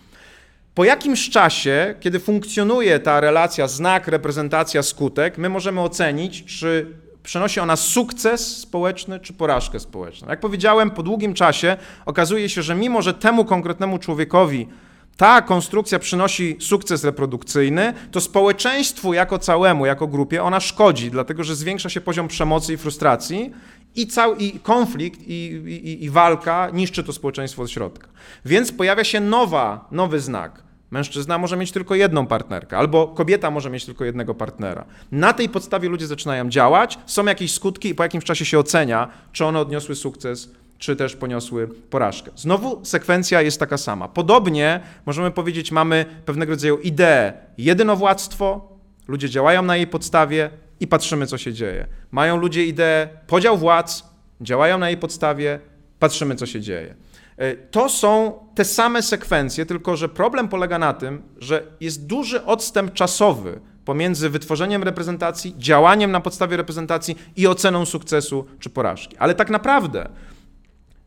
po 0.74 0.84
jakimś 0.84 1.30
czasie, 1.30 1.94
kiedy 2.00 2.20
funkcjonuje 2.20 2.98
ta 2.98 3.20
relacja 3.20 3.68
znak, 3.68 4.08
reprezentacja, 4.08 4.82
skutek, 4.82 5.38
my 5.38 5.48
możemy 5.48 5.80
ocenić, 5.80 6.44
czy 6.44 6.86
przynosi 7.22 7.60
ona 7.60 7.76
sukces 7.76 8.56
społeczny 8.56 9.20
czy 9.20 9.32
porażkę 9.32 9.80
społeczną. 9.80 10.28
Jak 10.28 10.40
powiedziałem, 10.40 10.90
po 10.90 11.02
długim 11.02 11.34
czasie 11.34 11.76
okazuje 12.06 12.48
się, 12.48 12.62
że 12.62 12.74
mimo, 12.74 13.02
że 13.02 13.14
temu 13.14 13.44
konkretnemu 13.44 13.98
człowiekowi 13.98 14.68
ta 15.16 15.42
konstrukcja 15.42 15.98
przynosi 15.98 16.56
sukces 16.60 17.04
reprodukcyjny, 17.04 17.94
to 18.10 18.20
społeczeństwu 18.20 19.14
jako 19.14 19.38
całemu, 19.38 19.86
jako 19.86 20.06
grupie 20.06 20.42
ona 20.42 20.60
szkodzi, 20.60 21.10
dlatego 21.10 21.44
że 21.44 21.56
zwiększa 21.56 21.88
się 21.88 22.00
poziom 22.00 22.28
przemocy 22.28 22.72
i 22.72 22.76
frustracji 22.76 23.52
i, 23.94 24.08
i 24.38 24.60
konflikt 24.60 25.20
i, 25.26 25.32
i, 25.66 26.04
i 26.04 26.10
walka 26.10 26.70
niszczy 26.72 27.04
to 27.04 27.12
społeczeństwo 27.12 27.62
od 27.62 27.70
środka. 27.70 28.08
Więc 28.44 28.72
pojawia 28.72 29.04
się 29.04 29.20
nowa, 29.20 29.88
nowy 29.90 30.20
znak. 30.20 30.62
Mężczyzna 30.90 31.38
może 31.38 31.56
mieć 31.56 31.72
tylko 31.72 31.94
jedną 31.94 32.26
partnerkę, 32.26 32.78
albo 32.78 33.08
kobieta 33.08 33.50
może 33.50 33.70
mieć 33.70 33.84
tylko 33.84 34.04
jednego 34.04 34.34
partnera. 34.34 34.84
Na 35.12 35.32
tej 35.32 35.48
podstawie 35.48 35.88
ludzie 35.88 36.06
zaczynają 36.06 36.48
działać, 36.48 36.98
są 37.06 37.24
jakieś 37.24 37.52
skutki 37.52 37.88
i 37.88 37.94
po 37.94 38.02
jakimś 38.02 38.24
czasie 38.24 38.44
się 38.44 38.58
ocenia, 38.58 39.08
czy 39.32 39.44
one 39.44 39.60
odniosły 39.60 39.94
sukces, 39.94 40.50
czy 40.82 40.96
też 40.96 41.16
poniosły 41.16 41.68
porażkę. 41.68 42.30
Znowu 42.36 42.84
sekwencja 42.84 43.42
jest 43.42 43.60
taka 43.60 43.78
sama. 43.78 44.08
Podobnie 44.08 44.80
możemy 45.06 45.30
powiedzieć, 45.30 45.72
mamy 45.72 46.06
pewnego 46.24 46.52
rodzaju 46.52 46.78
ideę 46.78 47.32
jedynowładztwo, 47.58 48.68
ludzie 49.08 49.30
działają 49.30 49.62
na 49.62 49.76
jej 49.76 49.86
podstawie 49.86 50.50
i 50.80 50.86
patrzymy, 50.86 51.26
co 51.26 51.38
się 51.38 51.52
dzieje. 51.52 51.86
Mają 52.10 52.36
ludzie 52.36 52.66
ideę 52.66 53.08
podział 53.26 53.58
władz, 53.58 54.04
działają 54.40 54.78
na 54.78 54.88
jej 54.88 54.98
podstawie, 54.98 55.60
patrzymy, 55.98 56.36
co 56.36 56.46
się 56.46 56.60
dzieje. 56.60 56.94
E, 57.36 57.56
to 57.56 57.88
są 57.88 58.32
te 58.54 58.64
same 58.64 59.02
sekwencje, 59.02 59.66
tylko 59.66 59.96
że 59.96 60.08
problem 60.08 60.48
polega 60.48 60.78
na 60.78 60.92
tym, 60.92 61.22
że 61.38 61.66
jest 61.80 62.06
duży 62.06 62.44
odstęp 62.44 62.92
czasowy 62.92 63.60
pomiędzy 63.84 64.30
wytworzeniem 64.30 64.82
reprezentacji, 64.82 65.54
działaniem 65.58 66.10
na 66.10 66.20
podstawie 66.20 66.56
reprezentacji 66.56 67.18
i 67.36 67.46
oceną 67.46 67.86
sukcesu 67.86 68.46
czy 68.58 68.70
porażki. 68.70 69.16
Ale 69.16 69.34
tak 69.34 69.50
naprawdę, 69.50 70.08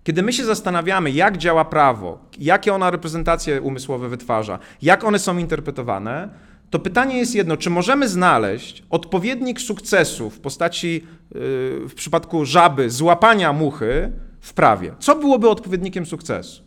kiedy 0.05 0.23
my 0.23 0.33
się 0.33 0.45
zastanawiamy, 0.45 1.11
jak 1.11 1.37
działa 1.37 1.65
prawo, 1.65 2.19
jakie 2.39 2.73
ona 2.73 2.91
reprezentacje 2.91 3.61
umysłowe 3.61 4.09
wytwarza, 4.09 4.59
jak 4.81 5.03
one 5.03 5.19
są 5.19 5.37
interpretowane, 5.37 6.29
to 6.69 6.79
pytanie 6.79 7.17
jest 7.17 7.35
jedno, 7.35 7.57
czy 7.57 7.69
możemy 7.69 8.09
znaleźć 8.09 8.83
odpowiednik 8.89 9.61
sukcesu 9.61 10.29
w 10.29 10.39
postaci, 10.39 10.93
yy, 10.93 11.01
w 11.89 11.93
przypadku 11.95 12.45
żaby, 12.45 12.89
złapania 12.89 13.53
muchy, 13.53 14.11
w 14.41 14.53
prawie. 14.53 14.91
Co 14.99 15.15
byłoby 15.15 15.49
odpowiednikiem 15.49 16.05
sukcesu? 16.05 16.63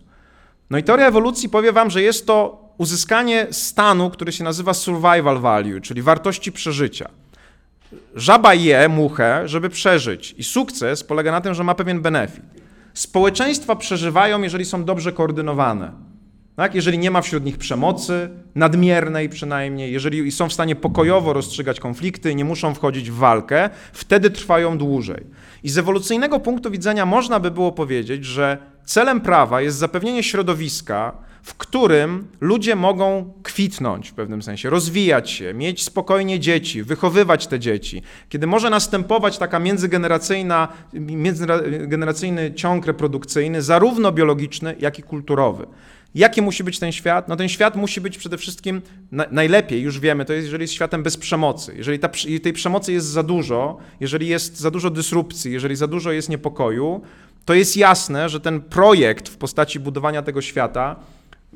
No 0.70 0.78
i 0.78 0.82
teoria 0.82 1.06
ewolucji 1.06 1.48
powie 1.48 1.72
wam, 1.72 1.90
że 1.90 2.02
jest 2.02 2.26
to 2.26 2.68
uzyskanie 2.78 3.46
stanu, 3.50 4.10
który 4.10 4.32
się 4.32 4.44
nazywa 4.44 4.74
survival 4.74 5.38
value, 5.38 5.80
czyli 5.80 6.02
wartości 6.02 6.52
przeżycia. 6.52 7.08
Żaba 8.14 8.54
je 8.54 8.88
muchę, 8.88 9.48
żeby 9.48 9.68
przeżyć 9.68 10.34
i 10.38 10.44
sukces 10.44 11.04
polega 11.04 11.32
na 11.32 11.40
tym, 11.40 11.54
że 11.54 11.64
ma 11.64 11.74
pewien 11.74 12.00
benefit. 12.00 12.44
Społeczeństwa 12.98 13.76
przeżywają, 13.76 14.42
jeżeli 14.42 14.64
są 14.64 14.84
dobrze 14.84 15.12
koordynowane. 15.12 15.92
Tak? 16.56 16.74
Jeżeli 16.74 16.98
nie 16.98 17.10
ma 17.10 17.22
wśród 17.22 17.44
nich 17.44 17.58
przemocy, 17.58 18.30
nadmiernej 18.54 19.28
przynajmniej, 19.28 19.92
jeżeli 19.92 20.32
są 20.32 20.48
w 20.48 20.52
stanie 20.52 20.76
pokojowo 20.76 21.32
rozstrzygać 21.32 21.80
konflikty, 21.80 22.34
nie 22.34 22.44
muszą 22.44 22.74
wchodzić 22.74 23.10
w 23.10 23.14
walkę, 23.14 23.70
wtedy 23.92 24.30
trwają 24.30 24.78
dłużej. 24.78 25.26
I 25.62 25.68
z 25.70 25.78
ewolucyjnego 25.78 26.40
punktu 26.40 26.70
widzenia 26.70 27.06
można 27.06 27.40
by 27.40 27.50
było 27.50 27.72
powiedzieć, 27.72 28.24
że 28.24 28.58
celem 28.84 29.20
prawa 29.20 29.60
jest 29.60 29.78
zapewnienie 29.78 30.22
środowiska, 30.22 31.12
w 31.48 31.54
którym 31.54 32.26
ludzie 32.40 32.76
mogą 32.76 33.32
kwitnąć 33.42 34.10
w 34.10 34.14
pewnym 34.14 34.42
sensie, 34.42 34.70
rozwijać 34.70 35.30
się, 35.30 35.54
mieć 35.54 35.84
spokojnie 35.84 36.40
dzieci, 36.40 36.82
wychowywać 36.82 37.46
te 37.46 37.58
dzieci, 37.58 38.02
kiedy 38.28 38.46
może 38.46 38.70
następować 38.70 39.38
taka 39.38 39.58
międzygeneracyjna, 39.58 40.68
międzygeneracyjny 40.92 42.54
ciąg 42.54 42.86
reprodukcyjny, 42.86 43.62
zarówno 43.62 44.12
biologiczny, 44.12 44.76
jak 44.78 44.98
i 44.98 45.02
kulturowy. 45.02 45.66
Jaki 46.14 46.42
musi 46.42 46.64
być 46.64 46.78
ten 46.78 46.92
świat? 46.92 47.28
No 47.28 47.36
ten 47.36 47.48
świat 47.48 47.76
musi 47.76 48.00
być 48.00 48.18
przede 48.18 48.38
wszystkim, 48.38 48.82
na, 49.12 49.26
najlepiej 49.30 49.82
już 49.82 50.00
wiemy, 50.00 50.24
to 50.24 50.32
jest, 50.32 50.44
jeżeli 50.44 50.62
jest 50.62 50.74
światem 50.74 51.02
bez 51.02 51.16
przemocy. 51.16 51.74
Jeżeli 51.76 51.98
ta, 51.98 52.08
tej 52.42 52.52
przemocy 52.52 52.92
jest 52.92 53.06
za 53.06 53.22
dużo, 53.22 53.78
jeżeli 54.00 54.26
jest 54.26 54.58
za 54.58 54.70
dużo 54.70 54.90
dysrupcji, 54.90 55.52
jeżeli 55.52 55.76
za 55.76 55.86
dużo 55.86 56.12
jest 56.12 56.28
niepokoju, 56.28 57.00
to 57.44 57.54
jest 57.54 57.76
jasne, 57.76 58.28
że 58.28 58.40
ten 58.40 58.60
projekt 58.60 59.28
w 59.28 59.36
postaci 59.36 59.80
budowania 59.80 60.22
tego 60.22 60.42
świata 60.42 60.96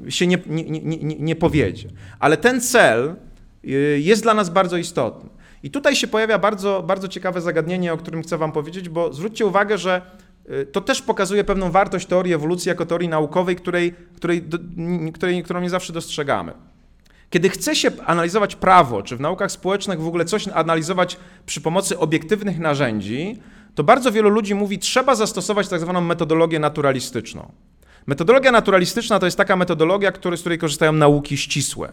się 0.08 0.26
nie, 0.26 0.38
nie, 0.46 0.64
nie, 0.80 1.16
nie, 1.18 1.36
powiedzie. 1.36 1.88
Ale 2.18 2.36
ten 2.36 2.60
cel 2.60 3.16
y, 3.64 4.00
jest 4.00 4.22
dla 4.22 4.34
nas 4.34 4.50
bardzo 4.50 4.76
istotny. 4.76 5.30
I 5.62 5.70
tutaj 5.70 5.96
się 5.96 6.06
pojawia 6.06 6.38
bardzo, 6.38 6.82
bardzo 6.86 7.08
ciekawe 7.08 7.40
zagadnienie, 7.40 7.92
o 7.92 7.96
którym 7.96 8.22
chcę 8.22 8.38
Wam 8.38 8.52
powiedzieć, 8.52 8.88
bo 8.88 9.12
zwróćcie 9.12 9.46
uwagę, 9.46 9.78
że 9.78 10.02
Y, 10.50 10.66
to 10.66 10.80
też 10.80 11.02
pokazuje 11.02 11.44
pewną 11.44 11.70
wartość 11.70 12.06
teorii 12.06 12.34
ewolucji 12.34 12.68
jako 12.68 12.86
teorii 12.86 13.08
naukowej, 13.08 13.56
której, 13.56 13.94
której, 14.16 14.44
której, 15.14 15.42
którą 15.42 15.60
nie 15.60 15.70
zawsze 15.70 15.92
dostrzegamy. 15.92 16.52
Kiedy 17.30 17.48
chce 17.48 17.76
się 17.76 17.90
analizować 18.06 18.56
prawo, 18.56 19.02
czy 19.02 19.16
w 19.16 19.20
naukach 19.20 19.52
społecznych 19.52 20.00
w 20.00 20.06
ogóle 20.06 20.24
coś 20.24 20.48
analizować 20.48 21.16
przy 21.46 21.60
pomocy 21.60 21.98
obiektywnych 21.98 22.58
narzędzi, 22.58 23.42
to 23.74 23.84
bardzo 23.84 24.12
wielu 24.12 24.28
ludzi 24.28 24.54
mówi, 24.54 24.78
trzeba 24.78 25.14
zastosować 25.14 25.68
tak 25.68 25.80
zwaną 25.80 26.00
metodologię 26.00 26.58
naturalistyczną. 26.58 27.52
Metodologia 28.06 28.52
naturalistyczna 28.52 29.18
to 29.18 29.26
jest 29.26 29.36
taka 29.36 29.56
metodologia, 29.56 30.12
który, 30.12 30.36
z 30.36 30.40
której 30.40 30.58
korzystają 30.58 30.92
nauki 30.92 31.36
ścisłe. 31.36 31.92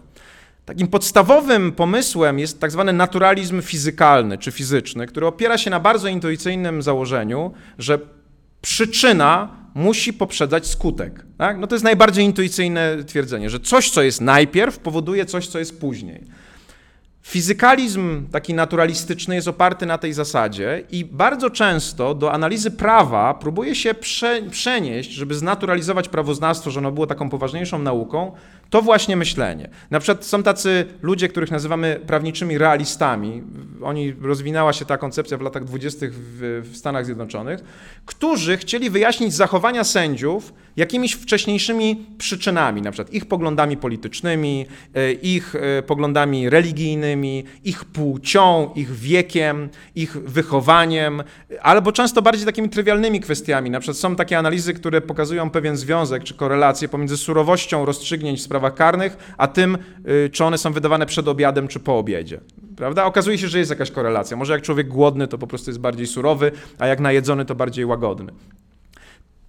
Takim 0.66 0.88
podstawowym 0.88 1.72
pomysłem 1.72 2.40
jest 2.40 2.60
tak 2.60 2.72
zwany 2.72 2.94
naturalizm 2.94 3.62
fizykalny 3.62 4.38
czy 4.38 4.52
fizyczny, 4.52 5.08
który 5.08 5.28
opiera 5.28 5.58
się 5.58 5.70
na 5.70 5.80
bardzo 5.80 6.08
intuicyjnym 6.08 6.82
założeniu, 6.82 7.52
że 7.78 8.00
przyczyna 8.62 9.56
musi 9.74 10.14
poprzedzać 10.14 10.68
skutek. 10.68 11.26
Tak? 11.38 11.58
No 11.60 11.68
to 11.68 11.76
jest 11.76 11.86
najbardziej 11.86 12.26
intuicyjne 12.26 13.04
twierdzenie, 13.04 13.50
że 13.50 13.60
coś, 13.60 13.90
co 13.90 14.02
jest 14.02 14.22
najpierw, 14.22 14.80
powoduje 14.80 15.26
coś, 15.26 15.48
co 15.48 15.60
jest 15.60 15.80
później. 15.80 16.24
Fizykalizm 17.30 18.28
taki 18.32 18.54
naturalistyczny 18.54 19.36
jest 19.36 19.48
oparty 19.48 19.86
na 19.86 19.98
tej 19.98 20.14
zasadzie 20.14 20.84
i 20.92 21.06
bardzo 21.06 21.50
często 21.50 22.14
do 22.14 22.34
analizy 22.34 22.72
prawa 22.72 23.34
próbuje 23.34 23.76
się 23.76 23.94
prze, 23.94 24.42
przenieść, 24.42 25.12
żeby 25.12 25.36
znaturalizować 25.36 26.10
prawoznawstwo, 26.10 26.72
że 26.72 26.80
ono 26.80 26.92
było 26.92 27.08
taką 27.08 27.30
poważniejszą 27.30 27.80
nauką, 27.80 28.32
to 28.70 28.82
właśnie 28.82 29.16
myślenie. 29.16 29.70
Na 29.92 30.00
przykład 30.00 30.26
są 30.26 30.44
tacy 30.44 30.86
ludzie, 31.02 31.28
których 31.28 31.52
nazywamy 31.52 32.00
prawniczymi 32.08 32.58
realistami. 32.58 33.44
Oni, 33.82 34.14
rozwinęła 34.22 34.74
się 34.74 34.86
ta 34.86 34.98
koncepcja 34.98 35.38
w 35.38 35.42
latach 35.42 35.64
dwudziestych 35.64 36.14
w, 36.16 36.72
Stanach 36.74 37.06
Zjednoczonych, 37.06 37.60
którzy 38.06 38.58
chcieli 38.58 38.90
wyjaśnić 38.90 39.34
zachowania 39.34 39.84
sędziów 39.84 40.54
jakimiś 40.78 41.14
wcześniejszymi 41.14 42.06
przyczynami, 42.18 42.82
na 42.82 42.92
przykład 42.92 43.14
ich 43.14 43.26
poglądami 43.26 43.78
politycznymi, 43.78 44.66
e, 44.96 45.12
ich 45.12 45.56
e, 45.56 45.84
poglądami 45.84 46.50
religijnymi, 46.50 47.44
ich 47.64 47.86
płcią, 47.86 48.72
ich 48.76 48.92
wiekiem, 48.92 49.70
ich 49.96 50.18
wychowaniem, 50.18 51.24
albo 51.62 51.92
często 51.92 52.22
bardziej 52.22 52.46
takimi 52.46 52.70
trywialnymi 52.70 53.20
kwestiami. 53.20 53.70
Na 53.70 53.80
przykład 53.80 53.98
są 53.98 54.16
takie 54.16 54.38
analizy, 54.38 54.74
które 54.74 55.02
pokazują 55.02 55.50
pewien 55.50 55.78
związek 55.78 56.24
czy 56.24 56.34
korelację 56.34 56.90
pomiędzy 56.90 57.18
surowością 57.18 57.86
rozstrzygnięć 57.86 58.40
w 58.40 58.44
sprawach 58.60 58.76
karnych, 58.76 59.34
a 59.38 59.48
tym, 59.48 59.78
y, 60.26 60.30
czy 60.30 60.46
one 60.46 60.58
są 60.58 60.74
wydawane 60.74 61.06
przed 61.06 61.28
obiadem 61.28 61.68
czy 61.68 61.80
po 61.80 61.98
obiedzie. 61.98 62.40
Prawda? 62.76 63.06
Okazuje 63.06 63.38
się, 63.38 63.48
że 63.48 63.60
jest 63.60 63.70
jakaś 63.70 63.92
korelacja. 63.92 64.38
Może 64.38 64.54
jak 64.54 64.62
człowiek 64.62 64.88
głodny, 64.88 65.28
to 65.28 65.38
po 65.38 65.48
prostu 65.48 65.70
jest 65.70 65.80
bardziej 65.80 66.08
surowy, 66.08 66.52
a 66.80 66.88
jak 66.88 67.00
najedzony, 67.00 67.46
to 67.46 67.56
bardziej 67.56 67.86
łagodny 67.86 68.32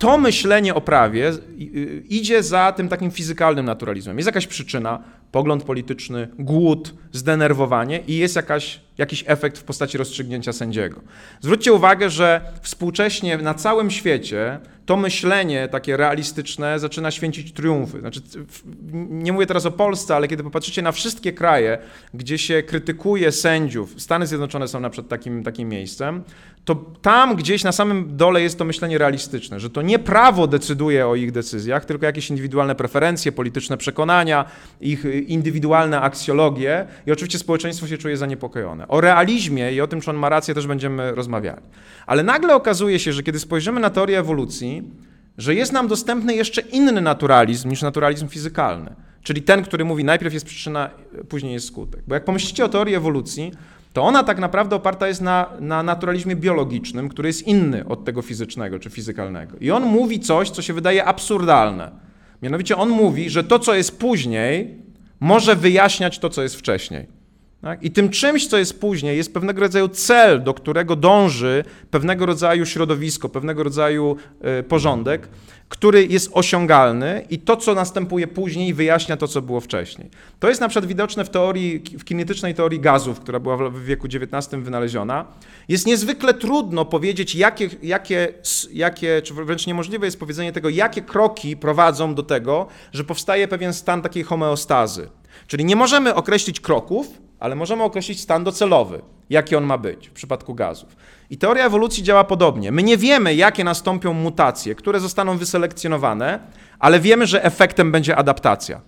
to 0.01 0.19
myślenie 0.19 0.75
o 0.75 0.81
prawie 0.81 1.29
y, 1.29 2.03
idzie 2.09 2.43
za 2.43 2.73
tym 2.73 2.89
takim 2.89 3.11
fizykalnym 3.11 3.67
naturalizmem. 3.67 4.19
Jest 4.19 4.27
jakaś 4.27 4.47
przyczyna, 4.47 5.03
pogląd 5.33 5.63
polityczny, 5.65 6.29
głód, 6.39 6.95
zdenerwowanie 7.13 8.01
i 8.07 8.17
jest 8.17 8.37
jakaś, 8.37 8.81
jakiś 9.01 9.25
efekt 9.27 9.59
w 9.59 9.65
postaci 9.65 9.99
rozstrzygnięcia 9.99 10.53
sędziego. 10.53 11.01
Zwróćcie 11.41 11.73
uwagę, 11.73 12.11
że 12.11 12.41
współcześnie 12.63 13.39
na 13.39 13.55
całym 13.55 13.91
świecie 13.91 14.61
to 14.87 14.97
myślenie 14.97 15.69
takie 15.69 15.97
realistyczne 15.97 16.79
zaczyna 16.79 17.11
święcić 17.11 17.53
triumfy. 17.53 18.01
Znaczy, 18.01 18.21
nie 19.11 19.33
mówię 19.33 19.47
teraz 19.47 19.67
o 19.67 19.71
Polsce, 19.71 20.17
ale 20.17 20.29
kiedy 20.29 20.43
popatrzycie 20.43 20.83
na 20.83 20.93
wszystkie 20.93 21.33
kraje, 21.33 21.79
gdzie 22.15 22.39
się 22.39 22.63
krytykuje 22.63 23.33
sędziów, 23.33 23.95
Stany 23.99 24.27
Zjednoczone 24.27 24.69
są 24.69 24.81
na 24.81 24.91
przykład 24.91 25.09
takim, 25.09 25.43
takim 25.43 25.69
miejscem, 25.69 26.23
to 26.65 26.75
tam 27.03 27.37
gdzieś 27.37 27.65
na 27.65 27.73
samym 27.73 28.17
dole 28.17 28.43
jest 28.43 28.59
to 28.59 28.65
myślenie 28.65 28.99
realistyczne, 28.99 29.61
że 29.61 29.71
to 29.71 29.83
nie 29.83 29.99
prawo 29.99 30.47
decyduje 30.47 31.07
o 31.07 31.15
ich 31.15 31.33
decyzjach, 31.33 31.85
tylko 31.85 32.07
jakieś 32.07 32.31
indywidualne 32.31 32.75
preferencje, 32.75 33.33
polityczne 33.33 33.77
przekonania, 33.77 34.45
ich 34.81 35.05
indywidualne 35.27 36.01
aksjologie 36.01 36.87
i 37.07 37.13
oczywiście 37.13 37.39
społeczeństwo 37.39 37.87
się 37.87 37.99
czuje 37.99 38.17
zaniepokojone. 38.17 38.89
O 38.91 39.01
realizmie 39.01 39.73
i 39.73 39.81
o 39.81 39.87
tym, 39.87 40.01
czy 40.01 40.11
on 40.11 40.17
ma 40.17 40.29
rację, 40.29 40.55
też 40.55 40.67
będziemy 40.67 41.15
rozmawiali. 41.15 41.63
Ale 42.07 42.23
nagle 42.23 42.55
okazuje 42.55 42.99
się, 42.99 43.13
że 43.13 43.23
kiedy 43.23 43.39
spojrzymy 43.39 43.81
na 43.81 43.91
teorię 43.91 44.19
ewolucji, 44.19 44.83
że 45.39 45.55
jest 45.55 45.73
nam 45.73 45.89
dostępny 45.89 46.35
jeszcze 46.35 46.61
inny 46.61 47.01
naturalizm 47.01 47.69
niż 47.69 47.83
naturalizm 47.83 48.29
fizykalny. 48.29 48.95
Czyli 49.23 49.43
ten, 49.43 49.63
który 49.63 49.85
mówi 49.85 50.05
najpierw 50.05 50.35
jest 50.35 50.47
przyczyna, 50.47 50.91
później 51.29 51.53
jest 51.53 51.67
skutek. 51.67 52.03
Bo 52.09 52.15
jak 52.15 52.25
pomyślicie 52.25 52.65
o 52.65 52.69
teorii 52.69 52.95
ewolucji, 52.95 53.53
to 53.93 54.03
ona 54.03 54.25
tak 54.25 54.39
naprawdę 54.39 54.77
oparta 54.77 55.09
jest 55.09 55.21
na, 55.21 55.51
na 55.61 55.83
naturalizmie 55.83 56.37
biologicznym, 56.37 57.09
który 57.09 57.29
jest 57.29 57.47
inny 57.47 57.89
od 57.89 58.05
tego 58.05 58.23
fizycznego 58.23 58.79
czy 58.79 58.91
fizykalnego. 58.91 59.57
I 59.61 59.71
on 59.71 59.83
mówi 59.83 60.21
coś, 60.21 60.51
co 60.51 60.63
się 60.63 60.73
wydaje 60.73 61.05
absurdalne. 61.05 61.91
Mianowicie 62.43 62.77
on 62.77 62.89
mówi, 62.89 63.31
że 63.31 63.45
to, 63.45 63.59
co 63.59 63.75
jest 63.75 63.99
później, 63.99 64.83
może 65.21 65.57
wyjaśniać 65.57 66.19
to, 66.19 66.31
co 66.31 66.43
jest 66.43 66.57
wcześniej. 66.57 67.20
Tak? 67.63 67.83
I 67.83 67.91
tym 67.91 68.09
czymś, 68.09 68.47
co 68.47 68.59
jest 68.59 68.81
później, 68.81 69.17
jest 69.17 69.35
pewnego 69.35 69.61
rodzaju 69.61 69.89
cel, 69.89 70.43
do 70.43 70.55
którego 70.55 70.97
dąży 70.97 71.65
pewnego 71.91 72.27
rodzaju 72.27 72.67
środowisko, 72.67 73.29
pewnego 73.29 73.63
rodzaju 73.63 74.17
y, 74.61 74.63
porządek, 74.63 75.29
który 75.69 76.07
jest 76.07 76.31
osiągalny 76.33 77.27
i 77.31 77.39
to, 77.39 77.57
co 77.57 77.75
następuje 77.75 78.27
później, 78.27 78.75
wyjaśnia 78.75 79.17
to, 79.17 79.29
co 79.29 79.43
było 79.43 79.61
wcześniej. 79.61 80.11
To 80.39 80.49
jest 80.49 80.61
na 80.61 80.69
przykład 80.69 80.87
widoczne 80.87 81.25
w 81.25 81.31
teorii, 81.31 81.83
w 81.99 82.05
kinetycznej 82.05 82.55
teorii 82.55 82.81
gazów, 82.81 83.21
która 83.21 83.41
była 83.41 83.57
w 83.71 83.85
wieku 83.85 84.07
XIX 84.07 84.63
wynaleziona. 84.65 85.27
Jest 85.69 85.87
niezwykle 85.87 86.35
trudno 86.35 86.85
powiedzieć, 86.85 87.35
jakie, 87.35 87.69
jakie, 87.83 88.33
jakie, 88.73 89.23
czy 89.23 89.35
wręcz 89.35 89.67
niemożliwe 89.67 90.07
jest 90.07 90.21
powiedzenie 90.21 90.53
tego, 90.53 90.69
jakie 90.69 91.03
kroki 91.03 91.57
prowadzą 91.57 92.15
do 92.15 92.23
tego, 92.23 92.67
że 92.93 93.05
powstaje 93.05 93.49
pewien 93.49 93.73
stan 93.73 94.03
takiej 94.03 94.23
homeostazy. 94.23 95.09
Czyli 95.47 95.65
nie 95.65 95.77
możemy 95.77 96.15
określić 96.15 96.61
kroków, 96.61 97.21
ale 97.41 97.55
możemy 97.55 97.83
określić 97.83 98.21
stan 98.21 98.45
docelowy, 98.45 99.03
jaki 99.31 99.57
on 99.57 99.65
ma 99.65 99.79
być 99.79 100.09
w 100.09 100.13
przypadku 100.13 100.55
gazów. 100.55 100.97
I 101.31 101.39
teoria 101.39 101.67
ewolucji 101.67 102.03
działa 102.03 102.25
podobnie. 102.25 102.73
My 102.73 102.83
nie 102.83 102.97
wiemy, 102.97 103.35
jakie 103.35 103.65
nastąpią 103.65 104.13
mutacje, 104.13 104.75
które 104.75 105.01
zostaną 105.01 105.39
wyselekcjonowane, 105.39 106.41
ale 106.79 107.01
wiemy, 107.01 107.27
że 107.27 107.45
efektem 107.45 107.93
będzie 107.93 108.17
adaptacja. 108.17 108.81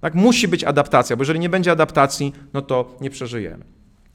Tak, 0.00 0.14
musi 0.14 0.48
być 0.48 0.64
adaptacja, 0.64 1.16
bo 1.16 1.22
jeżeli 1.22 1.40
nie 1.40 1.48
będzie 1.48 1.72
adaptacji, 1.72 2.32
no 2.52 2.62
to 2.62 2.94
nie 3.00 3.10
przeżyjemy. 3.10 3.64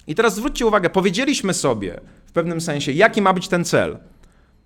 I 0.07 0.15
teraz 0.15 0.35
zwróćcie 0.35 0.65
uwagę, 0.65 0.89
powiedzieliśmy 0.89 1.53
sobie 1.53 1.99
w 2.25 2.31
pewnym 2.31 2.61
sensie, 2.61 2.91
jaki 2.91 3.21
ma 3.21 3.33
być 3.33 3.47
ten 3.47 3.65
cel. 3.65 3.97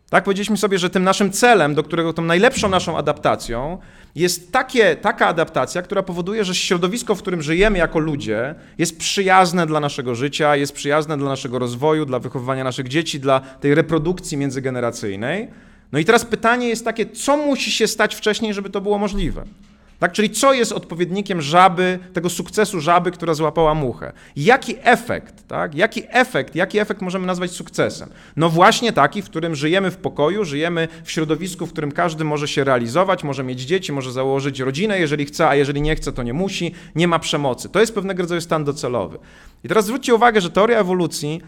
Tak, 0.10 0.23
powiedzieliśmy 0.23 0.57
sobie, 0.57 0.80
że 0.80 0.90
tym 0.90 1.03
naszym 1.03 1.31
celem, 1.31 1.76
do 1.76 1.84
którego 1.84 2.14
tą 2.14 2.22
najlepszą 2.22 2.69
naszą 2.69 2.98
adaptacją 2.98 3.77
jest 4.15 4.52
takie, 4.52 4.95
taka 4.95 5.27
adaptacja, 5.27 5.81
która 5.81 6.03
powoduje, 6.03 6.45
że 6.45 6.56
środowisko, 6.56 7.15
w 7.15 7.22
którym 7.22 7.41
żyjemy 7.41 7.77
jako 7.77 7.99
ludzie, 7.99 8.56
jest 8.77 8.98
przyjazne 8.98 9.68
dla 9.68 9.80
naszego 9.80 10.15
życia, 10.15 10.56
jest 10.56 10.73
przyjazne 10.73 11.18
dla 11.18 11.30
naszego 11.30 11.60
rozwoju, 11.60 12.06
dla 12.06 12.19
wychowywania 12.19 12.64
naszych 12.64 12.88
dzieci, 12.88 13.19
dla 13.19 13.40
tej 13.40 13.76
reprodukcji 13.76 14.38
międzygeneracyjnej. 14.38 15.48
No 15.91 15.99
i 15.99 16.06
teraz 16.06 16.26
pytanie 16.26 16.69
jest 16.69 16.86
takie, 16.86 17.06
co 17.06 17.38
musi 17.38 17.72
się 17.72 17.88
stać 17.88 18.15
wcześniej, 18.15 18.53
żeby 18.53 18.69
to 18.69 18.81
było 18.81 18.98
możliwe? 18.98 19.44
Tak? 20.00 20.12
Czyli 20.12 20.30
co 20.30 20.54
jest 20.54 20.72
odpowiednikiem 20.72 21.42
żaby, 21.42 22.00
tego 22.14 22.30
sukcesu 22.30 22.82
żaby, 22.82 23.12
która 23.12 23.34
złapała 23.34 23.74
muchę? 23.74 24.12
Jaki 24.36 24.76
efekt, 24.82 25.48
tak? 25.48 25.76
Jaki 25.76 26.04
efekt, 26.10 26.56
jaki 26.56 26.80
efekt 26.80 27.02
możemy 27.02 27.28
nazwać 27.28 27.52
sukcesem? 27.52 28.10
No 28.36 28.50
właśnie 28.50 28.94
taki, 28.94 29.22
w 29.22 29.26
którym 29.26 29.56
żyjemy 29.56 29.92
w 29.92 29.98
pokoju, 29.98 30.46
żyjemy 30.46 30.88
w 31.04 31.12
środowisku, 31.12 31.66
w 31.66 31.72
którym 31.72 31.92
każdy 31.92 32.24
może 32.24 32.48
się 32.48 32.64
realizować, 32.64 33.24
może 33.24 33.44
mieć 33.44 33.62
dzieci, 33.62 33.92
może 33.92 34.12
założyć 34.12 34.60
rodzinę, 34.60 35.00
jeżeli 35.00 35.26
chce, 35.26 35.50
a 35.50 35.56
jeżeli 35.56 35.82
nie 35.82 35.96
chce, 35.96 36.12
to 36.12 36.24
nie 36.24 36.34
musi, 36.34 36.74
nie 36.96 37.08
ma 37.08 37.20
przemocy. 37.20 37.70
To 37.70 37.80
jest 37.80 37.96
pewnego 37.96 38.22
rodzaju 38.24 38.42
stan 38.42 38.64
docelowy. 38.64 39.20
I 39.64 39.68
teraz 39.68 39.86
zwróćcie 39.86 40.16
uwagę, 40.16 40.42
że 40.42 40.50
teoria 40.50 40.80
ewolucji 40.80 41.42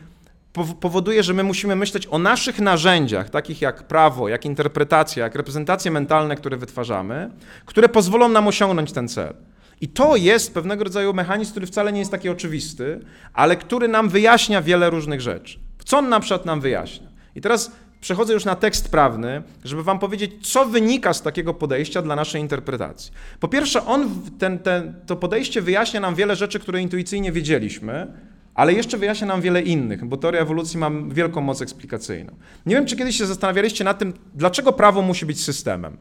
powoduje, 0.80 1.24
że 1.24 1.34
my 1.34 1.44
musimy 1.44 1.76
myśleć 1.76 2.08
o 2.12 2.18
naszych 2.18 2.60
narzędziach, 2.60 3.30
takich 3.30 3.62
jak 3.62 3.84
prawo, 3.84 4.30
jak 4.30 4.46
interpretacja, 4.46 5.24
jak 5.24 5.36
reprezentacje 5.36 5.92
mentalne, 5.92 6.36
które 6.36 6.58
wytwarzamy, 6.58 7.32
które 7.66 7.90
pozwolą 7.90 8.30
nam 8.30 8.48
osiągnąć 8.48 8.92
ten 8.92 9.08
cel. 9.08 9.34
I 9.82 9.88
to 9.88 10.16
jest 10.16 10.54
pewnego 10.54 10.84
rodzaju 10.84 11.14
mechanizm, 11.14 11.52
który 11.52 11.68
wcale 11.68 11.94
nie 11.94 12.00
jest 12.00 12.12
taki 12.12 12.30
oczywisty, 12.30 13.00
ale 13.34 13.56
który 13.56 13.88
nam 13.88 14.10
wyjaśnia 14.10 14.62
wiele 14.62 14.90
różnych 14.90 15.22
rzeczy. 15.22 15.60
Co 15.86 15.98
on 15.98 16.10
na 16.10 16.20
przykład 16.20 16.46
nam 16.46 16.62
wyjaśnia? 16.62 17.08
I 17.36 17.42
teraz 17.42 17.72
przechodzę 18.02 18.34
już 18.34 18.46
na 18.46 18.56
tekst 18.56 18.92
prawny, 18.92 19.44
żeby 19.64 19.84
wam 19.84 20.00
powiedzieć, 20.00 20.52
co 20.52 20.66
wynika 20.66 21.14
z 21.14 21.22
takiego 21.22 21.54
podejścia 21.54 22.02
dla 22.02 22.16
naszej 22.16 22.42
interpretacji. 22.42 23.12
Po 23.40 23.48
pierwsze, 23.48 23.86
on, 23.86 24.10
ten, 24.40 24.60
ten, 24.60 24.94
to 25.06 25.16
podejście 25.16 25.62
wyjaśnia 25.62 26.00
nam 26.00 26.16
wiele 26.16 26.36
rzeczy, 26.36 26.60
które 26.60 26.82
intuicyjnie 26.82 27.32
wiedzieliśmy, 27.32 28.08
ale 28.56 28.74
jeszcze 28.74 28.98
wyjaśnia 28.98 29.28
nam 29.28 29.42
wiele 29.42 29.62
innych, 29.62 30.06
bo 30.06 30.18
teoria 30.18 30.42
ewolucji 30.42 30.80
ma 30.80 30.92
wielką 31.10 31.42
moc 31.42 31.62
eksplikacyjną. 31.62 32.36
Nie 32.66 32.76
wiem, 32.76 32.86
czy 32.86 32.96
kiedyś 32.96 33.18
się 33.18 33.26
zastanawialiście 33.26 33.84
nad 33.84 34.00
tym, 34.00 34.14
dlaczego 34.36 34.74
prawo 34.74 35.02
musi 35.02 35.26
być 35.26 35.44
systemem. 35.44 35.98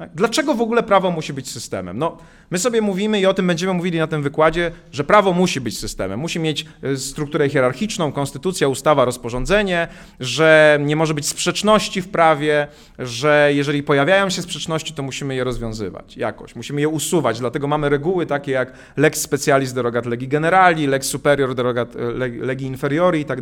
Tak? 0.00 0.10
Dlaczego 0.14 0.54
w 0.54 0.60
ogóle 0.60 0.82
prawo 0.82 1.10
musi 1.10 1.32
być 1.32 1.50
systemem? 1.50 1.98
No, 1.98 2.18
my 2.50 2.58
sobie 2.58 2.80
mówimy 2.80 3.20
i 3.20 3.26
o 3.26 3.34
tym 3.34 3.46
będziemy 3.46 3.74
mówili 3.74 3.98
na 3.98 4.06
tym 4.06 4.22
wykładzie, 4.22 4.70
że 4.92 5.04
prawo 5.04 5.32
musi 5.32 5.60
być 5.60 5.78
systemem. 5.78 6.20
Musi 6.20 6.40
mieć 6.40 6.66
e, 6.82 6.96
strukturę 6.96 7.48
hierarchiczną, 7.48 8.12
konstytucja, 8.12 8.68
ustawa, 8.68 9.04
rozporządzenie, 9.04 9.88
że 10.20 10.78
nie 10.82 10.96
może 10.96 11.14
być 11.14 11.26
sprzeczności 11.26 12.02
w 12.02 12.08
prawie, 12.08 12.66
że 12.98 13.50
jeżeli 13.54 13.82
pojawiają 13.82 14.30
się 14.30 14.42
sprzeczności, 14.42 14.94
to 14.94 15.02
musimy 15.02 15.34
je 15.34 15.44
rozwiązywać 15.44 16.16
jakoś. 16.16 16.56
Musimy 16.56 16.80
je 16.80 16.88
usuwać, 16.88 17.38
dlatego 17.38 17.68
mamy 17.68 17.88
reguły 17.88 18.26
takie 18.26 18.52
jak 18.52 18.72
lex 18.96 19.20
specialis 19.20 19.72
derogat 19.72 20.06
legi 20.06 20.28
generali, 20.28 20.86
lex 20.86 21.06
superior 21.06 21.54
derogat 21.54 21.96
e, 21.96 22.00
legi 22.44 22.64
inferiori 22.64 23.20
i 23.20 23.24
tak 23.24 23.40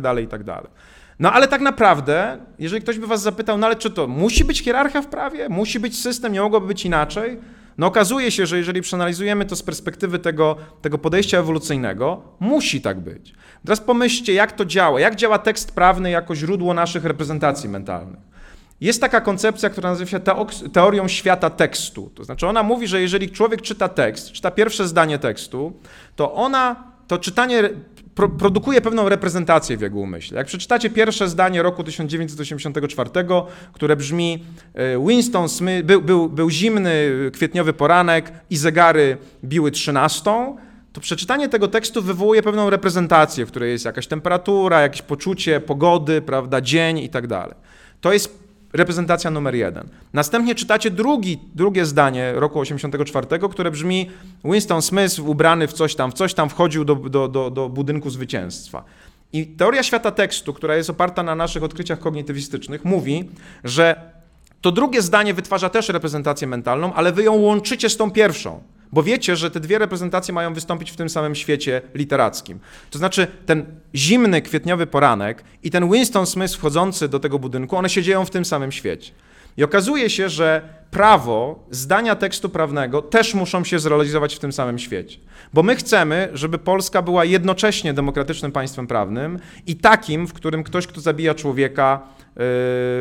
No 1.19 1.31
ale 1.33 1.47
tak 1.47 1.61
naprawdę, 1.61 2.37
jeżeli 2.59 2.81
ktoś 2.81 2.99
by 2.99 3.07
was 3.07 3.21
zapytał, 3.21 3.57
no 3.57 3.67
ale 3.67 3.75
czy 3.75 3.89
to 3.89 4.07
musi 4.07 4.45
być 4.45 4.61
hierarchia 4.61 5.01
w 5.01 5.07
prawie? 5.07 5.49
Musi 5.49 5.79
być 5.79 5.99
system? 5.99 6.33
Nie 6.33 6.41
mogłoby 6.41 6.67
być 6.67 6.85
inaczej? 6.85 7.39
No 7.77 7.87
okazuje 7.87 8.31
się, 8.31 8.45
że 8.45 8.57
jeżeli 8.57 8.81
przeanalizujemy 8.81 9.45
to 9.45 9.55
z 9.55 9.63
perspektywy 9.63 10.19
tego, 10.19 10.55
tego 10.81 10.97
podejścia 10.97 11.39
ewolucyjnego, 11.39 12.21
musi 12.39 12.81
tak 12.81 12.99
być. 12.99 13.33
Teraz 13.65 13.79
pomyślcie, 13.79 14.33
jak 14.33 14.51
to 14.51 14.65
działa, 14.65 14.99
jak 14.99 15.15
działa 15.15 15.39
tekst 15.39 15.71
prawny 15.71 16.09
jako 16.09 16.35
źródło 16.35 16.73
naszych 16.73 17.05
reprezentacji 17.05 17.69
mentalnych. 17.69 18.19
Jest 18.81 19.01
taka 19.01 19.21
koncepcja, 19.21 19.69
która 19.69 19.89
nazywa 19.89 20.11
się 20.11 20.19
teorią 20.73 21.07
świata 21.07 21.49
tekstu. 21.49 22.11
To 22.15 22.23
znaczy 22.23 22.47
ona 22.47 22.63
mówi, 22.63 22.87
że 22.87 23.01
jeżeli 23.01 23.31
człowiek 23.31 23.61
czyta 23.61 23.89
tekst, 23.89 24.31
czyta 24.31 24.51
pierwsze 24.51 24.87
zdanie 24.87 25.19
tekstu, 25.19 25.73
to 26.15 26.33
ona, 26.33 26.83
to 27.07 27.17
czytanie 27.17 27.69
pro, 28.19 28.29
produkuje 28.29 28.81
pewną 28.81 29.09
reprezentację 29.09 29.77
w 29.77 29.81
jego 29.81 29.99
umyśle. 29.99 30.37
Jak 30.37 30.47
przeczytacie 30.47 30.89
pierwsze 30.89 31.29
zdanie 31.29 31.63
roku 31.63 31.83
1984, 31.83 33.09
które 33.73 33.95
brzmi 33.95 34.43
e, 34.73 35.07
Winston 35.07 35.49
Smith, 35.49 35.83
był, 35.83 36.01
był, 36.01 36.29
był 36.29 36.49
zimny 36.49 37.11
kwietniowy 37.33 37.73
poranek 37.73 38.31
i 38.49 38.57
zegary 38.57 39.17
biły 39.43 39.71
trzynastą, 39.71 40.57
to 40.93 41.01
przeczytanie 41.01 41.49
tego 41.49 41.67
tekstu 41.67 42.01
wywołuje 42.01 42.43
pewną 42.43 42.69
reprezentację, 42.69 43.45
w 43.45 43.49
której 43.49 43.71
jest 43.71 43.85
jakaś 43.85 44.07
temperatura, 44.07 44.81
jakieś 44.81 45.01
poczucie 45.01 45.59
pogody, 45.59 46.21
prawda, 46.21 46.61
dzień 46.61 46.97
i 46.97 47.09
tak 47.09 47.27
dalej. 47.27 47.55
To 48.01 48.13
jest 48.13 48.48
reprezentacja 48.73 49.31
numer 49.31 49.55
jeden. 49.55 49.89
Następnie 50.13 50.55
czytacie 50.55 50.91
drugi, 50.91 51.39
drugie 51.55 51.85
zdanie 51.85 52.33
roku 52.35 52.59
84, 52.59 53.27
które 53.51 53.71
brzmi 53.71 54.09
Winston 54.45 54.81
Smith 54.81 55.19
ubrany 55.19 55.67
w 55.67 55.73
coś 55.73 55.95
tam, 55.95 56.11
w 56.11 56.13
coś 56.13 56.33
tam 56.33 56.49
wchodził 56.49 56.85
do, 56.85 56.95
do, 56.95 57.27
do, 57.27 57.49
do 57.49 57.69
budynku 57.69 58.09
zwycięstwa. 58.09 58.83
I 59.33 59.47
teoria 59.47 59.83
świata 59.83 60.11
tekstu, 60.11 60.53
która 60.53 60.75
jest 60.75 60.89
oparta 60.89 61.23
na 61.23 61.35
naszych 61.35 61.63
odkryciach 61.63 61.99
kognitywistycznych, 61.99 62.85
mówi, 62.85 63.29
że 63.63 64.18
to 64.61 64.71
drugie 64.71 65.01
zdanie 65.01 65.33
wytwarza 65.33 65.69
też 65.69 65.89
reprezentację 65.89 66.47
mentalną, 66.47 66.93
ale 66.93 67.11
wy 67.11 67.23
ją 67.23 67.33
łączycie 67.33 67.89
z 67.89 67.97
tą 67.97 68.11
pierwszą. 68.11 68.63
Bo 68.91 69.03
wiecie, 69.03 69.35
że 69.35 69.51
te 69.51 69.59
dwie 69.59 69.77
reprezentacje 69.77 70.33
mają 70.33 70.53
wystąpić 70.53 70.91
w 70.91 70.95
tym 70.95 71.09
samym 71.09 71.35
świecie 71.35 71.81
literackim. 71.93 72.59
To 72.89 72.97
znaczy, 72.97 73.27
ten 73.45 73.65
zimny, 73.95 74.41
kwietniowy 74.41 74.87
poranek 74.87 75.43
i 75.63 75.71
ten 75.71 75.91
Winston 75.91 76.25
Smith 76.25 76.53
wchodzący 76.53 77.09
do 77.09 77.19
tego 77.19 77.39
budynku, 77.39 77.77
one 77.77 77.89
się 77.89 78.03
dzieją 78.03 78.25
w 78.25 78.29
tym 78.29 78.45
samym 78.45 78.71
świecie. 78.71 79.11
I 79.57 79.63
okazuje 79.63 80.09
się, 80.09 80.29
że 80.29 80.61
prawo, 80.91 81.65
zdania 81.71 82.15
tekstu 82.15 82.49
prawnego 82.49 83.01
też 83.01 83.33
muszą 83.33 83.63
się 83.63 83.79
zrealizować 83.79 84.35
w 84.35 84.39
tym 84.39 84.51
samym 84.53 84.79
świecie. 84.79 85.19
Bo 85.53 85.63
my 85.63 85.75
chcemy, 85.75 86.29
żeby 86.33 86.57
Polska 86.57 87.01
była 87.01 87.25
jednocześnie 87.25 87.93
demokratycznym 87.93 88.51
państwem 88.51 88.87
prawnym 88.87 89.39
i 89.67 89.75
takim, 89.75 90.27
w 90.27 90.33
którym 90.33 90.63
ktoś, 90.63 90.87
kto 90.87 91.01
zabija 91.01 91.35
człowieka, 91.35 92.01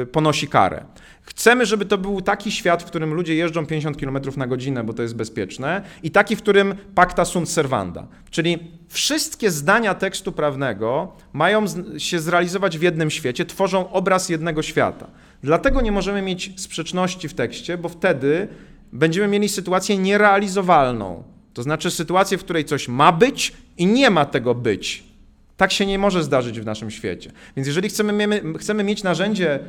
yy, 0.01 0.06
ponosi 0.06 0.48
karę. 0.48 0.85
Chcemy, 1.28 1.66
żeby 1.66 1.84
to 1.84 1.98
był 1.98 2.20
taki 2.20 2.52
świat, 2.52 2.82
w 2.82 2.86
którym 2.86 3.14
ludzie 3.14 3.34
jeżdżą 3.34 3.66
50 3.66 3.96
km 3.96 4.18
na 4.36 4.46
godzinę, 4.46 4.84
bo 4.84 4.92
to 4.92 5.02
jest 5.02 5.16
bezpieczne, 5.16 5.82
i 6.02 6.10
taki, 6.10 6.36
w 6.36 6.42
którym 6.42 6.74
pacta 6.94 7.24
sunt 7.24 7.48
servanda. 7.48 8.06
Czyli 8.30 8.59
wszystkie 8.88 9.50
zdania 9.50 9.94
tekstu 9.94 10.32
prawnego 10.32 11.12
mają 11.32 11.64
się 11.98 12.20
zrealizować 12.20 12.78
w 12.78 12.82
jednym 12.82 13.10
świecie, 13.10 13.46
tworzą 13.46 13.90
obraz 13.90 14.28
jednego 14.28 14.62
świata. 14.62 15.06
Dlatego 15.42 15.80
nie 15.80 15.92
możemy 15.92 16.22
mieć 16.22 16.52
sprzeczności 16.56 17.28
w 17.28 17.34
tekście, 17.34 17.78
bo 17.78 17.88
wtedy 17.88 18.48
będziemy 18.92 19.28
mieli 19.28 19.48
sytuację 19.48 19.98
nierealizowalną. 19.98 21.22
To 21.55 21.62
znaczy 21.62 21.90
sytuację, 21.90 22.38
w 22.38 22.44
której 22.44 22.64
coś 22.64 22.88
ma 22.88 23.12
być 23.12 23.52
i 23.76 23.86
nie 23.86 24.10
ma 24.10 24.24
tego 24.24 24.55
być. 24.55 25.05
Tak 25.56 25.72
się 25.72 25.86
nie 25.86 25.98
może 25.98 26.24
zdarzyć 26.24 26.60
w 26.60 26.64
naszym 26.64 26.90
świecie. 26.90 27.32
Więc 27.56 27.66
jeżeli 27.66 27.88
chcemy, 27.88 28.42
chcemy 28.59 28.84
mieć 28.84 29.02
narzędzie 29.02 29.60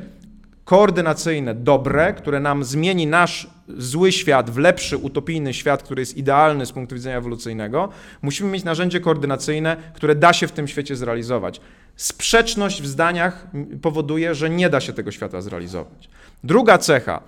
koordynacyjne 0.70 1.54
dobre, 1.54 2.12
które 2.12 2.40
nam 2.40 2.64
zmieni 2.64 3.06
nasz 3.06 3.50
zły 3.68 4.12
świat 4.12 4.50
w 4.50 4.58
lepszy, 4.58 4.96
utopijny 4.96 5.54
świat, 5.54 5.82
który 5.82 6.02
jest 6.02 6.16
idealny 6.16 6.66
z 6.66 6.72
punktu 6.72 6.94
widzenia 6.94 7.16
ewolucyjnego, 7.16 7.88
musimy 8.22 8.50
mieć 8.50 8.64
narzędzie 8.64 9.00
koordynacyjne, 9.00 9.76
które 9.94 10.14
da 10.14 10.32
się 10.32 10.46
w 10.46 10.52
tym 10.52 10.68
świecie 10.68 10.96
zrealizować. 10.96 11.60
Sprzeczność 11.96 12.82
w 12.82 12.86
zdaniach 12.86 13.46
powoduje, 13.82 14.34
że 14.34 14.50
nie 14.50 14.70
da 14.70 14.80
się 14.80 14.92
tego 14.92 15.10
świata 15.10 15.40
zrealizować. 15.40 16.08
Druga 16.44 16.78
cecha. 16.78 17.22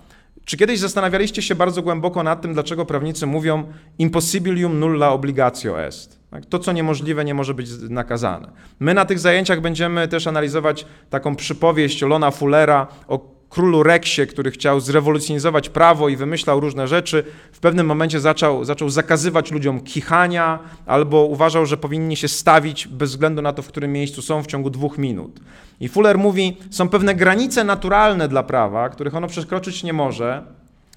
Czy 0.45 0.57
kiedyś 0.57 0.79
zastanawialiście 0.79 1.41
się 1.41 1.55
bardzo 1.55 1.81
głęboko 1.81 2.23
nad 2.23 2.41
tym, 2.41 2.53
dlaczego 2.53 2.85
prawnicy 2.85 3.25
mówią 3.25 3.63
impossibilium 3.99 4.79
nulla 4.79 5.11
obligatio 5.11 5.81
est? 5.83 6.19
Tak? 6.31 6.45
To, 6.45 6.59
co 6.59 6.71
niemożliwe, 6.71 7.25
nie 7.25 7.33
może 7.33 7.53
być 7.53 7.69
nakazane. 7.89 8.51
My 8.79 8.93
na 8.93 9.05
tych 9.05 9.19
zajęciach 9.19 9.61
będziemy 9.61 10.07
też 10.07 10.27
analizować 10.27 10.85
taką 11.09 11.35
przypowieść 11.35 12.01
Lona 12.01 12.31
Fullera 12.31 12.87
o 13.07 13.32
królu 13.53 13.83
Reksie, 13.83 14.27
który 14.27 14.51
chciał 14.51 14.79
zrewolucjonizować 14.79 15.69
prawo 15.69 16.09
i 16.09 16.15
wymyślał 16.15 16.59
różne 16.59 16.87
rzeczy, 16.87 17.23
w 17.51 17.59
pewnym 17.59 17.87
momencie 17.87 18.19
zaczął, 18.19 18.65
zaczął 18.65 18.89
zakazywać 18.89 19.51
ludziom 19.51 19.81
kichania 19.81 20.59
albo 20.85 21.25
uważał, 21.25 21.65
że 21.65 21.77
powinni 21.77 22.15
się 22.15 22.27
stawić 22.27 22.87
bez 22.87 23.09
względu 23.09 23.41
na 23.41 23.53
to, 23.53 23.61
w 23.61 23.67
którym 23.67 23.91
miejscu 23.91 24.21
są 24.21 24.43
w 24.43 24.47
ciągu 24.47 24.69
dwóch 24.69 24.97
minut. 24.97 25.39
I 25.79 25.87
Fuller 25.87 26.17
mówi, 26.17 26.57
są 26.69 26.89
pewne 26.89 27.15
granice 27.15 27.63
naturalne 27.63 28.27
dla 28.27 28.43
prawa, 28.43 28.89
których 28.89 29.15
ono 29.15 29.27
przekroczyć 29.27 29.83
nie 29.83 29.93
może, 29.93 30.43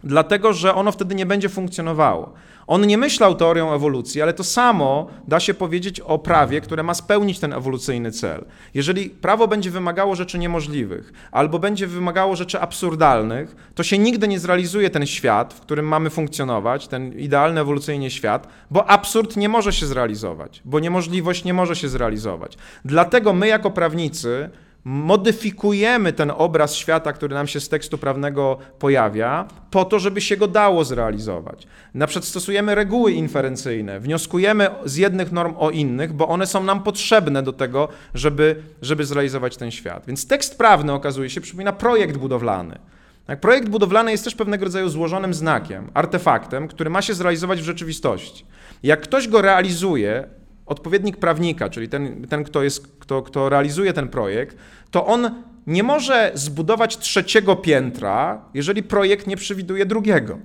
dlatego 0.05 0.53
że 0.53 0.75
ono 0.75 0.93
wtedy 0.93 1.15
nie 1.15 1.27
będzie 1.27 1.49
funkcjonowało. 1.49 2.33
On 2.67 2.87
nie 2.87 2.99
myślał 2.99 3.35
teorią 3.35 3.75
ewolucji, 3.75 4.23
ale 4.23 4.33
to 4.33 4.45
samo 4.45 5.07
da 5.29 5.41
się 5.41 5.55
powiedzieć 5.55 6.01
o 6.01 6.19
prawie, 6.19 6.61
które 6.61 6.83
ma 6.83 6.95
spełnić 6.95 7.39
ten 7.39 7.53
ewolucyjny 7.53 8.13
cel. 8.13 8.45
Jeżeli 8.75 9.11
prawo 9.11 9.49
będzie 9.49 9.71
wymagało 9.71 10.15
rzeczy 10.15 10.39
niemożliwych 10.39 11.13
albo 11.33 11.59
będzie 11.59 11.87
wymagało 11.87 12.37
rzeczy 12.37 12.61
absurdalnych, 12.61 13.57
to 13.75 13.83
się 13.83 13.99
nigdy 13.99 14.29
nie 14.29 14.39
zrealizuje 14.39 14.91
ten 14.91 15.07
świat, 15.07 15.55
w 15.55 15.61
którym 15.61 15.89
mamy 15.89 16.11
funkcjonować, 16.11 16.89
ten 16.89 17.13
idealny 17.19 17.61
ewolucyjnie 17.61 18.11
świat, 18.11 18.49
bo 18.71 18.91
absurd 18.91 19.37
nie 19.37 19.49
może 19.49 19.73
się 19.73 19.87
zrealizować, 19.87 20.63
bo 20.65 20.81
niemożliwość 20.81 21.45
nie 21.45 21.55
może 21.55 21.77
się 21.77 21.89
zrealizować. 21.89 22.59
Dlatego 22.85 23.33
my 23.33 23.49
jako 23.49 23.71
prawnicy 23.71 24.51
modyfikujemy 24.89 26.13
ten 26.13 26.33
obraz 26.37 26.75
świata, 26.75 27.13
który 27.13 27.35
nam 27.35 27.47
się 27.47 27.61
z 27.61 27.69
tekstu 27.69 27.99
prawnego 27.99 28.59
pojawia, 28.79 29.49
po 29.71 29.85
to, 29.85 29.99
żeby 29.99 30.21
się 30.21 30.37
go 30.37 30.49
dało 30.49 30.85
zrealizować. 30.85 31.67
Na 31.95 32.07
przykład 32.07 32.25
stosujemy 32.25 32.75
reguły 32.75 33.13
inferencyjne, 33.13 34.01
wnioskujemy 34.01 34.69
z 34.85 34.97
jednych 34.97 35.33
norm 35.33 35.55
o 35.59 35.71
innych, 35.71 36.13
bo 36.13 36.29
one 36.29 36.47
są 36.47 36.63
nam 36.63 36.83
potrzebne 36.83 37.43
do 37.43 37.53
tego, 37.53 37.89
żeby, 38.15 38.63
żeby 38.83 39.05
zrealizować 39.05 39.57
ten 39.57 39.71
świat. 39.71 40.07
Więc 40.07 40.27
tekst 40.27 40.59
prawny 40.59 40.93
okazuje 40.93 41.31
się 41.31 41.41
przypomina 41.41 41.73
projekt 41.73 42.17
budowlany. 42.17 42.79
Tak, 43.27 43.41
projekt 43.41 43.69
budowlany 43.69 44.11
jest 44.11 44.25
też 44.25 44.35
pewnego 44.35 44.65
rodzaju 44.65 44.89
złożonym 44.89 45.35
znakiem, 45.35 45.91
artefaktem, 45.95 46.69
który 46.69 46.91
ma 46.91 47.03
się 47.03 47.15
zrealizować 47.15 47.61
w 47.61 47.65
rzeczywistości. 47.65 48.47
Jak 48.83 49.01
ktoś 49.01 49.29
go 49.29 49.43
realizuje, 49.43 50.29
odpowiednik 50.67 51.17
prawnika, 51.17 51.69
czyli 51.69 51.89
ten, 51.89 52.27
ten 52.29 52.45
kto, 52.45 52.63
jest, 52.63 52.87
kto, 52.99 53.23
kto 53.23 53.49
realizuje 53.49 53.93
ten 53.93 54.09
projekt, 54.09 54.57
to 54.91 55.07
on 55.07 55.31
nie 55.67 55.83
może 55.83 56.31
zbudować 56.35 56.99
trzeciego 56.99 57.57
piętra, 57.57 58.43
jeżeli 58.55 58.83
projekt 58.83 59.27
nie 59.27 59.37
przewiduje 59.37 59.87
drugiego. 59.87 60.39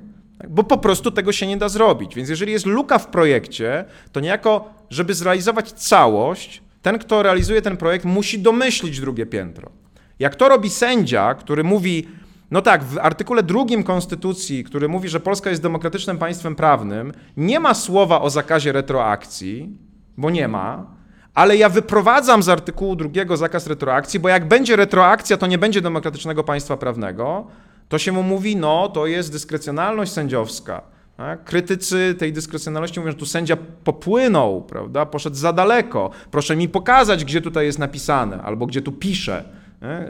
Bo 0.49 0.63
po 0.63 0.77
prostu 0.77 1.11
tego 1.11 1.31
się 1.31 1.47
nie 1.47 1.57
da 1.57 1.69
zrobić. 1.69 2.15
Więc 2.15 2.29
jeżeli 2.29 2.51
jest 2.51 2.65
luka 2.65 2.99
w 2.99 3.07
projekcie, 3.07 3.85
to 4.11 4.19
niejako, 4.19 4.73
żeby 4.89 5.13
zrealizować 5.13 5.71
całość, 5.71 6.61
ten, 6.81 6.99
kto 6.99 7.23
realizuje 7.23 7.61
ten 7.61 7.77
projekt, 7.77 8.05
musi 8.05 8.39
domyślić 8.39 8.99
drugie 8.99 9.25
piętro. 9.25 9.71
Jak 10.19 10.35
to 10.35 10.49
robi 10.49 10.69
sędzia, 10.69 11.33
który 11.33 11.63
mówi, 11.63 12.07
no 12.51 12.61
tak, 12.61 12.83
w 12.83 12.97
artykule 12.97 13.43
drugim 13.43 13.83
Konstytucji, 13.83 14.63
który 14.63 14.87
mówi, 14.89 15.09
że 15.09 15.19
Polska 15.19 15.49
jest 15.49 15.61
demokratycznym 15.61 16.17
państwem 16.17 16.55
prawnym, 16.55 17.13
nie 17.37 17.59
ma 17.59 17.73
słowa 17.73 18.21
o 18.21 18.29
zakazie 18.29 18.71
retroakcji, 18.71 19.77
bo 20.17 20.29
nie 20.29 20.47
ma, 20.47 20.85
ale 21.33 21.57
ja 21.57 21.69
wyprowadzam 21.69 22.43
z 22.43 22.49
artykułu 22.49 22.95
drugiego 22.95 23.37
zakaz 23.37 23.67
retroakcji, 23.67 24.19
bo 24.19 24.29
jak 24.29 24.47
będzie 24.47 24.75
retroakcja, 24.75 25.37
to 25.37 25.47
nie 25.47 25.57
będzie 25.57 25.81
demokratycznego 25.81 26.43
państwa 26.43 26.77
prawnego, 26.77 27.47
to 27.89 27.97
się 27.97 28.11
mu 28.11 28.23
mówi, 28.23 28.55
no 28.55 28.89
to 28.89 29.07
jest 29.07 29.31
dyskrecjonalność 29.31 30.11
sędziowska. 30.11 30.81
Tak? 31.17 31.43
Krytycy 31.43 32.15
tej 32.17 32.33
dyskrecjonalności 32.33 32.99
mówią, 32.99 33.11
że 33.11 33.17
tu 33.17 33.25
sędzia 33.25 33.57
popłynął, 33.83 34.61
prawda? 34.61 35.05
poszedł 35.05 35.35
za 35.35 35.53
daleko. 35.53 36.09
Proszę 36.31 36.55
mi 36.55 36.69
pokazać, 36.69 37.25
gdzie 37.25 37.41
tutaj 37.41 37.65
jest 37.65 37.79
napisane, 37.79 38.41
albo 38.41 38.65
gdzie 38.65 38.81
tu 38.81 38.91
pisze, 38.91 39.43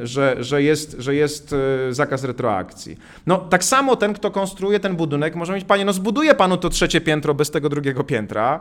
że, 0.02 0.36
że, 0.40 0.64
jest, 0.64 0.95
że 0.99 1.15
jest 1.15 1.53
e, 1.90 1.94
zakaz 1.94 2.23
retroakcji. 2.23 2.98
No 3.28 3.38
tak 3.38 3.64
samo 3.64 3.95
ten, 3.95 4.14
kto 4.14 4.32
konstruuje 4.32 4.80
ten 4.80 4.95
budynek, 4.95 5.36
może 5.36 5.53
mieć, 5.53 5.65
panie, 5.65 5.86
no 5.86 5.94
zbuduje 5.94 6.36
panu 6.36 6.57
to 6.57 6.69
trzecie 6.69 7.02
piętro 7.02 7.34
bez 7.34 7.52
tego 7.52 7.69
drugiego 7.69 8.03
piętra, 8.03 8.60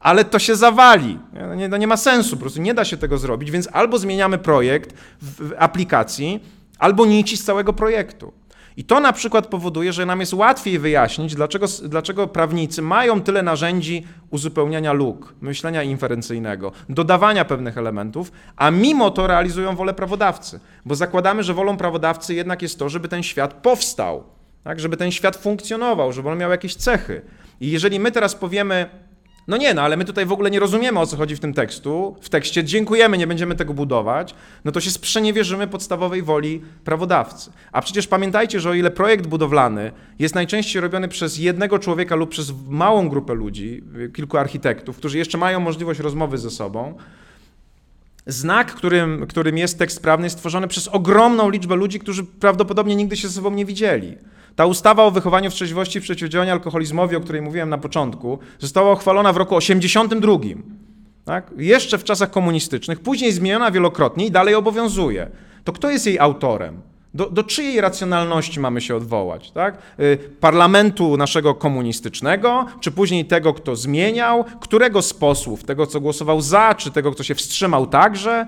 ale 0.00 0.24
to 0.24 0.38
się 0.38 0.56
zawali. 0.56 1.18
Nie, 1.56 1.68
no 1.68 1.76
nie 1.76 1.86
ma 1.86 1.96
sensu, 1.96 2.36
po 2.36 2.40
prostu 2.40 2.60
nie 2.60 2.74
da 2.74 2.84
się 2.84 2.96
tego 2.96 3.18
zrobić, 3.18 3.50
więc 3.50 3.68
albo 3.72 3.98
zmieniamy 3.98 4.38
projekt 4.38 4.94
w 5.22 5.52
aplikacji, 5.58 6.40
albo 6.78 7.06
nici 7.06 7.36
z 7.36 7.44
całego 7.44 7.72
projektu. 7.72 8.32
I 8.76 8.84
to 8.84 9.00
na 9.00 9.12
przykład 9.12 9.46
powoduje, 9.46 9.92
że 9.92 10.06
nam 10.06 10.20
jest 10.20 10.34
łatwiej 10.34 10.78
wyjaśnić, 10.78 11.34
dlaczego, 11.34 11.66
dlaczego 11.82 12.26
prawnicy 12.26 12.82
mają 12.82 13.22
tyle 13.22 13.42
narzędzi 13.42 14.06
uzupełniania 14.30 14.92
luk, 14.92 15.34
myślenia 15.40 15.82
inferencyjnego, 15.82 16.72
dodawania 16.88 17.44
pewnych 17.44 17.78
elementów, 17.78 18.32
a 18.56 18.70
mimo 18.70 19.10
to 19.10 19.26
realizują 19.26 19.76
wolę 19.76 19.94
prawodawcy. 19.94 20.60
Bo 20.84 20.94
zakładamy, 20.94 21.42
że 21.42 21.54
wolą 21.54 21.76
prawodawcy 21.76 22.34
jednak 22.34 22.62
jest 22.62 22.78
to, 22.78 22.88
żeby 22.88 23.08
ten 23.08 23.22
świat 23.22 23.54
powstał, 23.54 24.24
tak? 24.64 24.80
żeby 24.80 24.96
ten 24.96 25.10
świat 25.10 25.36
funkcjonował, 25.36 26.12
żeby 26.12 26.28
on 26.28 26.38
miał 26.38 26.50
jakieś 26.50 26.74
cechy. 26.74 27.22
I 27.60 27.70
jeżeli 27.70 28.00
my 28.00 28.12
teraz 28.12 28.34
powiemy, 28.34 28.90
no 29.48 29.56
nie, 29.56 29.74
no 29.74 29.82
ale 29.82 29.96
my 29.96 30.04
tutaj 30.04 30.26
w 30.26 30.32
ogóle 30.32 30.50
nie 30.50 30.60
rozumiemy 30.60 31.00
o 31.00 31.06
co 31.06 31.16
chodzi 31.16 31.36
w 31.36 31.40
tym 31.40 31.54
tekstu, 31.54 32.16
w 32.20 32.28
tekście, 32.28 32.64
dziękujemy, 32.64 33.18
nie 33.18 33.26
będziemy 33.26 33.54
tego 33.54 33.74
budować, 33.74 34.34
no 34.64 34.72
to 34.72 34.80
się 34.80 34.90
sprzeniewierzymy 34.90 35.66
podstawowej 35.66 36.22
woli 36.22 36.62
prawodawcy. 36.84 37.50
A 37.72 37.82
przecież 37.82 38.06
pamiętajcie, 38.06 38.60
że 38.60 38.70
o 38.70 38.74
ile 38.74 38.90
projekt 38.90 39.26
budowlany 39.26 39.92
jest 40.18 40.34
najczęściej 40.34 40.82
robiony 40.82 41.08
przez 41.08 41.38
jednego 41.38 41.78
człowieka 41.78 42.16
lub 42.16 42.30
przez 42.30 42.52
małą 42.68 43.08
grupę 43.08 43.34
ludzi, 43.34 43.82
kilku 44.14 44.38
architektów, 44.38 44.96
którzy 44.96 45.18
jeszcze 45.18 45.38
mają 45.38 45.60
możliwość 45.60 46.00
rozmowy 46.00 46.38
ze 46.38 46.50
sobą, 46.50 46.94
Znak, 48.32 48.74
którym, 48.74 49.26
którym 49.26 49.58
jest 49.58 49.78
tekst 49.78 50.02
prawny, 50.02 50.26
jest 50.26 50.36
stworzony 50.36 50.68
przez 50.68 50.88
ogromną 50.88 51.50
liczbę 51.50 51.76
ludzi, 51.76 51.98
którzy 51.98 52.24
prawdopodobnie 52.24 52.96
nigdy 52.96 53.16
się 53.16 53.28
ze 53.28 53.34
sobą 53.34 53.50
nie 53.50 53.64
widzieli. 53.64 54.16
Ta 54.56 54.66
ustawa 54.66 55.04
o 55.04 55.10
wychowaniu 55.10 55.50
w 55.50 55.54
trzeźwości 55.54 55.98
i 55.98 56.02
przeciwdziałaniu 56.02 56.52
alkoholizmowi, 56.52 57.16
o 57.16 57.20
której 57.20 57.42
mówiłem 57.42 57.68
na 57.68 57.78
początku, 57.78 58.38
została 58.58 58.92
uchwalona 58.92 59.32
w 59.32 59.36
roku 59.36 59.56
82. 59.56 60.32
Tak? 61.24 61.50
Jeszcze 61.56 61.98
w 61.98 62.04
czasach 62.04 62.30
komunistycznych, 62.30 63.00
później 63.00 63.32
zmieniona 63.32 63.70
wielokrotnie 63.70 64.26
i 64.26 64.30
dalej 64.30 64.54
obowiązuje. 64.54 65.30
To 65.64 65.72
kto 65.72 65.90
jest 65.90 66.06
jej 66.06 66.18
autorem? 66.18 66.80
Do, 67.14 67.30
do 67.30 67.44
czyjej 67.44 67.80
racjonalności 67.80 68.60
mamy 68.60 68.80
się 68.80 68.96
odwołać? 68.96 69.50
Tak? 69.50 69.78
Y, 70.00 70.18
parlamentu 70.40 71.16
naszego 71.16 71.54
komunistycznego, 71.54 72.66
czy 72.80 72.90
później 72.90 73.24
tego, 73.24 73.54
kto 73.54 73.76
zmieniał? 73.76 74.44
Którego 74.60 75.02
z 75.02 75.14
posłów? 75.14 75.64
Tego, 75.64 75.86
co 75.86 76.00
głosował 76.00 76.40
za, 76.40 76.74
czy 76.74 76.90
tego, 76.90 77.12
kto 77.12 77.22
się 77.22 77.34
wstrzymał 77.34 77.86
także? 77.86 78.46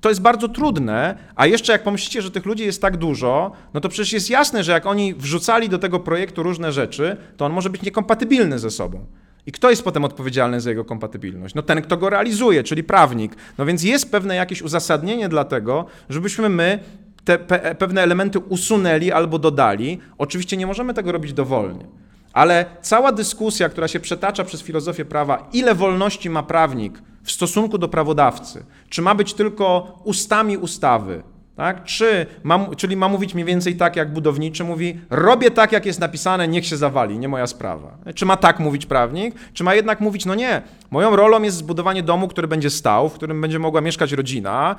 To 0.00 0.08
jest 0.08 0.20
bardzo 0.20 0.48
trudne, 0.48 1.18
a 1.36 1.46
jeszcze 1.46 1.72
jak 1.72 1.82
pomyślicie, 1.82 2.22
że 2.22 2.30
tych 2.30 2.46
ludzi 2.46 2.64
jest 2.64 2.82
tak 2.82 2.96
dużo, 2.96 3.52
no 3.74 3.80
to 3.80 3.88
przecież 3.88 4.12
jest 4.12 4.30
jasne, 4.30 4.64
że 4.64 4.72
jak 4.72 4.86
oni 4.86 5.14
wrzucali 5.14 5.68
do 5.68 5.78
tego 5.78 6.00
projektu 6.00 6.42
różne 6.42 6.72
rzeczy, 6.72 7.16
to 7.36 7.46
on 7.46 7.52
może 7.52 7.70
być 7.70 7.82
niekompatybilny 7.82 8.58
ze 8.58 8.70
sobą. 8.70 9.06
I 9.46 9.52
kto 9.52 9.70
jest 9.70 9.84
potem 9.84 10.04
odpowiedzialny 10.04 10.60
za 10.60 10.70
jego 10.70 10.84
kompatybilność? 10.84 11.54
No 11.54 11.62
ten, 11.62 11.82
kto 11.82 11.96
go 11.96 12.10
realizuje, 12.10 12.62
czyli 12.62 12.84
prawnik. 12.84 13.36
No 13.58 13.66
więc 13.66 13.82
jest 13.82 14.10
pewne 14.10 14.36
jakieś 14.36 14.62
uzasadnienie 14.62 15.28
dla 15.28 15.44
tego, 15.44 15.86
żebyśmy 16.08 16.48
my 16.48 16.78
te 17.24 17.38
pe 17.38 17.74
pewne 17.74 18.02
elementy 18.02 18.38
usunęli 18.38 19.12
albo 19.12 19.38
dodali. 19.38 19.98
Oczywiście 20.18 20.56
nie 20.56 20.66
możemy 20.66 20.94
tego 20.94 21.12
robić 21.12 21.32
dowolnie. 21.32 21.86
Ale 22.32 22.66
cała 22.82 23.12
dyskusja, 23.12 23.68
która 23.68 23.88
się 23.88 24.00
przetacza 24.00 24.44
przez 24.44 24.62
filozofię 24.62 25.04
prawa, 25.04 25.48
ile 25.52 25.74
wolności 25.74 26.30
ma 26.30 26.42
prawnik 26.42 27.02
w 27.22 27.32
stosunku 27.32 27.78
do 27.78 27.88
prawodawcy, 27.88 28.64
czy 28.88 29.02
ma 29.02 29.14
być 29.14 29.34
tylko 29.34 29.98
ustami 30.04 30.56
ustawy, 30.56 31.22
tak? 31.62 31.84
Czy 31.84 32.26
ma, 32.42 32.66
czyli 32.76 32.96
ma 32.96 33.08
mówić 33.08 33.34
mniej 33.34 33.46
więcej 33.46 33.76
tak, 33.76 33.96
jak 33.96 34.12
budowniczy 34.12 34.64
mówi, 34.64 35.00
robię 35.10 35.50
tak, 35.50 35.72
jak 35.72 35.86
jest 35.86 36.00
napisane, 36.00 36.48
niech 36.48 36.66
się 36.66 36.76
zawali, 36.76 37.18
nie 37.18 37.28
moja 37.28 37.46
sprawa. 37.46 37.98
Czy 38.14 38.26
ma 38.26 38.36
tak 38.36 38.60
mówić 38.60 38.86
prawnik, 38.86 39.34
czy 39.52 39.64
ma 39.64 39.74
jednak 39.74 40.00
mówić, 40.00 40.26
no 40.26 40.34
nie, 40.34 40.62
moją 40.90 41.16
rolą 41.16 41.42
jest 41.42 41.56
zbudowanie 41.56 42.02
domu, 42.02 42.28
który 42.28 42.48
będzie 42.48 42.70
stał, 42.70 43.08
w 43.08 43.12
którym 43.12 43.40
będzie 43.40 43.58
mogła 43.58 43.80
mieszkać 43.80 44.12
rodzina, 44.12 44.76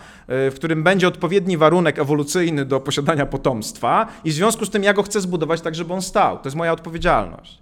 y, 0.47 0.51
w 0.51 0.53
którym 0.55 0.84
będzie 0.84 1.07
odpowiedni 1.07 1.57
warunek 1.57 1.99
ewolucyjny 1.99 2.65
do 2.65 2.80
posiadania 2.80 3.26
potomstwa 3.26 4.07
i 4.23 4.31
w 4.31 4.34
związku 4.34 4.65
z 4.65 4.69
tym 4.69 4.84
ja 4.84 4.93
go 4.93 5.03
chcę 5.03 5.22
zbudować 5.22 5.61
tak, 5.61 5.76
żeby 5.76 5.93
on 5.93 6.01
stał. 6.01 6.38
To 6.38 6.43
jest 6.45 6.57
moja 6.57 6.72
odpowiedzialność. 6.72 7.60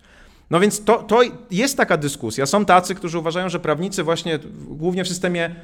No 0.49 0.60
więc 0.60 0.84
to, 0.84 0.98
to 1.03 1.22
jest 1.52 1.77
taka 1.77 1.98
dyskusja. 1.98 2.45
Są 2.45 2.65
tacy, 2.65 2.95
którzy 2.95 3.19
uważają, 3.19 3.49
że 3.49 3.60
prawnicy 3.60 4.03
właśnie 4.03 4.39
głównie 4.68 5.03
w 5.03 5.07
systemie 5.07 5.56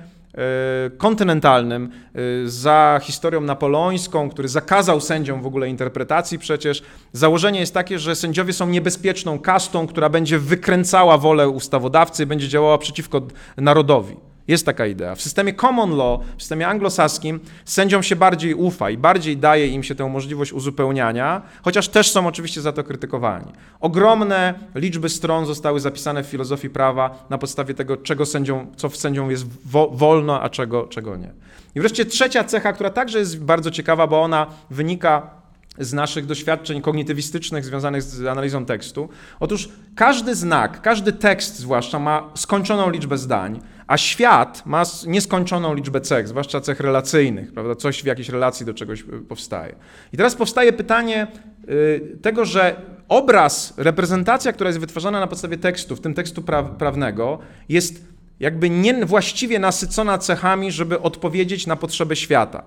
kontynentalnym, 0.97 1.91
e, 2.15 2.19
za 2.49 2.99
historią 3.03 3.41
napoleońską, 3.41 4.30
który 4.30 4.47
zakazał 4.47 5.01
sędziom 5.01 5.41
w 5.41 5.45
ogóle 5.47 5.69
interpretacji 5.69 6.39
przecież. 6.39 6.84
Założenie 7.14 7.59
jest 7.59 7.73
takie, 7.73 7.99
że 7.99 8.15
sędziowie 8.15 8.53
są 8.53 8.69
niebezpieczną 8.69 9.39
kastą, 9.39 9.88
która 9.88 10.09
będzie 10.09 10.39
wykręcała 10.39 11.18
wolę 11.18 11.49
ustawodawcy, 11.49 12.26
będzie 12.26 12.47
działała 12.47 12.77
przeciwko 12.77 13.22
narodowi. 13.57 14.15
Jest 14.47 14.65
taka 14.65 14.85
idea. 14.85 15.15
W 15.15 15.21
systemie 15.21 15.53
common 15.53 15.97
law, 15.97 16.19
w 16.37 16.41
systemie 16.41 16.67
anglosaskim, 16.67 17.39
sędziom 17.65 18.03
się 18.03 18.15
bardziej 18.15 18.53
ufa 18.53 18.89
i 18.89 18.97
bardziej 18.97 19.37
daje 19.37 19.67
im 19.67 19.83
się 19.83 19.95
tę 19.95 20.09
możliwość 20.09 20.53
uzupełniania, 20.53 21.41
chociaż 21.61 21.87
też 21.87 22.11
są 22.11 22.27
oczywiście 22.27 22.61
za 22.61 22.71
to 22.71 22.83
krytykowani. 22.83 23.51
Ogromne 23.79 24.53
liczby 24.75 25.09
stron 25.09 25.45
zostały 25.45 25.79
zapisane 25.79 26.23
w 26.23 26.27
filozofii 26.27 26.69
prawa 26.69 27.25
na 27.29 27.37
podstawie 27.37 27.73
tego, 27.73 27.97
czego 27.97 28.25
sędziom, 28.25 28.67
co 28.75 28.89
w 28.89 28.97
sędziom 28.97 29.31
jest 29.31 29.45
wo 29.65 29.89
wolno, 29.89 30.41
a 30.41 30.49
czego, 30.49 30.87
czego 30.87 31.17
nie. 31.17 31.31
I 31.75 31.79
wreszcie 31.79 32.05
trzecia 32.05 32.43
cecha, 32.43 32.73
która 32.73 32.89
także 32.89 33.19
jest 33.19 33.43
bardzo 33.43 33.71
ciekawa, 33.71 34.07
bo 34.07 34.21
ona 34.21 34.47
wynika 34.69 35.37
z 35.79 35.93
naszych 35.93 36.25
doświadczeń 36.25 36.81
kognitywistycznych 36.81 37.65
związanych 37.65 38.01
z 38.01 38.25
analizą 38.27 38.65
tekstu. 38.65 39.09
Otóż 39.39 39.69
każdy 39.95 40.35
znak, 40.35 40.81
każdy 40.81 41.11
tekst 41.13 41.59
zwłaszcza 41.59 41.99
ma 41.99 42.29
skończoną 42.35 42.89
liczbę 42.89 43.17
zdań, 43.17 43.59
a 43.88 43.97
świat 43.97 44.65
ma 44.65 44.84
nieskończoną 45.07 45.73
liczbę 45.73 46.01
cech, 46.01 46.27
zwłaszcza 46.27 46.61
cech 46.61 46.80
relacyjnych, 46.80 47.53
prawda? 47.53 47.76
Coś 47.76 48.03
w 48.03 48.05
jakiejś 48.05 48.30
relacji 48.30 48.65
do 48.65 48.73
czegoś 48.73 49.01
y, 49.01 49.05
powstaje. 49.05 49.76
I 50.14 50.18
teraz 50.18 50.35
powstaje 50.35 50.73
pytanie 50.73 51.27
y, 51.69 52.18
tego, 52.22 52.45
że 52.45 52.81
obraz, 53.09 53.73
reprezentacja, 53.77 54.53
która 54.53 54.68
jest 54.68 54.80
wytwarzana 54.80 55.19
na 55.19 55.27
podstawie 55.27 55.57
tekstu, 55.57 55.95
w 55.95 56.01
tym 56.01 56.14
tekstu 56.14 56.41
pra 56.41 56.64
prawnego, 56.64 57.39
jest 57.69 58.05
jakby 58.39 58.69
niewłaściwie 58.69 59.59
nasycona 59.59 60.18
cechami, 60.18 60.72
żeby 60.72 61.01
odpowiedzieć 61.01 61.68
na 61.68 61.76
potrzeby 61.76 62.15
świata. 62.15 62.64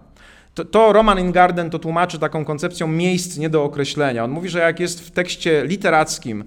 To, 0.55 0.65
to, 0.65 0.93
Roman 0.93 1.19
Ingarden 1.19 1.71
to 1.71 1.79
tłumaczy 1.79 2.19
taką 2.19 2.45
koncepcją 2.45 2.87
miejsc 2.87 3.37
nie 3.37 3.51
do 3.51 3.65
określenia. 3.65 4.25
On 4.25 4.31
mówi, 4.31 4.49
że 4.49 4.59
jak 4.59 4.81
jest 4.81 5.07
w 5.07 5.11
tekście 5.11 5.65
literackim 5.67 6.45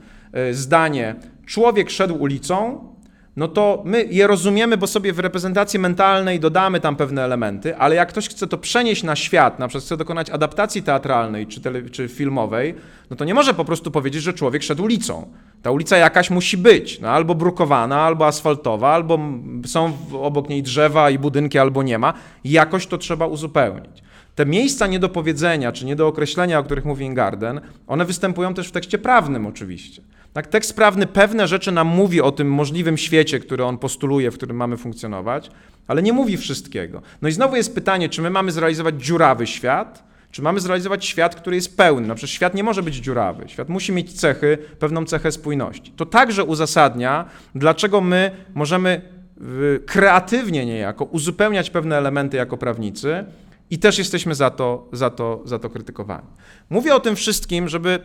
y, 0.50 0.54
zdanie 0.54 1.16
człowiek 1.46 1.90
szedł 1.90 2.16
ulicą, 2.16 2.93
no 3.36 3.48
to 3.48 3.82
my 3.86 4.04
je 4.04 4.28
rozumiemy, 4.28 4.78
bo 4.78 4.88
sobie 4.88 5.14
w 5.14 5.20
reprezentacji 5.20 5.80
mentalnej 5.80 6.40
dodamy 6.40 6.80
tam 6.80 6.96
pewne 6.96 7.24
elementy, 7.24 7.78
ale 7.78 7.96
jak 7.96 8.10
ktoś 8.10 8.30
chce 8.30 8.48
to 8.48 8.58
przenieść 8.58 9.04
na 9.04 9.16
świat, 9.16 9.60
na 9.60 9.68
przykład 9.68 9.84
chce 9.84 9.98
dokonać 9.98 10.30
adaptacji 10.30 10.84
teatralnej 10.84 11.48
czy, 11.48 11.62
tele, 11.62 11.82
czy 11.90 12.08
filmowej, 12.08 12.76
no 13.10 13.16
to 13.16 13.26
nie 13.26 13.34
może 13.34 13.54
po 13.54 13.66
prostu 13.66 13.92
powiedzieć, 13.92 14.24
że 14.24 14.34
człowiek 14.34 14.64
szedł 14.64 14.84
ulicą. 14.84 15.28
Ta 15.62 15.72
ulica 15.72 15.98
jakaś 15.98 16.30
musi 16.30 16.58
być, 16.58 17.00
no 17.00 17.10
albo 17.10 17.36
brukowana, 17.36 18.02
albo 18.02 18.28
asfaltowa, 18.28 18.94
albo 18.94 19.20
są 19.66 19.98
obok 20.22 20.50
niej 20.50 20.64
drzewa 20.64 21.10
i 21.10 21.20
budynki, 21.20 21.60
albo 21.60 21.84
nie 21.84 21.98
ma. 21.98 22.14
Jakoś 22.44 22.88
to 22.88 22.98
trzeba 22.98 23.28
uzupełnić. 23.28 24.04
Te 24.36 24.46
miejsca 24.46 24.88
nie 24.88 25.00
do 25.00 25.10
powiedzenia 25.10 25.72
czy 25.72 25.86
nie 25.86 25.96
do 25.96 26.08
określenia, 26.08 26.60
o 26.60 26.64
których 26.64 26.86
mówi 26.86 27.06
Ingarden, 27.06 27.62
one 27.88 28.06
występują 28.06 28.54
też 28.54 28.68
w 28.68 28.72
tekście 28.72 28.98
prawnym 28.98 29.46
oczywiście. 29.46 30.02
Tak, 30.34 30.48
tekst 30.48 30.76
prawny 30.76 31.08
pewne 31.08 31.48
rzeczy 31.48 31.72
nam 31.72 31.88
mówi 31.88 32.22
o 32.22 32.32
tym 32.32 32.52
możliwym 32.52 32.98
świecie, 32.98 33.40
który 33.40 33.66
on 33.66 33.78
postuluje, 33.78 34.32
w 34.32 34.34
którym 34.34 34.58
mamy 34.58 34.78
funkcjonować, 34.78 35.52
ale 35.88 36.04
nie 36.04 36.14
mówi 36.14 36.38
wszystkiego. 36.38 37.02
No 37.22 37.30
i 37.30 37.32
znowu 37.32 37.56
jest 37.56 37.76
pytanie, 37.76 38.10
czy 38.10 38.22
my 38.22 38.30
mamy 38.30 38.52
zrealizować 38.52 39.04
dziurawy 39.04 39.48
świat, 39.48 40.04
czy 40.32 40.42
mamy 40.42 40.60
zrealizować 40.60 41.06
świat, 41.06 41.36
który 41.36 41.56
jest 41.56 41.78
pełny. 41.78 42.08
No 42.08 42.16
przecież 42.16 42.36
świat 42.36 42.54
nie 42.54 42.64
może 42.64 42.84
być 42.84 42.96
dziurawy. 42.96 43.44
Świat 43.48 43.70
musi 43.70 43.92
mieć 43.92 44.14
cechy, 44.14 44.58
pewną 44.80 45.06
cechę 45.06 45.32
spójności. 45.32 45.92
To 45.92 46.06
także 46.06 46.44
uzasadnia, 46.44 47.26
dlaczego 47.56 48.02
my 48.02 48.32
możemy 48.54 49.02
kreatywnie 49.86 50.66
niejako 50.66 51.06
uzupełniać 51.06 51.70
pewne 51.70 51.98
elementy 51.98 52.38
jako 52.38 52.58
prawnicy 52.58 53.26
i 53.70 53.80
też 53.80 53.98
jesteśmy 53.98 54.36
za 54.36 54.50
to, 54.50 54.88
za 54.92 55.10
to, 55.10 55.42
za 55.46 55.60
to 55.60 55.70
krytykowani. 55.70 56.28
Mówię 56.70 56.96
o 56.96 57.00
tym 57.00 57.16
wszystkim, 57.16 57.70
żeby 57.70 58.00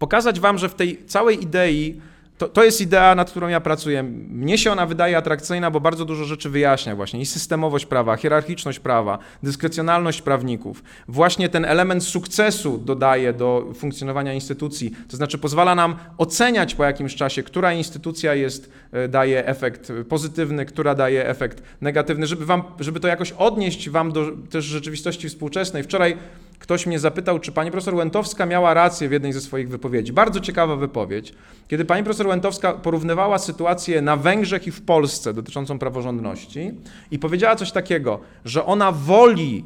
pokazać 0.00 0.40
wam, 0.40 0.58
że 0.58 0.68
w 0.68 0.74
tej 0.74 1.04
całej 1.06 1.42
idei 1.42 2.00
to, 2.40 2.48
to 2.48 2.64
jest 2.64 2.80
idea, 2.80 3.14
nad 3.14 3.30
którą 3.30 3.48
ja 3.48 3.60
pracuję. 3.60 4.02
Mnie 4.28 4.58
się 4.58 4.72
ona 4.72 4.86
wydaje 4.86 5.16
atrakcyjna, 5.16 5.70
bo 5.70 5.80
bardzo 5.80 6.04
dużo 6.04 6.24
rzeczy 6.24 6.50
wyjaśnia 6.50 6.96
właśnie 6.96 7.20
i 7.20 7.26
systemowość 7.26 7.86
prawa, 7.86 8.16
hierarchiczność 8.16 8.78
prawa, 8.78 9.18
dyskrecjonalność 9.42 10.22
prawników. 10.22 10.82
Właśnie 11.08 11.48
ten 11.48 11.64
element 11.64 12.04
sukcesu 12.04 12.78
dodaje 12.78 13.32
do 13.32 13.72
funkcjonowania 13.74 14.32
instytucji, 14.32 14.90
to 15.08 15.16
znaczy 15.16 15.38
pozwala 15.38 15.74
nam 15.74 15.96
oceniać 16.18 16.74
po 16.74 16.84
jakimś 16.84 17.14
czasie, 17.14 17.42
która 17.42 17.72
instytucja 17.72 18.34
jest, 18.34 18.70
e, 18.92 19.08
daje 19.08 19.46
efekt 19.46 19.92
pozytywny, 20.08 20.66
która 20.66 20.94
daje 20.94 21.28
efekt 21.28 21.62
negatywny, 21.80 22.26
żeby, 22.26 22.46
wam, 22.46 22.62
żeby 22.78 23.00
to 23.00 23.08
jakoś 23.08 23.32
odnieść 23.32 23.90
wam 23.90 24.12
do 24.12 24.26
też 24.50 24.64
rzeczywistości 24.64 25.28
współczesnej. 25.28 25.82
Wczoraj 25.82 26.16
ktoś 26.60 26.86
mnie 26.86 26.98
zapytał, 26.98 27.38
czy 27.38 27.52
pani 27.52 27.70
profesor 27.70 27.94
Łętowska 27.94 28.46
miała 28.46 28.74
rację 28.74 29.08
w 29.08 29.12
jednej 29.12 29.32
ze 29.32 29.40
swoich 29.40 29.68
wypowiedzi. 29.68 30.12
Bardzo 30.12 30.40
ciekawa 30.40 30.76
wypowiedź, 30.76 31.34
kiedy 31.68 31.84
pani 31.84 32.04
profesor 32.04 32.26
Łętowska 32.26 32.72
porównywała 32.72 33.38
sytuację 33.38 34.02
na 34.02 34.16
Węgrzech 34.16 34.66
i 34.66 34.70
w 34.70 34.82
Polsce 34.82 35.34
dotyczącą 35.34 35.78
praworządności 35.78 36.70
i 37.10 37.18
powiedziała 37.18 37.56
coś 37.56 37.72
takiego, 37.72 38.20
że 38.44 38.66
ona 38.66 38.92
woli 38.92 39.64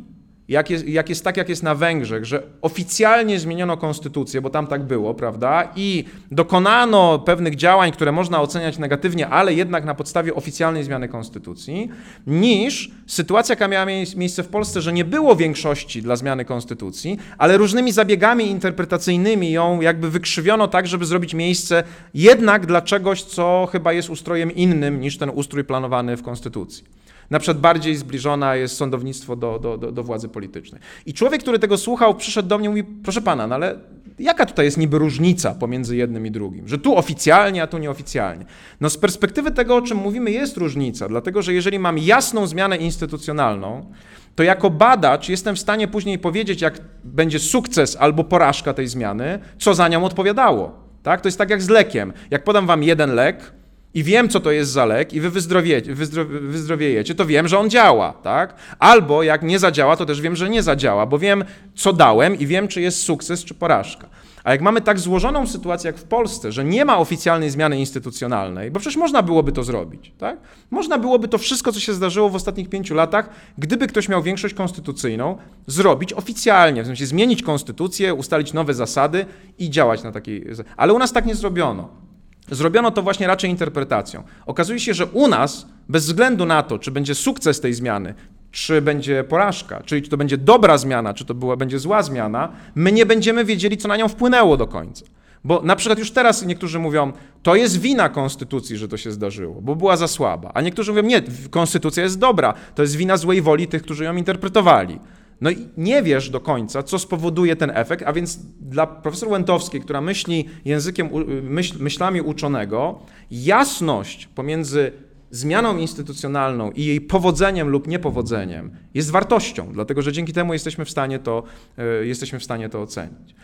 jak 0.48 0.70
jest, 0.70 0.88
jak 0.88 1.08
jest 1.08 1.24
tak, 1.24 1.36
jak 1.36 1.48
jest 1.48 1.62
na 1.62 1.74
Węgrzech, 1.74 2.24
że 2.24 2.42
oficjalnie 2.62 3.38
zmieniono 3.38 3.76
konstytucję, 3.76 4.40
bo 4.40 4.50
tam 4.50 4.66
tak 4.66 4.82
było, 4.82 5.14
prawda, 5.14 5.72
i 5.76 6.04
dokonano 6.30 7.18
pewnych 7.18 7.56
działań, 7.56 7.92
które 7.92 8.12
można 8.12 8.40
oceniać 8.40 8.78
negatywnie, 8.78 9.28
ale 9.28 9.54
jednak 9.54 9.84
na 9.84 9.94
podstawie 9.94 10.34
oficjalnej 10.34 10.84
zmiany 10.84 11.08
konstytucji, 11.08 11.88
niż 12.26 12.90
sytuacja, 13.06 13.52
jaka 13.52 13.68
miała 13.68 13.86
miejsce 14.16 14.42
w 14.42 14.48
Polsce, 14.48 14.80
że 14.80 14.92
nie 14.92 15.04
było 15.04 15.36
większości 15.36 16.02
dla 16.02 16.16
zmiany 16.16 16.44
konstytucji, 16.44 17.18
ale 17.38 17.56
różnymi 17.56 17.92
zabiegami 17.92 18.50
interpretacyjnymi 18.50 19.52
ją 19.52 19.80
jakby 19.80 20.10
wykrzywiono 20.10 20.68
tak, 20.68 20.86
żeby 20.86 21.04
zrobić 21.06 21.34
miejsce 21.34 21.84
jednak 22.14 22.66
dla 22.66 22.82
czegoś, 22.82 23.22
co 23.22 23.68
chyba 23.72 23.92
jest 23.92 24.10
ustrojem 24.10 24.54
innym 24.54 25.00
niż 25.00 25.18
ten 25.18 25.30
ustrój 25.34 25.64
planowany 25.64 26.16
w 26.16 26.22
konstytucji. 26.22 27.03
Na 27.30 27.38
przykład 27.38 27.58
bardziej 27.58 27.96
zbliżona 27.96 28.56
jest 28.56 28.76
sądownictwo 28.76 29.36
do, 29.36 29.58
do, 29.58 29.78
do, 29.78 29.92
do 29.92 30.02
władzy 30.02 30.28
politycznej. 30.28 30.80
I 31.06 31.14
człowiek, 31.14 31.42
który 31.42 31.58
tego 31.58 31.78
słuchał, 31.78 32.14
przyszedł 32.14 32.48
do 32.48 32.58
mnie 32.58 32.66
i 32.66 32.68
mówi, 32.68 32.84
proszę 32.84 33.20
pana, 33.20 33.46
no 33.46 33.54
ale 33.54 33.78
jaka 34.18 34.46
tutaj 34.46 34.64
jest 34.64 34.78
niby 34.78 34.98
różnica 34.98 35.54
pomiędzy 35.54 35.96
jednym 35.96 36.26
i 36.26 36.30
drugim? 36.30 36.68
Że 36.68 36.78
tu 36.78 36.96
oficjalnie, 36.96 37.62
a 37.62 37.66
tu 37.66 37.78
nieoficjalnie. 37.78 38.44
No 38.80 38.90
z 38.90 38.98
perspektywy 38.98 39.50
tego, 39.50 39.76
o 39.76 39.82
czym 39.82 39.98
mówimy, 39.98 40.30
jest 40.30 40.56
różnica, 40.56 41.08
dlatego 41.08 41.42
że 41.42 41.54
jeżeli 41.54 41.78
mam 41.78 41.98
jasną 41.98 42.46
zmianę 42.46 42.76
instytucjonalną, 42.76 43.86
to 44.34 44.42
jako 44.42 44.70
badacz 44.70 45.28
jestem 45.28 45.56
w 45.56 45.60
stanie 45.60 45.88
później 45.88 46.18
powiedzieć, 46.18 46.60
jak 46.60 46.80
będzie 47.04 47.38
sukces 47.38 47.96
albo 48.00 48.24
porażka 48.24 48.74
tej 48.74 48.88
zmiany, 48.88 49.38
co 49.58 49.74
za 49.74 49.88
nią 49.88 50.04
odpowiadało. 50.04 50.84
Tak? 51.02 51.20
To 51.20 51.28
jest 51.28 51.38
tak 51.38 51.50
jak 51.50 51.62
z 51.62 51.68
lekiem. 51.68 52.12
Jak 52.30 52.44
podam 52.44 52.66
wam 52.66 52.82
jeden 52.82 53.14
lek, 53.14 53.52
i 53.94 54.02
wiem, 54.02 54.28
co 54.28 54.40
to 54.40 54.50
jest 54.50 54.70
za 54.70 54.86
lek 54.86 55.12
i 55.12 55.20
wy 55.20 55.30
wyzdrowiejecie, 55.30 55.94
wyzdrowiejecie, 56.30 57.14
to 57.14 57.26
wiem, 57.26 57.48
że 57.48 57.58
on 57.58 57.70
działa, 57.70 58.12
tak? 58.12 58.54
Albo 58.78 59.22
jak 59.22 59.42
nie 59.42 59.58
zadziała, 59.58 59.96
to 59.96 60.06
też 60.06 60.20
wiem, 60.20 60.36
że 60.36 60.50
nie 60.50 60.62
zadziała, 60.62 61.06
bo 61.06 61.18
wiem, 61.18 61.44
co 61.74 61.92
dałem 61.92 62.38
i 62.38 62.46
wiem, 62.46 62.68
czy 62.68 62.80
jest 62.80 63.02
sukces, 63.02 63.44
czy 63.44 63.54
porażka. 63.54 64.08
A 64.44 64.52
jak 64.52 64.60
mamy 64.60 64.80
tak 64.80 65.00
złożoną 65.00 65.46
sytuację 65.46 65.88
jak 65.88 65.98
w 65.98 66.04
Polsce, 66.04 66.52
że 66.52 66.64
nie 66.64 66.84
ma 66.84 66.98
oficjalnej 66.98 67.50
zmiany 67.50 67.78
instytucjonalnej, 67.78 68.70
bo 68.70 68.80
przecież 68.80 68.96
można 68.96 69.22
byłoby 69.22 69.52
to 69.52 69.64
zrobić, 69.64 70.12
tak? 70.18 70.38
Można 70.70 70.98
byłoby 70.98 71.28
to 71.28 71.38
wszystko, 71.38 71.72
co 71.72 71.80
się 71.80 71.92
zdarzyło 71.92 72.28
w 72.28 72.34
ostatnich 72.34 72.68
pięciu 72.68 72.94
latach, 72.94 73.28
gdyby 73.58 73.86
ktoś 73.86 74.08
miał 74.08 74.22
większość 74.22 74.54
konstytucyjną, 74.54 75.36
zrobić 75.66 76.12
oficjalnie, 76.12 76.82
w 76.82 76.86
sensie 76.86 77.06
zmienić 77.06 77.42
konstytucję, 77.42 78.14
ustalić 78.14 78.52
nowe 78.52 78.74
zasady 78.74 79.26
i 79.58 79.70
działać 79.70 80.02
na 80.02 80.12
takiej. 80.12 80.46
Ale 80.76 80.92
u 80.92 80.98
nas 80.98 81.12
tak 81.12 81.26
nie 81.26 81.34
zrobiono. 81.34 82.03
Zrobiono 82.50 82.90
to 82.90 83.02
właśnie 83.02 83.26
raczej 83.26 83.50
interpretacją. 83.50 84.22
Okazuje 84.46 84.80
się, 84.80 84.94
że 84.94 85.06
u 85.06 85.28
nas, 85.28 85.66
bez 85.88 86.06
względu 86.06 86.46
na 86.46 86.62
to, 86.62 86.78
czy 86.78 86.90
będzie 86.90 87.14
sukces 87.14 87.60
tej 87.60 87.74
zmiany, 87.74 88.14
czy 88.50 88.82
będzie 88.82 89.24
porażka, 89.24 89.82
czyli 89.82 90.02
czy 90.02 90.10
to 90.10 90.16
będzie 90.16 90.38
dobra 90.38 90.78
zmiana, 90.78 91.14
czy 91.14 91.24
to 91.24 91.34
była, 91.34 91.56
będzie 91.56 91.78
zła 91.78 92.02
zmiana, 92.02 92.52
my 92.74 92.92
nie 92.92 93.06
będziemy 93.06 93.44
wiedzieli, 93.44 93.76
co 93.76 93.88
na 93.88 93.96
nią 93.96 94.08
wpłynęło 94.08 94.56
do 94.56 94.66
końca. 94.66 95.04
Bo 95.44 95.62
na 95.62 95.76
przykład 95.76 95.98
już 95.98 96.10
teraz 96.10 96.46
niektórzy 96.46 96.78
mówią, 96.78 97.12
to 97.42 97.56
jest 97.56 97.80
wina 97.80 98.08
konstytucji, 98.08 98.76
że 98.76 98.88
to 98.88 98.96
się 98.96 99.10
zdarzyło, 99.10 99.60
bo 99.60 99.76
była 99.76 99.96
za 99.96 100.08
słaba. 100.08 100.50
A 100.54 100.60
niektórzy 100.60 100.92
mówią, 100.92 101.02
nie, 101.02 101.22
konstytucja 101.50 102.02
jest 102.02 102.18
dobra, 102.18 102.54
to 102.74 102.82
jest 102.82 102.96
wina 102.96 103.16
złej 103.16 103.42
woli 103.42 103.66
tych, 103.66 103.82
którzy 103.82 104.04
ją 104.04 104.16
interpretowali. 104.16 105.00
No 105.40 105.50
i 105.50 105.68
nie 105.76 106.02
wiesz 106.02 106.30
do 106.30 106.40
końca, 106.40 106.82
co 106.82 106.98
spowoduje 106.98 107.56
ten 107.56 107.70
efekt, 107.74 108.04
a 108.06 108.12
więc 108.12 108.38
dla 108.60 108.86
profesor 108.86 109.28
Łętowskiej, 109.28 109.80
która 109.80 110.00
myśli 110.00 110.48
językiem, 110.64 111.08
myśl, 111.42 111.74
myślami 111.78 112.20
uczonego, 112.20 112.98
jasność 113.30 114.26
pomiędzy 114.26 114.92
zmianą 115.30 115.76
instytucjonalną 115.76 116.70
i 116.70 116.84
jej 116.84 117.00
powodzeniem 117.00 117.68
lub 117.68 117.86
niepowodzeniem 117.86 118.70
jest 118.94 119.10
wartością, 119.10 119.72
dlatego 119.72 120.02
że 120.02 120.12
dzięki 120.12 120.32
temu 120.32 120.52
jesteśmy 120.52 120.84
w 120.84 120.90
stanie 120.90 121.18
to, 121.18 121.42
e, 121.78 122.06
jesteśmy 122.06 122.38
w 122.38 122.44
stanie 122.44 122.68
to 122.68 122.82
ocenić. 122.82 123.34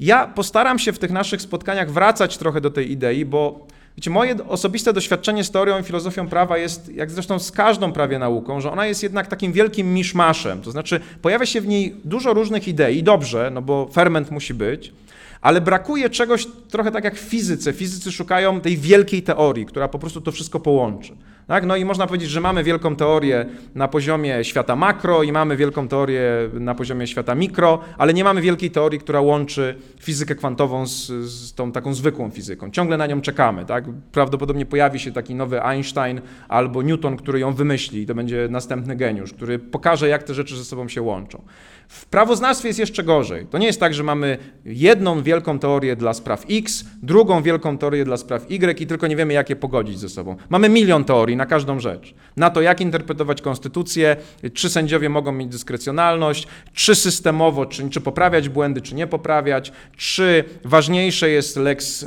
Ja 0.00 0.26
postaram 0.26 0.78
się 0.78 0.92
w 0.92 0.98
tych 0.98 1.10
naszych 1.10 1.42
spotkaniach 1.42 1.90
wracać 1.90 2.38
trochę 2.38 2.60
do 2.60 2.70
tej 2.70 2.92
idei, 2.92 3.24
bo 3.24 3.66
Wiecie, 3.96 4.10
moje 4.10 4.48
osobiste 4.48 4.92
doświadczenie 4.92 5.44
z 5.44 5.50
teorią 5.50 5.80
i 5.80 5.82
filozofią 5.82 6.28
prawa 6.28 6.58
jest, 6.58 6.88
jak 6.94 7.10
zresztą 7.10 7.38
z 7.38 7.52
każdą 7.52 7.92
prawie 7.92 8.18
nauką, 8.18 8.60
że 8.60 8.72
ona 8.72 8.86
jest 8.86 9.02
jednak 9.02 9.26
takim 9.26 9.52
wielkim 9.52 9.94
miszmaszem. 9.94 10.62
To 10.62 10.70
znaczy, 10.70 11.00
pojawia 11.22 11.46
się 11.46 11.60
w 11.60 11.66
niej 11.66 11.96
dużo 12.04 12.34
różnych 12.34 12.68
idei, 12.68 13.02
dobrze, 13.02 13.50
no 13.54 13.62
bo 13.62 13.88
ferment 13.92 14.30
musi 14.30 14.54
być, 14.54 14.92
ale 15.40 15.60
brakuje 15.60 16.10
czegoś 16.10 16.46
trochę 16.70 16.90
tak 16.90 17.04
jak 17.04 17.16
w 17.16 17.18
fizyce. 17.18 17.72
Fizycy 17.72 18.12
szukają 18.12 18.60
tej 18.60 18.76
wielkiej 18.76 19.22
teorii, 19.22 19.66
która 19.66 19.88
po 19.88 19.98
prostu 19.98 20.20
to 20.20 20.32
wszystko 20.32 20.60
połączy. 20.60 21.16
Tak? 21.46 21.66
No 21.66 21.76
i 21.76 21.84
można 21.84 22.06
powiedzieć, 22.06 22.30
że 22.30 22.40
mamy 22.40 22.64
wielką 22.64 22.96
teorię 22.96 23.46
na 23.74 23.88
poziomie 23.88 24.44
świata 24.44 24.76
makro 24.76 25.22
i 25.22 25.32
mamy 25.32 25.56
wielką 25.56 25.88
teorię 25.88 26.22
na 26.52 26.74
poziomie 26.74 27.06
świata 27.06 27.34
mikro, 27.34 27.80
ale 27.98 28.14
nie 28.14 28.24
mamy 28.24 28.40
wielkiej 28.40 28.70
teorii, 28.70 29.00
która 29.00 29.20
łączy 29.20 29.78
fizykę 30.00 30.34
kwantową 30.34 30.86
z, 30.86 31.06
z 31.06 31.54
tą 31.54 31.72
taką 31.72 31.94
zwykłą 31.94 32.30
fizyką. 32.30 32.70
Ciągle 32.70 32.96
na 32.96 33.06
nią 33.06 33.20
czekamy. 33.20 33.64
Tak? 33.64 33.84
Prawdopodobnie 34.12 34.66
pojawi 34.66 35.00
się 35.00 35.12
taki 35.12 35.34
nowy 35.34 35.62
Einstein 35.62 36.20
albo 36.48 36.82
Newton, 36.82 37.16
który 37.16 37.38
ją 37.38 37.54
wymyśli 37.54 38.02
i 38.02 38.06
to 38.06 38.14
będzie 38.14 38.48
następny 38.50 38.96
geniusz, 38.96 39.32
który 39.32 39.58
pokaże, 39.58 40.08
jak 40.08 40.22
te 40.22 40.34
rzeczy 40.34 40.56
ze 40.56 40.64
sobą 40.64 40.88
się 40.88 41.02
łączą. 41.02 41.42
W 41.88 42.06
prawoznawstwie 42.06 42.68
jest 42.68 42.78
jeszcze 42.78 43.02
gorzej. 43.02 43.46
To 43.46 43.58
nie 43.58 43.66
jest 43.66 43.80
tak, 43.80 43.94
że 43.94 44.02
mamy 44.02 44.38
jedną 44.64 45.22
wielką 45.22 45.58
teorię 45.58 45.96
dla 45.96 46.14
spraw 46.14 46.44
X, 46.50 46.84
drugą 47.02 47.42
wielką 47.42 47.78
teorię 47.78 48.04
dla 48.04 48.16
spraw 48.16 48.50
Y 48.50 48.80
i 48.80 48.86
tylko 48.86 49.06
nie 49.06 49.16
wiemy, 49.16 49.32
jak 49.32 49.50
je 49.50 49.56
pogodzić 49.56 49.98
ze 49.98 50.08
sobą. 50.08 50.36
Mamy 50.50 50.68
milion 50.68 51.04
teorii 51.04 51.36
na 51.42 51.46
każdą 51.46 51.80
rzecz. 51.80 52.14
Na 52.36 52.50
to, 52.50 52.60
jak 52.60 52.80
interpretować 52.80 53.42
konstytucję, 53.42 54.16
czy 54.54 54.70
sędziowie 54.70 55.08
mogą 55.08 55.32
mieć 55.32 55.48
dyskrecjonalność, 55.48 56.46
czy 56.72 56.94
systemowo, 56.94 57.66
czy, 57.66 57.90
czy 57.90 58.00
poprawiać 58.00 58.48
błędy, 58.48 58.80
czy 58.80 58.94
nie 58.94 59.06
poprawiać, 59.06 59.72
czy 59.96 60.44
ważniejsze 60.64 61.30
jest 61.30 61.56
lex, 61.56 62.06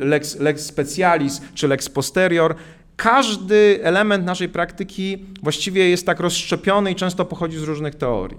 lex, 0.00 0.38
lex 0.38 0.66
specialis, 0.66 1.40
czy 1.54 1.68
lex 1.68 1.88
posterior 1.88 2.54
każdy 2.96 3.80
element 3.82 4.26
naszej 4.26 4.48
praktyki 4.48 5.18
właściwie 5.42 5.90
jest 5.90 6.06
tak 6.06 6.20
rozszczepiony 6.20 6.90
i 6.90 6.94
często 6.94 7.24
pochodzi 7.24 7.58
z 7.58 7.62
różnych 7.62 7.94
teorii. 7.94 8.38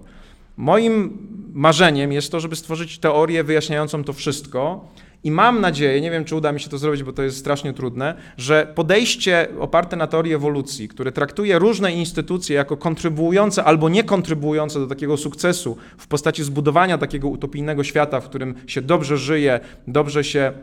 Moim 0.57 1.17
marzeniem 1.53 2.11
jest 2.11 2.31
to, 2.31 2.39
żeby 2.39 2.55
stworzyć 2.55 2.99
teorię 2.99 3.43
wyjaśniającą 3.43 4.03
to 4.03 4.13
wszystko. 4.13 4.87
I 5.25 5.31
mam 5.31 5.61
nadzieję, 5.61 6.01
nie 6.01 6.11
wiem 6.11 6.25
czy 6.25 6.35
uda 6.35 6.51
mi 6.51 6.59
się 6.59 6.69
to 6.69 6.77
zrobić, 6.77 7.03
bo 7.03 7.13
to 7.13 7.23
jest 7.23 7.37
strasznie 7.37 7.73
trudne, 7.73 8.15
że 8.37 8.71
podejście 8.75 9.47
oparte 9.59 9.95
na 9.95 10.07
teorii 10.07 10.33
ewolucji, 10.33 10.87
które 10.87 11.11
traktuje 11.11 11.59
różne 11.59 11.93
instytucje 11.93 12.55
jako 12.55 12.77
kontrybuujące 12.77 13.63
albo 13.63 13.89
nie 13.89 14.03
kontrybuujące 14.03 14.79
do 14.79 14.87
takiego 14.87 15.17
sukcesu 15.17 15.77
w 15.97 16.07
postaci 16.07 16.43
zbudowania 16.43 16.97
takiego 16.97 17.27
utopijnego 17.27 17.83
świata, 17.83 18.21
w 18.21 18.29
którym 18.29 18.55
się 18.67 18.81
dobrze 18.81 19.17
żyje, 19.17 19.59
dobrze 19.87 20.23
się 20.23 20.53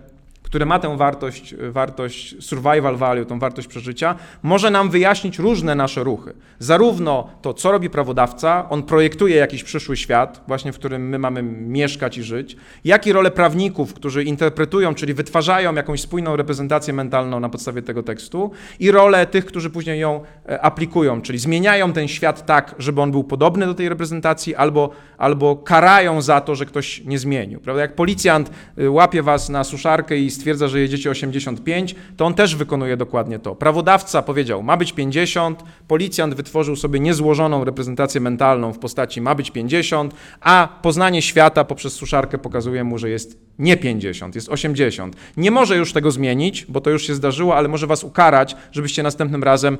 które 0.52 0.66
ma 0.66 0.78
tę 0.78 0.96
wartość, 0.96 1.54
wartość 1.70 2.44
survival 2.44 2.96
value, 2.96 3.24
tą 3.24 3.38
wartość 3.38 3.68
przeżycia, 3.68 4.14
może 4.42 4.70
nam 4.70 4.90
wyjaśnić 4.90 5.38
różne 5.38 5.74
nasze 5.74 6.04
ruchy. 6.04 6.32
Zarówno 6.58 7.28
to, 7.42 7.54
co 7.54 7.72
robi 7.72 7.90
prawodawca, 7.90 8.68
on 8.70 8.82
projektuje 8.82 9.36
jakiś 9.36 9.64
przyszły 9.64 9.96
świat, 9.96 10.44
właśnie 10.48 10.72
w 10.72 10.78
którym 10.78 11.08
my 11.08 11.18
mamy 11.18 11.42
mieszkać 11.42 12.18
i 12.18 12.22
żyć, 12.22 12.56
jak 12.84 13.06
i 13.06 13.12
rolę 13.12 13.30
prawników, 13.30 13.94
którzy 13.94 14.24
interpretują, 14.24 14.94
czyli 14.94 15.14
wytwarzają 15.14 15.74
jakąś 15.74 16.00
spójną 16.00 16.36
reprezentację 16.36 16.92
mentalną 16.94 17.40
na 17.40 17.48
podstawie 17.48 17.82
tego 17.82 18.02
tekstu, 18.02 18.50
i 18.80 18.90
rolę 18.90 19.26
tych, 19.26 19.44
którzy 19.44 19.70
później 19.70 20.00
ją 20.00 20.20
e, 20.48 20.60
aplikują, 20.60 21.22
czyli 21.22 21.38
zmieniają 21.38 21.92
ten 21.92 22.08
świat 22.08 22.46
tak, 22.46 22.74
żeby 22.78 23.00
on 23.00 23.10
był 23.10 23.24
podobny 23.24 23.66
do 23.66 23.74
tej 23.74 23.88
reprezentacji, 23.88 24.54
albo, 24.54 24.90
albo 25.18 25.56
karają 25.56 26.22
za 26.22 26.40
to, 26.40 26.54
że 26.54 26.66
ktoś 26.66 27.04
nie 27.04 27.18
zmienił. 27.18 27.60
Prawda? 27.60 27.82
Jak 27.82 27.94
policjant 27.94 28.50
y, 28.78 28.90
łapie 28.90 29.22
was 29.22 29.48
na 29.48 29.64
suszarkę 29.64 30.16
i 30.16 30.30
stwierdza, 30.42 30.68
że 30.68 30.80
jedziecie 30.80 31.10
85, 31.10 31.94
to 32.16 32.26
on 32.26 32.34
też 32.34 32.56
wykonuje 32.56 32.96
dokładnie 32.96 33.38
to. 33.38 33.54
Prawodawca 33.54 34.22
powiedział, 34.22 34.62
ma 34.62 34.76
być 34.76 34.92
50, 34.92 35.62
policjant 35.88 36.34
wytworzył 36.34 36.76
sobie 36.76 37.00
niezłożoną 37.00 37.64
reprezentację 37.64 38.20
mentalną 38.20 38.72
w 38.72 38.78
postaci 38.78 39.20
ma 39.20 39.34
być 39.34 39.50
50, 39.50 40.14
a 40.40 40.68
poznanie 40.82 41.22
świata 41.22 41.64
poprzez 41.64 41.92
suszarkę 41.92 42.38
pokazuje 42.38 42.84
mu, 42.84 42.98
że 42.98 43.10
jest 43.10 43.38
nie 43.58 43.76
50, 43.76 44.34
jest 44.34 44.48
80. 44.48 45.16
Nie 45.36 45.50
może 45.50 45.76
już 45.76 45.92
tego 45.92 46.10
zmienić, 46.10 46.66
bo 46.68 46.80
to 46.80 46.90
już 46.90 47.06
się 47.06 47.14
zdarzyło, 47.14 47.56
ale 47.56 47.68
może 47.68 47.86
was 47.86 48.04
ukarać, 48.04 48.56
żebyście 48.72 49.02
następnym 49.02 49.42
razem 49.42 49.78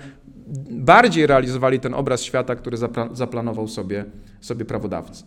bardziej 0.70 1.26
realizowali 1.26 1.80
ten 1.80 1.94
obraz 1.94 2.22
świata, 2.22 2.56
który 2.56 2.76
zaplanował 3.12 3.68
sobie, 3.68 4.04
sobie 4.40 4.64
prawodawca. 4.64 5.24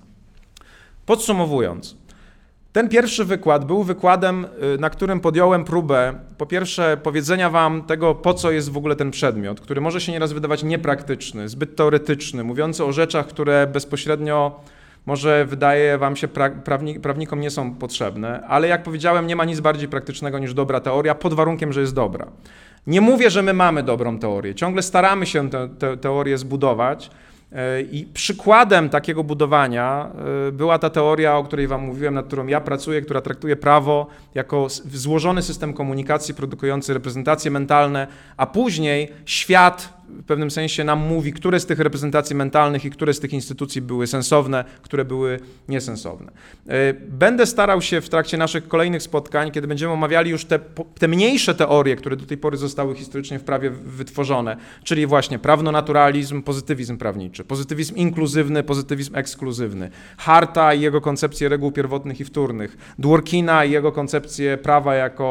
Podsumowując, 1.05 1.97
ten 2.75 2.89
pierwszy 2.89 3.25
wykład 3.25 3.65
był 3.65 3.83
wykładem, 3.83 4.45
y, 4.75 4.77
na 4.77 4.89
którym 4.89 5.19
podjąłem 5.19 5.65
próbę, 5.65 6.13
po 6.37 6.45
pierwsze, 6.45 6.97
powiedzenia 7.03 7.49
Wam 7.49 7.83
tego, 7.83 8.15
po 8.15 8.33
co 8.33 8.51
jest 8.51 8.71
w 8.71 8.77
ogóle 8.77 8.95
ten 8.95 9.11
przedmiot, 9.11 9.61
który 9.61 9.81
może 9.81 10.01
się 10.01 10.11
nieraz 10.11 10.33
wydawać 10.33 10.63
niepraktyczny, 10.63 11.49
zbyt 11.49 11.75
teoretyczny, 11.75 12.43
mówiący 12.43 12.85
o 12.85 12.91
rzeczach, 12.91 13.27
które 13.27 13.67
bezpośrednio 13.67 14.59
może 15.05 15.45
wydaje 15.45 15.97
Wam 15.97 16.15
się 16.15 16.27
prawni, 16.63 16.99
prawnikom 16.99 17.39
nie 17.39 17.49
są 17.49 17.75
potrzebne, 17.75 18.47
ale 18.47 18.67
jak 18.67 18.83
powiedziałem, 18.83 19.27
nie 19.27 19.35
ma 19.35 19.45
nic 19.45 19.59
bardziej 19.59 19.89
praktycznego 19.89 20.39
niż 20.39 20.53
dobra 20.53 20.79
teoria, 20.79 21.15
pod 21.15 21.33
warunkiem, 21.33 21.73
że 21.73 21.81
jest 21.81 21.95
dobra. 21.95 22.27
Nie 22.87 23.01
mówię, 23.01 23.29
że 23.29 23.41
my 23.41 23.53
mamy 23.53 23.83
dobrą 23.83 24.19
teorię, 24.19 24.55
ciągle 24.55 24.81
staramy 24.81 25.25
się 25.25 25.49
tę 25.49 25.69
te, 25.69 25.77
te 25.77 25.97
teorię 25.97 26.37
zbudować, 26.37 27.09
I 27.91 28.07
przykładem 28.13 28.89
takiego 28.89 29.23
budowania 29.23 30.11
e, 30.47 30.51
była 30.51 30.79
ta 30.79 30.89
teoria, 30.89 31.37
o 31.37 31.43
której 31.43 31.67
Wam 31.67 31.81
mówiłem, 31.81 32.13
nad 32.13 32.25
którą 32.25 32.47
ja 32.47 32.61
pracuję, 32.61 33.01
która 33.01 33.21
traktuje 33.21 33.55
prawo 33.55 34.07
jako 34.35 34.67
złożony 34.93 35.41
system 35.41 35.73
komunikacji 35.73 36.33
produkujący 36.33 36.93
reprezentacje 36.93 37.51
mentalne, 37.51 38.07
a 38.37 38.45
później 38.45 39.11
świat 39.25 39.93
w 40.09 40.23
pewnym 40.23 40.51
sensie 40.51 40.83
nam 40.83 40.99
mówi, 40.99 41.33
które 41.33 41.59
z 41.59 41.65
tych 41.65 41.79
reprezentacji 41.79 42.35
mentalnych 42.35 42.85
i 42.85 42.89
które 42.89 43.13
z 43.13 43.19
tych 43.19 43.33
instytucji 43.33 43.81
były 43.81 44.07
sensowne, 44.07 44.65
które 44.81 45.05
były 45.05 45.39
niesensowne. 45.67 46.31
E, 46.67 46.93
będę 46.93 47.45
starał 47.45 47.81
się 47.81 48.01
w 48.01 48.09
trakcie 48.09 48.37
naszych 48.37 48.67
kolejnych 48.67 49.03
spotkań, 49.03 49.51
kiedy 49.51 49.67
będziemy 49.67 49.93
omawiali 49.93 50.31
już 50.31 50.45
te, 50.45 50.59
te 50.99 51.07
mniejsze 51.07 51.55
teorie, 51.55 51.95
które 51.95 52.15
do 52.15 52.25
tej 52.25 52.37
pory 52.37 52.57
zostały 52.57 52.95
historycznie 52.95 53.39
w 53.39 53.43
prawie 53.43 53.69
wytworzone, 53.69 54.57
czyli 54.83 55.07
właśnie 55.07 55.39
prawno-naturalizm, 55.39 56.41
pozytywizm 56.41 56.97
prawniczy, 56.97 57.43
pozytywizm 57.43 57.95
inkluzywny, 57.95 58.63
pozytywizm 58.63 59.15
ekskluzywny, 59.15 59.89
Harta 60.17 60.73
i 60.73 60.81
jego 60.81 61.01
koncepcję 61.01 61.49
reguł 61.49 61.71
pierwotnych 61.71 62.19
i 62.19 62.25
wtórnych, 62.25 62.77
Dworkina 62.99 63.65
i 63.65 63.71
jego 63.71 63.91
koncepcję 63.91 64.57
prawa 64.57 64.95
jako 64.95 65.25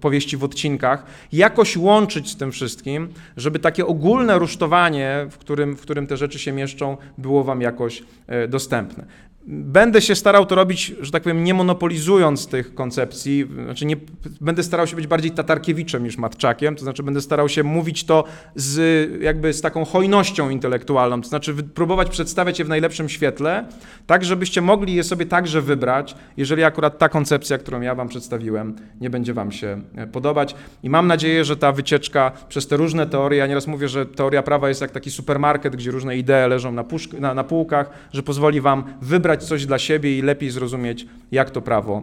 powieści 0.00 0.36
w 0.36 0.44
odcinkach, 0.44 1.06
jakoś 1.32 1.76
łączyć 1.76 2.30
z 2.30 2.36
tym 2.36 2.52
wszystkim, 2.52 3.08
żeby 3.36 3.58
tak 3.58 3.73
takie 3.74 3.86
ogólne 3.86 4.38
rusztowanie, 4.38 5.26
w 5.30 5.38
którym, 5.38 5.76
w 5.76 5.80
którym 5.80 6.06
te 6.06 6.16
rzeczy 6.16 6.38
się 6.38 6.52
mieszczą, 6.52 6.96
było 7.18 7.44
Wam 7.44 7.60
jakoś 7.60 8.02
e, 8.26 8.48
dostępne. 8.48 9.06
Będę 9.46 10.00
się 10.00 10.14
starał 10.14 10.46
to 10.46 10.54
robić, 10.54 10.94
że 11.00 11.10
tak 11.10 11.22
powiem, 11.22 11.44
nie 11.44 11.54
monopolizując 11.54 12.46
tych 12.46 12.74
koncepcji, 12.74 13.48
znaczy 13.64 13.86
nie, 13.86 13.96
będę 14.40 14.62
starał 14.62 14.86
się 14.86 14.96
być 14.96 15.06
bardziej 15.06 15.30
Tatarkiewiczem 15.30 16.04
niż 16.04 16.18
Matczakiem, 16.18 16.76
to 16.76 16.82
znaczy 16.82 17.02
będę 17.02 17.20
starał 17.20 17.48
się 17.48 17.62
mówić 17.62 18.04
to 18.04 18.24
z, 18.54 19.10
jakby 19.22 19.52
z 19.52 19.60
taką 19.60 19.84
hojnością 19.84 20.50
intelektualną, 20.50 21.20
to 21.20 21.28
znaczy 21.28 21.54
próbować 21.54 22.10
przedstawiać 22.10 22.58
je 22.58 22.64
w 22.64 22.68
najlepszym 22.68 23.08
świetle, 23.08 23.68
tak 24.06 24.24
żebyście 24.24 24.60
mogli 24.60 24.94
je 24.94 25.04
sobie 25.04 25.26
także 25.26 25.62
wybrać, 25.62 26.16
jeżeli 26.36 26.64
akurat 26.64 26.98
ta 26.98 27.08
koncepcja, 27.08 27.58
którą 27.58 27.80
ja 27.80 27.94
Wam 27.94 28.08
przedstawiłem, 28.08 28.76
nie 29.00 29.10
będzie 29.10 29.34
Wam 29.34 29.52
się 29.52 29.82
e, 29.96 30.06
podobać. 30.06 30.54
I 30.82 30.90
mam 30.90 31.06
nadzieję, 31.06 31.44
że 31.44 31.56
ta 31.56 31.72
wycieczka 31.72 32.32
przez 32.48 32.66
te 32.66 32.76
różne 32.76 33.06
teorie, 33.06 33.38
ja 33.38 33.46
nieraz 33.46 33.66
mówię, 33.66 33.88
że 33.88 34.06
teoria 34.06 34.42
prawa 34.42 34.68
jest 34.68 34.80
jak 34.80 34.90
taki 34.90 35.10
supermarket, 35.10 35.76
gdzie 35.76 35.90
różne 35.90 36.16
idee 36.16 36.48
leżą 36.48 36.72
na, 36.72 36.84
puszk, 36.84 37.12
na, 37.12 37.34
na 37.34 37.44
półkach, 37.44 37.90
że 38.12 38.22
pozwoli 38.22 38.60
Wam 38.60 38.84
wybrać 39.02 39.33
wybrać 39.34 39.48
coś 39.48 39.66
dla 39.66 39.78
siebie 39.78 40.18
i 40.18 40.22
lepiej 40.22 40.50
zrozumieć, 40.50 41.06
jak 41.32 41.50
to 41.50 41.62
prawo 41.62 42.02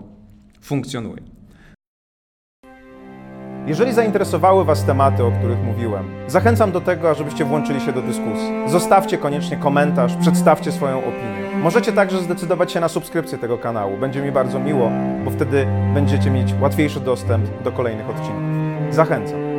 funkcjonuje. 0.62 1.22
Jeżeli 3.68 3.94
zainteresowały 3.94 4.66
Was 4.66 4.86
tematy, 4.86 5.24
o 5.24 5.32
których 5.32 5.64
mówiłem, 5.64 6.06
zachęcam 6.28 6.72
do 6.72 6.82
tego, 6.82 7.10
ażebyście 7.10 7.46
włączyli 7.46 7.82
się 7.82 7.94
do 7.94 8.02
dyskusji. 8.02 8.50
Zostawcie 8.68 9.18
koniecznie 9.18 9.58
komentarz, 9.58 10.16
przedstawcie 10.16 10.72
swoją 10.72 10.98
opinię. 10.98 11.60
Możecie 11.62 11.92
także 11.94 12.22
zdecydować 12.22 12.72
się 12.72 12.80
na 12.80 12.88
subskrypcję 12.88 13.38
tego 13.38 13.58
kanału. 13.58 13.98
Będzie 13.98 14.22
mi 14.22 14.32
bardzo 14.32 14.60
miło, 14.60 14.92
bo 15.26 15.32
wtedy 15.32 15.68
będziecie 15.94 16.32
mieć 16.32 16.54
łatwiejszy 16.62 17.00
dostęp 17.00 17.64
do 17.64 17.72
kolejnych 17.72 18.10
odcinków. 18.10 18.96
Zachęcam. 18.96 19.51